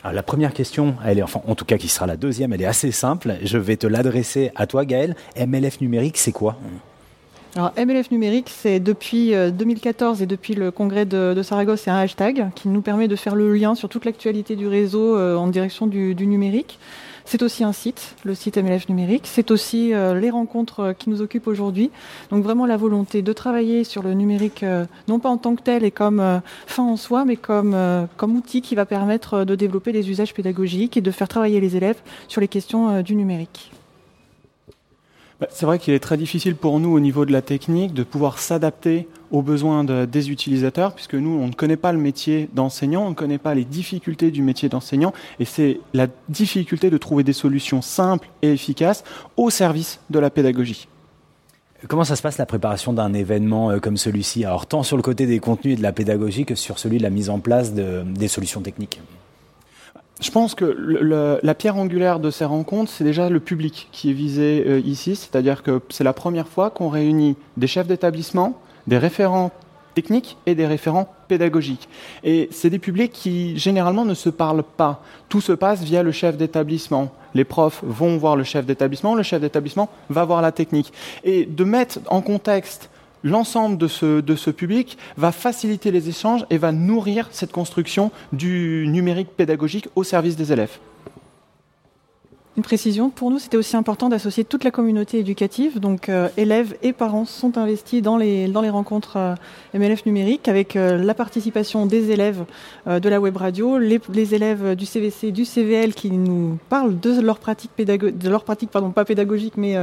Alors, 0.03 0.13
la 0.13 0.21
première 0.21 0.53
question, 0.53 0.93
elle 1.03 1.17
est, 1.17 1.23
enfin, 1.23 1.41
en 1.47 1.55
tout 1.55 1.65
cas, 1.65 1.79
qui 1.79 1.87
sera 1.87 2.05
la 2.05 2.15
deuxième, 2.15 2.53
elle 2.53 2.61
est 2.61 2.67
assez 2.67 2.91
simple. 2.91 3.37
Je 3.41 3.57
vais 3.57 3.75
te 3.75 3.87
l'adresser 3.87 4.51
à 4.55 4.67
toi, 4.67 4.85
Gaël. 4.85 5.15
MLF 5.35 5.81
numérique, 5.81 6.17
c'est 6.17 6.31
quoi? 6.31 6.57
Alors 7.55 7.71
MLF 7.77 8.11
numérique, 8.11 8.51
c'est 8.53 8.81
depuis 8.81 9.33
euh, 9.33 9.49
2014 9.49 10.21
et 10.21 10.25
depuis 10.25 10.55
le 10.55 10.71
congrès 10.71 11.05
de, 11.05 11.33
de 11.33 11.41
Saragosse, 11.41 11.81
c'est 11.81 11.89
un 11.89 11.95
hashtag 11.95 12.49
qui 12.53 12.67
nous 12.67 12.81
permet 12.81 13.07
de 13.07 13.15
faire 13.15 13.33
le 13.33 13.53
lien 13.53 13.75
sur 13.75 13.87
toute 13.87 14.03
l'actualité 14.03 14.57
du 14.57 14.67
réseau 14.67 15.15
euh, 15.15 15.37
en 15.37 15.47
direction 15.47 15.87
du, 15.87 16.15
du 16.15 16.27
numérique. 16.27 16.77
C'est 17.28 17.41
aussi 17.41 17.63
un 17.63 17.73
site, 17.73 18.15
le 18.23 18.36
site 18.36 18.57
MLF 18.57 18.88
numérique. 18.88 19.23
C'est 19.26 19.49
aussi 19.49 19.93
euh, 19.93 20.19
les 20.19 20.30
rencontres 20.30 20.80
euh, 20.82 20.93
qui 20.93 21.09
nous 21.09 21.23
occupent 21.23 21.47
aujourd'hui. 21.47 21.89
Donc 22.30 22.43
vraiment 22.43 22.67
la 22.67 22.78
volonté 22.78 23.23
de 23.23 23.34
travailler 23.34 23.84
sur 23.84 24.03
le 24.03 24.13
numérique, 24.13 24.61
euh, 24.61 24.86
non 25.07 25.17
pas 25.17 25.30
en 25.30 25.38
tant 25.38 25.55
que 25.55 25.63
tel 25.63 25.84
et 25.84 25.91
comme 25.91 26.41
fin 26.67 26.84
en 26.84 26.97
soi, 26.97 27.26
mais 27.26 27.36
comme, 27.36 27.76
outil 28.21 28.61
qui 28.61 28.76
va 28.76 28.86
permettre 28.86 29.43
de 29.43 29.55
développer 29.55 29.91
des 29.91 30.09
usages 30.09 30.34
pédagogiques 30.34 30.97
et 30.97 31.01
de 31.01 31.11
faire 31.11 31.28
travailler 31.28 31.59
les 31.59 31.76
élèves 31.76 32.01
sur 32.28 32.41
les 32.41 32.47
questions 32.47 33.01
du 33.01 33.15
numérique. 33.15 33.74
Bah, 35.39 35.47
C'est 35.49 35.65
vrai 35.65 35.79
qu'il 35.79 35.93
est 35.93 35.99
très 35.99 36.17
difficile 36.17 36.55
pour 36.55 36.79
nous 36.79 36.91
au 36.93 36.99
niveau 36.99 37.25
de 37.25 37.31
la 37.31 37.41
technique 37.41 37.93
de 37.93 38.03
pouvoir 38.03 38.39
s'adapter 38.39 39.07
aux 39.31 39.41
besoins 39.41 39.83
de- 39.83 40.05
des 40.05 40.29
utilisateurs, 40.31 40.93
puisque 40.93 41.15
nous, 41.15 41.31
on 41.31 41.47
ne 41.47 41.53
connaît 41.53 41.75
pas 41.75 41.91
le 41.91 41.97
métier 41.99 42.47
d'enseignant, 42.53 43.05
on 43.05 43.09
ne 43.09 43.15
connaît 43.15 43.38
pas 43.38 43.53
les 43.53 43.65
difficultés 43.65 44.31
du 44.31 44.41
métier 44.41 44.69
d'enseignant, 44.69 45.11
et 45.39 45.45
c'est 45.45 45.79
la 45.93 46.07
difficulté 46.29 46.89
de 46.89 46.97
trouver 46.97 47.23
des 47.23 47.33
solutions 47.33 47.81
simples 47.81 48.29
et 48.41 48.51
efficaces 48.53 49.03
au 49.36 49.49
service 49.49 49.99
de 50.09 50.19
la 50.19 50.29
pédagogie. 50.29 50.88
Comment 51.89 52.05
ça 52.05 52.15
se 52.15 52.21
passe 52.21 52.38
la 52.38 52.45
préparation 52.45 52.93
d'un 52.93 53.13
événement 53.13 53.71
euh, 53.71 53.79
comme 53.79 53.97
celui-ci? 53.97 54.45
Alors 54.45 54.65
tant 54.65 54.83
sur 54.83 54.95
le 54.95 55.03
côté 55.03 55.27
des 55.27 55.39
contenus 55.39 55.73
et 55.73 55.77
de 55.77 55.83
la 55.83 55.91
pédagogie 55.91 56.45
que 56.45 56.55
sur 56.55 56.79
celui 56.79 56.97
de 56.97 57.03
la 57.03 57.09
mise 57.09 57.29
en 57.29 57.39
place 57.39 57.73
de- 57.73 58.03
des 58.03 58.27
solutions 58.29 58.61
techniques. 58.61 59.01
Je 60.22 60.32
pense 60.32 60.55
que 60.55 60.66
la 61.43 61.55
pierre 61.55 61.76
angulaire 61.76 62.20
de 62.20 62.32
ces 62.32 62.45
rencontres, 62.45 62.89
c'est 62.89 63.03
déjà 63.03 63.30
le 63.30 63.41
public 63.41 63.89
qui 63.91 64.11
est 64.11 64.13
visé 64.13 64.63
euh, 64.66 64.80
ici, 64.80 65.16
c'est-à-dire 65.16 65.61
que 65.61 65.82
c'est 65.89 66.05
la 66.05 66.13
première 66.13 66.47
fois 66.47 66.70
qu'on 66.70 66.88
réunit 66.88 67.36
des 67.57 67.68
chefs 67.68 67.88
d'établissement, 67.88 68.61
des 68.88 68.97
référents 68.97 69.51
techniques 69.93 70.38
et 70.45 70.55
des 70.55 70.68
référents 70.68 71.13
pédagogiques. 71.28 71.89
Et 72.24 72.47
c'est 72.51 72.70
des 72.70 72.80
publics 72.80 73.11
qui 73.11 73.57
généralement 73.57 74.05
ne 74.05 74.13
se 74.13 74.30
parlent 74.30 74.63
pas. 74.63 75.01
Tout 75.28 75.41
se 75.41 75.53
passe 75.53 75.84
via 75.84 76.03
le 76.03 76.11
chef 76.11 76.38
d'établissement. 76.38 77.11
Les 77.34 77.43
profs 77.43 77.82
vont 77.84 78.18
voir 78.18 78.36
le 78.36 78.43
chef 78.43 78.66
d'établissement, 78.66 79.16
le 79.16 79.24
chef 79.24 79.41
d'établissement 79.41 79.89
va 80.09 80.24
voir 80.24 80.41
la 80.41 80.51
technique. 80.51 80.93
Et 81.24 81.45
de 81.45 81.63
mettre 81.63 81.99
en 82.07 82.22
contexte 82.22 82.89
l'ensemble 83.26 83.78
de 83.78 83.88
ce, 83.88 84.49
public 84.51 84.97
va 85.17 85.34
faciliter 85.34 85.91
les 85.91 86.07
échanges 86.07 86.45
et 86.49 86.57
va 86.57 86.71
nourrir 86.71 87.28
cette 87.32 87.51
construction 87.51 88.11
du 88.32 88.86
numérique 88.88 89.30
pédagogique 89.36 89.89
au 89.95 90.03
service 90.03 90.38
des 90.38 90.53
élèves. 90.53 90.78
Une 92.58 92.64
précision, 92.64 93.10
pour 93.10 93.32
nous, 93.32 93.39
c'était 93.39 93.58
aussi 93.58 93.76
important 93.76 94.08
d'associer 94.08 94.45
toute 94.45 94.64
la 94.64 94.72
communauté 94.72 95.20
éducative, 95.20 95.82
donc 95.82 96.08
euh, 96.08 96.30
élèves 96.38 96.78
et 96.84 96.93
parents 96.93 97.26
sont 97.26 97.58
investis 97.58 98.01
dans 98.01 98.16
les, 98.16 98.47
dans 98.47 98.62
les 98.62 98.70
rencontres 98.70 99.18
euh, 99.18 99.36
MLF 99.74 100.06
numériques 100.06 100.47
avec 100.47 100.78
euh, 100.78 100.95
la 100.95 101.14
participation 101.14 101.86
des 101.86 102.12
élèves 102.12 102.45
de 102.88 103.10
la 103.10 103.20
web 103.20 103.36
radio, 103.36 103.78
les, 103.78 104.36
élèves 104.36 104.76
du 104.76 104.86
CVC, 104.86 105.32
du 105.32 105.43
CVL 105.43 105.93
qui 105.93 106.12
nous 106.12 106.58
parlent 106.70 106.97
de 106.99 107.20
leur 107.20 107.39
pratique, 107.39 107.72
pédago 107.76 108.12
de 108.12 108.30
leur 108.30 108.43
pratique 108.43 108.70
pardon, 108.70 108.91
pas 108.91 109.06
pédagogique 109.06 109.56
mais 109.58 109.76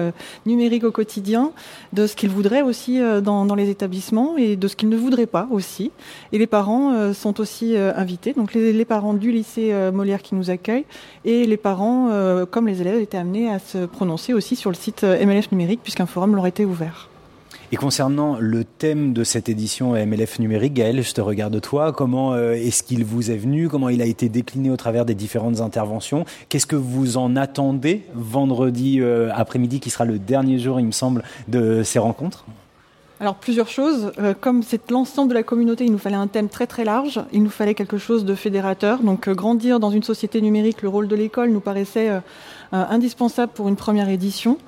numérique 0.47 0.85
au 0.85 0.93
quotidien, 0.93 1.51
de 1.93 2.07
ce 2.07 2.15
qu'ils 2.15 2.31
voudraient 2.31 2.63
aussi 2.63 3.01
dans, 3.23 3.45
dans 3.45 3.57
les 3.57 3.71
établissements 3.71 4.37
et 4.37 4.55
de 4.55 4.69
ce 4.69 4.77
qu'ils 4.77 4.89
ne 4.89 4.97
voudraient 4.97 5.27
pas 5.27 5.49
aussi. 5.51 5.91
Et 6.31 6.39
les 6.39 6.47
parents 6.47 7.13
sont 7.13 7.41
aussi 7.41 7.77
invités, 7.77 8.35
donc 8.35 8.55
les, 8.55 8.73
les 8.73 8.85
parents 8.85 9.15
du 9.15 9.33
lycée 9.33 9.75
Molière 9.93 10.23
qui 10.23 10.37
nous 10.37 10.51
accueillent 10.51 10.87
et 11.25 11.45
les 11.45 11.57
parents, 11.57 12.09
euh, 12.11 12.47
les 12.67 12.81
élèves, 12.81 13.01
étaient 13.01 13.19
amenés 13.19 13.51
à 13.51 13.59
se 13.59 13.87
prononcer 13.87 14.33
aussi 14.33 14.57
sur 14.57 14.71
le 14.71 14.77
site 14.77 15.05
euh, 15.05 15.25
MLF 15.25 15.51
numérique 15.53 15.81
puisqu'un 15.83 16.07
forum 16.07 16.35
leur 16.35 16.47
était 16.47 16.65
ouvert. 16.65 17.09
Et 17.73 17.77
concernant 17.77 18.37
le 18.39 18.65
thème 18.65 19.15
de 19.15 19.25
cette 19.25 19.49
édition 19.49 19.93
MLF 19.93 20.39
numérique, 20.41 20.75
Gaël, 20.75 21.03
je 21.03 21.15
te 21.15 21.23
regarde 21.23 21.59
toi. 21.63 21.93
Comment 21.93 22.35
euh, 22.35 22.53
est-ce 22.53 22.83
qu'il 22.83 23.03
vous 23.03 23.31
est 23.31 23.37
venu? 23.39 23.71
Comment 23.71 23.89
il 23.89 24.03
a 24.03 24.05
été 24.05 24.29
décliné 24.29 24.71
au 24.71 24.77
travers 24.77 25.07
des 25.07 25.15
différentes 25.15 25.63
interventions? 25.63 26.27
Qu'est-ce 26.51 26.67
que 26.67 26.77
vous 26.77 27.17
en 27.17 27.35
attendez 27.35 28.03
vendredi 28.15 28.99
euh, 29.01 29.31
après-midi, 29.35 29.81
qui 29.81 29.89
sera 29.89 30.05
le 30.05 30.19
dernier 30.19 30.59
jour, 30.59 30.81
il 30.81 30.87
me 30.87 30.93
semble, 30.93 31.25
de 31.49 31.83
ces 31.83 31.99
rencontres? 31.99 32.45
Alors 33.23 33.37
plusieurs 33.37 33.69
choses. 33.69 34.11
Euh, 34.19 34.35
comme 34.35 34.65
c'est 34.65 34.91
l'ensemble 34.91 35.29
de 35.29 35.35
la 35.35 35.45
communauté, 35.45 35.85
il 35.85 35.93
nous 35.93 35.99
fallait 35.99 36.17
un 36.17 36.27
thème 36.27 36.49
très 36.49 36.67
très 36.67 36.85
large. 36.85 37.21
Il 37.31 37.45
nous 37.45 37.51
fallait 37.51 37.75
quelque 37.75 37.97
chose 37.97 38.25
de 38.25 38.35
fédérateur. 38.35 38.99
Donc 38.99 39.29
euh, 39.29 39.33
grandir 39.33 39.79
dans 39.79 39.93
une 39.93 40.03
société 40.03 40.41
numérique, 40.41 40.83
le 40.83 40.89
rôle 40.89 41.07
de 41.07 41.15
l'école 41.15 41.51
nous 41.51 41.61
paraissait 41.61 42.09
euh, 42.09 42.19
indispensable 42.73 43.53
pour 43.53 43.69
une 43.69 43.77
première 43.77 44.09
édition. 44.09 44.59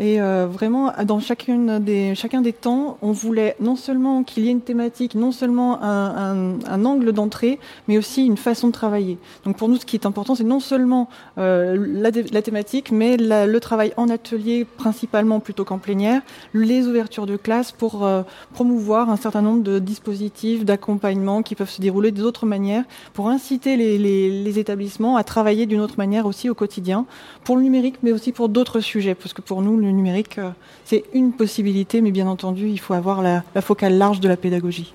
Et 0.00 0.20
euh, 0.20 0.46
vraiment, 0.46 0.92
dans 1.04 1.18
chacune 1.18 1.80
des, 1.80 2.14
chacun 2.14 2.40
des 2.40 2.52
temps, 2.52 2.98
on 3.02 3.10
voulait 3.10 3.56
non 3.60 3.74
seulement 3.74 4.22
qu'il 4.22 4.44
y 4.44 4.48
ait 4.48 4.52
une 4.52 4.60
thématique, 4.60 5.16
non 5.16 5.32
seulement 5.32 5.82
un, 5.82 6.54
un, 6.54 6.58
un 6.66 6.84
angle 6.84 7.12
d'entrée, 7.12 7.58
mais 7.88 7.98
aussi 7.98 8.24
une 8.24 8.36
façon 8.36 8.68
de 8.68 8.72
travailler. 8.72 9.18
Donc 9.44 9.56
pour 9.56 9.68
nous, 9.68 9.76
ce 9.76 9.86
qui 9.86 9.96
est 9.96 10.06
important, 10.06 10.36
c'est 10.36 10.44
non 10.44 10.60
seulement 10.60 11.08
euh, 11.38 11.76
la, 11.76 12.10
la, 12.30 12.42
thématique, 12.42 12.92
mais 12.92 13.16
le 13.18 13.58
travail 13.58 13.92
en 13.96 14.08
atelier, 14.08 14.64
principalement 14.64 15.40
plutôt 15.40 15.64
qu'en 15.64 15.78
plénière, 15.78 16.22
les 16.54 16.86
ouvertures 16.86 17.26
de 17.26 17.36
classe 17.36 17.72
pour 17.72 18.06
euh, 18.06 18.22
promouvoir 18.54 19.10
un 19.10 19.16
certain 19.16 19.42
nombre 19.42 19.64
de 19.64 19.80
dispositifs 19.80 20.64
d'accompagnement 20.64 21.42
qui 21.42 21.56
peuvent 21.56 21.70
se 21.70 21.80
dérouler 21.80 22.12
d'autres 22.12 22.46
manières, 22.46 22.84
pour 23.14 23.28
inciter 23.28 23.76
les, 23.76 23.98
les, 23.98 24.44
les 24.44 24.58
établissements 24.60 25.16
à 25.16 25.24
travailler 25.24 25.66
d'une 25.66 25.80
autre 25.80 25.96
manière 25.98 26.26
aussi 26.26 26.48
au 26.48 26.54
quotidien, 26.54 27.04
pour 27.48 27.56
le 27.56 27.62
numérique, 27.62 27.94
mais 28.02 28.12
aussi 28.12 28.32
pour 28.32 28.50
d'autres 28.50 28.80
sujets, 28.80 29.14
parce 29.14 29.32
que 29.32 29.40
pour 29.40 29.62
nous, 29.62 29.78
le 29.78 29.90
numérique, 29.90 30.36
euh, 30.36 30.50
c'est 30.84 31.04
une 31.14 31.32
possibilité, 31.32 32.02
mais 32.02 32.10
bien 32.10 32.26
entendu, 32.26 32.68
il 32.68 32.78
faut 32.78 32.92
avoir 32.92 33.22
la, 33.22 33.42
la 33.54 33.62
focale 33.62 33.96
large 33.96 34.20
de 34.20 34.28
la 34.28 34.36
pédagogie. 34.36 34.92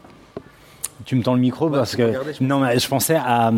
Tu 1.04 1.16
me 1.16 1.24
tends 1.24 1.34
le 1.34 1.40
micro 1.40 1.68
parce 1.68 1.96
que 1.96 2.14
non, 2.42 2.60
mais 2.60 2.78
je 2.78 2.88
pensais 2.88 3.16
à 3.16 3.52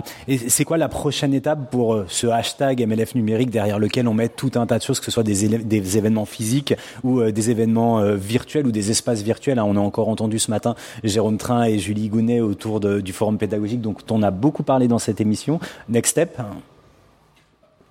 c'est 0.47 0.63
quoi 0.63 0.77
la 0.77 0.87
prochaine 0.87 1.33
étape 1.33 1.69
pour 1.69 1.93
euh, 1.93 2.05
ce 2.07 2.27
hashtag 2.27 2.87
MLF 2.87 3.15
numérique 3.15 3.49
derrière 3.49 3.79
lequel 3.79 4.07
on 4.07 4.13
met 4.13 4.29
tout 4.29 4.51
un 4.55 4.65
tas 4.65 4.77
de 4.77 4.83
choses, 4.83 4.99
que 4.99 5.05
ce 5.05 5.11
soit 5.11 5.23
des, 5.23 5.49
des 5.57 5.97
événements 5.97 6.25
physiques 6.25 6.73
ou 7.03 7.19
euh, 7.19 7.33
des 7.33 7.51
événements 7.51 7.99
euh, 7.99 8.15
virtuels 8.15 8.65
ou 8.65 8.71
des 8.71 8.91
espaces 8.91 9.23
virtuels. 9.23 9.59
Hein. 9.59 9.65
On 9.67 9.75
a 9.75 9.81
encore 9.81 10.07
entendu 10.07 10.39
ce 10.39 10.49
matin 10.49 10.73
Jérôme 11.03 11.37
Train 11.37 11.65
et 11.65 11.79
Julie 11.79 12.07
Gounet 12.07 12.39
autour 12.39 12.79
de, 12.79 13.01
du 13.01 13.11
forum 13.11 13.37
pédagogique, 13.37 13.81
donc 13.81 13.99
on 14.09 14.23
a 14.23 14.31
beaucoup 14.31 14.63
parlé 14.63 14.87
dans 14.87 14.99
cette 14.99 15.19
émission. 15.19 15.59
Next 15.89 16.11
step. 16.11 16.39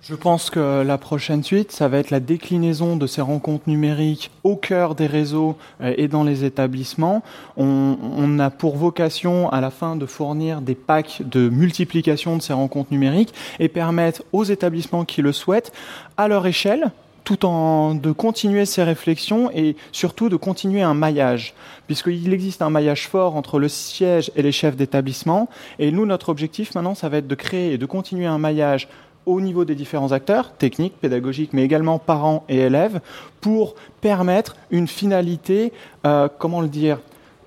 Je 0.07 0.13
pense 0.13 0.51
que 0.51 0.83
la 0.83 0.99
prochaine 0.99 1.43
suite, 1.43 1.71
ça 1.71 1.87
va 1.87 1.97
être 1.97 2.11
la 2.11 2.19
déclinaison 2.19 2.95
de 2.95 3.07
ces 3.07 3.21
rencontres 3.21 3.67
numériques 3.67 4.29
au 4.43 4.55
cœur 4.55 4.93
des 4.93 5.07
réseaux 5.07 5.57
et 5.83 6.07
dans 6.07 6.23
les 6.23 6.43
établissements. 6.43 7.23
On, 7.57 7.97
on, 8.15 8.37
a 8.37 8.51
pour 8.51 8.77
vocation 8.77 9.49
à 9.49 9.61
la 9.61 9.71
fin 9.71 9.95
de 9.95 10.05
fournir 10.05 10.61
des 10.61 10.75
packs 10.75 11.23
de 11.25 11.49
multiplication 11.49 12.37
de 12.37 12.43
ces 12.43 12.53
rencontres 12.53 12.91
numériques 12.91 13.33
et 13.59 13.67
permettre 13.67 14.21
aux 14.31 14.43
établissements 14.43 15.05
qui 15.05 15.23
le 15.23 15.31
souhaitent, 15.31 15.71
à 16.17 16.27
leur 16.27 16.45
échelle, 16.45 16.91
tout 17.23 17.43
en 17.43 17.95
de 17.95 18.11
continuer 18.11 18.65
ces 18.65 18.83
réflexions 18.83 19.49
et 19.55 19.75
surtout 19.91 20.29
de 20.29 20.35
continuer 20.35 20.83
un 20.83 20.93
maillage, 20.93 21.55
puisqu'il 21.87 22.31
existe 22.31 22.61
un 22.61 22.69
maillage 22.69 23.07
fort 23.07 23.35
entre 23.35 23.57
le 23.57 23.69
siège 23.69 24.31
et 24.35 24.43
les 24.43 24.51
chefs 24.51 24.75
d'établissement. 24.75 25.49
Et 25.79 25.89
nous, 25.89 26.05
notre 26.05 26.29
objectif 26.29 26.75
maintenant, 26.75 26.93
ça 26.93 27.09
va 27.09 27.17
être 27.17 27.27
de 27.27 27.33
créer 27.33 27.73
et 27.73 27.77
de 27.79 27.85
continuer 27.87 28.27
un 28.27 28.37
maillage 28.37 28.87
au 29.25 29.41
niveau 29.41 29.65
des 29.65 29.75
différents 29.75 30.11
acteurs, 30.11 30.53
techniques, 30.53 30.99
pédagogiques, 30.99 31.53
mais 31.53 31.63
également 31.63 31.99
parents 31.99 32.43
et 32.49 32.57
élèves, 32.57 33.01
pour 33.41 33.75
permettre 34.01 34.55
une 34.71 34.87
finalité, 34.87 35.73
euh, 36.05 36.27
comment 36.37 36.61
le 36.61 36.67
dire, 36.67 36.99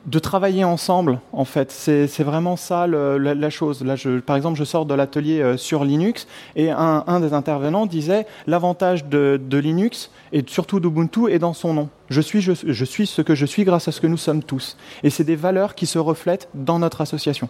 de 0.06 0.18
travailler 0.18 0.64
ensemble, 0.64 1.20
en 1.32 1.44
fait. 1.44 1.70
C'est 1.70 2.22
vraiment 2.22 2.56
ça 2.56 2.86
la, 2.86 3.50
chose. 3.50 3.84
Là, 3.84 3.94
par 4.24 4.36
exemple, 4.36 4.58
je 4.58 4.64
sors 4.64 4.86
de 4.86 4.94
l'atelier 4.94 5.40
euh, 5.40 5.56
sur 5.56 5.84
Linux 5.84 6.26
et 6.56 6.70
un, 6.70 7.20
des 7.20 7.32
intervenants 7.34 7.86
disait 7.86 8.26
l'avantage 8.46 9.04
de, 9.04 9.38
Linux 9.58 10.10
et 10.32 10.44
surtout 10.46 10.80
d'Ubuntu 10.80 11.30
est 11.30 11.38
dans 11.38 11.52
son 11.52 11.74
nom. 11.74 11.88
Je 12.10 12.20
suis, 12.20 12.40
je 12.40 12.84
suis 12.84 13.06
ce 13.06 13.22
que 13.22 13.34
je 13.34 13.44
suis 13.44 13.64
grâce 13.64 13.88
à 13.88 13.92
ce 13.92 14.00
que 14.00 14.06
nous 14.06 14.16
sommes 14.16 14.42
tous. 14.42 14.76
Et 15.02 15.10
c'est 15.10 15.24
des 15.24 15.36
valeurs 15.36 15.74
qui 15.74 15.86
se 15.86 15.98
reflètent 15.98 16.48
dans 16.54 16.78
notre 16.78 17.00
association. 17.00 17.48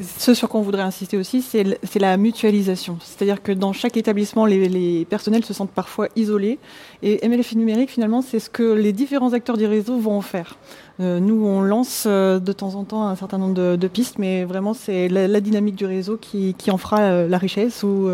Ce 0.00 0.32
sur 0.32 0.48
quoi 0.48 0.60
on 0.60 0.62
voudrait 0.62 0.82
insister 0.82 1.18
aussi, 1.18 1.42
c'est 1.42 1.98
la 1.98 2.16
mutualisation. 2.16 2.96
C'est-à-dire 3.02 3.42
que 3.42 3.52
dans 3.52 3.72
chaque 3.72 3.96
établissement, 3.96 4.46
les, 4.46 5.04
personnels 5.04 5.44
se 5.44 5.52
sentent 5.52 5.70
parfois 5.70 6.08
isolés. 6.16 6.58
Et 7.02 7.26
MLF 7.28 7.54
numérique, 7.54 7.90
finalement, 7.90 8.22
c'est 8.22 8.38
ce 8.38 8.48
que 8.48 8.62
les 8.62 8.92
différents 8.92 9.34
acteurs 9.34 9.58
du 9.58 9.66
réseau 9.66 9.98
vont 9.98 10.16
en 10.16 10.22
faire. 10.22 10.56
Euh, 11.00 11.20
nous, 11.20 11.44
on 11.44 11.60
lance 11.60 12.04
euh, 12.06 12.38
de 12.38 12.52
temps 12.52 12.74
en 12.76 12.84
temps 12.84 13.06
un 13.06 13.16
certain 13.16 13.38
nombre 13.38 13.76
de, 13.76 13.88
pistes, 13.88 14.18
mais 14.18 14.44
vraiment, 14.44 14.72
c'est 14.72 15.08
la, 15.08 15.40
dynamique 15.40 15.76
du 15.76 15.86
réseau 15.86 16.16
qui, 16.16 16.54
en 16.70 16.78
fera 16.78 17.00
euh, 17.00 17.28
la 17.28 17.38
richesse 17.38 17.82
ou 17.82 18.08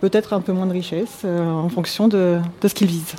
peut-être 0.00 0.32
un 0.32 0.40
peu 0.40 0.52
moins 0.52 0.66
de 0.66 0.72
richesse 0.72 1.24
en 1.24 1.68
fonction 1.68 2.08
de, 2.08 2.38
de 2.60 2.68
ce 2.68 2.74
qu'il 2.74 2.86
vise. 2.86 3.14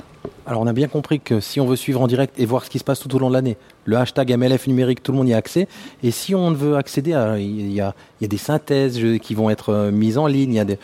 Alors 0.48 0.62
on 0.62 0.66
a 0.68 0.72
bien 0.72 0.86
compris 0.86 1.18
que 1.18 1.40
si 1.40 1.58
on 1.58 1.66
veut 1.66 1.74
suivre 1.74 2.00
en 2.00 2.06
direct 2.06 2.38
et 2.38 2.46
voir 2.46 2.64
ce 2.64 2.70
qui 2.70 2.78
se 2.78 2.84
passe 2.84 3.00
tout 3.00 3.12
au 3.16 3.18
long 3.18 3.30
de 3.30 3.34
l'année, 3.34 3.56
le 3.84 3.96
hashtag 3.96 4.32
MLF 4.36 4.68
numérique, 4.68 5.02
tout 5.02 5.10
le 5.10 5.18
monde 5.18 5.28
y 5.28 5.34
a 5.34 5.36
accès. 5.36 5.66
Et 6.04 6.12
si 6.12 6.36
on 6.36 6.52
veut 6.52 6.76
accéder 6.76 7.14
à, 7.14 7.36
il 7.38 7.72
y 7.72 7.80
a, 7.80 7.94
il 8.20 8.24
y 8.24 8.26
a 8.26 8.28
des 8.28 8.36
synthèses 8.36 9.00
qui 9.20 9.34
vont 9.34 9.50
être 9.50 9.90
mises 9.92 10.18
en 10.18 10.28
ligne, 10.28 10.52
il 10.52 10.56
y 10.56 10.60
a 10.60 10.64
de, 10.64 10.78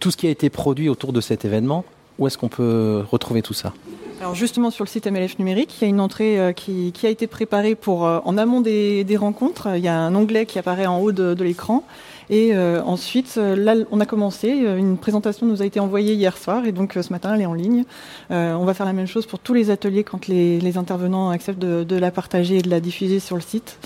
tout 0.00 0.10
ce 0.10 0.16
qui 0.16 0.26
a 0.26 0.30
été 0.30 0.50
produit 0.50 0.88
autour 0.88 1.12
de 1.12 1.20
cet 1.20 1.44
événement. 1.44 1.84
Où 2.18 2.26
est-ce 2.26 2.36
qu'on 2.36 2.48
peut 2.48 3.04
retrouver 3.08 3.42
tout 3.42 3.54
ça? 3.54 3.72
Alors 4.20 4.34
justement 4.34 4.70
sur 4.70 4.84
le 4.84 4.88
site 4.88 5.06
MLF 5.06 5.38
numérique, 5.38 5.76
il 5.78 5.84
y 5.84 5.86
a 5.86 5.88
une 5.88 6.00
entrée 6.00 6.40
euh, 6.40 6.52
qui, 6.52 6.92
a 7.04 7.08
été 7.08 7.26
préparée 7.26 7.74
pour 7.74 8.06
euh, 8.06 8.18
en 8.24 8.38
amont 8.38 8.60
des, 8.60 9.04
rencontres. 9.16 9.68
Il 9.76 9.84
y 9.84 9.88
a 9.88 9.96
un 9.96 10.14
onglet 10.14 10.46
qui 10.46 10.58
apparaît 10.58 10.86
en 10.86 10.98
haut 10.98 11.12
de 11.12 11.44
l'écran 11.44 11.84
et 12.28 12.54
euh, 12.54 12.82
ensuite, 12.82 13.34
euh, 13.38 13.54
là, 13.54 13.74
on 13.90 14.00
a 14.00 14.06
commencé. 14.06 14.64
euh, 14.64 14.76
Une 14.76 14.98
présentation 14.98 15.46
nous 15.46 15.62
a 15.62 15.64
été 15.64 15.78
envoyée 15.78 16.14
hier 16.14 16.36
soir 16.36 16.66
et 16.66 16.72
donc 16.72 16.98
ce 17.00 17.12
matin, 17.12 17.34
elle 17.34 17.42
est 17.42 17.46
en 17.46 17.54
ligne. 17.54 17.84
On 18.30 18.64
va 18.64 18.74
faire 18.74 18.86
la 18.86 18.92
même 18.92 19.06
chose 19.06 19.26
pour 19.26 19.38
tous 19.38 19.54
les 19.54 19.70
ateliers 19.70 20.02
quand 20.02 20.26
les, 20.26 20.76
intervenants 20.76 21.30
acceptent 21.30 21.60
de, 21.60 21.96
la 21.96 22.10
partager 22.10 22.58
et 22.58 22.62
de 22.62 22.70
la 22.70 22.80
diffuser 22.80 23.20
sur 23.20 23.36
le 23.36 23.42
site. 23.42 23.78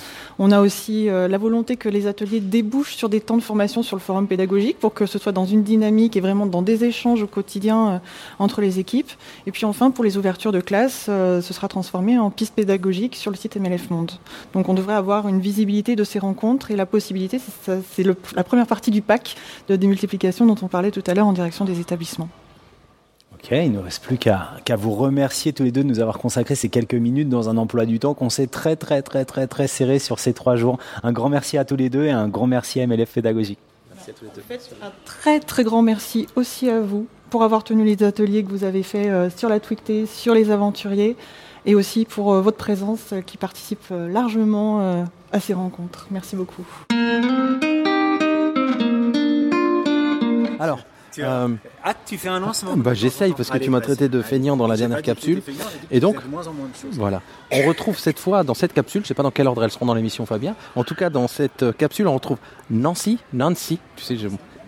On 0.43 0.53
a 0.53 0.61
aussi 0.61 1.11
euh, 1.11 1.29
la 1.29 1.37
volonté 1.37 1.77
que 1.77 1.91
les 1.91 2.07
ateliers 2.07 2.41
débouchent 2.41 2.97
sur 2.97 3.11
des 3.11 3.21
temps 3.21 3.37
de 3.37 3.43
formation 3.43 3.83
sur 3.83 3.95
le 3.95 4.01
forum 4.01 4.27
pédagogique 4.27 4.79
pour 4.79 4.95
que 4.95 5.05
ce 5.05 5.19
soit 5.19 5.33
dans 5.33 5.45
une 5.45 5.63
dynamique 5.63 6.17
et 6.17 6.23
vraiment 6.23 6.47
dans 6.47 6.63
des 6.63 6.83
échanges 6.83 7.23
au 7.23 7.27
quotidien 7.27 7.89
euh, 7.91 7.99
entre 8.39 8.63
les 8.63 8.79
équipes. 8.79 9.11
Et 9.47 9.53
puis 9.53 9.67
enfin, 9.67 9.91
pour 9.91 10.03
les 10.03 10.17
ouvertures 10.17 10.51
de 10.51 10.63
classe, 10.63 11.09
euh, 11.11 11.43
ce 11.43 11.53
sera 11.53 11.69
transformé 11.69 12.19
en 12.19 12.31
piste 12.31 12.55
pédagogique 12.55 13.17
sur 13.17 13.31
le 13.31 13.37
site 13.37 13.57
MLF 13.57 13.91
Monde. 13.91 14.13
Donc 14.55 14.71
on 14.71 14.73
devrait 14.73 14.95
avoir 14.95 15.29
une 15.29 15.41
visibilité 15.41 15.95
de 15.95 16.05
ces 16.05 16.19
rencontres 16.19 16.71
et 16.71 16.77
la 16.77 16.87
possibilité, 16.87 17.39
c'est 17.93 18.07
la 18.35 18.45
première 18.45 18.67
partie 18.67 18.91
du 18.91 19.03
pack 19.03 19.37
de 19.69 19.77
démultiplication 19.77 20.47
dont 20.47 20.57
on 20.63 20.69
parlait 20.69 20.91
tout 20.91 21.05
à 21.07 21.13
l'heure 21.13 21.27
en 21.27 21.35
direction 21.35 21.67
des 21.67 21.81
établissements. 21.81 22.31
Ok, 23.43 23.49
il 23.53 23.73
ne 23.73 23.79
nous 23.79 23.83
reste 23.83 24.03
plus 24.03 24.19
qu'à 24.19 24.51
qu 24.67 24.75
vous 24.75 24.93
remercier 24.93 25.55
tous 25.55 25.63
les 25.63 25.73
deux 25.73 25.83
de 25.83 25.89
nous 25.89 26.01
avoir 26.01 26.19
consacré 26.19 26.55
ces 26.55 26.69
quelques 26.69 26.93
minutes 26.95 27.31
dans 27.31 27.49
un 27.49 27.57
emploi 27.57 27.87
du 27.87 27.99
temps 27.99 28.13
qu'on 28.13 28.29
s'est 28.29 28.47
très 28.47 28.77
très 28.77 29.01
très 29.01 29.25
très 29.25 29.47
très 29.47 29.67
serré 29.67 29.99
sur 29.99 30.19
ces 30.19 30.35
trois 30.35 30.57
jours. 30.57 30.79
Un 31.03 31.13
grand 31.13 31.31
merci 31.31 31.57
à 31.57 31.65
tous 31.65 31.77
les 31.77 31.89
deux 31.89 32.05
et 32.05 32.11
un 32.11 32.29
grand 32.29 32.47
merci 32.47 32.83
à 32.83 32.87
MLF 32.87 33.15
Pédagogique. 33.15 33.59
Merci 33.95 34.11
à 34.11 34.13
tous 34.13 34.25
les 34.27 34.31
deux. 34.35 34.43
Un 34.83 34.93
très 35.07 35.41
très 35.41 35.65
grand 35.65 35.81
merci 35.81 36.27
aussi 36.37 36.69
à 36.69 36.81
vous 36.83 37.07
pour 37.31 37.43
avoir 37.43 37.65
tenu 37.65 37.83
les 37.83 38.03
ateliers 38.03 38.45
que 38.45 38.51
vous 38.51 38.65
avez 38.65 38.83
faits 38.83 39.07
euh, 39.07 39.31
sur 39.35 39.49
la 39.49 39.59
Twicté, 39.59 40.05
sur 40.05 40.35
les 40.35 40.51
aventuriers 40.51 41.17
et 41.65 41.75
aussi 41.75 42.05
pour 42.05 42.35
euh, 42.35 42.43
votre 42.43 42.59
présence 42.59 43.15
euh, 43.15 43.23
qui 43.23 43.39
participe 43.39 43.87
largement 43.91 45.07
à 45.33 45.41
ces 45.41 45.55
rencontres. 45.55 46.09
Merci 46.11 46.37
beaucoup. 46.37 46.67
Alors, 50.59 50.81
tu, 51.13 51.23
euh, 51.23 51.49
ah, 51.85 51.95
tu 52.07 52.17
fais 52.19 52.29
un 52.29 52.41
lancement 52.41 52.77
bah, 52.77 52.95
J'essaye 52.95 53.33
parce 53.33 53.49
que 53.49 53.57
allez, 53.57 53.65
tu 53.65 53.71
m'as 53.71 53.81
traité 53.81 54.09
de 54.09 54.23
feignant 54.23 54.57
dans 54.57 54.67
la 54.67 54.77
dernière 54.77 55.03
capsule. 55.03 55.43
Et 55.91 56.01
donc, 56.01 56.17
voilà. 56.93 57.23
On 57.51 57.67
retrouve 57.67 57.99
cette 57.99 58.19
fois 58.19 58.45
dans 58.45 58.55
cette 58.55 58.73
capsule, 58.73 59.01
je 59.01 59.05
ne 59.05 59.09
sais 59.09 59.15
pas 59.15 59.23
dans 59.23 59.31
quel 59.31 59.47
ordre 59.47 59.65
elles 59.65 59.71
seront 59.71 59.87
dans 59.87 59.95
l'émission, 59.95 60.27
Fabien. 60.27 60.55
En 60.77 60.85
tout 60.85 60.95
cas, 60.95 61.11
dans 61.11 61.29
cette 61.29 61.63
euh, 61.63 61.73
capsule, 61.73 62.07
on 62.07 62.15
retrouve 62.15 62.39
Nancy, 62.71 63.19
Nancy. 63.33 63.79
Tu 63.97 64.05
sais, 64.05 64.17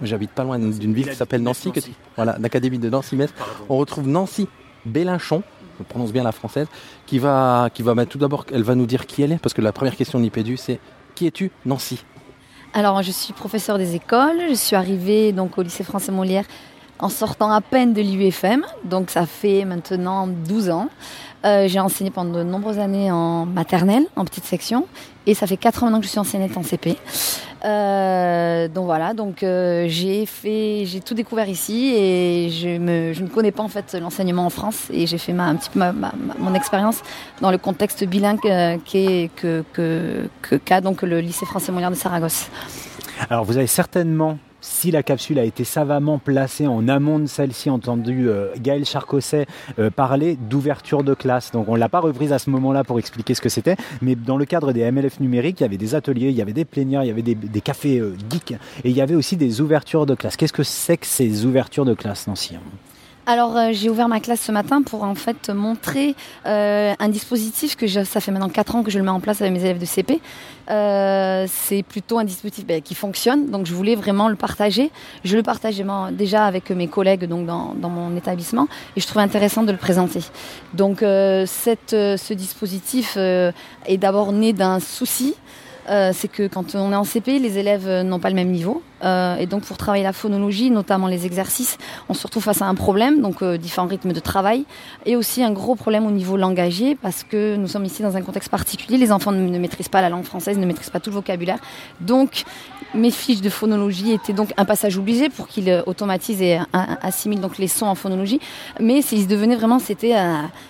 j'habite 0.03 0.31
pas 0.33 0.45
loin 0.45 0.59
d'une 0.59 0.95
ville 0.95 1.09
qui 1.09 1.17
s'appelle 1.17 1.43
Nancy, 1.43 1.69
Nancy. 1.69 1.81
Que, 1.81 1.97
voilà, 2.17 2.37
l'académie 2.39 2.79
de 2.79 2.91
Nancy-Metz. 2.91 3.33
On 3.69 3.77
retrouve 3.77 4.09
Nancy 4.09 4.49
Bélinchon, 4.85 5.43
je 5.79 5.85
prononce 5.85 6.13
bien 6.13 6.25
la 6.25 6.33
française, 6.33 6.67
qui 7.07 7.19
va, 7.19 7.69
qui 7.73 7.83
va 7.83 7.95
bah, 7.95 8.07
tout 8.07 8.19
d'abord, 8.19 8.47
elle 8.53 8.63
va 8.63 8.75
nous 8.75 8.87
dire 8.87 9.07
qui 9.07 9.23
elle 9.23 9.33
est, 9.33 9.39
parce 9.39 9.55
que 9.55 9.63
la 9.63 9.73
première 9.73 9.97
question 9.97 10.19
de 10.19 10.25
l'IPEDU, 10.25 10.57
c'est 10.57 10.81
qui 11.15 11.27
es-tu, 11.27 11.51
Nancy? 11.67 12.05
Alors, 12.75 13.03
je 13.03 13.11
suis 13.11 13.35
professeur 13.35 13.77
des 13.77 13.95
écoles. 13.95 14.41
Je 14.49 14.55
suis 14.55 14.77
arrivée 14.77 15.33
donc 15.33 15.59
au 15.59 15.63
lycée 15.63 15.85
français 15.85 16.11
Molière 16.11 16.45
en 16.99 17.11
sortant 17.11 17.53
à 17.53 17.61
peine 17.61 17.93
de 17.93 18.01
l'UFM. 18.01 18.65
Donc, 18.85 19.11
ça 19.11 19.27
fait 19.27 19.65
maintenant 19.67 20.27
12 20.27 20.71
ans. 20.71 20.89
Euh, 21.45 21.69
j'ai 21.69 21.81
enseigné 21.81 22.11
pendant 22.11 22.39
de 22.39 22.45
nombreuses 22.45 22.79
années 22.79 23.11
en 23.11 23.45
maternelle, 23.45 24.05
en 24.17 24.25
petite 24.25 24.45
section. 24.45 24.87
Et 25.27 25.35
ça 25.35 25.47
fait 25.47 25.59
4 25.59 25.85
ans 25.85 25.99
que 25.99 26.05
je 26.05 26.11
suis 26.11 26.19
enseignante 26.19 26.57
en 26.57 26.63
CP. 26.63 26.97
Euh, 27.65 28.67
donc 28.67 28.87
voilà, 28.87 29.15
donc 29.15 29.43
euh, 29.43 29.87
j'ai 29.89 30.27
fait, 30.27 30.85
j'ai 30.85 31.01
tout 31.01 31.15
découvert 31.15 31.49
ici 31.49 31.95
et 31.95 32.51
je, 32.51 32.69
ne 32.69 33.29
connais 33.29 33.53
pas 33.53 33.63
en 33.63 33.69
fait 33.69 33.95
l'enseignement 34.01 34.47
en 34.47 34.51
France 34.51 34.89
et 34.93 35.07
j'ai 35.07 35.19
fait 35.19 35.33
un 35.33 35.55
petit 35.55 35.71
mon 36.39 36.55
expérience 36.55 37.03
dans 37.41 37.53
le 37.53 37.59
contexte 37.59 38.03
bilingue 38.05 38.41
euh, 38.47 38.79
qu'est 38.85 39.31
que, 39.37 39.63
que, 39.73 40.29
que, 40.43 40.57
qu 40.57 40.81
donc 40.81 41.03
le 41.03 41.21
lycée 41.21 41.47
français 41.47 41.71
Molière 41.71 41.91
de 41.91 41.97
Saragosse. 41.97 42.49
Alors 43.31 43.45
vous 43.45 43.57
avez 43.57 43.69
certainement 43.69 44.39
si 44.63 44.91
la 44.91 45.03
capsule 45.03 45.39
a 45.39 45.45
été 45.45 45.65
savamment 45.65 46.19
placée 46.19 46.67
en 46.67 46.89
amont 46.89 47.19
de 47.19 47.27
celle-ci, 47.27 47.69
entendu 47.69 48.29
euh, 48.29 48.49
Gaël 48.59 48.87
Charcosset 48.87 49.47
euh, 49.79 49.91
parler 49.91 50.37
d'ouverture 50.37 51.03
de 51.03 51.13
classe. 51.13 51.51
Donc 51.51 51.69
on 51.69 51.75
l'a 51.75 51.91
pas 51.91 52.01
reprise 52.01 52.33
à 52.33 52.39
ce 52.39 52.49
moment-là 52.49 52.85
pour 52.85 52.99
expliquer 52.99 53.35
ce 53.35 53.41
que 53.41 53.49
c'était, 53.49 53.77
mais 54.01 54.15
dans 54.15 54.39
le 54.39 54.47
cadre 54.47 54.73
des 54.73 54.91
MLF 54.91 55.21
numériques, 55.21 55.61
il 55.61 55.65
y 55.65 55.67
avait 55.67 55.77
des 55.77 55.95
ateliers, 55.95 56.29
il 56.29 56.37
y 56.37 56.43
avait 56.43 56.53
des 56.53 56.65
plénières, 56.65 57.03
il 57.03 57.09
y 57.09 57.11
avait 57.11 57.23
des, 57.23 57.35
des 57.35 57.61
cafés 57.61 57.99
euh, 57.99 58.17
geeks, 58.31 58.53
et 58.85 58.91
il 58.91 58.97
y 58.97 59.01
avait 59.01 59.17
aussi 59.17 59.37
des 59.37 59.61
ouvertures 59.61 60.07
de 60.07 60.15
classe. 60.15 60.37
Qu'est-ce 60.37 60.53
que 60.53 60.63
c'est 60.63 60.97
que 60.97 61.07
ces 61.07 61.45
ouvertures 61.45 61.85
de 61.85 61.95
classe, 61.95 62.29
Nancy? 62.29 62.57
Alors 63.25 63.57
euh, 63.57 63.69
j'ai 63.71 63.89
ouvert 63.89 64.09
ma 64.09 64.19
classe 64.19 64.41
ce 64.41 64.51
matin 64.51 64.83
pour 64.83 65.05
en 65.05 65.15
fait 65.15 65.49
montrer 65.51 66.17
euh, 66.45 66.93
un 66.99 67.09
dispositif 67.09 67.77
que 67.77 67.87
je- 67.87 68.03
ça 68.03 68.21
fait 68.21 68.33
maintenant 68.33 68.49
4 68.49 68.75
ans 68.75 68.83
que 68.83 68.91
je 68.91 68.99
le 68.99 69.05
mets 69.05 69.11
en 69.13 69.21
place 69.21 69.41
avec 69.41 69.53
mes 69.53 69.61
élèves 69.61 69.79
de 69.79 69.85
CP. 69.85 70.21
Euh, 70.71 71.47
c'est 71.49 71.85
plutôt 71.85 72.19
un 72.19 72.25
dispositif 72.25 72.67
ben, 72.67 72.83
qui 72.83 72.97
fonctionne, 72.97 73.49
donc 73.51 73.67
je 73.67 73.75
voulais 73.75 73.95
vraiment 73.95 74.29
le 74.29 74.35
partager. 74.35 74.91
Je 75.25 75.37
le 75.37 75.45
partage 75.45 75.77
vraiment 75.77 76.11
déjà 76.11 76.47
avec 76.47 76.71
mes 76.71 76.89
collègues 76.89 77.27
donc 77.27 77.47
dans, 77.47 77.75
dans 77.75 77.91
mon 77.91 78.17
établissement 78.17 78.67
et 78.97 79.01
je 79.01 79.07
trouvais 79.07 79.23
intéressant 79.25 79.63
de 79.63 79.71
le 79.71 79.79
présenter. 79.79 80.21
Donc 80.75 80.99
ce 81.01 82.33
dispositif 82.33 83.17
est 83.17 83.99
d'abord 83.99 84.33
né 84.33 84.53
d'un 84.53 84.81
souci. 84.81 85.35
C'est 85.89 86.29
que 86.31 86.49
quand 86.49 86.75
on 86.75 86.91
est 86.93 86.97
en 86.97 87.05
CP, 87.05 87.39
les 87.39 87.59
élèves 87.59 87.89
n'ont 88.03 88.19
pas 88.21 88.31
le 88.31 88.37
même 88.37 88.51
niveau. 88.51 88.83
Euh, 89.03 89.37
et 89.37 89.47
donc 89.47 89.63
pour 89.63 89.77
travailler 89.77 90.05
la 90.05 90.13
phonologie, 90.13 90.71
notamment 90.71 91.07
les 91.07 91.27
exercices, 91.27 91.79
on 92.09 92.15
se 92.15 92.23
retrouve 92.27 92.43
face 92.43 92.63
à 92.63 92.67
un 92.67 92.75
problème, 92.75 93.21
donc 93.21 93.43
euh, 93.43 93.57
différents 93.57 93.87
rythmes 93.87 94.13
de 94.13 94.21
travail, 94.21 94.65
et 95.07 95.17
aussi 95.17 95.43
un 95.43 95.51
gros 95.51 95.75
problème 95.75 96.07
au 96.07 96.11
niveau 96.11 96.37
langagier, 96.37 96.95
parce 96.95 97.25
que 97.25 97.57
nous 97.57 97.69
sommes 97.69 97.85
ici 97.85 98.03
dans 98.03 98.17
un 98.17 98.23
contexte 98.23 98.51
particulier, 98.51 98.99
les 98.99 99.13
enfants 99.13 99.33
ne, 99.33 99.59
maîtrisent 99.59 99.89
pas 99.89 100.03
la 100.03 100.09
langue 100.09 100.25
française, 100.25 100.59
ne 100.59 100.67
maîtrisent 100.67 100.91
pas 100.91 101.01
tout 101.01 101.11
le 101.11 101.17
vocabulaire. 101.17 101.59
Donc 102.01 102.45
mes 102.95 103.11
fiches 103.11 103.41
de 103.41 103.49
phonologie 103.49 104.13
étaient 104.13 104.35
donc 104.35 104.53
un 104.57 104.65
passage 104.65 104.99
obligé 104.99 105.29
pour 105.31 105.49
qu'ils 105.49 105.71
euh, 105.71 105.83
automatisent 105.87 106.43
et 106.43 106.59
assimilent 106.73 107.41
donc 107.41 107.59
les 107.59 107.69
sons 107.69 107.87
en 107.87 107.95
phonologie, 107.95 108.41
mais 108.81 109.01
ils 109.01 109.27
devenaient 109.27 109.57
vraiment, 109.57 109.79
c'était 109.79 110.15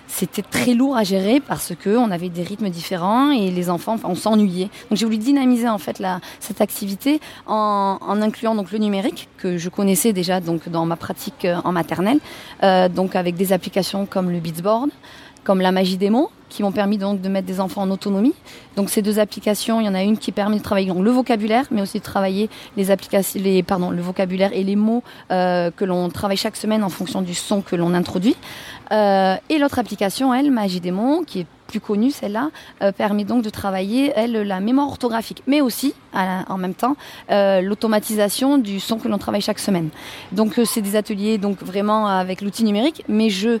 c'était 0.07 0.43
très 0.43 0.73
lourd 0.73 0.95
à 0.95 1.03
gérer 1.03 1.39
parce 1.39 1.73
que 1.75 1.97
on 1.97 2.11
avait 2.11 2.29
des 2.29 2.43
rythmes 2.43 2.69
différents 2.69 3.31
et 3.31 3.49
les 3.49 3.69
enfants, 3.69 3.97
on 4.03 4.15
s'ennuyait. 4.15 4.69
Donc 4.89 4.97
j'ai 4.97 5.05
voulu 5.05 5.17
dynamiser 5.17 5.67
en 5.67 5.77
fait 5.77 6.01
cette 6.39 6.61
activité 6.61 7.19
en, 7.47 7.97
en 7.99 8.21
incluant 8.23 8.55
donc 8.55 8.71
le 8.71 8.79
numérique 8.79 9.29
que 9.37 9.57
je 9.57 9.69
connaissais 9.69 10.13
déjà 10.13 10.39
donc 10.39 10.69
dans 10.69 10.85
ma 10.85 10.95
pratique 10.95 11.45
euh, 11.45 11.57
en 11.63 11.71
maternelle, 11.71 12.19
euh, 12.63 12.89
donc 12.89 13.15
avec 13.15 13.35
des 13.35 13.53
applications 13.53 14.05
comme 14.05 14.31
le 14.31 14.39
Beatsboard, 14.39 14.89
comme 15.43 15.61
la 15.61 15.71
magie 15.71 15.97
des 15.97 16.09
mots, 16.09 16.31
qui 16.49 16.63
m'ont 16.63 16.71
permis 16.71 16.97
donc 16.97 17.19
de 17.19 17.29
mettre 17.29 17.47
des 17.47 17.59
enfants 17.59 17.81
en 17.81 17.91
autonomie. 17.91 18.33
Donc 18.77 18.89
ces 18.89 19.01
deux 19.01 19.19
applications, 19.19 19.81
il 19.81 19.85
y 19.85 19.89
en 19.89 19.95
a 19.95 20.01
une 20.01 20.17
qui 20.17 20.31
permet 20.31 20.57
de 20.57 20.63
travailler 20.63 20.91
le 20.93 21.11
vocabulaire, 21.11 21.65
mais 21.69 21.81
aussi 21.81 21.99
de 21.99 22.03
travailler 22.03 22.49
les 22.77 22.91
applications, 22.91 23.41
les 23.43 23.61
pardon, 23.61 23.91
le 23.91 24.01
vocabulaire 24.01 24.51
et 24.53 24.63
les 24.63 24.75
mots 24.75 25.03
euh, 25.31 25.69
que 25.71 25.83
l'on 25.83 26.09
travaille 26.09 26.37
chaque 26.37 26.55
semaine 26.55 26.83
en 26.83 26.89
fonction 26.89 27.21
du 27.21 27.33
son 27.33 27.61
que 27.61 27.75
l'on 27.75 27.93
introduit. 27.93 28.35
Et 28.91 29.57
l'autre 29.57 29.79
application, 29.79 30.35
elle, 30.35 30.51
Magie 30.51 30.79
des 30.79 30.91
mots, 30.91 31.23
qui 31.25 31.39
est 31.39 31.47
plus 31.73 31.79
connue, 31.79 32.11
celle-là, 32.11 32.51
euh, 32.83 32.91
permet 32.91 33.23
donc 33.23 33.43
de 33.43 33.49
travailler, 33.49 34.13
elle, 34.15 34.33
la 34.33 34.59
mémoire 34.59 34.87
orthographique, 34.87 35.41
mais 35.47 35.59
aussi, 35.59 35.95
en 36.13 36.57
même 36.59 36.75
temps, 36.75 36.95
euh, 37.31 37.61
l'automatisation 37.61 38.59
du 38.59 38.79
son 38.79 38.99
que 38.99 39.07
l'on 39.07 39.17
travaille 39.17 39.41
chaque 39.41 39.57
semaine. 39.57 39.89
Donc, 40.31 40.59
euh, 40.59 40.65
c'est 40.65 40.81
des 40.81 40.95
ateliers, 40.95 41.39
donc 41.39 41.63
vraiment 41.63 42.05
avec 42.05 42.41
l'outil 42.41 42.63
numérique, 42.63 43.03
mais 43.07 43.29
je 43.31 43.57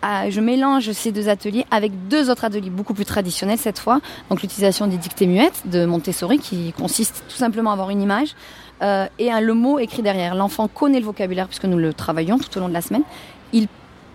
ah, 0.00 0.30
je 0.30 0.40
mélange 0.40 0.92
ces 0.92 1.10
deux 1.10 1.28
ateliers 1.28 1.66
avec 1.72 1.90
deux 2.06 2.30
autres 2.30 2.44
ateliers 2.44 2.70
beaucoup 2.70 2.94
plus 2.94 3.04
traditionnels 3.04 3.58
cette 3.58 3.80
fois. 3.80 4.00
Donc 4.30 4.42
l'utilisation 4.42 4.86
des 4.86 4.96
dictées 4.96 5.26
muettes 5.26 5.62
de 5.64 5.86
Montessori 5.86 6.38
qui 6.38 6.72
consiste 6.72 7.24
tout 7.28 7.34
simplement 7.34 7.70
à 7.70 7.72
avoir 7.72 7.90
une 7.90 8.00
image 8.00 8.36
et 8.80 9.32
un, 9.32 9.40
le 9.40 9.54
mot 9.54 9.80
écrit 9.80 10.02
derrière. 10.02 10.36
L'enfant 10.36 10.68
connaît 10.68 11.00
le 11.00 11.04
vocabulaire 11.04 11.48
puisque 11.48 11.64
nous 11.64 11.78
le 11.78 11.92
travaillons 11.92 12.38
tout 12.38 12.56
au 12.56 12.60
long 12.60 12.68
de 12.68 12.74
la 12.74 12.80
semaine. 12.80 13.02
Il 13.52 13.66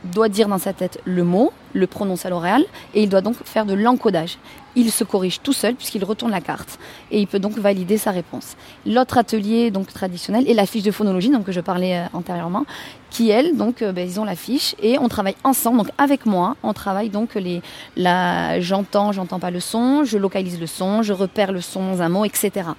doit 0.04 0.30
dire 0.30 0.48
dans 0.48 0.58
sa 0.58 0.74
tête 0.74 1.00
le 1.06 1.24
mot, 1.24 1.52
le 1.74 1.88
prononce 1.88 2.26
à 2.26 2.30
l'oréal 2.30 2.64
et 2.94 3.04
il 3.04 3.10
doit 3.10 3.22
donc 3.22 3.36
faire 3.46 3.66
de 3.66 3.74
l'encodage. 3.74 4.38
Il 4.76 4.92
se 4.92 5.04
corrige 5.04 5.42
tout 5.42 5.54
seul 5.54 5.76
puisqu'il 5.76 6.04
retourne 6.04 6.32
la 6.32 6.42
carte 6.42 6.80
et 7.12 7.20
il 7.20 7.28
peut 7.28 7.40
donc 7.40 7.58
valider 7.58 7.98
sa 7.98 8.12
réponse. 8.12 8.56
L'autre 8.86 9.18
atelier 9.18 9.72
donc 9.72 9.88
traditionnel 9.94 10.50
est 10.50 10.54
la 10.54 10.66
fiche 10.66 10.84
de 10.84 10.92
phonologie 10.92 11.30
donc 11.30 11.46
que 11.46 11.52
je 11.52 11.62
parlais 11.62 11.98
euh, 11.98 12.06
antérieurement 12.14 12.66
qui 13.10 13.30
elle 13.30 13.56
donc 13.56 13.82
euh, 13.82 13.92
ben, 13.92 14.08
ils 14.08 14.20
ont 14.20 14.26
la 14.26 14.36
fiche 14.36 14.76
et 14.82 14.98
on 14.98 15.08
travaille 15.08 15.36
ensemble 15.44 15.78
donc 15.78 15.90
avec 16.00 16.26
moi 16.26 16.56
on 16.64 16.74
travaille 16.74 17.10
donc 17.10 17.36
les 17.36 17.62
la 17.96 18.60
j'entends 18.60 19.12
j'entends 19.12 19.40
pas 19.40 19.52
le 19.52 19.60
son 19.60 20.04
je 20.04 20.18
localise 20.18 20.60
le 20.60 20.66
son 20.66 21.04
je 21.04 21.14
repère 21.14 21.52
le 21.52 21.62
son 21.62 21.92
dans 21.92 22.02
un 22.02 22.10
mot 22.10 22.26
etc 22.26 22.70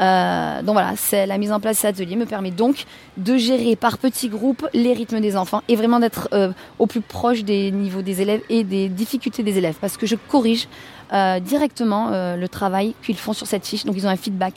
euh, 0.00 0.62
donc 0.62 0.74
voilà, 0.74 0.92
c'est 0.96 1.26
la 1.26 1.38
mise 1.38 1.52
en 1.52 1.60
place 1.60 1.76
de 1.76 1.80
cet 1.80 1.96
atelier 1.96 2.16
me 2.16 2.26
permet 2.26 2.50
donc 2.50 2.84
de 3.16 3.36
gérer 3.36 3.76
par 3.76 3.98
petits 3.98 4.28
groupes 4.28 4.66
les 4.74 4.92
rythmes 4.92 5.20
des 5.20 5.36
enfants 5.36 5.62
et 5.68 5.76
vraiment 5.76 5.98
d'être 6.00 6.28
euh, 6.32 6.52
au 6.78 6.86
plus 6.86 7.00
proche 7.00 7.44
des 7.44 7.70
niveaux 7.70 8.02
des 8.02 8.20
élèves 8.20 8.42
et 8.50 8.64
des 8.64 8.88
difficultés 8.88 9.42
des 9.42 9.56
élèves 9.58 9.76
parce 9.80 9.96
que 9.96 10.06
je 10.06 10.16
corrige 10.28 10.68
euh, 11.12 11.38
directement 11.40 12.10
euh, 12.12 12.36
le 12.36 12.48
travail 12.48 12.94
qu'ils 13.04 13.16
font 13.16 13.32
sur 13.32 13.46
cette 13.46 13.64
fiche. 13.66 13.84
Donc 13.84 13.94
ils 13.96 14.06
ont 14.06 14.10
un 14.10 14.16
feedback 14.16 14.54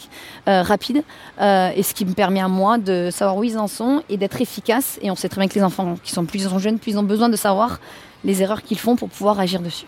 euh, 0.48 0.62
rapide 0.64 1.04
euh, 1.40 1.70
et 1.76 1.84
ce 1.84 1.94
qui 1.94 2.06
me 2.06 2.14
permet 2.14 2.42
à 2.42 2.48
moi 2.48 2.78
de 2.78 3.10
savoir 3.12 3.38
où 3.38 3.44
ils 3.44 3.58
en 3.58 3.68
sont 3.68 4.02
et 4.10 4.18
d'être 4.18 4.42
efficace. 4.42 5.00
Et 5.02 5.12
on 5.12 5.16
sait 5.16 5.30
très 5.30 5.40
bien 5.40 5.48
que 5.48 5.56
les 5.56 5.64
enfants 5.64 5.96
qui 6.04 6.12
sont 6.12 6.26
plus 6.26 6.44
ils 6.44 6.50
sont 6.50 6.60
jeunes, 6.60 6.80
plus 6.80 6.92
ils 6.94 6.98
ont 7.00 7.04
besoin 7.04 7.30
de 7.30 7.36
savoir 7.36 7.80
les 8.26 8.42
erreurs 8.42 8.64
qu'ils 8.64 8.80
font 8.80 8.96
pour 8.96 9.10
pouvoir 9.10 9.40
agir 9.40 9.62
dessus. 9.62 9.86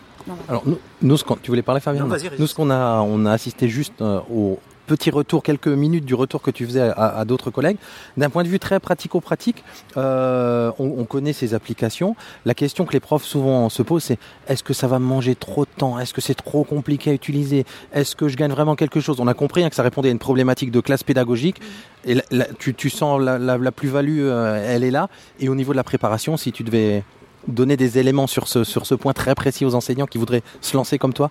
Alors, 0.48 0.62
nous, 0.64 0.78
nous, 1.02 1.16
ce 1.16 1.24
qu'on- 1.24 1.34
tu 1.34 1.50
voulais 1.50 1.62
parler, 1.62 1.80
Fabien 1.80 2.04
Non, 2.06 2.14
Nous, 2.38 2.46
ce 2.46 2.54
qu'on 2.54 2.70
a, 2.70 3.00
on 3.00 3.26
a 3.26 3.32
assisté 3.32 3.68
juste 3.68 4.00
euh, 4.00 4.20
au 4.32 4.60
petit 4.92 5.10
retour, 5.10 5.42
quelques 5.42 5.68
minutes 5.68 6.04
du 6.04 6.14
retour 6.14 6.42
que 6.42 6.50
tu 6.50 6.66
faisais 6.66 6.92
à, 6.94 7.24
d'autres 7.24 7.50
collègues. 7.50 7.78
D'un 8.18 8.28
point 8.28 8.42
de 8.42 8.48
vue 8.48 8.58
très 8.58 8.78
pratico-pratique, 8.78 9.64
euh, 9.96 10.70
on, 10.78 10.96
on 10.98 11.04
connaît 11.04 11.32
ces 11.32 11.54
applications. 11.54 12.14
La 12.44 12.52
question 12.52 12.84
que 12.84 12.92
les 12.92 13.00
profs 13.00 13.24
souvent 13.24 13.70
se 13.70 13.82
posent, 13.82 14.04
c'est 14.04 14.18
est-ce 14.48 14.62
que 14.62 14.74
ça 14.74 14.88
va 14.88 14.98
me 14.98 15.06
manger 15.06 15.34
trop 15.34 15.64
de 15.64 15.70
temps? 15.74 15.98
Est-ce 15.98 16.12
que 16.12 16.20
c'est 16.20 16.34
trop 16.34 16.64
compliqué 16.64 17.08
à 17.08 17.14
utiliser? 17.14 17.64
Est-ce 17.94 18.14
que 18.14 18.28
je 18.28 18.36
gagne 18.36 18.50
vraiment 18.50 18.76
quelque 18.76 19.00
chose? 19.00 19.18
On 19.18 19.28
a 19.28 19.34
compris 19.34 19.64
hein, 19.64 19.70
que 19.70 19.76
ça 19.76 19.82
répondait 19.82 20.10
à 20.10 20.12
une 20.12 20.18
problématique 20.18 20.70
de 20.70 20.80
classe 20.80 21.04
pédagogique. 21.04 21.56
Tu, 22.58 22.90
sens 22.90 23.18
la, 23.18 23.72
plus-value, 23.72 24.20
euh, 24.24 24.62
elle 24.68 24.84
est 24.84 24.90
là. 24.90 25.08
Et 25.40 25.48
au 25.48 25.54
niveau 25.54 25.72
de 25.72 25.78
la 25.78 25.84
préparation, 25.84 26.36
si 26.36 26.52
tu 26.52 26.64
devais 26.64 27.02
donner 27.48 27.76
des 27.76 27.98
éléments 27.98 28.26
sur 28.26 28.46
ce 28.46 28.94
point 28.94 29.14
très 29.14 29.34
précis 29.34 29.64
aux 29.64 29.74
enseignants 29.74 30.06
qui 30.06 30.18
voudraient 30.18 30.42
se 30.60 30.76
lancer 30.76 30.98
comme 30.98 31.14
toi? 31.14 31.30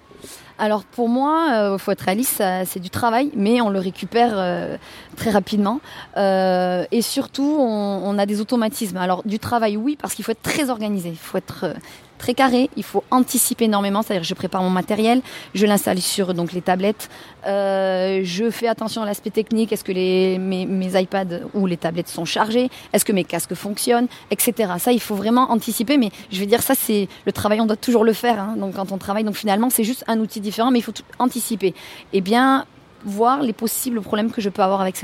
Alors 0.62 0.84
pour 0.84 1.10
moi, 1.10 1.72
il 1.74 1.80
faut 1.80 1.92
être 1.92 2.02
réaliste, 2.02 2.44
c'est 2.66 2.80
du 2.80 2.92
travail, 2.92 3.32
mais 3.36 3.62
on 3.62 3.72
le 3.72 3.80
récupère 3.80 4.34
euh, 4.36 4.78
très 5.18 5.32
rapidement. 5.32 5.82
Euh, 6.18 6.86
et 6.92 7.02
surtout, 7.02 7.58
on, 7.60 8.16
a 8.20 8.28
des 8.28 8.42
automatismes. 8.42 8.98
Alors 8.98 9.24
du 9.26 9.40
travail, 9.40 9.76
oui, 9.76 9.98
parce 10.00 10.14
qu'il 10.14 10.24
faut 10.24 10.34
être 10.34 10.44
très 10.44 10.70
organisé, 10.70 11.10
il 11.10 11.18
faut 11.18 11.40
être 11.40 11.64
euh, 11.64 11.74
très 12.22 12.34
carré, 12.34 12.70
il 12.78 12.84
faut 12.84 13.04
anticiper 13.12 13.66
énormément. 13.66 14.02
C'est-à-dire, 14.02 14.24
je 14.24 14.34
prépare 14.34 14.62
mon 14.62 14.70
matériel, 14.70 15.22
je 15.54 15.66
l'installe 15.66 16.00
sur 16.00 16.34
donc 16.34 16.54
les 16.54 16.62
tablettes, 16.62 17.10
euh, 17.48 18.22
je 18.24 18.50
fais 18.50 18.68
attention 18.68 19.02
à 19.02 19.06
l'aspect 19.06 19.32
technique. 19.32 19.74
Est-ce 19.74 19.84
que 19.84 19.92
mes, 19.92 21.02
iPads 21.02 21.42
ou 21.54 21.66
les 21.66 21.78
tablettes 21.78 22.08
sont 22.08 22.26
chargées 22.26 22.70
Est-ce 22.94 23.04
que 23.04 23.12
mes 23.12 23.24
casques 23.24 23.56
fonctionnent 23.56 24.08
Etc. 24.30 24.54
Ça, 24.78 24.92
il 24.92 25.02
faut 25.02 25.16
vraiment 25.16 25.52
anticiper. 25.52 25.98
Mais 25.98 26.12
je 26.32 26.40
vais 26.40 26.46
dire, 26.46 26.62
ça, 26.62 26.76
c'est 26.76 27.08
le 27.26 27.32
travail. 27.32 27.60
On 27.60 27.66
doit 27.66 27.76
toujours 27.76 28.04
le 28.04 28.14
faire. 28.14 28.40
hein. 28.40 28.56
donc 28.58 28.76
quand 28.76 28.92
on 28.92 28.98
travaille, 28.98 29.24
donc 29.24 29.36
finalement, 29.36 29.70
c'est 29.70 29.84
juste 29.84 30.04
un 30.08 30.20
outil 30.20 30.40
différent, 30.40 30.72
mais 30.72 30.80
il 30.80 30.84
faut 30.84 30.94
anticiper. 31.20 31.74
Eh 32.14 32.22
bien 32.22 32.66
voir 33.06 33.42
les 33.42 33.54
possibles 33.54 34.02
problèmes 34.02 34.32
que 34.32 34.42
je 34.42 34.50
peux 34.50 34.62
avoir 34.62 34.82
avec, 34.82 35.04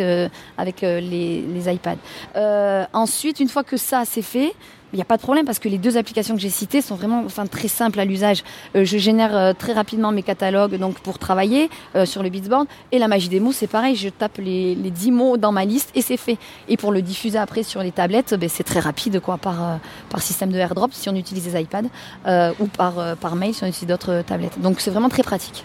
avec 0.58 0.84
euh, 0.84 1.00
les, 1.00 1.42
les 1.42 1.74
iPads. 1.74 1.98
Euh, 2.36 2.86
ensuite, 2.94 3.40
une 3.40 3.50
fois 3.50 3.64
que 3.64 3.78
ça 3.78 4.04
c'est 4.06 4.22
fait, 4.22 4.54
il 4.94 4.96
n'y 4.96 5.02
a 5.02 5.06
pas 5.06 5.18
de 5.18 5.22
problème 5.22 5.46
parce 5.46 5.60
que 5.60 5.68
les 5.68 5.78
deux 5.78 5.98
applications 5.98 6.36
que 6.36 6.42
j'ai 6.42 6.50
citées 6.50 6.82
sont 6.82 6.96
vraiment 6.96 7.24
enfin, 7.26 7.46
très 7.46 7.68
simples 7.68 8.00
à 8.00 8.06
l'usage. 8.06 8.44
Euh, 8.76 8.86
je 8.86 8.98
génère 8.98 9.36
euh, 9.36 9.54
très 9.54 9.74
rapidement 9.74 10.12
mes 10.12 10.24
catalogues 10.24 10.78
donc 10.78 11.00
pour 11.00 11.20
travailler 11.20 11.70
euh, 11.96 12.06
sur 12.06 12.24
le 12.24 12.30
Beatsboard. 12.30 12.68
Et 12.92 13.00
la 13.00 13.08
magie 13.08 13.28
des 13.28 13.40
mots, 13.40 13.52
c'est 13.52 13.68
pareil, 13.68 13.96
je 13.96 14.10
tape 14.10 14.38
les, 14.38 14.76
les 14.76 14.92
10 14.92 15.12
mots 15.12 15.38
dans 15.38 15.52
ma 15.52 15.66
liste 15.66 15.92
et 15.94 16.02
c'est 16.02 16.18
fait. 16.18 16.38
Et 16.70 16.78
pour 16.78 16.92
le 16.92 17.02
diffuser 17.02 17.38
après 17.38 17.64
sur 17.64 17.84
les 17.84 17.92
tablettes, 17.92 18.34
ben, 18.36 18.48
c'est 18.48 18.64
très 18.64 18.80
rapide 18.80 19.20
quoi, 19.20 19.38
par, 19.38 19.62
euh, 19.62 19.76
par 20.10 20.22
système 20.22 20.52
de 20.52 20.58
airdrop 20.58 20.94
si 20.94 21.10
on 21.10 21.16
utilise 21.16 21.54
les 21.54 21.62
iPads 21.62 21.90
ou 22.60 22.68
par, 22.68 23.18
par 23.18 23.36
mail 23.36 23.54
si 23.54 23.64
on 23.64 23.68
utilise 23.68 23.88
d'autres 23.88 24.24
tablettes. 24.26 24.60
Donc 24.62 24.80
c'est 24.80 24.92
vraiment 24.92 25.10
très 25.10 25.24
pratique. 25.24 25.64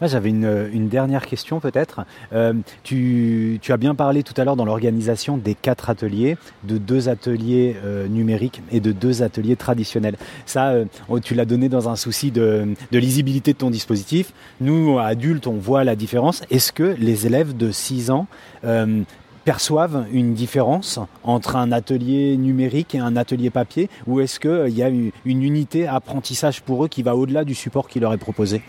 Moi, 0.00 0.08
J'avais 0.08 0.30
une, 0.30 0.68
une 0.72 0.88
dernière 0.88 1.26
question 1.26 1.60
peut-être. 1.60 2.04
Euh, 2.32 2.54
tu, 2.82 3.60
as 3.68 3.76
bien 3.76 3.94
parlé 3.94 4.22
tout 4.22 4.34
à 4.36 4.44
l'heure 4.44 4.56
dans 4.56 4.64
l'organisation 4.64 5.36
des 5.36 5.54
quatre 5.54 5.90
ateliers, 5.90 6.36
de 6.64 6.78
deux 6.78 7.08
ateliers 7.08 7.76
euh, 7.84 8.06
numériques 8.08 8.62
et 8.70 8.80
de 8.80 8.92
deux 8.92 9.22
ateliers 9.22 9.56
traditionnels. 9.56 10.16
Ça, 10.46 10.70
euh, 10.70 10.84
oh, 11.08 11.20
tu 11.20 11.34
l'as 11.34 11.44
donné 11.44 11.68
dans 11.68 11.88
un 11.88 11.96
souci 11.96 12.30
de, 12.30 12.74
de 12.90 12.98
lisibilité 12.98 13.52
de 13.52 13.58
ton 13.58 13.70
dispositif. 13.70 14.32
Nous, 14.60 14.98
adultes, 14.98 15.46
on 15.46 15.56
voit 15.56 15.84
la 15.84 15.96
différence. 15.96 16.42
Est-ce 16.50 16.72
que 16.72 16.94
les 16.98 17.26
élèves 17.26 17.56
de 17.56 17.70
6 17.70 18.10
ans 18.10 18.26
euh, 18.64 19.02
perçoivent 19.44 20.06
une 20.12 20.34
différence 20.34 21.00
entre 21.24 21.56
un 21.56 21.72
atelier 21.72 22.36
numérique 22.36 22.94
et 22.94 22.98
un 22.98 23.16
atelier 23.16 23.50
papier? 23.50 23.88
Ou 24.06 24.20
est-ce 24.20 24.38
qu'il 24.38 24.76
y 24.76 24.82
a 24.82 24.88
une 24.88 25.12
unité 25.24 25.86
apprentissage 25.86 26.62
pour 26.62 26.84
eux 26.84 26.88
qui 26.88 27.02
va 27.02 27.16
au-delà 27.16 27.44
du 27.44 27.54
support 27.54 27.88
qui 27.88 28.00
leur 28.00 28.12
est 28.12 28.18
proposé? 28.18 28.62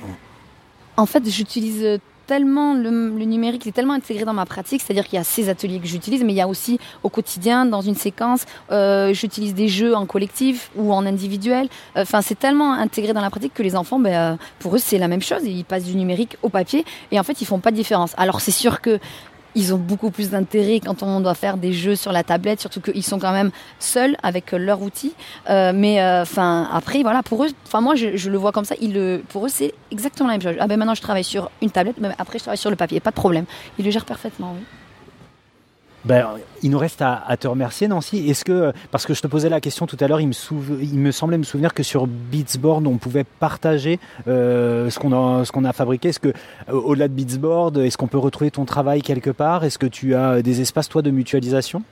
En 0.97 1.05
fait, 1.05 1.27
j'utilise 1.29 1.99
tellement 2.27 2.73
le, 2.73 3.09
le 3.09 3.25
numérique 3.25 3.67
est 3.67 3.71
tellement 3.71 3.93
intégré 3.93 4.25
dans 4.25 4.33
ma 4.33 4.45
pratique, 4.45 4.81
c'est-à-dire 4.81 5.05
qu'il 5.05 5.17
y 5.17 5.19
a 5.19 5.23
ces 5.23 5.49
ateliers 5.49 5.79
que 5.79 5.87
j'utilise, 5.87 6.23
mais 6.23 6.31
il 6.33 6.35
y 6.35 6.41
a 6.41 6.47
aussi 6.47 6.79
au 7.03 7.09
quotidien, 7.09 7.65
dans 7.65 7.81
une 7.81 7.95
séquence, 7.95 8.45
euh, 8.71 9.13
j'utilise 9.13 9.53
des 9.53 9.67
jeux 9.67 9.95
en 9.95 10.05
collectif 10.05 10.71
ou 10.75 10.93
en 10.93 11.05
individuel. 11.05 11.67
Enfin, 11.95 12.21
c'est 12.21 12.37
tellement 12.39 12.73
intégré 12.73 13.13
dans 13.13 13.21
la 13.21 13.29
pratique 13.29 13.53
que 13.53 13.63
les 13.63 13.75
enfants, 13.75 13.99
ben, 13.99 14.13
euh, 14.13 14.35
pour 14.59 14.75
eux, 14.75 14.79
c'est 14.79 14.97
la 14.97 15.07
même 15.07 15.21
chose. 15.21 15.41
Ils 15.43 15.65
passent 15.65 15.85
du 15.85 15.95
numérique 15.95 16.37
au 16.43 16.49
papier 16.49 16.85
et 17.11 17.19
en 17.19 17.23
fait, 17.23 17.41
ils 17.41 17.45
font 17.45 17.59
pas 17.59 17.71
de 17.71 17.75
différence. 17.75 18.13
Alors, 18.17 18.41
c'est 18.41 18.51
sûr 18.51 18.81
que 18.81 18.99
ils 19.55 19.73
ont 19.73 19.77
beaucoup 19.77 20.11
plus 20.11 20.30
d'intérêt 20.30 20.80
quand 20.80 21.03
on 21.03 21.19
doit 21.19 21.35
faire 21.35 21.57
des 21.57 21.73
jeux 21.73 21.95
sur 21.95 22.11
la 22.11 22.23
tablette, 22.23 22.59
surtout 22.59 22.81
qu'ils 22.81 23.03
sont 23.03 23.19
quand 23.19 23.31
même 23.31 23.51
seuls 23.80 24.15
avec 24.23 24.51
leur 24.51 24.81
outil. 24.81 25.13
Euh, 25.49 25.71
mais 25.73 26.03
enfin, 26.03 26.67
après, 26.71 27.01
voilà, 27.01 27.23
pour 27.23 27.43
eux, 27.43 27.49
enfin 27.65 27.81
moi, 27.81 27.95
je, 27.95 28.15
je, 28.17 28.30
le 28.30 28.38
vois 28.38 28.51
comme 28.51 28.65
ça. 28.65 28.75
Ils 28.81 28.93
le, 28.93 29.23
pour 29.30 29.45
eux, 29.45 29.49
c'est 29.49 29.73
exactement 29.91 30.30
la 30.30 30.38
même 30.38 30.41
chose. 30.41 30.55
Ah 30.59 30.67
ben 30.67 30.77
maintenant, 30.77 30.95
je 30.95 31.01
travaille 31.01 31.23
sur 31.23 31.49
une 31.61 31.71
tablette, 31.71 31.97
mais 31.99 32.09
après, 32.17 32.38
je 32.38 32.43
travaille 32.43 32.57
sur 32.57 32.69
le 32.69 32.75
papier, 32.75 32.99
pas 32.99 33.11
de 33.11 33.15
problème. 33.15 33.45
Ils 33.77 33.85
le 33.85 33.91
gèrent 33.91 34.05
parfaitement, 34.05 34.53
oui. 34.57 34.63
Ben, 36.05 36.27
il 36.61 36.69
nous 36.69 36.77
reste 36.77 37.01
à, 37.01 37.38
te 37.39 37.47
remercier, 37.47 37.88
Nancy. 37.88 38.30
Est-ce 38.30 38.43
que, 38.43 38.73
parce 38.91 39.05
que 39.05 39.13
je 39.13 39.21
te 39.21 39.27
posais 39.27 39.47
la 39.47 39.61
question 39.61 39.88
tout 39.88 39.97
à 40.01 40.07
l'heure, 40.07 40.19
il, 40.19 40.27
me 40.27 41.11
semblait 41.11 41.38
me 41.38 41.43
souvenir 41.43 41.73
que 41.73 41.84
sur 41.84 42.07
Beatsboard, 42.07 42.85
on 42.88 42.97
pouvait 42.97 43.23
partager 43.23 43.99
euh, 44.27 44.89
ce 44.89 44.99
qu'on 44.99 45.65
a, 45.65 45.73
fabriqué. 45.73 46.09
Est-ce 46.09 46.19
que, 46.19 46.30
euh, 46.30 46.73
au-delà 46.73 47.07
de 47.07 47.13
Beatsboard, 47.13 47.77
est-ce 47.77 47.97
qu'on 47.97 48.07
peut 48.07 48.17
retrouver 48.17 48.51
ton 48.51 48.65
travail 48.65 49.01
quelque 49.01 49.30
part? 49.30 49.63
Est-ce 49.63 49.77
que 49.77 49.85
tu 49.85 50.13
as 50.13 50.41
des 50.41 50.59
espaces, 50.59 50.89
toi, 50.89 51.01
de 51.01 51.11
mutualisation? 51.11 51.84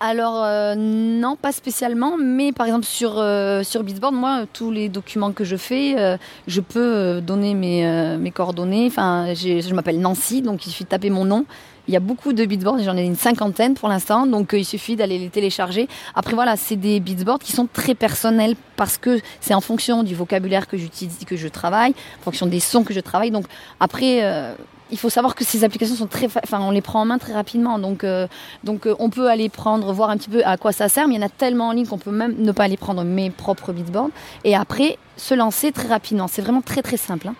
Alors 0.00 0.44
euh, 0.44 0.76
non, 0.76 1.34
pas 1.34 1.50
spécialement, 1.50 2.16
mais 2.16 2.52
par 2.52 2.66
exemple 2.66 2.86
sur 2.86 3.18
euh, 3.18 3.64
sur 3.64 3.82
Beatsboard, 3.82 4.14
moi 4.14 4.44
tous 4.52 4.70
les 4.70 4.88
documents 4.88 5.32
que 5.32 5.42
je 5.42 5.56
fais, 5.56 6.16
je 6.46 6.60
peux 6.60 7.20
donner 7.20 7.54
mes 7.54 8.16
mes 8.16 8.30
coordonnées. 8.30 8.86
Enfin, 8.86 9.34
je 9.34 9.74
m'appelle 9.74 9.98
Nancy, 9.98 10.40
donc 10.40 10.64
il 10.66 10.70
suffit 10.70 10.84
de 10.84 10.88
taper 10.90 11.10
mon 11.10 11.24
nom. 11.24 11.46
Il 11.88 11.94
y 11.94 11.96
a 11.96 12.00
beaucoup 12.00 12.34
de 12.34 12.44
beatsboards, 12.44 12.80
j'en 12.84 12.98
ai 12.98 13.04
une 13.04 13.16
cinquantaine 13.16 13.72
pour 13.72 13.88
l'instant, 13.88 14.26
donc 14.26 14.52
euh, 14.52 14.58
il 14.58 14.64
suffit 14.66 14.94
d'aller 14.94 15.18
les 15.18 15.30
télécharger. 15.30 15.88
Après 16.14 16.34
voilà, 16.34 16.56
c'est 16.56 16.76
des 16.76 17.00
beatsboards 17.00 17.38
qui 17.38 17.52
sont 17.52 17.66
très 17.72 17.94
personnels 17.94 18.56
parce 18.76 18.98
que 18.98 19.20
c'est 19.40 19.54
en 19.54 19.62
fonction 19.62 20.02
du 20.02 20.14
vocabulaire 20.14 20.66
que 20.66 20.76
j'utilise, 20.76 21.16
que 21.26 21.36
je 21.36 21.48
travaille, 21.48 21.92
en 22.20 22.22
fonction 22.22 22.46
des 22.46 22.60
sons 22.60 22.84
que 22.84 22.92
je 22.92 23.00
travaille. 23.00 23.30
Donc 23.30 23.46
après, 23.80 24.22
euh, 24.22 24.52
il 24.90 24.98
faut 24.98 25.08
savoir 25.08 25.34
que 25.34 25.44
ces 25.44 25.64
applications 25.64 25.96
sont 25.96 26.06
très, 26.06 26.26
enfin 26.26 26.60
on 26.60 26.72
les 26.72 26.82
prend 26.82 27.00
en 27.00 27.06
main 27.06 27.16
très 27.16 27.32
rapidement, 27.32 27.78
donc 27.78 28.04
euh, 28.04 28.26
donc 28.64 28.86
on 28.98 29.08
peut 29.08 29.30
aller 29.30 29.48
prendre, 29.48 29.90
voir 29.94 30.10
un 30.10 30.18
petit 30.18 30.28
peu 30.30 30.42
à 30.44 30.58
quoi 30.58 30.72
ça 30.72 30.90
sert, 30.90 31.08
mais 31.08 31.14
il 31.14 31.20
y 31.20 31.22
en 31.22 31.26
a 31.26 31.30
tellement 31.30 31.68
en 31.68 31.72
ligne 31.72 31.86
qu'on 31.86 31.96
peut 31.96 32.10
même 32.10 32.34
ne 32.38 32.52
pas 32.52 32.64
aller 32.64 32.76
prendre 32.76 33.02
mes 33.02 33.30
propres 33.30 33.72
beatsboards 33.72 34.10
et 34.44 34.54
après 34.54 34.98
se 35.16 35.32
lancer 35.32 35.72
très 35.72 35.88
rapidement. 35.88 36.28
C'est 36.28 36.42
vraiment 36.42 36.62
très 36.62 36.82
très 36.82 36.98
simple. 36.98 37.28
hein. 37.28 37.34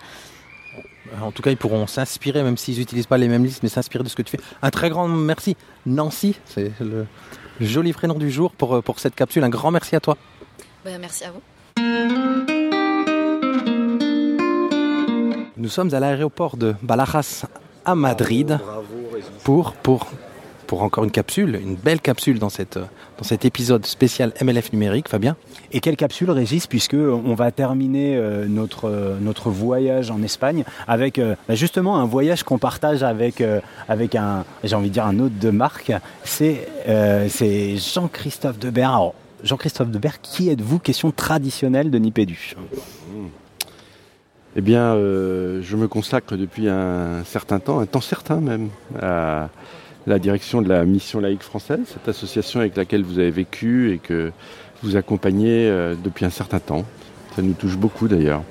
En 1.21 1.31
tout 1.31 1.41
cas, 1.41 1.51
ils 1.51 1.57
pourront 1.57 1.87
s'inspirer, 1.87 2.43
même 2.43 2.57
s'ils 2.57 2.77
n'utilisent 2.77 3.07
pas 3.07 3.17
les 3.17 3.27
mêmes 3.27 3.43
listes, 3.43 3.63
mais 3.63 3.69
s'inspirer 3.69 4.03
de 4.03 4.09
ce 4.09 4.15
que 4.15 4.21
tu 4.21 4.31
fais. 4.31 4.43
Un 4.61 4.69
très 4.69 4.89
grand 4.89 5.07
merci, 5.07 5.55
Nancy, 5.85 6.35
c'est 6.45 6.71
le 6.79 7.05
joli 7.59 7.93
prénom 7.93 8.15
du 8.15 8.31
jour 8.31 8.51
pour, 8.51 8.75
euh, 8.75 8.81
pour 8.81 8.99
cette 8.99 9.15
capsule. 9.15 9.43
Un 9.43 9.49
grand 9.49 9.71
merci 9.71 9.95
à 9.95 9.99
toi. 9.99 10.17
Ben, 10.85 10.99
merci 10.99 11.25
à 11.25 11.31
vous. 11.31 11.41
Nous 15.57 15.69
sommes 15.69 15.93
à 15.93 15.99
l'aéroport 15.99 16.55
de 16.55 16.73
Balajas 16.81 17.45
à 17.83 17.95
Madrid 17.95 18.59
pour, 19.43 19.73
pour, 19.73 20.07
pour 20.69 20.83
encore 20.83 21.03
une 21.03 21.09
capsule, 21.09 21.59
une 21.59 21.73
belle 21.73 21.99
capsule 21.99 22.37
dans, 22.37 22.49
cette, 22.49 22.77
dans 22.77 23.23
cet 23.23 23.43
épisode 23.43 23.87
spécial 23.87 24.31
MLF 24.39 24.71
numérique, 24.71 25.09
Fabien. 25.09 25.35
Et 25.71 25.79
quelle 25.79 25.95
capsule, 25.95 26.29
Régis, 26.29 26.67
puisque 26.67 26.93
on 26.93 27.33
va 27.33 27.49
terminer 27.51 28.15
euh, 28.15 28.45
notre, 28.47 28.87
euh, 28.87 29.17
notre 29.19 29.49
voyage 29.49 30.11
en 30.11 30.21
Espagne 30.21 30.65
avec 30.87 31.17
euh, 31.17 31.33
bah, 31.47 31.55
justement 31.55 31.97
un 31.97 32.05
voyage 32.05 32.43
qu'on 32.43 32.59
partage 32.59 33.01
avec, 33.01 33.41
euh, 33.41 33.61
avec 33.87 34.13
un, 34.13 34.45
j'ai 34.63 34.75
envie 34.75 34.89
de 34.89 34.93
dire, 34.93 35.07
un 35.07 35.17
hôte 35.17 35.39
de 35.39 35.49
marque. 35.49 35.91
C'est 36.23 36.67
euh, 36.87 37.25
c'est 37.29 37.77
Jean-Christophe 37.77 38.59
Debert. 38.59 38.91
Alors, 38.91 39.15
Jean-Christophe 39.43 39.89
Debert, 39.89 40.21
qui 40.21 40.49
êtes-vous? 40.49 40.77
Question 40.77 41.09
traditionnelle 41.09 41.89
de 41.89 41.97
Nipédu. 41.97 42.53
Eh 44.55 44.61
bien, 44.61 44.93
euh, 44.93 45.61
je 45.63 45.75
me 45.75 45.87
consacre 45.87 46.37
depuis 46.37 46.69
un 46.69 47.23
certain 47.23 47.59
temps, 47.59 47.79
un 47.79 47.87
temps 47.87 48.01
certain 48.01 48.35
même, 48.35 48.69
à 49.01 49.49
la 50.07 50.19
direction 50.19 50.61
de 50.61 50.69
la 50.69 50.85
mission 50.85 51.19
laïque 51.19 51.43
française, 51.43 51.79
cette 51.85 52.07
association 52.07 52.59
avec 52.59 52.75
laquelle 52.75 53.03
vous 53.03 53.19
avez 53.19 53.31
vécu 53.31 53.93
et 53.93 53.97
que 53.97 54.31
vous 54.83 54.95
accompagnez 54.95 55.69
euh, 55.69 55.95
depuis 56.01 56.25
un 56.25 56.29
certain 56.29 56.59
temps. 56.59 56.85
Ça 57.35 57.41
nous 57.41 57.53
touche 57.53 57.77
beaucoup 57.77 58.07
d'ailleurs. 58.07 58.43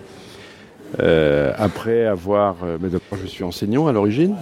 Euh, 1.00 1.52
après 1.56 2.06
avoir, 2.06 2.56
euh, 2.64 2.78
je 3.20 3.26
suis 3.26 3.44
enseignant 3.44 3.86
à 3.86 3.92
l'origine, 3.92 4.36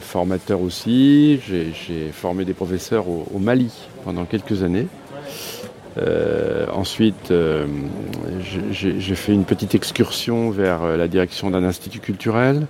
formateur 0.00 0.60
aussi. 0.60 1.40
J'ai 1.46 2.10
formé 2.12 2.44
des 2.44 2.54
professeurs 2.54 3.08
au, 3.08 3.38
Mali 3.38 3.72
pendant 4.04 4.24
quelques 4.24 4.62
années. 4.62 4.86
Ensuite, 6.72 7.32
j'ai 8.70 9.14
fait 9.16 9.32
une 9.32 9.44
petite 9.44 9.74
excursion 9.74 10.50
vers 10.50 10.96
la 10.96 11.08
direction 11.08 11.50
d'un 11.50 11.64
institut 11.64 11.98
culturel, 11.98 12.66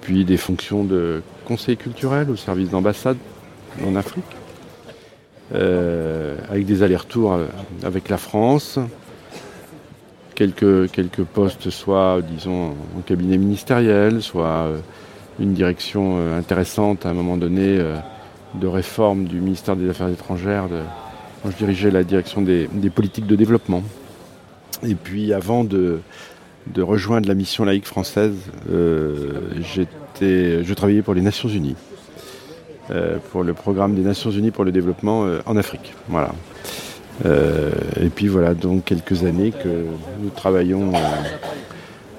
puis 0.00 0.24
des 0.24 0.36
fonctions 0.36 0.84
de 0.84 1.22
conseil 1.44 1.76
culturel 1.76 2.30
au 2.30 2.36
service 2.36 2.70
d'ambassade 2.70 3.16
en 3.86 3.96
Afrique, 3.96 4.24
euh, 5.54 6.36
avec 6.48 6.66
des 6.66 6.82
allers-retours 6.82 7.38
avec 7.82 8.08
la 8.08 8.16
France, 8.16 8.78
quelques, 10.40 10.90
quelques 10.90 11.24
postes, 11.24 11.68
soit 11.68 12.22
disons 12.22 12.74
en 12.96 13.02
cabinet 13.04 13.36
ministériel, 13.36 14.22
soit 14.22 14.46
euh, 14.46 14.78
une 15.38 15.52
direction 15.52 16.16
euh, 16.16 16.38
intéressante 16.38 17.04
à 17.04 17.10
un 17.10 17.12
moment 17.12 17.36
donné 17.36 17.76
euh, 17.78 17.96
de 18.54 18.66
réforme 18.66 19.24
du 19.24 19.38
ministère 19.38 19.76
des 19.76 19.90
Affaires 19.90 20.08
étrangères. 20.08 20.70
De, 20.70 20.80
quand 21.42 21.50
je 21.50 21.56
dirigeais 21.56 21.90
la 21.90 22.04
direction 22.04 22.40
des, 22.40 22.68
des 22.72 22.88
politiques 22.88 23.26
de 23.26 23.36
développement. 23.36 23.82
Et 24.82 24.94
puis 24.94 25.34
avant 25.34 25.62
de, 25.62 26.00
de 26.66 26.82
rejoindre 26.82 27.28
la 27.28 27.34
mission 27.34 27.64
laïque 27.64 27.86
française, 27.86 28.36
euh, 28.70 29.40
j'étais, 29.60 30.62
je 30.62 30.74
travaillais 30.74 31.02
pour 31.02 31.14
les 31.14 31.20
Nations 31.20 31.48
Unies, 31.48 31.76
euh, 32.90 33.18
pour 33.30 33.42
le 33.42 33.54
programme 33.54 33.94
des 33.94 34.02
Nations 34.02 34.30
Unies 34.30 34.50
pour 34.50 34.64
le 34.64 34.72
développement 34.72 35.24
euh, 35.24 35.40
en 35.46 35.56
Afrique. 35.56 35.94
Et 37.24 38.08
puis 38.08 38.28
voilà, 38.28 38.54
donc 38.54 38.84
quelques 38.84 39.24
années 39.24 39.52
que 39.52 39.84
nous 40.22 40.30
travaillons 40.30 40.92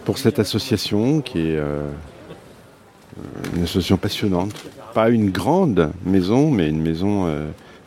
pour 0.06 0.20
cette 0.20 0.38
association 0.38 1.22
qui 1.22 1.40
est 1.40 1.60
une 3.56 3.64
association 3.64 3.98
passionnante. 3.98 4.54
Pas 4.94 5.10
une 5.10 5.32
grande 5.32 5.92
maison, 6.06 6.52
mais 6.52 6.70
une 6.70 6.84
maison 6.84 7.28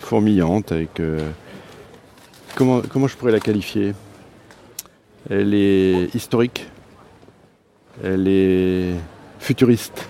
fourmillante 0.01 0.72
avec... 0.72 1.01
comment 2.56 3.06
je 3.06 3.16
pourrais 3.16 3.32
la 3.32 3.40
qualifier? 3.40 3.94
Elle 5.30 5.55
est 5.55 6.14
historique, 6.14 6.68
elle 8.02 8.28
est 8.28 8.94
futuriste 9.38 10.06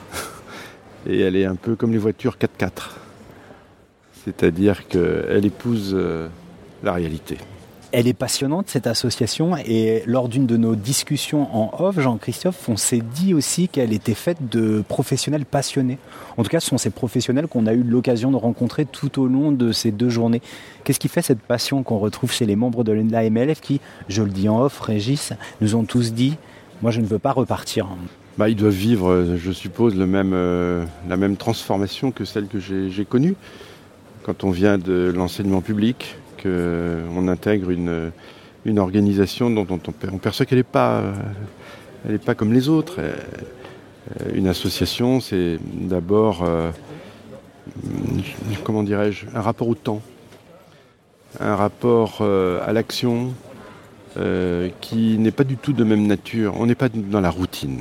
et 1.07 1.21
elle 1.21 1.37
est 1.37 1.45
un 1.45 1.55
peu 1.55 1.77
comme 1.77 1.93
les 1.93 1.99
voitures 1.99 2.37
4x4. 2.37 2.91
C'est-à-dire 4.25 4.89
qu'elle 4.89 5.45
épouse 5.45 5.93
euh, 5.95 6.29
la 6.83 6.95
réalité. 6.95 7.39
Elle 7.97 8.09
est 8.09 8.13
passionnante, 8.13 8.69
cette 8.69 8.89
association, 8.89 9.57
et 9.57 10.03
lors 10.07 10.29
d'une 10.29 10.47
de 10.47 10.57
nos 10.57 10.75
discussions 10.75 11.47
en 11.55 11.81
off, 11.81 12.01
Jean-Christophe, 12.01 12.69
on 12.69 12.77
s'est 12.77 13.05
dit 13.15 13.35
aussi 13.35 13.69
qu'elle 13.69 13.93
était 13.93 14.15
faite 14.15 14.49
de 14.51 14.83
professionnels 14.89 15.45
passionnés. 15.45 15.99
En 16.37 16.43
tout 16.43 16.49
cas, 16.49 16.59
ce 16.59 16.71
sont 16.71 16.77
ces 16.77 16.91
professionnels 16.91 17.47
qu'on 17.47 17.69
a 17.69 17.73
eu 17.73 17.85
l'occasion 17.85 18.33
de 18.33 18.37
rencontrer 18.37 18.85
tout 18.85 19.21
au 19.23 19.29
long 19.29 19.53
de 19.53 19.71
ces 19.71 19.93
deux 19.93 20.09
journées. 20.09 20.43
Qu'est-ce 20.83 20.99
qui 20.99 21.07
fait 21.07 21.23
cette 21.23 21.39
passion 21.39 21.85
qu'on 21.85 21.99
retrouve 21.99 22.33
chez 22.33 22.47
les 22.47 22.57
membres 22.57 22.83
de 22.83 22.91
la 22.91 23.31
MLF 23.31 23.61
qui, 23.61 23.81
je 24.09 24.25
le 24.25 24.31
dis 24.31 24.49
en 24.49 24.61
off, 24.61 24.81
Régis, 24.81 25.33
nous 25.61 25.77
ont 25.77 25.85
tous 25.85 26.13
dit, 26.13 26.37
moi 26.83 26.91
je 26.91 27.01
ne 27.01 27.07
veux 27.07 27.21
pas 27.21 27.31
repartir. 27.31 27.87
Bah, 28.39 28.49
ils 28.49 28.57
doivent 28.57 28.73
vivre, 28.73 29.37
je 29.37 29.53
suppose, 29.53 29.95
euh, 29.97 30.85
la 31.09 31.17
même 31.17 31.37
transformation 31.37 32.11
que 32.11 32.25
celle 32.25 32.49
que 32.49 32.59
j'ai 32.59 33.05
connue. 33.05 33.37
Quand 34.25 34.43
on 34.43 34.51
vient 34.51 34.79
de 34.79 35.13
l'enseignement 35.15 35.61
public, 35.61 36.17
qu'on 36.45 37.29
intègre 37.29 37.71
une, 37.71 38.79
organisation 38.79 39.51
dont 39.51 39.67
on, 39.71 39.81
on 40.13 40.19
perçoit 40.19 40.47
qu'elle 40.47 40.59
n'est 40.59 40.65
pas, 40.65 41.03
elle 42.09 42.19
pas 42.19 42.35
comme 42.35 42.53
les 42.53 42.69
autres. 42.69 43.01
Euh, 43.01 44.35
Une 44.35 44.49
association, 44.49 45.21
c'est 45.21 45.59
d'abord, 45.63 46.43
euh, 46.43 46.71
comment 48.63 48.83
dirais-je, 48.83 49.27
un 49.35 49.41
rapport 49.41 49.69
au 49.69 49.75
temps, 49.75 50.03
un 51.41 51.57
rapport 51.57 52.19
euh, 52.21 52.61
à 52.67 52.73
l'action, 52.73 53.35
qui 54.81 55.19
n'est 55.19 55.33
pas 55.33 55.43
du 55.43 55.57
tout 55.57 55.73
de 55.73 55.83
même 55.83 56.07
nature. 56.07 56.55
On 56.57 56.67
n'est 56.67 56.77
pas 56.77 56.89
dans 56.89 57.21
la 57.21 57.31
routine. 57.31 57.81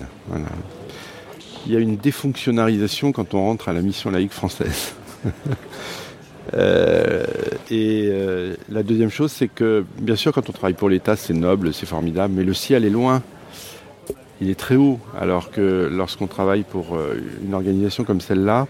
Il 1.67 1.73
y 1.73 1.75
a 1.75 1.79
une 1.79 1.95
défonctionnalisation 1.95 3.11
quand 3.11 3.35
on 3.35 3.41
rentre 3.43 3.69
à 3.69 3.73
la 3.73 3.83
mission 3.83 4.09
laïque 4.09 4.31
française. 4.31 4.95
Euh, 6.53 7.25
et 7.71 8.07
euh, 8.09 8.55
la 8.69 8.83
deuxième 8.83 9.09
chose, 9.09 9.31
c'est 9.31 9.47
que, 9.47 9.85
bien 9.99 10.15
sûr, 10.15 10.33
quand 10.33 10.49
on 10.49 10.53
travaille 10.53 10.73
pour 10.73 10.89
l'État, 10.89 11.15
c'est 11.15 11.33
noble, 11.33 11.73
c'est 11.73 11.85
formidable, 11.85 12.33
mais 12.35 12.43
le 12.43 12.53
ciel 12.53 12.85
est 12.85 12.89
loin. 12.89 13.21
il 14.41 14.49
est 14.49 14.59
très 14.59 14.75
haut, 14.75 14.99
alors 15.19 15.51
que 15.51 15.89
lorsqu'on 15.91 16.27
travaille 16.27 16.63
pour 16.63 16.95
euh, 16.95 17.15
une 17.43 17.53
organisation 17.53 18.03
comme 18.03 18.21
celle-là, 18.21 18.67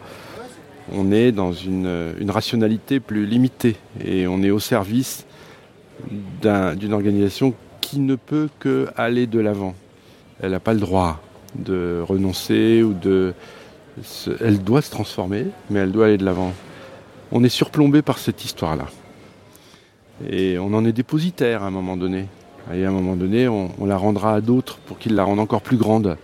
on 0.91 1.11
est 1.11 1.31
dans 1.31 1.53
une, 1.53 2.11
rationalité 2.29 2.99
plus 2.99 3.25
limitée 3.25 3.77
et 4.03 4.27
on 4.27 4.43
est 4.43 4.51
au 4.51 4.59
service 4.59 5.25
d'une 6.41 6.93
organisation 6.93 7.53
qui 7.79 7.99
ne 7.99 8.15
peut 8.15 8.49
que 8.59 8.87
aller 8.97 9.25
de 9.25 9.39
l'avant. 9.39 9.75
Elle 10.41 10.51
n'a 10.51 10.59
pas 10.59 10.73
le 10.73 10.81
droit 10.81 11.21
de 11.55 12.01
renoncer 12.05 12.83
ou 12.83 12.93
de... 12.93 13.33
Elle 14.41 14.61
doit 14.61 14.81
se 14.81 14.91
transformer, 14.91 15.45
mais 15.69 15.79
elle 15.79 15.91
doit 15.91 16.07
aller 16.07 16.17
de 16.17 16.25
l'avant. 16.25 16.51
On 17.35 17.43
est 17.43 17.49
surplombé 17.49 18.03
par 18.03 18.19
cette 18.19 18.45
histoire-là. 18.45 18.85
Et 20.29 20.59
on 20.59 20.71
en 20.75 20.85
est 20.85 20.91
dépositaire 20.91 21.63
à 21.63 21.65
un 21.65 21.71
moment 21.71 21.97
donné. 21.97 22.27
Et 22.71 22.85
à 22.85 22.89
un 22.89 22.91
moment 22.91 23.15
donné, 23.15 23.47
on, 23.47 23.71
la 23.87 23.97
rendra 23.97 24.35
à 24.35 24.41
d'autres 24.41 24.77
pour 24.85 24.99
qu'ils 24.99 25.15
la 25.15 25.23
rendent 25.23 25.39
encore 25.39 25.63
plus 25.63 25.77
grande. 25.77 26.15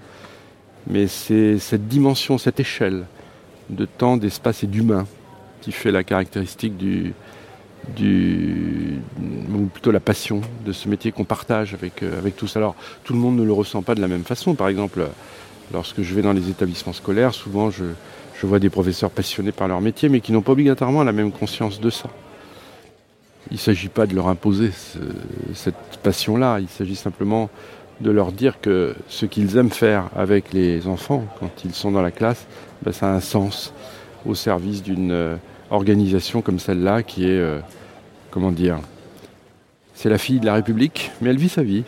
Mais 0.86 1.08
c'est 1.08 1.58
cette 1.58 1.88
dimension, 1.88 2.38
cette 2.38 2.60
échelle 2.60 3.08
de 3.72 3.86
temps, 3.86 4.18
d'espace 4.18 4.64
et 4.64 4.68
d'humain 4.68 5.08
qui 5.62 5.72
fait 5.72 5.92
la 5.92 6.04
caractéristique 6.04 6.78
du, 6.78 7.14
du, 7.96 9.00
ou 9.52 9.66
plutôt 9.66 9.92
la 9.92 10.00
passion 10.00 10.42
de 10.64 10.72
ce 10.72 10.88
métier 10.88 11.12
qu'on 11.12 11.26
partage 11.26 11.74
avec, 11.74 12.04
euh, 12.04 12.20
avec 12.20 12.36
tous. 12.36 12.56
Alors, 12.56 12.76
tout 13.04 13.14
le 13.14 13.20
monde 13.20 13.36
ne 13.36 13.44
le 13.44 13.52
ressent 13.52 13.82
pas 13.82 13.96
de 13.96 14.02
la 14.02 14.08
même 14.08 14.26
façon. 14.26 14.54
Par 14.54 14.68
exemple, 14.68 15.08
lorsque 15.74 16.04
je 16.04 16.14
vais 16.14 16.22
dans 16.22 16.34
les 16.34 16.50
établissements 16.50 16.94
scolaires, 16.94 17.34
souvent 17.34 17.72
je, 17.72 17.86
je 18.40 18.48
vois 18.48 18.60
des 18.60 18.70
professeurs 18.70 19.12
passionnés 19.12 19.52
par 19.52 19.68
leur 19.68 19.82
métier, 19.82 20.08
mais 20.08 20.22
qui 20.22 20.32
n'ont 20.32 20.42
pas 20.42 20.54
obligatoirement 20.54 21.04
la 21.04 21.12
même 21.12 21.32
conscience 21.32 21.82
de 21.82 21.90
ça. 21.90 22.10
Il 23.52 23.56
ne 23.56 23.60
s'agit 23.60 23.90
pas 23.90 24.06
de 24.06 24.16
leur 24.16 24.28
imposer 24.28 24.72
ce, 24.72 25.00
cette 25.54 25.76
passion-là, 26.04 26.60
il 26.60 26.70
s'agit 26.70 26.96
simplement 26.96 27.50
de 28.00 28.12
leur 28.12 28.32
dire 28.32 28.62
que 28.62 28.96
ce 29.10 29.26
qu'ils 29.26 29.58
aiment 29.58 29.72
faire 29.72 30.10
avec 30.16 30.54
les 30.54 30.88
enfants 30.88 31.26
quand 31.40 31.50
ils 31.66 31.74
sont 31.74 31.92
dans 31.92 32.02
la 32.02 32.12
classe, 32.12 32.48
ben, 32.82 32.94
ça 32.94 33.12
a 33.12 33.14
un 33.14 33.20
sens 33.20 33.74
au 34.26 34.36
service 34.36 34.84
d'une 34.84 35.12
euh, 35.12 35.36
organisation 35.70 36.42
comme 36.42 36.60
celle-là 36.60 37.04
qui 37.04 37.26
est, 37.26 37.40
euh, 37.40 37.60
comment 38.32 38.52
dire, 38.52 38.80
c'est 39.94 40.10
la 40.10 40.18
fille 40.18 40.40
de 40.40 40.46
la 40.46 40.54
République, 40.54 41.12
mais 41.20 41.32
elle 41.32 41.38
vit 41.38 41.50
sa 41.50 41.64
vie. 41.64 41.84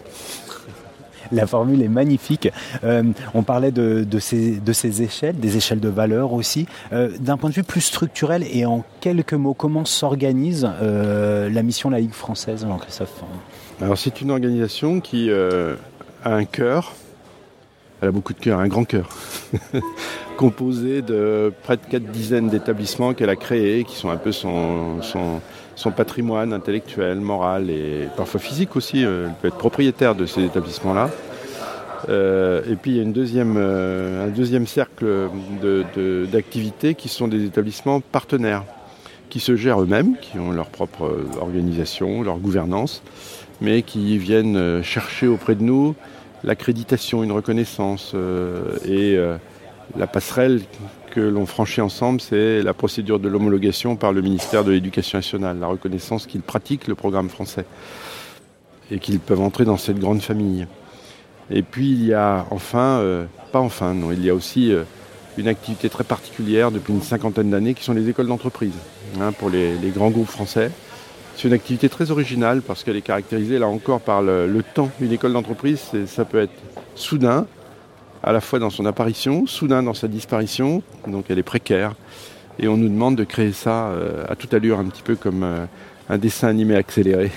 La 1.42 1.48
formule 1.48 1.82
est 1.82 1.88
magnifique. 1.88 2.50
Euh, 2.84 3.04
on 3.34 3.44
parlait 3.44 3.72
de, 3.72 4.06
ces, 4.20 5.02
échelles, 5.02 5.38
des 5.38 5.58
échelles 5.58 5.80
de 5.80 5.90
valeur 5.90 6.34
aussi. 6.34 6.66
Euh, 6.94 7.10
D'un 7.20 7.38
point 7.38 7.50
de 7.50 7.56
vue 7.56 7.64
plus 7.64 7.82
structurel 7.82 8.46
et 8.52 8.66
en 8.66 8.84
quelques 9.00 9.34
mots, 9.34 9.54
comment 9.54 9.86
s'organise 9.86 10.68
euh, 10.82 11.50
la 11.50 11.64
mission 11.64 11.90
laïque 11.90 12.14
française, 12.14 12.66
Jean-Christophe? 12.68 13.24
Alors 13.82 13.98
c'est 13.98 14.22
une 14.22 14.32
organisation 14.32 15.00
qui 15.00 15.32
a 15.32 15.76
un 16.26 16.46
cœur, 16.46 16.94
elle 18.02 18.10
a 18.10 18.12
beaucoup 18.12 18.34
de 18.34 18.40
cœur, 18.40 18.60
un 18.60 18.68
grand 18.68 18.84
cœur, 18.84 19.10
composé 20.38 21.02
de 21.02 21.52
près 21.64 21.78
de 21.78 21.86
quatre 21.90 22.06
dizaines 22.12 22.50
d'établissements 22.50 23.14
qu'elle 23.14 23.30
a 23.30 23.36
créés, 23.36 23.84
qui 23.84 23.96
sont 23.96 24.10
un 24.10 24.18
peu 24.18 24.32
son, 24.32 25.00
son, 25.76 25.92
patrimoine 25.92 26.54
intellectuel, 26.54 27.20
moral 27.20 27.70
et 27.70 28.08
parfois 28.16 28.40
physique 28.40 28.76
aussi. 28.76 29.02
Elle 29.02 29.34
peut 29.42 29.48
être 29.48 29.58
propriétaire 29.58 30.16
de 30.16 30.26
ces 30.26 30.44
établissements-là. 30.44 31.10
Euh, 32.10 32.62
et 32.68 32.76
puis 32.76 32.98
il 32.98 32.98
y 32.98 33.40
a 33.40 33.44
euh, 33.44 34.26
un 34.26 34.30
deuxième 34.30 34.66
cercle 34.66 35.30
d'activités 36.32 36.96
qui 36.96 37.10
sont 37.10 37.28
des 37.28 37.46
établissements 37.46 38.00
partenaires, 38.00 38.64
qui 39.30 39.40
se 39.40 39.56
gèrent 39.56 39.82
eux-mêmes, 39.82 40.16
qui 40.20 40.40
ont 40.40 40.52
leur 40.52 40.68
propre 40.68 41.26
organisation, 41.40 42.24
leur 42.24 42.38
gouvernance, 42.38 43.04
mais 43.60 43.84
qui 43.84 44.18
viennent 44.18 44.82
chercher 44.82 45.28
auprès 45.28 45.56
de 45.56 45.64
nous 45.64 45.96
l'accréditation, 46.44 47.24
une 47.24 47.32
reconnaissance 47.32 48.12
euh, 48.16 48.78
et 48.86 49.16
euh, 49.16 49.38
la 49.98 50.08
passerelle 50.08 50.62
que 51.12 51.20
l'on 51.20 51.46
franchit 51.46 51.82
ensemble, 51.82 52.20
c'est 52.20 52.64
la 52.64 52.74
procédure 52.74 53.20
de 53.20 53.30
l'homologation 53.30 53.96
par 53.96 54.14
le 54.14 54.22
ministère 54.22 54.64
de 54.64 54.72
l'Éducation 54.72 55.20
nationale, 55.20 55.60
la 55.60 55.68
reconnaissance 55.68 56.26
qu'ils 56.26 56.42
pratiquent 56.42 56.88
le 56.88 56.96
programme 56.96 57.30
français 57.30 57.66
et 58.90 58.98
qu'ils 58.98 59.20
peuvent 59.20 59.42
entrer 59.42 59.66
dans 59.66 59.78
cette 59.78 60.00
grande 60.00 60.22
famille. 60.22 60.66
Et 61.52 61.62
puis 61.62 61.92
il 61.92 62.06
y 62.06 62.14
a 62.14 62.48
enfin, 62.50 63.00
euh, 63.00 63.26
pas 63.52 63.60
enfin, 63.60 63.94
non, 63.94 64.12
il 64.12 64.26
y 64.26 64.30
a 64.30 64.34
aussi 64.34 64.74
euh, 64.74 64.84
une 65.38 65.48
activité 65.48 65.90
très 65.90 66.04
particulière 66.04 66.72
depuis 66.72 66.94
une 66.94 67.02
cinquantaine 67.02 67.52
d'années 67.52 67.74
qui 67.74 67.84
sont 67.84 67.94
les 67.94 68.10
écoles 68.10 68.28
d'entreprise 68.28 68.74
hein, 69.20 69.32
pour 69.34 69.50
les, 69.50 69.76
grands 69.94 70.10
groupes 70.10 70.30
français. 70.30 70.72
C'est 71.36 71.48
une 71.48 71.54
activité 71.54 71.90
très 71.90 72.10
originale 72.10 72.62
parce 72.62 72.84
qu'elle 72.84 72.96
est 72.96 73.02
caractérisée 73.02 73.60
là 73.60 73.68
encore 73.68 74.00
par 74.00 74.22
le, 74.22 74.48
le 74.48 74.64
temps. 74.64 74.90
Une 75.00 75.12
école 75.12 75.34
d'entreprise, 75.34 75.92
ça 76.08 76.26
peut 76.26 76.40
être 76.40 76.54
soudain, 76.96 77.46
à 78.24 78.32
la 78.32 78.42
fois 78.42 78.60
dans 78.60 78.70
son 78.70 78.86
apparition, 78.86 79.48
soudain 79.48 79.84
dans 79.84 79.94
sa 79.94 80.08
disparition, 80.08 80.84
donc 81.08 81.26
elle 81.30 81.40
est 81.40 81.44
précaire. 81.44 81.96
Et 82.60 82.68
on 82.68 82.78
nous 82.78 82.90
demande 82.90 83.16
de 83.16 83.24
créer 83.24 83.54
ça 83.54 83.88
euh, 83.88 84.24
à 84.30 84.36
toute 84.36 84.54
allure, 84.54 84.80
un 84.80 84.86
petit 84.86 85.02
peu 85.02 85.16
comme 85.16 85.44
euh, 85.44 85.66
un 86.10 86.18
dessin 86.18 86.48
animé 86.48 86.76
accéléré. 86.76 87.32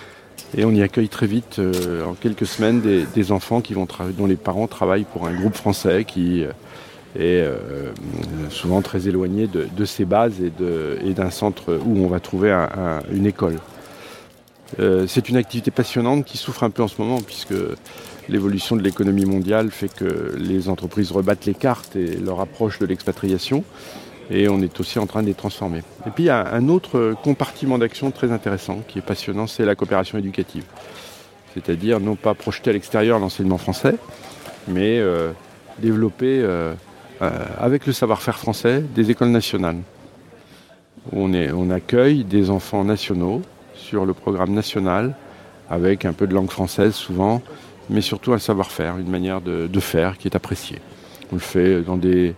Et 0.56 0.64
on 0.64 0.72
y 0.72 0.82
accueille 0.82 1.08
très 1.08 1.26
vite, 1.26 1.58
euh, 1.58 2.04
en 2.04 2.14
quelques 2.14 2.46
semaines, 2.46 2.80
des, 2.80 3.32
enfants 3.32 3.60
qui 3.60 3.74
vont 3.74 3.86
dont 4.16 4.26
les 4.26 4.36
parents 4.36 4.68
travaillent 4.68 5.04
pour 5.04 5.26
un 5.26 5.34
groupe 5.34 5.54
français 5.54 6.04
qui 6.04 6.44
est 7.18 7.48
souvent 8.50 8.80
très 8.80 9.08
éloigné 9.08 9.48
de, 9.48 9.84
ses 9.84 10.04
bases 10.04 10.40
et 10.40 11.12
d'un 11.12 11.30
centre 11.30 11.80
où 11.84 12.04
on 12.04 12.06
va 12.06 12.20
trouver 12.20 12.52
un, 12.52 12.68
un, 12.76 13.00
une 13.12 13.26
école. 13.26 13.58
C'est 14.78 15.28
une 15.28 15.36
activité 15.36 15.72
passionnante 15.72 16.24
qui 16.24 16.38
souffre 16.38 16.62
un 16.62 16.70
peu 16.70 16.84
en 16.84 16.88
ce 16.88 17.00
moment 17.02 17.20
puisque 17.20 17.54
l'évolution 18.28 18.76
de 18.76 18.82
l'économie 18.82 19.24
mondiale 19.24 19.70
fait 19.70 19.92
que 19.92 20.34
les 20.36 20.68
entreprises 20.68 21.12
rebattent 21.12 21.46
les 21.46 21.54
cartes 21.54 21.96
et 21.96 22.16
leur 22.16 22.40
approche 22.40 22.78
de 22.78 22.86
l'expatriation 22.86 23.64
et 24.30 24.48
on 24.48 24.60
est 24.60 24.80
aussi 24.80 24.98
en 24.98 25.06
train 25.06 25.22
de 25.22 25.26
les 25.26 25.34
transformer. 25.34 25.82
Et 26.06 26.10
puis 26.10 26.24
il 26.24 26.26
y 26.26 26.30
a 26.30 26.54
un 26.54 26.68
autre 26.68 27.14
compartiment 27.22 27.78
d'action 27.78 28.10
très 28.10 28.32
intéressant 28.32 28.80
qui 28.88 28.98
est 28.98 29.02
passionnant, 29.02 29.46
c'est 29.46 29.64
la 29.64 29.74
coopération 29.74 30.18
éducative. 30.18 30.64
C'est-à-dire 31.52 32.00
non 32.00 32.16
pas 32.16 32.34
projeter 32.34 32.70
à 32.70 32.72
l'extérieur 32.72 33.18
l'enseignement 33.18 33.58
français, 33.58 33.96
mais 34.66 34.98
euh, 34.98 35.30
développer 35.78 36.40
euh, 36.42 36.74
euh, 37.22 37.30
avec 37.58 37.86
le 37.86 37.92
savoir-faire 37.92 38.38
français 38.38 38.82
des 38.94 39.10
écoles 39.10 39.28
nationales. 39.28 39.78
On, 41.12 41.70
accueille 41.70 42.24
des 42.24 42.48
enfants 42.48 42.82
nationaux 42.82 43.42
sur 43.74 44.06
le 44.06 44.14
programme 44.14 44.52
national 44.52 45.14
avec 45.68 46.06
un 46.06 46.14
peu 46.14 46.26
de 46.26 46.34
langue 46.34 46.50
française 46.50 46.94
souvent, 46.94 47.42
mais 47.90 48.00
surtout 48.00 48.32
un 48.32 48.38
savoir-faire, 48.38 48.98
une 48.98 49.10
manière 49.10 49.40
de, 49.40 49.80
faire 49.80 50.18
qui 50.18 50.28
est 50.28 50.36
appréciée. 50.36 50.78
On 51.32 51.36
le 51.36 51.40
fait 51.40 51.82
dans 51.82 51.96
des 51.96 52.34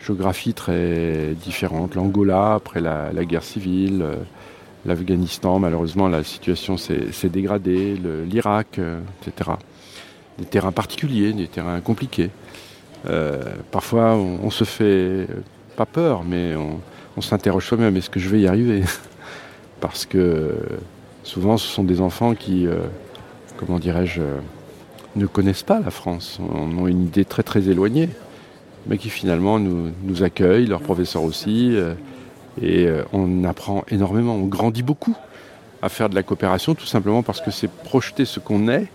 géographies 0.00 0.54
très 0.54 1.34
différentes. 1.34 1.94
L'Angola, 1.94 2.54
après 2.54 2.80
la, 2.80 3.24
guerre 3.24 3.42
civile, 3.42 4.02
euh, 4.02 4.16
l'Afghanistan, 4.84 5.58
malheureusement 5.58 6.08
la 6.08 6.22
situation 6.22 6.76
s'est 6.76 7.28
dégradée, 7.28 7.96
l'Irak, 8.26 8.78
euh, 8.78 9.00
etc. 9.26 9.50
Des 10.38 10.44
terrains 10.44 10.72
particuliers, 10.72 11.32
des 11.32 11.48
terrains 11.48 11.80
compliqués. 11.80 12.30
Euh, 13.08 13.42
parfois, 13.70 14.14
on, 14.14 14.50
se 14.50 14.64
fait 14.64 15.26
pas 15.76 15.86
peur, 15.86 16.24
mais 16.24 16.54
on, 16.56 17.20
s'interroge 17.20 17.66
soi-même, 17.66 17.96
est-ce 17.96 18.10
que 18.10 18.20
je 18.20 18.28
vais 18.28 18.40
y 18.40 18.46
arriver? 18.46 18.82
Parce 19.80 20.04
que 20.06 20.54
souvent, 21.22 21.56
ce 21.56 21.66
sont 21.66 21.84
des 21.84 22.00
enfants 22.00 22.34
qui, 22.34 22.66
comment 23.56 23.78
dirais-je, 23.78 24.20
ne 25.16 25.26
connaissent 25.26 25.62
pas 25.62 25.80
la 25.80 25.90
France, 25.90 26.38
on 26.40 26.78
ont 26.78 26.86
une 26.86 27.04
idée 27.04 27.24
très 27.24 27.42
très 27.42 27.68
éloignée, 27.68 28.10
mais 28.86 28.98
qui 28.98 29.08
finalement 29.08 29.58
nous, 29.58 30.22
accueillent, 30.22 30.66
leurs 30.66 30.82
professeurs 30.82 31.22
aussi, 31.22 31.70
euh, 31.74 31.94
et 32.60 32.86
euh, 32.86 33.02
on 33.12 33.44
apprend 33.44 33.84
énormément, 33.88 34.34
on 34.34 34.46
grandit 34.46 34.82
beaucoup 34.82 35.16
à 35.82 35.88
faire 35.88 36.08
de 36.08 36.14
la 36.14 36.22
coopération, 36.22 36.74
tout 36.74 36.86
simplement 36.86 37.22
parce 37.22 37.40
que 37.40 37.50
c'est 37.50 37.70
projeter 37.70 38.24
ce 38.24 38.40
qu'on 38.40 38.68
est 38.68 38.86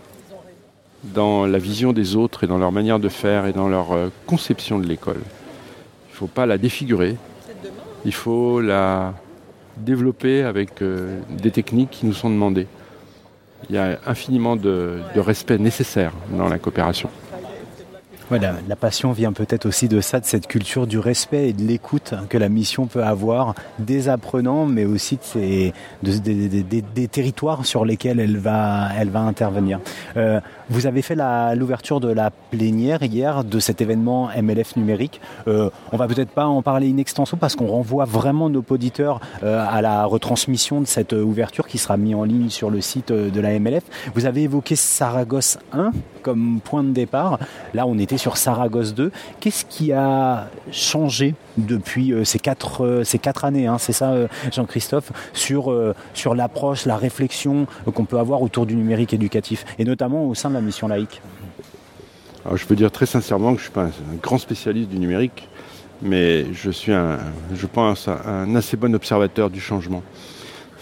dans 1.03 1.45
la 1.45 1.57
vision 1.57 1.93
des 1.93 2.15
autres 2.15 2.43
et 2.43 2.47
dans 2.47 2.57
leur 2.57 2.71
manière 2.71 2.99
de 2.99 3.09
faire 3.09 3.47
et 3.47 3.53
dans 3.53 3.67
leur 3.67 3.91
euh, 3.91 4.09
conception 4.27 4.79
de 4.79 4.85
l'école. 4.85 5.21
Il 6.09 6.13
ne 6.13 6.17
faut 6.17 6.27
pas 6.27 6.45
la 6.45 6.57
défigurer, 6.57 7.17
il 8.05 8.13
faut 8.13 8.61
la 8.61 9.13
développer 9.77 10.43
avec 10.43 10.83
des 11.29 11.49
techniques 11.49 11.89
qui 11.89 12.05
nous 12.05 12.13
sont 12.13 12.29
demandées. 12.29 12.67
Il 13.69 13.75
y 13.75 13.77
a 13.77 13.99
infiniment 14.05 14.55
de, 14.55 14.99
respect 15.15 15.57
nécessaire 15.57 16.11
dans 16.31 16.49
la 16.49 16.59
coopération. 16.59 17.09
Voilà, 18.31 18.53
la 18.69 18.77
passion 18.77 19.11
vient 19.11 19.33
peut-être 19.33 19.65
aussi 19.65 19.89
de 19.89 19.99
ça, 19.99 20.21
de 20.21 20.25
cette 20.25 20.47
culture 20.47 20.87
du 20.87 20.99
respect 20.99 21.49
et 21.49 21.51
de 21.51 21.63
l'écoute 21.63 22.13
que 22.29 22.37
la 22.37 22.47
mission 22.47 22.87
peut 22.87 23.03
avoir 23.03 23.55
des 23.77 24.07
apprenants, 24.07 24.65
mais 24.65 24.85
aussi 24.85 25.19
des 25.35 25.73
territoires 27.09 27.65
sur 27.65 27.83
lesquels 27.83 28.21
elle 28.21 28.37
va, 28.37 28.87
intervenir. 29.15 29.81
Euh, 30.15 30.39
vous 30.69 30.87
avez 30.87 31.01
fait 31.01 31.17
l'ouverture 31.57 31.99
de 31.99 32.07
la 32.07 32.31
plénière 32.31 33.03
hier 33.03 33.43
de 33.43 33.59
cet 33.59 33.81
événement 33.81 34.29
MLF 34.41 34.77
numérique. 34.77 35.19
Euh, 35.49 35.69
on 35.91 35.97
va 35.97 36.07
peut-être 36.07 36.31
pas 36.31 36.45
en 36.45 36.61
parler 36.61 36.89
in 36.89 36.99
extenso 36.99 37.35
parce 37.35 37.57
qu'on 37.57 37.67
renvoie 37.67 38.05
vraiment 38.05 38.49
nos 38.49 38.63
auditeurs 38.69 39.19
euh, 39.43 39.61
à 39.69 39.81
la 39.81 40.05
retransmission 40.05 40.79
de 40.79 40.87
cette 40.87 41.11
ouverture 41.11 41.67
qui 41.67 41.77
sera 41.77 41.97
mise 41.97 42.15
en 42.15 42.23
ligne 42.23 42.49
sur 42.49 42.69
le 42.69 42.79
site 42.79 43.11
de 43.11 43.41
la 43.41 43.59
MLF. 43.59 43.83
Vous 44.15 44.25
avez 44.25 44.43
évoqué 44.43 44.77
Saragosse 44.77 45.57
1 45.73 45.91
comme 46.21 46.59
point 46.63 46.83
de 46.83 46.91
départ. 46.91 47.39
Là, 47.73 47.85
on 47.87 47.97
était 47.97 48.17
sur 48.17 48.37
Saragosse 48.37 48.93
2. 48.93 49.11
Qu'est-ce 49.39 49.65
qui 49.65 49.91
a 49.91 50.49
changé 50.71 51.35
depuis 51.57 52.13
euh, 52.13 52.23
ces 52.23 52.39
quatre 52.39 52.85
euh, 52.85 53.03
ces 53.03 53.19
quatre 53.19 53.45
années, 53.45 53.67
hein, 53.67 53.77
c'est 53.77 53.93
ça, 53.93 54.11
euh, 54.11 54.27
Jean-Christophe, 54.51 55.11
sur 55.33 56.35
l'approche, 56.35 56.85
la 56.85 56.97
réflexion 56.97 57.67
qu'on 57.93 58.05
peut 58.05 58.19
avoir 58.19 58.41
autour 58.41 58.65
du 58.65 58.75
numérique 58.75 59.13
éducatif, 59.13 59.65
et 59.79 59.85
notamment 59.85 60.25
au 60.25 60.35
sein 60.35 60.49
de 60.49 60.55
la 60.55 60.61
mission 60.61 60.87
laïque? 60.87 61.21
Je 62.53 62.65
peux 62.65 62.75
dire 62.75 62.91
très 62.91 63.05
sincèrement 63.05 63.53
que 63.53 63.59
je 63.59 63.63
suis 63.63 63.71
pas 63.71 63.83
un, 63.83 63.87
un 63.87 64.15
grand 64.21 64.37
spécialiste 64.37 64.89
du 64.89 64.97
numérique, 64.97 65.47
mais 66.01 66.51
je 66.53 66.71
suis 66.71 66.91
un, 66.91 67.19
je 67.53 67.67
pense, 67.67 68.07
un 68.07 68.55
assez 68.55 68.77
bon 68.77 68.93
observateur 68.95 69.49
du 69.49 69.59
changement. 69.59 70.01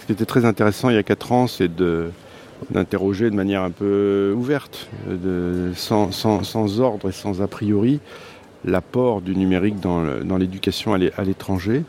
Ce 0.00 0.06
qui 0.06 0.12
était 0.12 0.24
très 0.24 0.44
intéressant 0.44 0.88
il 0.88 0.96
y 0.96 0.98
a 0.98 1.02
quatre 1.02 1.32
ans, 1.32 1.46
c'est 1.46 1.74
de 1.74 2.10
d'interroger 2.70 3.30
de 3.30 3.36
manière 3.36 3.62
un 3.62 3.70
peu 3.70 4.34
ouverte, 4.36 4.88
sans, 5.74 6.80
ordre 6.80 7.08
et 7.08 7.12
sans 7.12 7.40
a 7.42 7.46
priori, 7.46 8.00
l'apport 8.64 9.22
du 9.22 9.34
numérique 9.34 9.80
dans 9.80 10.36
l'éducation 10.36 10.92
à 10.92 10.98
l'é- 10.98 11.12
à 11.16 11.24
l'étranger 11.24 11.84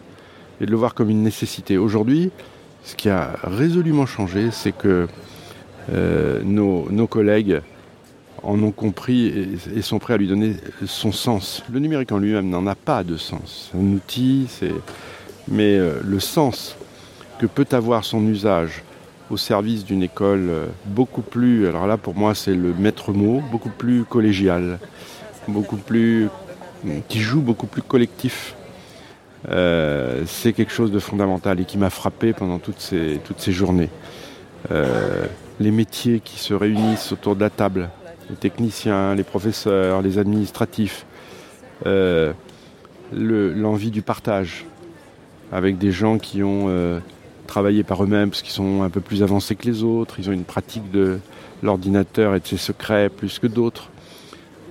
et 0.61 0.65
de 0.65 0.71
le 0.71 0.77
voir 0.77 0.93
comme 0.93 1.09
une 1.09 1.23
nécessité. 1.23 1.77
Aujourd'hui, 1.77 2.31
ce 2.83 2.95
qui 2.95 3.09
a 3.09 3.35
résolument 3.43 4.05
changé, 4.05 4.49
c'est 4.51 4.71
que 4.71 5.07
euh, 5.91 6.41
nos, 6.43 7.07
collègues 7.07 7.61
en 8.43 8.61
ont 8.61 8.71
compris 8.71 9.49
et, 9.75 9.81
sont 9.81 9.99
prêts 9.99 10.13
à 10.13 10.17
lui 10.17 10.27
donner 10.27 10.55
son 10.85 11.11
sens. 11.11 11.63
Le 11.71 11.79
numérique 11.79 12.11
en 12.11 12.17
lui-même 12.19 12.49
n'en 12.49 12.65
a 12.67 12.75
pas 12.75 13.03
de 13.03 13.17
sens. 13.17 13.69
C'est 13.71 13.77
un 13.77 13.93
outil, 13.93 14.47
mais 15.47 15.77
euh, 15.77 15.99
le 16.03 16.19
sens 16.19 16.75
que 17.39 17.45
peut 17.45 17.67
avoir 17.71 18.03
son 18.03 18.25
usage 18.27 18.83
au 19.31 19.37
service 19.37 19.85
d'une 19.85 20.03
école 20.03 20.47
euh, 20.49 20.65
beaucoup 20.85 21.21
plus, 21.21 21.67
alors 21.67 21.87
là 21.87 21.97
pour 21.97 22.15
moi 22.15 22.35
c'est 22.35 22.53
le 22.53 22.73
maître 22.73 23.13
mot, 23.13 23.41
beaucoup 23.51 23.69
plus 23.69 24.03
collégial, 24.03 24.77
beaucoup 25.47 25.77
plus, 25.77 26.27
qui 27.07 27.19
joue 27.21 27.41
beaucoup 27.41 27.67
plus 27.67 27.81
collectif. 27.81 28.55
Euh, 29.49 30.23
c'est 30.27 30.53
quelque 30.53 30.71
chose 30.71 30.91
de 30.91 30.99
fondamental 30.99 31.59
et 31.59 31.65
qui 31.65 31.77
m'a 31.77 31.89
frappé 31.89 32.33
pendant 32.33 32.59
toutes 32.59 32.79
ces, 32.79 33.19
toutes 33.23 33.39
ces 33.39 33.51
journées. 33.51 33.89
Euh, 34.69 35.25
les 35.59 35.71
métiers 35.71 36.19
qui 36.19 36.37
se 36.37 36.53
réunissent 36.53 37.11
autour 37.11 37.35
de 37.35 37.41
la 37.41 37.49
table, 37.49 37.89
les 38.29 38.35
techniciens, 38.35 39.15
les 39.15 39.23
professeurs, 39.23 40.01
les 40.01 40.19
administratifs, 40.19 41.05
euh, 41.87 42.33
le- 43.13 43.53
l'envie 43.53 43.89
du 43.91 44.01
partage 44.03 44.65
avec 45.51 45.77
des 45.77 45.91
gens 45.91 46.17
qui 46.19 46.43
ont 46.43 46.67
travaillé 47.51 47.83
par 47.83 48.01
eux-mêmes 48.01 48.29
parce 48.29 48.41
qu'ils 48.41 48.53
sont 48.53 48.81
un 48.81 48.89
peu 48.89 49.01
plus 49.01 49.23
avancés 49.23 49.55
que 49.55 49.65
les 49.65 49.83
autres, 49.83 50.15
ils 50.19 50.29
ont 50.29 50.31
une 50.31 50.45
pratique 50.45 50.89
de 50.89 51.19
l'ordinateur 51.61 52.33
et 52.33 52.39
de 52.39 52.47
ses 52.47 52.55
secrets 52.55 53.09
plus 53.09 53.39
que 53.39 53.47
d'autres. 53.47 53.89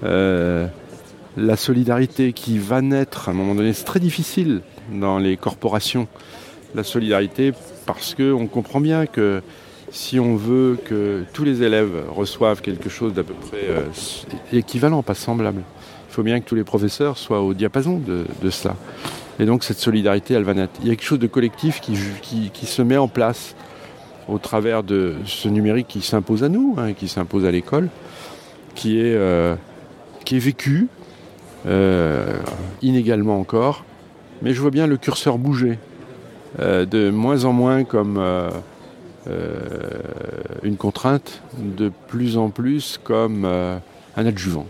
Euh, 0.02 0.66
la 1.36 1.56
solidarité 1.56 2.32
qui 2.32 2.56
va 2.56 2.80
naître 2.80 3.28
à 3.28 3.32
un 3.32 3.34
moment 3.34 3.54
donné, 3.54 3.74
c'est 3.74 3.84
très 3.84 4.00
difficile 4.00 4.62
dans 4.90 5.18
les 5.18 5.36
corporations. 5.36 6.08
La 6.74 6.82
solidarité 6.82 7.52
parce 7.84 8.14
qu'on 8.14 8.46
comprend 8.46 8.80
bien 8.80 9.04
que 9.04 9.42
si 9.90 10.18
on 10.18 10.36
veut 10.36 10.78
que 10.82 11.24
tous 11.34 11.44
les 11.44 11.62
élèves 11.62 12.04
reçoivent 12.08 12.62
quelque 12.62 12.88
chose 12.88 13.12
d'à 13.12 13.24
peu 13.24 13.34
près 13.34 13.66
euh, 13.68 13.82
équivalent, 14.54 15.02
pas 15.02 15.14
semblable, 15.14 15.64
il 16.10 16.12
faut 16.12 16.22
bien 16.24 16.40
que 16.40 16.44
tous 16.44 16.56
les 16.56 16.64
professeurs 16.64 17.16
soient 17.16 17.40
au 17.40 17.54
diapason 17.54 17.98
de, 17.98 18.50
cela. 18.50 18.74
Et 19.38 19.44
donc 19.44 19.62
cette 19.62 19.78
solidarité, 19.78 20.34
elle. 20.34 20.44
Il 20.82 20.88
y 20.88 20.90
a 20.90 20.96
quelque 20.96 21.04
chose 21.04 21.20
de 21.20 21.28
collectif 21.28 21.80
qui, 21.80 21.96
se 22.66 22.82
met 22.82 22.96
en 22.96 23.06
place 23.06 23.54
au 24.28 24.38
travers 24.38 24.82
de 24.82 25.14
ce 25.24 25.48
numérique 25.48 25.86
qui 25.86 26.00
s'impose 26.00 26.42
à 26.42 26.48
nous, 26.48 26.74
hein, 26.78 26.94
qui 26.94 27.06
s'impose 27.06 27.44
à 27.44 27.52
l'école, 27.52 27.90
qui 28.74 28.98
est, 28.98 29.14
euh, 29.14 29.54
vécu 30.32 30.88
euh, 31.66 32.40
inégalement 32.82 33.38
encore. 33.38 33.84
Mais 34.42 34.52
je 34.52 34.60
vois 34.60 34.72
bien 34.72 34.88
le 34.88 34.96
curseur 34.96 35.38
bouger 35.38 35.78
euh, 36.58 36.86
de 36.86 37.10
moins 37.10 37.44
en 37.44 37.52
moins 37.52 37.84
comme 37.84 38.20
une 40.64 40.76
contrainte, 40.76 41.40
de 41.56 41.92
plus 42.08 42.36
en 42.36 42.50
plus 42.50 42.98
comme 43.04 43.44
un 43.44 44.26
adjuvant. 44.26 44.66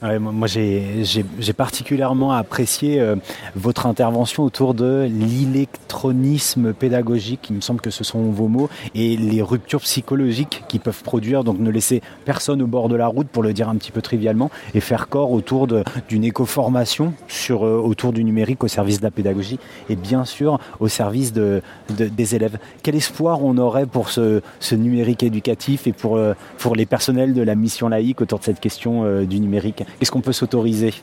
Ouais, 0.00 0.20
moi, 0.20 0.46
j'ai 0.46 1.52
particulièrement 1.56 2.30
apprécié 2.30 3.00
euh, 3.00 3.16
votre 3.56 3.84
intervention 3.86 4.44
autour 4.44 4.72
de 4.72 5.08
l'électronisme 5.10 6.72
pédagogique, 6.72 7.48
il 7.50 7.56
me 7.56 7.60
semble 7.60 7.80
que 7.80 7.90
ce 7.90 8.04
sont 8.04 8.22
vos 8.30 8.46
mots, 8.46 8.68
et 8.94 9.16
les 9.16 9.42
ruptures 9.42 9.80
psychologiques 9.80 10.62
qui 10.68 10.78
peuvent 10.78 11.02
produire, 11.02 11.42
donc 11.42 11.58
ne 11.58 11.68
laisser 11.68 12.00
personne 12.24 12.62
au 12.62 12.68
bord 12.68 12.88
de 12.88 12.94
la 12.94 13.08
route, 13.08 13.26
pour 13.26 13.42
le 13.42 13.52
dire 13.52 13.68
un 13.68 13.74
petit 13.74 13.90
peu 13.90 14.00
trivialement, 14.00 14.52
et 14.72 14.78
faire 14.78 15.08
corps 15.08 15.32
autour 15.32 15.66
d'une 16.08 16.22
éco-formation 16.22 17.12
sur, 17.26 17.66
euh, 17.66 17.80
autour 17.80 18.12
du 18.12 18.22
numérique 18.22 18.62
au 18.62 18.68
service 18.68 19.00
de 19.00 19.04
la 19.04 19.10
pédagogie, 19.10 19.58
et 19.90 19.96
bien 19.96 20.24
sûr 20.24 20.60
au 20.78 20.86
service 20.86 21.32
de, 21.32 21.60
de- 21.98 22.06
des 22.06 22.36
élèves. 22.36 22.58
Quel 22.84 22.94
espoir 22.94 23.42
on 23.42 23.58
aurait 23.58 23.86
pour 23.86 24.10
ce, 24.10 24.42
ce 24.60 24.76
numérique 24.76 25.24
éducatif 25.24 25.88
et 25.88 25.92
pour, 25.92 26.18
euh, 26.18 26.34
pour 26.58 26.76
les 26.76 26.86
personnels 26.86 27.34
de 27.34 27.42
la 27.42 27.56
mission 27.56 27.88
laïque 27.88 28.20
autour 28.20 28.38
de 28.38 28.44
cette 28.44 28.60
question 28.60 29.02
euh, 29.04 29.24
du 29.24 29.40
numérique? 29.40 29.82
Qu'est-ce 29.98 30.10
qu'on 30.10 30.20
peut 30.20 30.32
s'autoriser 30.32 30.94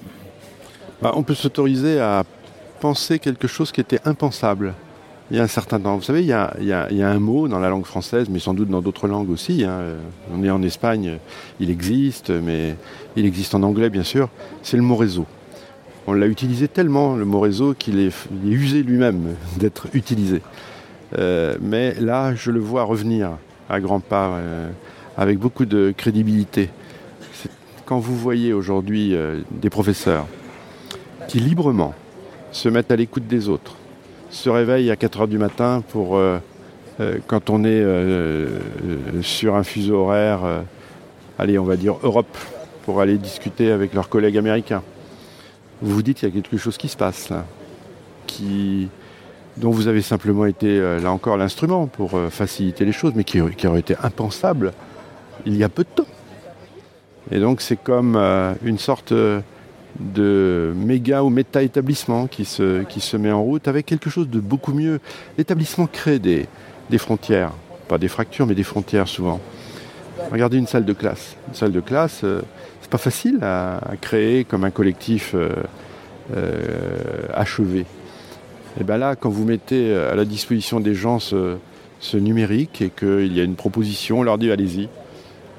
Bah, 1.02 1.14
on 1.16 1.24
peut 1.24 1.36
s'autoriser 1.36 2.00
à 2.00 2.24
penser 2.80 3.20
quelque 3.20 3.48
chose 3.48 3.72
qui 3.72 3.82
était 3.82 4.00
impensable 4.06 4.74
il 5.32 5.38
y 5.38 5.40
a 5.40 5.44
un 5.44 5.48
certain 5.48 5.80
temps. 5.80 5.96
Vous 5.96 6.04
savez, 6.04 6.22
il 6.22 6.28
y 6.28 6.34
a, 6.34 6.88
un 7.08 7.20
mot 7.20 7.48
dans 7.48 7.60
la 7.60 7.70
langue 7.70 7.86
française, 7.86 8.28
mais 8.30 8.40
sans 8.40 8.54
doute 8.54 8.70
dans 8.70 8.82
d'autres 8.82 9.08
langues 9.08 9.30
aussi. 9.30 9.64
hein. 9.64 9.80
On 10.34 10.44
est 10.44 10.52
en 10.52 10.62
Espagne, 10.62 11.18
il 11.60 11.72
existe, 11.72 12.30
mais 12.30 12.76
il 13.16 13.26
existe 13.26 13.56
en 13.56 13.64
anglais, 13.64 13.90
bien 13.90 14.04
sûr. 14.04 14.30
C'est 14.62 14.78
le 14.78 14.84
mot 14.84 14.96
réseau. 14.96 15.26
On 16.08 16.14
l'a 16.14 16.28
utilisé 16.28 16.68
tellement, 16.68 17.16
le 17.16 17.26
mot 17.26 17.40
réseau, 17.40 17.74
qu'il 17.74 18.00
est, 18.00 18.14
il 18.44 18.52
est 18.52 18.56
usé 18.56 18.84
lui-même 18.84 19.36
d'être 19.58 19.88
utilisé. 19.94 20.42
Euh, 21.18 21.56
mais 21.60 21.96
là, 22.00 22.36
je 22.36 22.52
le 22.52 22.60
vois 22.60 22.84
revenir 22.84 23.32
à 23.70 23.80
grands 23.80 24.00
pas, 24.00 24.28
euh, 24.36 24.70
avec 25.18 25.40
beaucoup 25.40 25.66
de 25.66 25.92
crédibilité. 25.96 26.70
Quand 27.86 28.00
vous 28.00 28.18
voyez 28.18 28.52
aujourd'hui 28.52 29.14
euh, 29.14 29.42
des 29.52 29.70
professeurs 29.70 30.26
qui 31.28 31.40
librement 31.40 31.94
se 32.52 32.68
mettent 32.68 32.90
à 32.90 32.96
l'écoute 32.96 33.28
des 33.28 33.48
autres, 33.48 33.76
se 34.32 34.50
réveillent 34.50 34.90
à 34.90 34.96
4 34.96 35.22
heures 35.22 35.28
du 35.28 35.38
matin 35.38 35.84
pour, 35.90 36.18
euh, 36.18 36.40
euh, 37.00 37.20
quand 37.28 37.52
on 37.52 37.64
est 37.64 37.84
sur 39.22 39.56
un 39.56 39.64
fuseau 39.64 39.98
horaire, 39.98 40.64
allez, 41.38 41.60
on 41.60 41.64
va 41.64 41.76
dire 41.76 41.98
Europe, 42.02 42.36
pour 42.86 43.02
aller 43.02 43.20
discuter 43.20 43.72
avec 43.72 43.94
leurs 43.94 44.10
collègues 44.10 44.38
américains. 44.38 44.82
Vous 45.82 45.94
vous 45.94 46.02
dites 46.02 46.18
qu'il 46.18 46.30
y 46.30 46.32
a 46.32 46.34
quelque 46.34 46.58
chose 46.58 46.78
qui 46.78 46.88
se 46.88 46.98
passe 46.98 47.30
là, 47.30 47.46
qui, 48.26 48.88
dont 49.58 49.70
vous 49.70 49.88
avez 49.88 50.02
simplement 50.02 50.48
été, 50.48 50.80
là 50.80 51.12
encore, 51.12 51.38
l'instrument 51.38 51.86
pour 51.86 52.20
faciliter 52.32 52.84
les 52.84 52.94
choses, 52.94 53.14
mais 53.16 53.24
qui, 53.24 53.40
qui 53.58 53.68
aurait 53.68 53.82
été 53.82 53.96
impensable 54.02 54.74
il 55.46 55.56
y 55.56 55.64
a 55.64 55.70
peu 55.70 55.84
de 55.84 55.90
temps. 55.90 56.08
Et 57.32 57.40
donc 57.40 57.62
c'est 57.62 57.82
comme 57.82 58.16
euh, 58.16 58.54
une 58.64 58.78
sorte 58.78 59.12
euh, 59.12 59.42
de 60.00 60.74
méga 60.76 61.24
ou 61.24 61.30
méta-établissement 61.30 62.28
qui 62.28 62.46
se, 62.46 62.84
qui 62.84 63.00
se 63.00 63.18
met 63.18 63.32
en 63.32 63.42
route 63.42 63.68
avec 63.68 63.86
quelque 63.86 64.10
chose 64.10 64.30
de 64.30 64.40
beaucoup 64.40 64.74
mieux. 64.74 65.00
L'établissement 65.38 65.88
crée 65.88 66.20
des, 66.20 66.48
des 66.90 66.98
frontières, 66.98 67.52
pas 67.88 67.98
des 67.98 68.08
fractures, 68.08 68.46
mais 68.46 68.56
des 68.56 68.64
frontières 68.64 69.08
souvent. 69.08 69.40
Regardez 70.32 70.58
une 70.58 70.68
salle 70.68 70.86
de 70.86 70.94
classe. 70.94 71.36
Une 71.48 71.56
salle 71.56 71.72
de 71.72 71.80
classe, 71.80 72.22
euh, 72.24 72.42
c'est 72.82 72.90
pas 72.90 72.98
facile 72.98 73.40
à, 73.42 73.82
créer 74.02 74.44
comme 74.44 74.64
un 74.64 74.70
collectif 74.70 75.36
achevé. 77.34 77.86
Et 78.80 78.84
bien 78.84 78.98
là, 78.98 79.16
quand 79.16 79.30
vous 79.30 79.46
mettez 79.46 79.96
à 79.96 80.14
la 80.14 80.26
disposition 80.26 80.80
des 80.80 80.94
gens 80.94 81.18
ce, 81.18 81.58
ce 82.00 82.18
numérique 82.18 82.82
et 82.82 82.90
qu'il 82.90 83.36
y 83.36 83.42
a 83.42 83.44
une 83.44 83.56
proposition, 83.56 84.20
on 84.20 84.24
leur 84.24 84.38
dit 84.38 84.52
allez-y. 84.52 84.88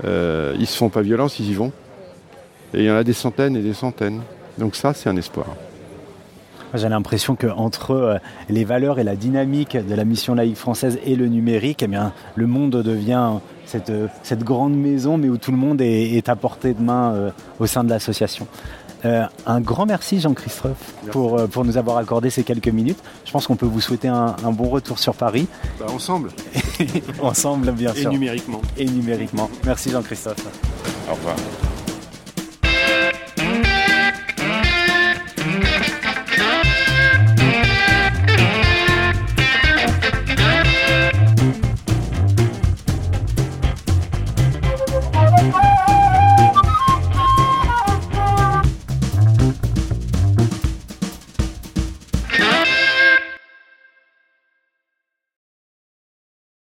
Euh, 0.04 0.54
ils 0.58 0.66
se 0.66 0.76
font 0.76 0.88
pas 0.88 1.02
violence, 1.02 1.38
ils 1.38 1.50
y 1.50 1.54
vont. 1.54 1.72
Et 2.74 2.80
il 2.80 2.84
y 2.84 2.90
en 2.90 2.96
a 2.96 3.04
des 3.04 3.12
centaines 3.12 3.56
et 3.56 3.62
des 3.62 3.74
centaines. 3.74 4.20
Donc 4.58 4.76
ça, 4.76 4.92
c'est 4.94 5.08
un 5.08 5.16
espoir. 5.16 5.46
J'ai 6.74 6.88
l'impression 6.88 7.36
qu'entre 7.36 7.92
euh, 7.92 8.16
les 8.48 8.64
valeurs 8.64 8.98
et 8.98 9.04
la 9.04 9.16
dynamique 9.16 9.76
de 9.76 9.94
la 9.94 10.04
mission 10.04 10.34
laïque 10.34 10.56
française 10.56 10.98
et 11.04 11.16
le 11.16 11.28
numérique, 11.28 11.82
eh 11.82 11.86
bien, 11.86 12.12
le 12.34 12.46
monde 12.46 12.82
devient 12.82 13.30
cette, 13.64 13.90
euh, 13.90 14.08
grande 14.32 14.76
maison, 14.76 15.16
mais 15.16 15.28
où 15.28 15.38
tout 15.38 15.52
le 15.52 15.56
monde 15.56 15.80
est, 15.80 16.28
à 16.28 16.36
portée 16.36 16.74
de 16.74 16.82
main 16.82 17.32
au 17.58 17.66
sein 17.66 17.84
de 17.84 17.90
l'association. 17.90 18.46
Euh, 19.06 19.24
un 19.46 19.60
grand 19.60 19.86
merci 19.86 20.20
Jean-Christophe 20.20 20.94
pour, 21.12 21.38
euh, 21.38 21.46
pour 21.46 21.64
nous 21.64 21.76
avoir 21.76 21.96
accordé 21.98 22.28
ces 22.28 22.42
quelques 22.42 22.68
minutes. 22.68 22.98
Je 23.24 23.30
pense 23.30 23.46
qu'on 23.46 23.54
peut 23.56 23.66
vous 23.66 23.80
souhaiter 23.80 24.08
un, 24.08 24.34
un 24.44 24.50
bon 24.50 24.68
retour 24.68 24.98
sur 24.98 25.14
Paris. 25.14 25.46
Bah, 25.78 25.86
ensemble. 25.94 26.30
ensemble, 27.22 27.70
bien 27.72 27.92
Et 27.94 28.00
sûr. 28.02 28.10
numériquement. 28.10 28.60
Et 28.76 28.84
numériquement. 28.86 29.48
Merci 29.64 29.90
Jean-Christophe. 29.90 30.44
Au 31.08 31.14
revoir. 31.14 31.36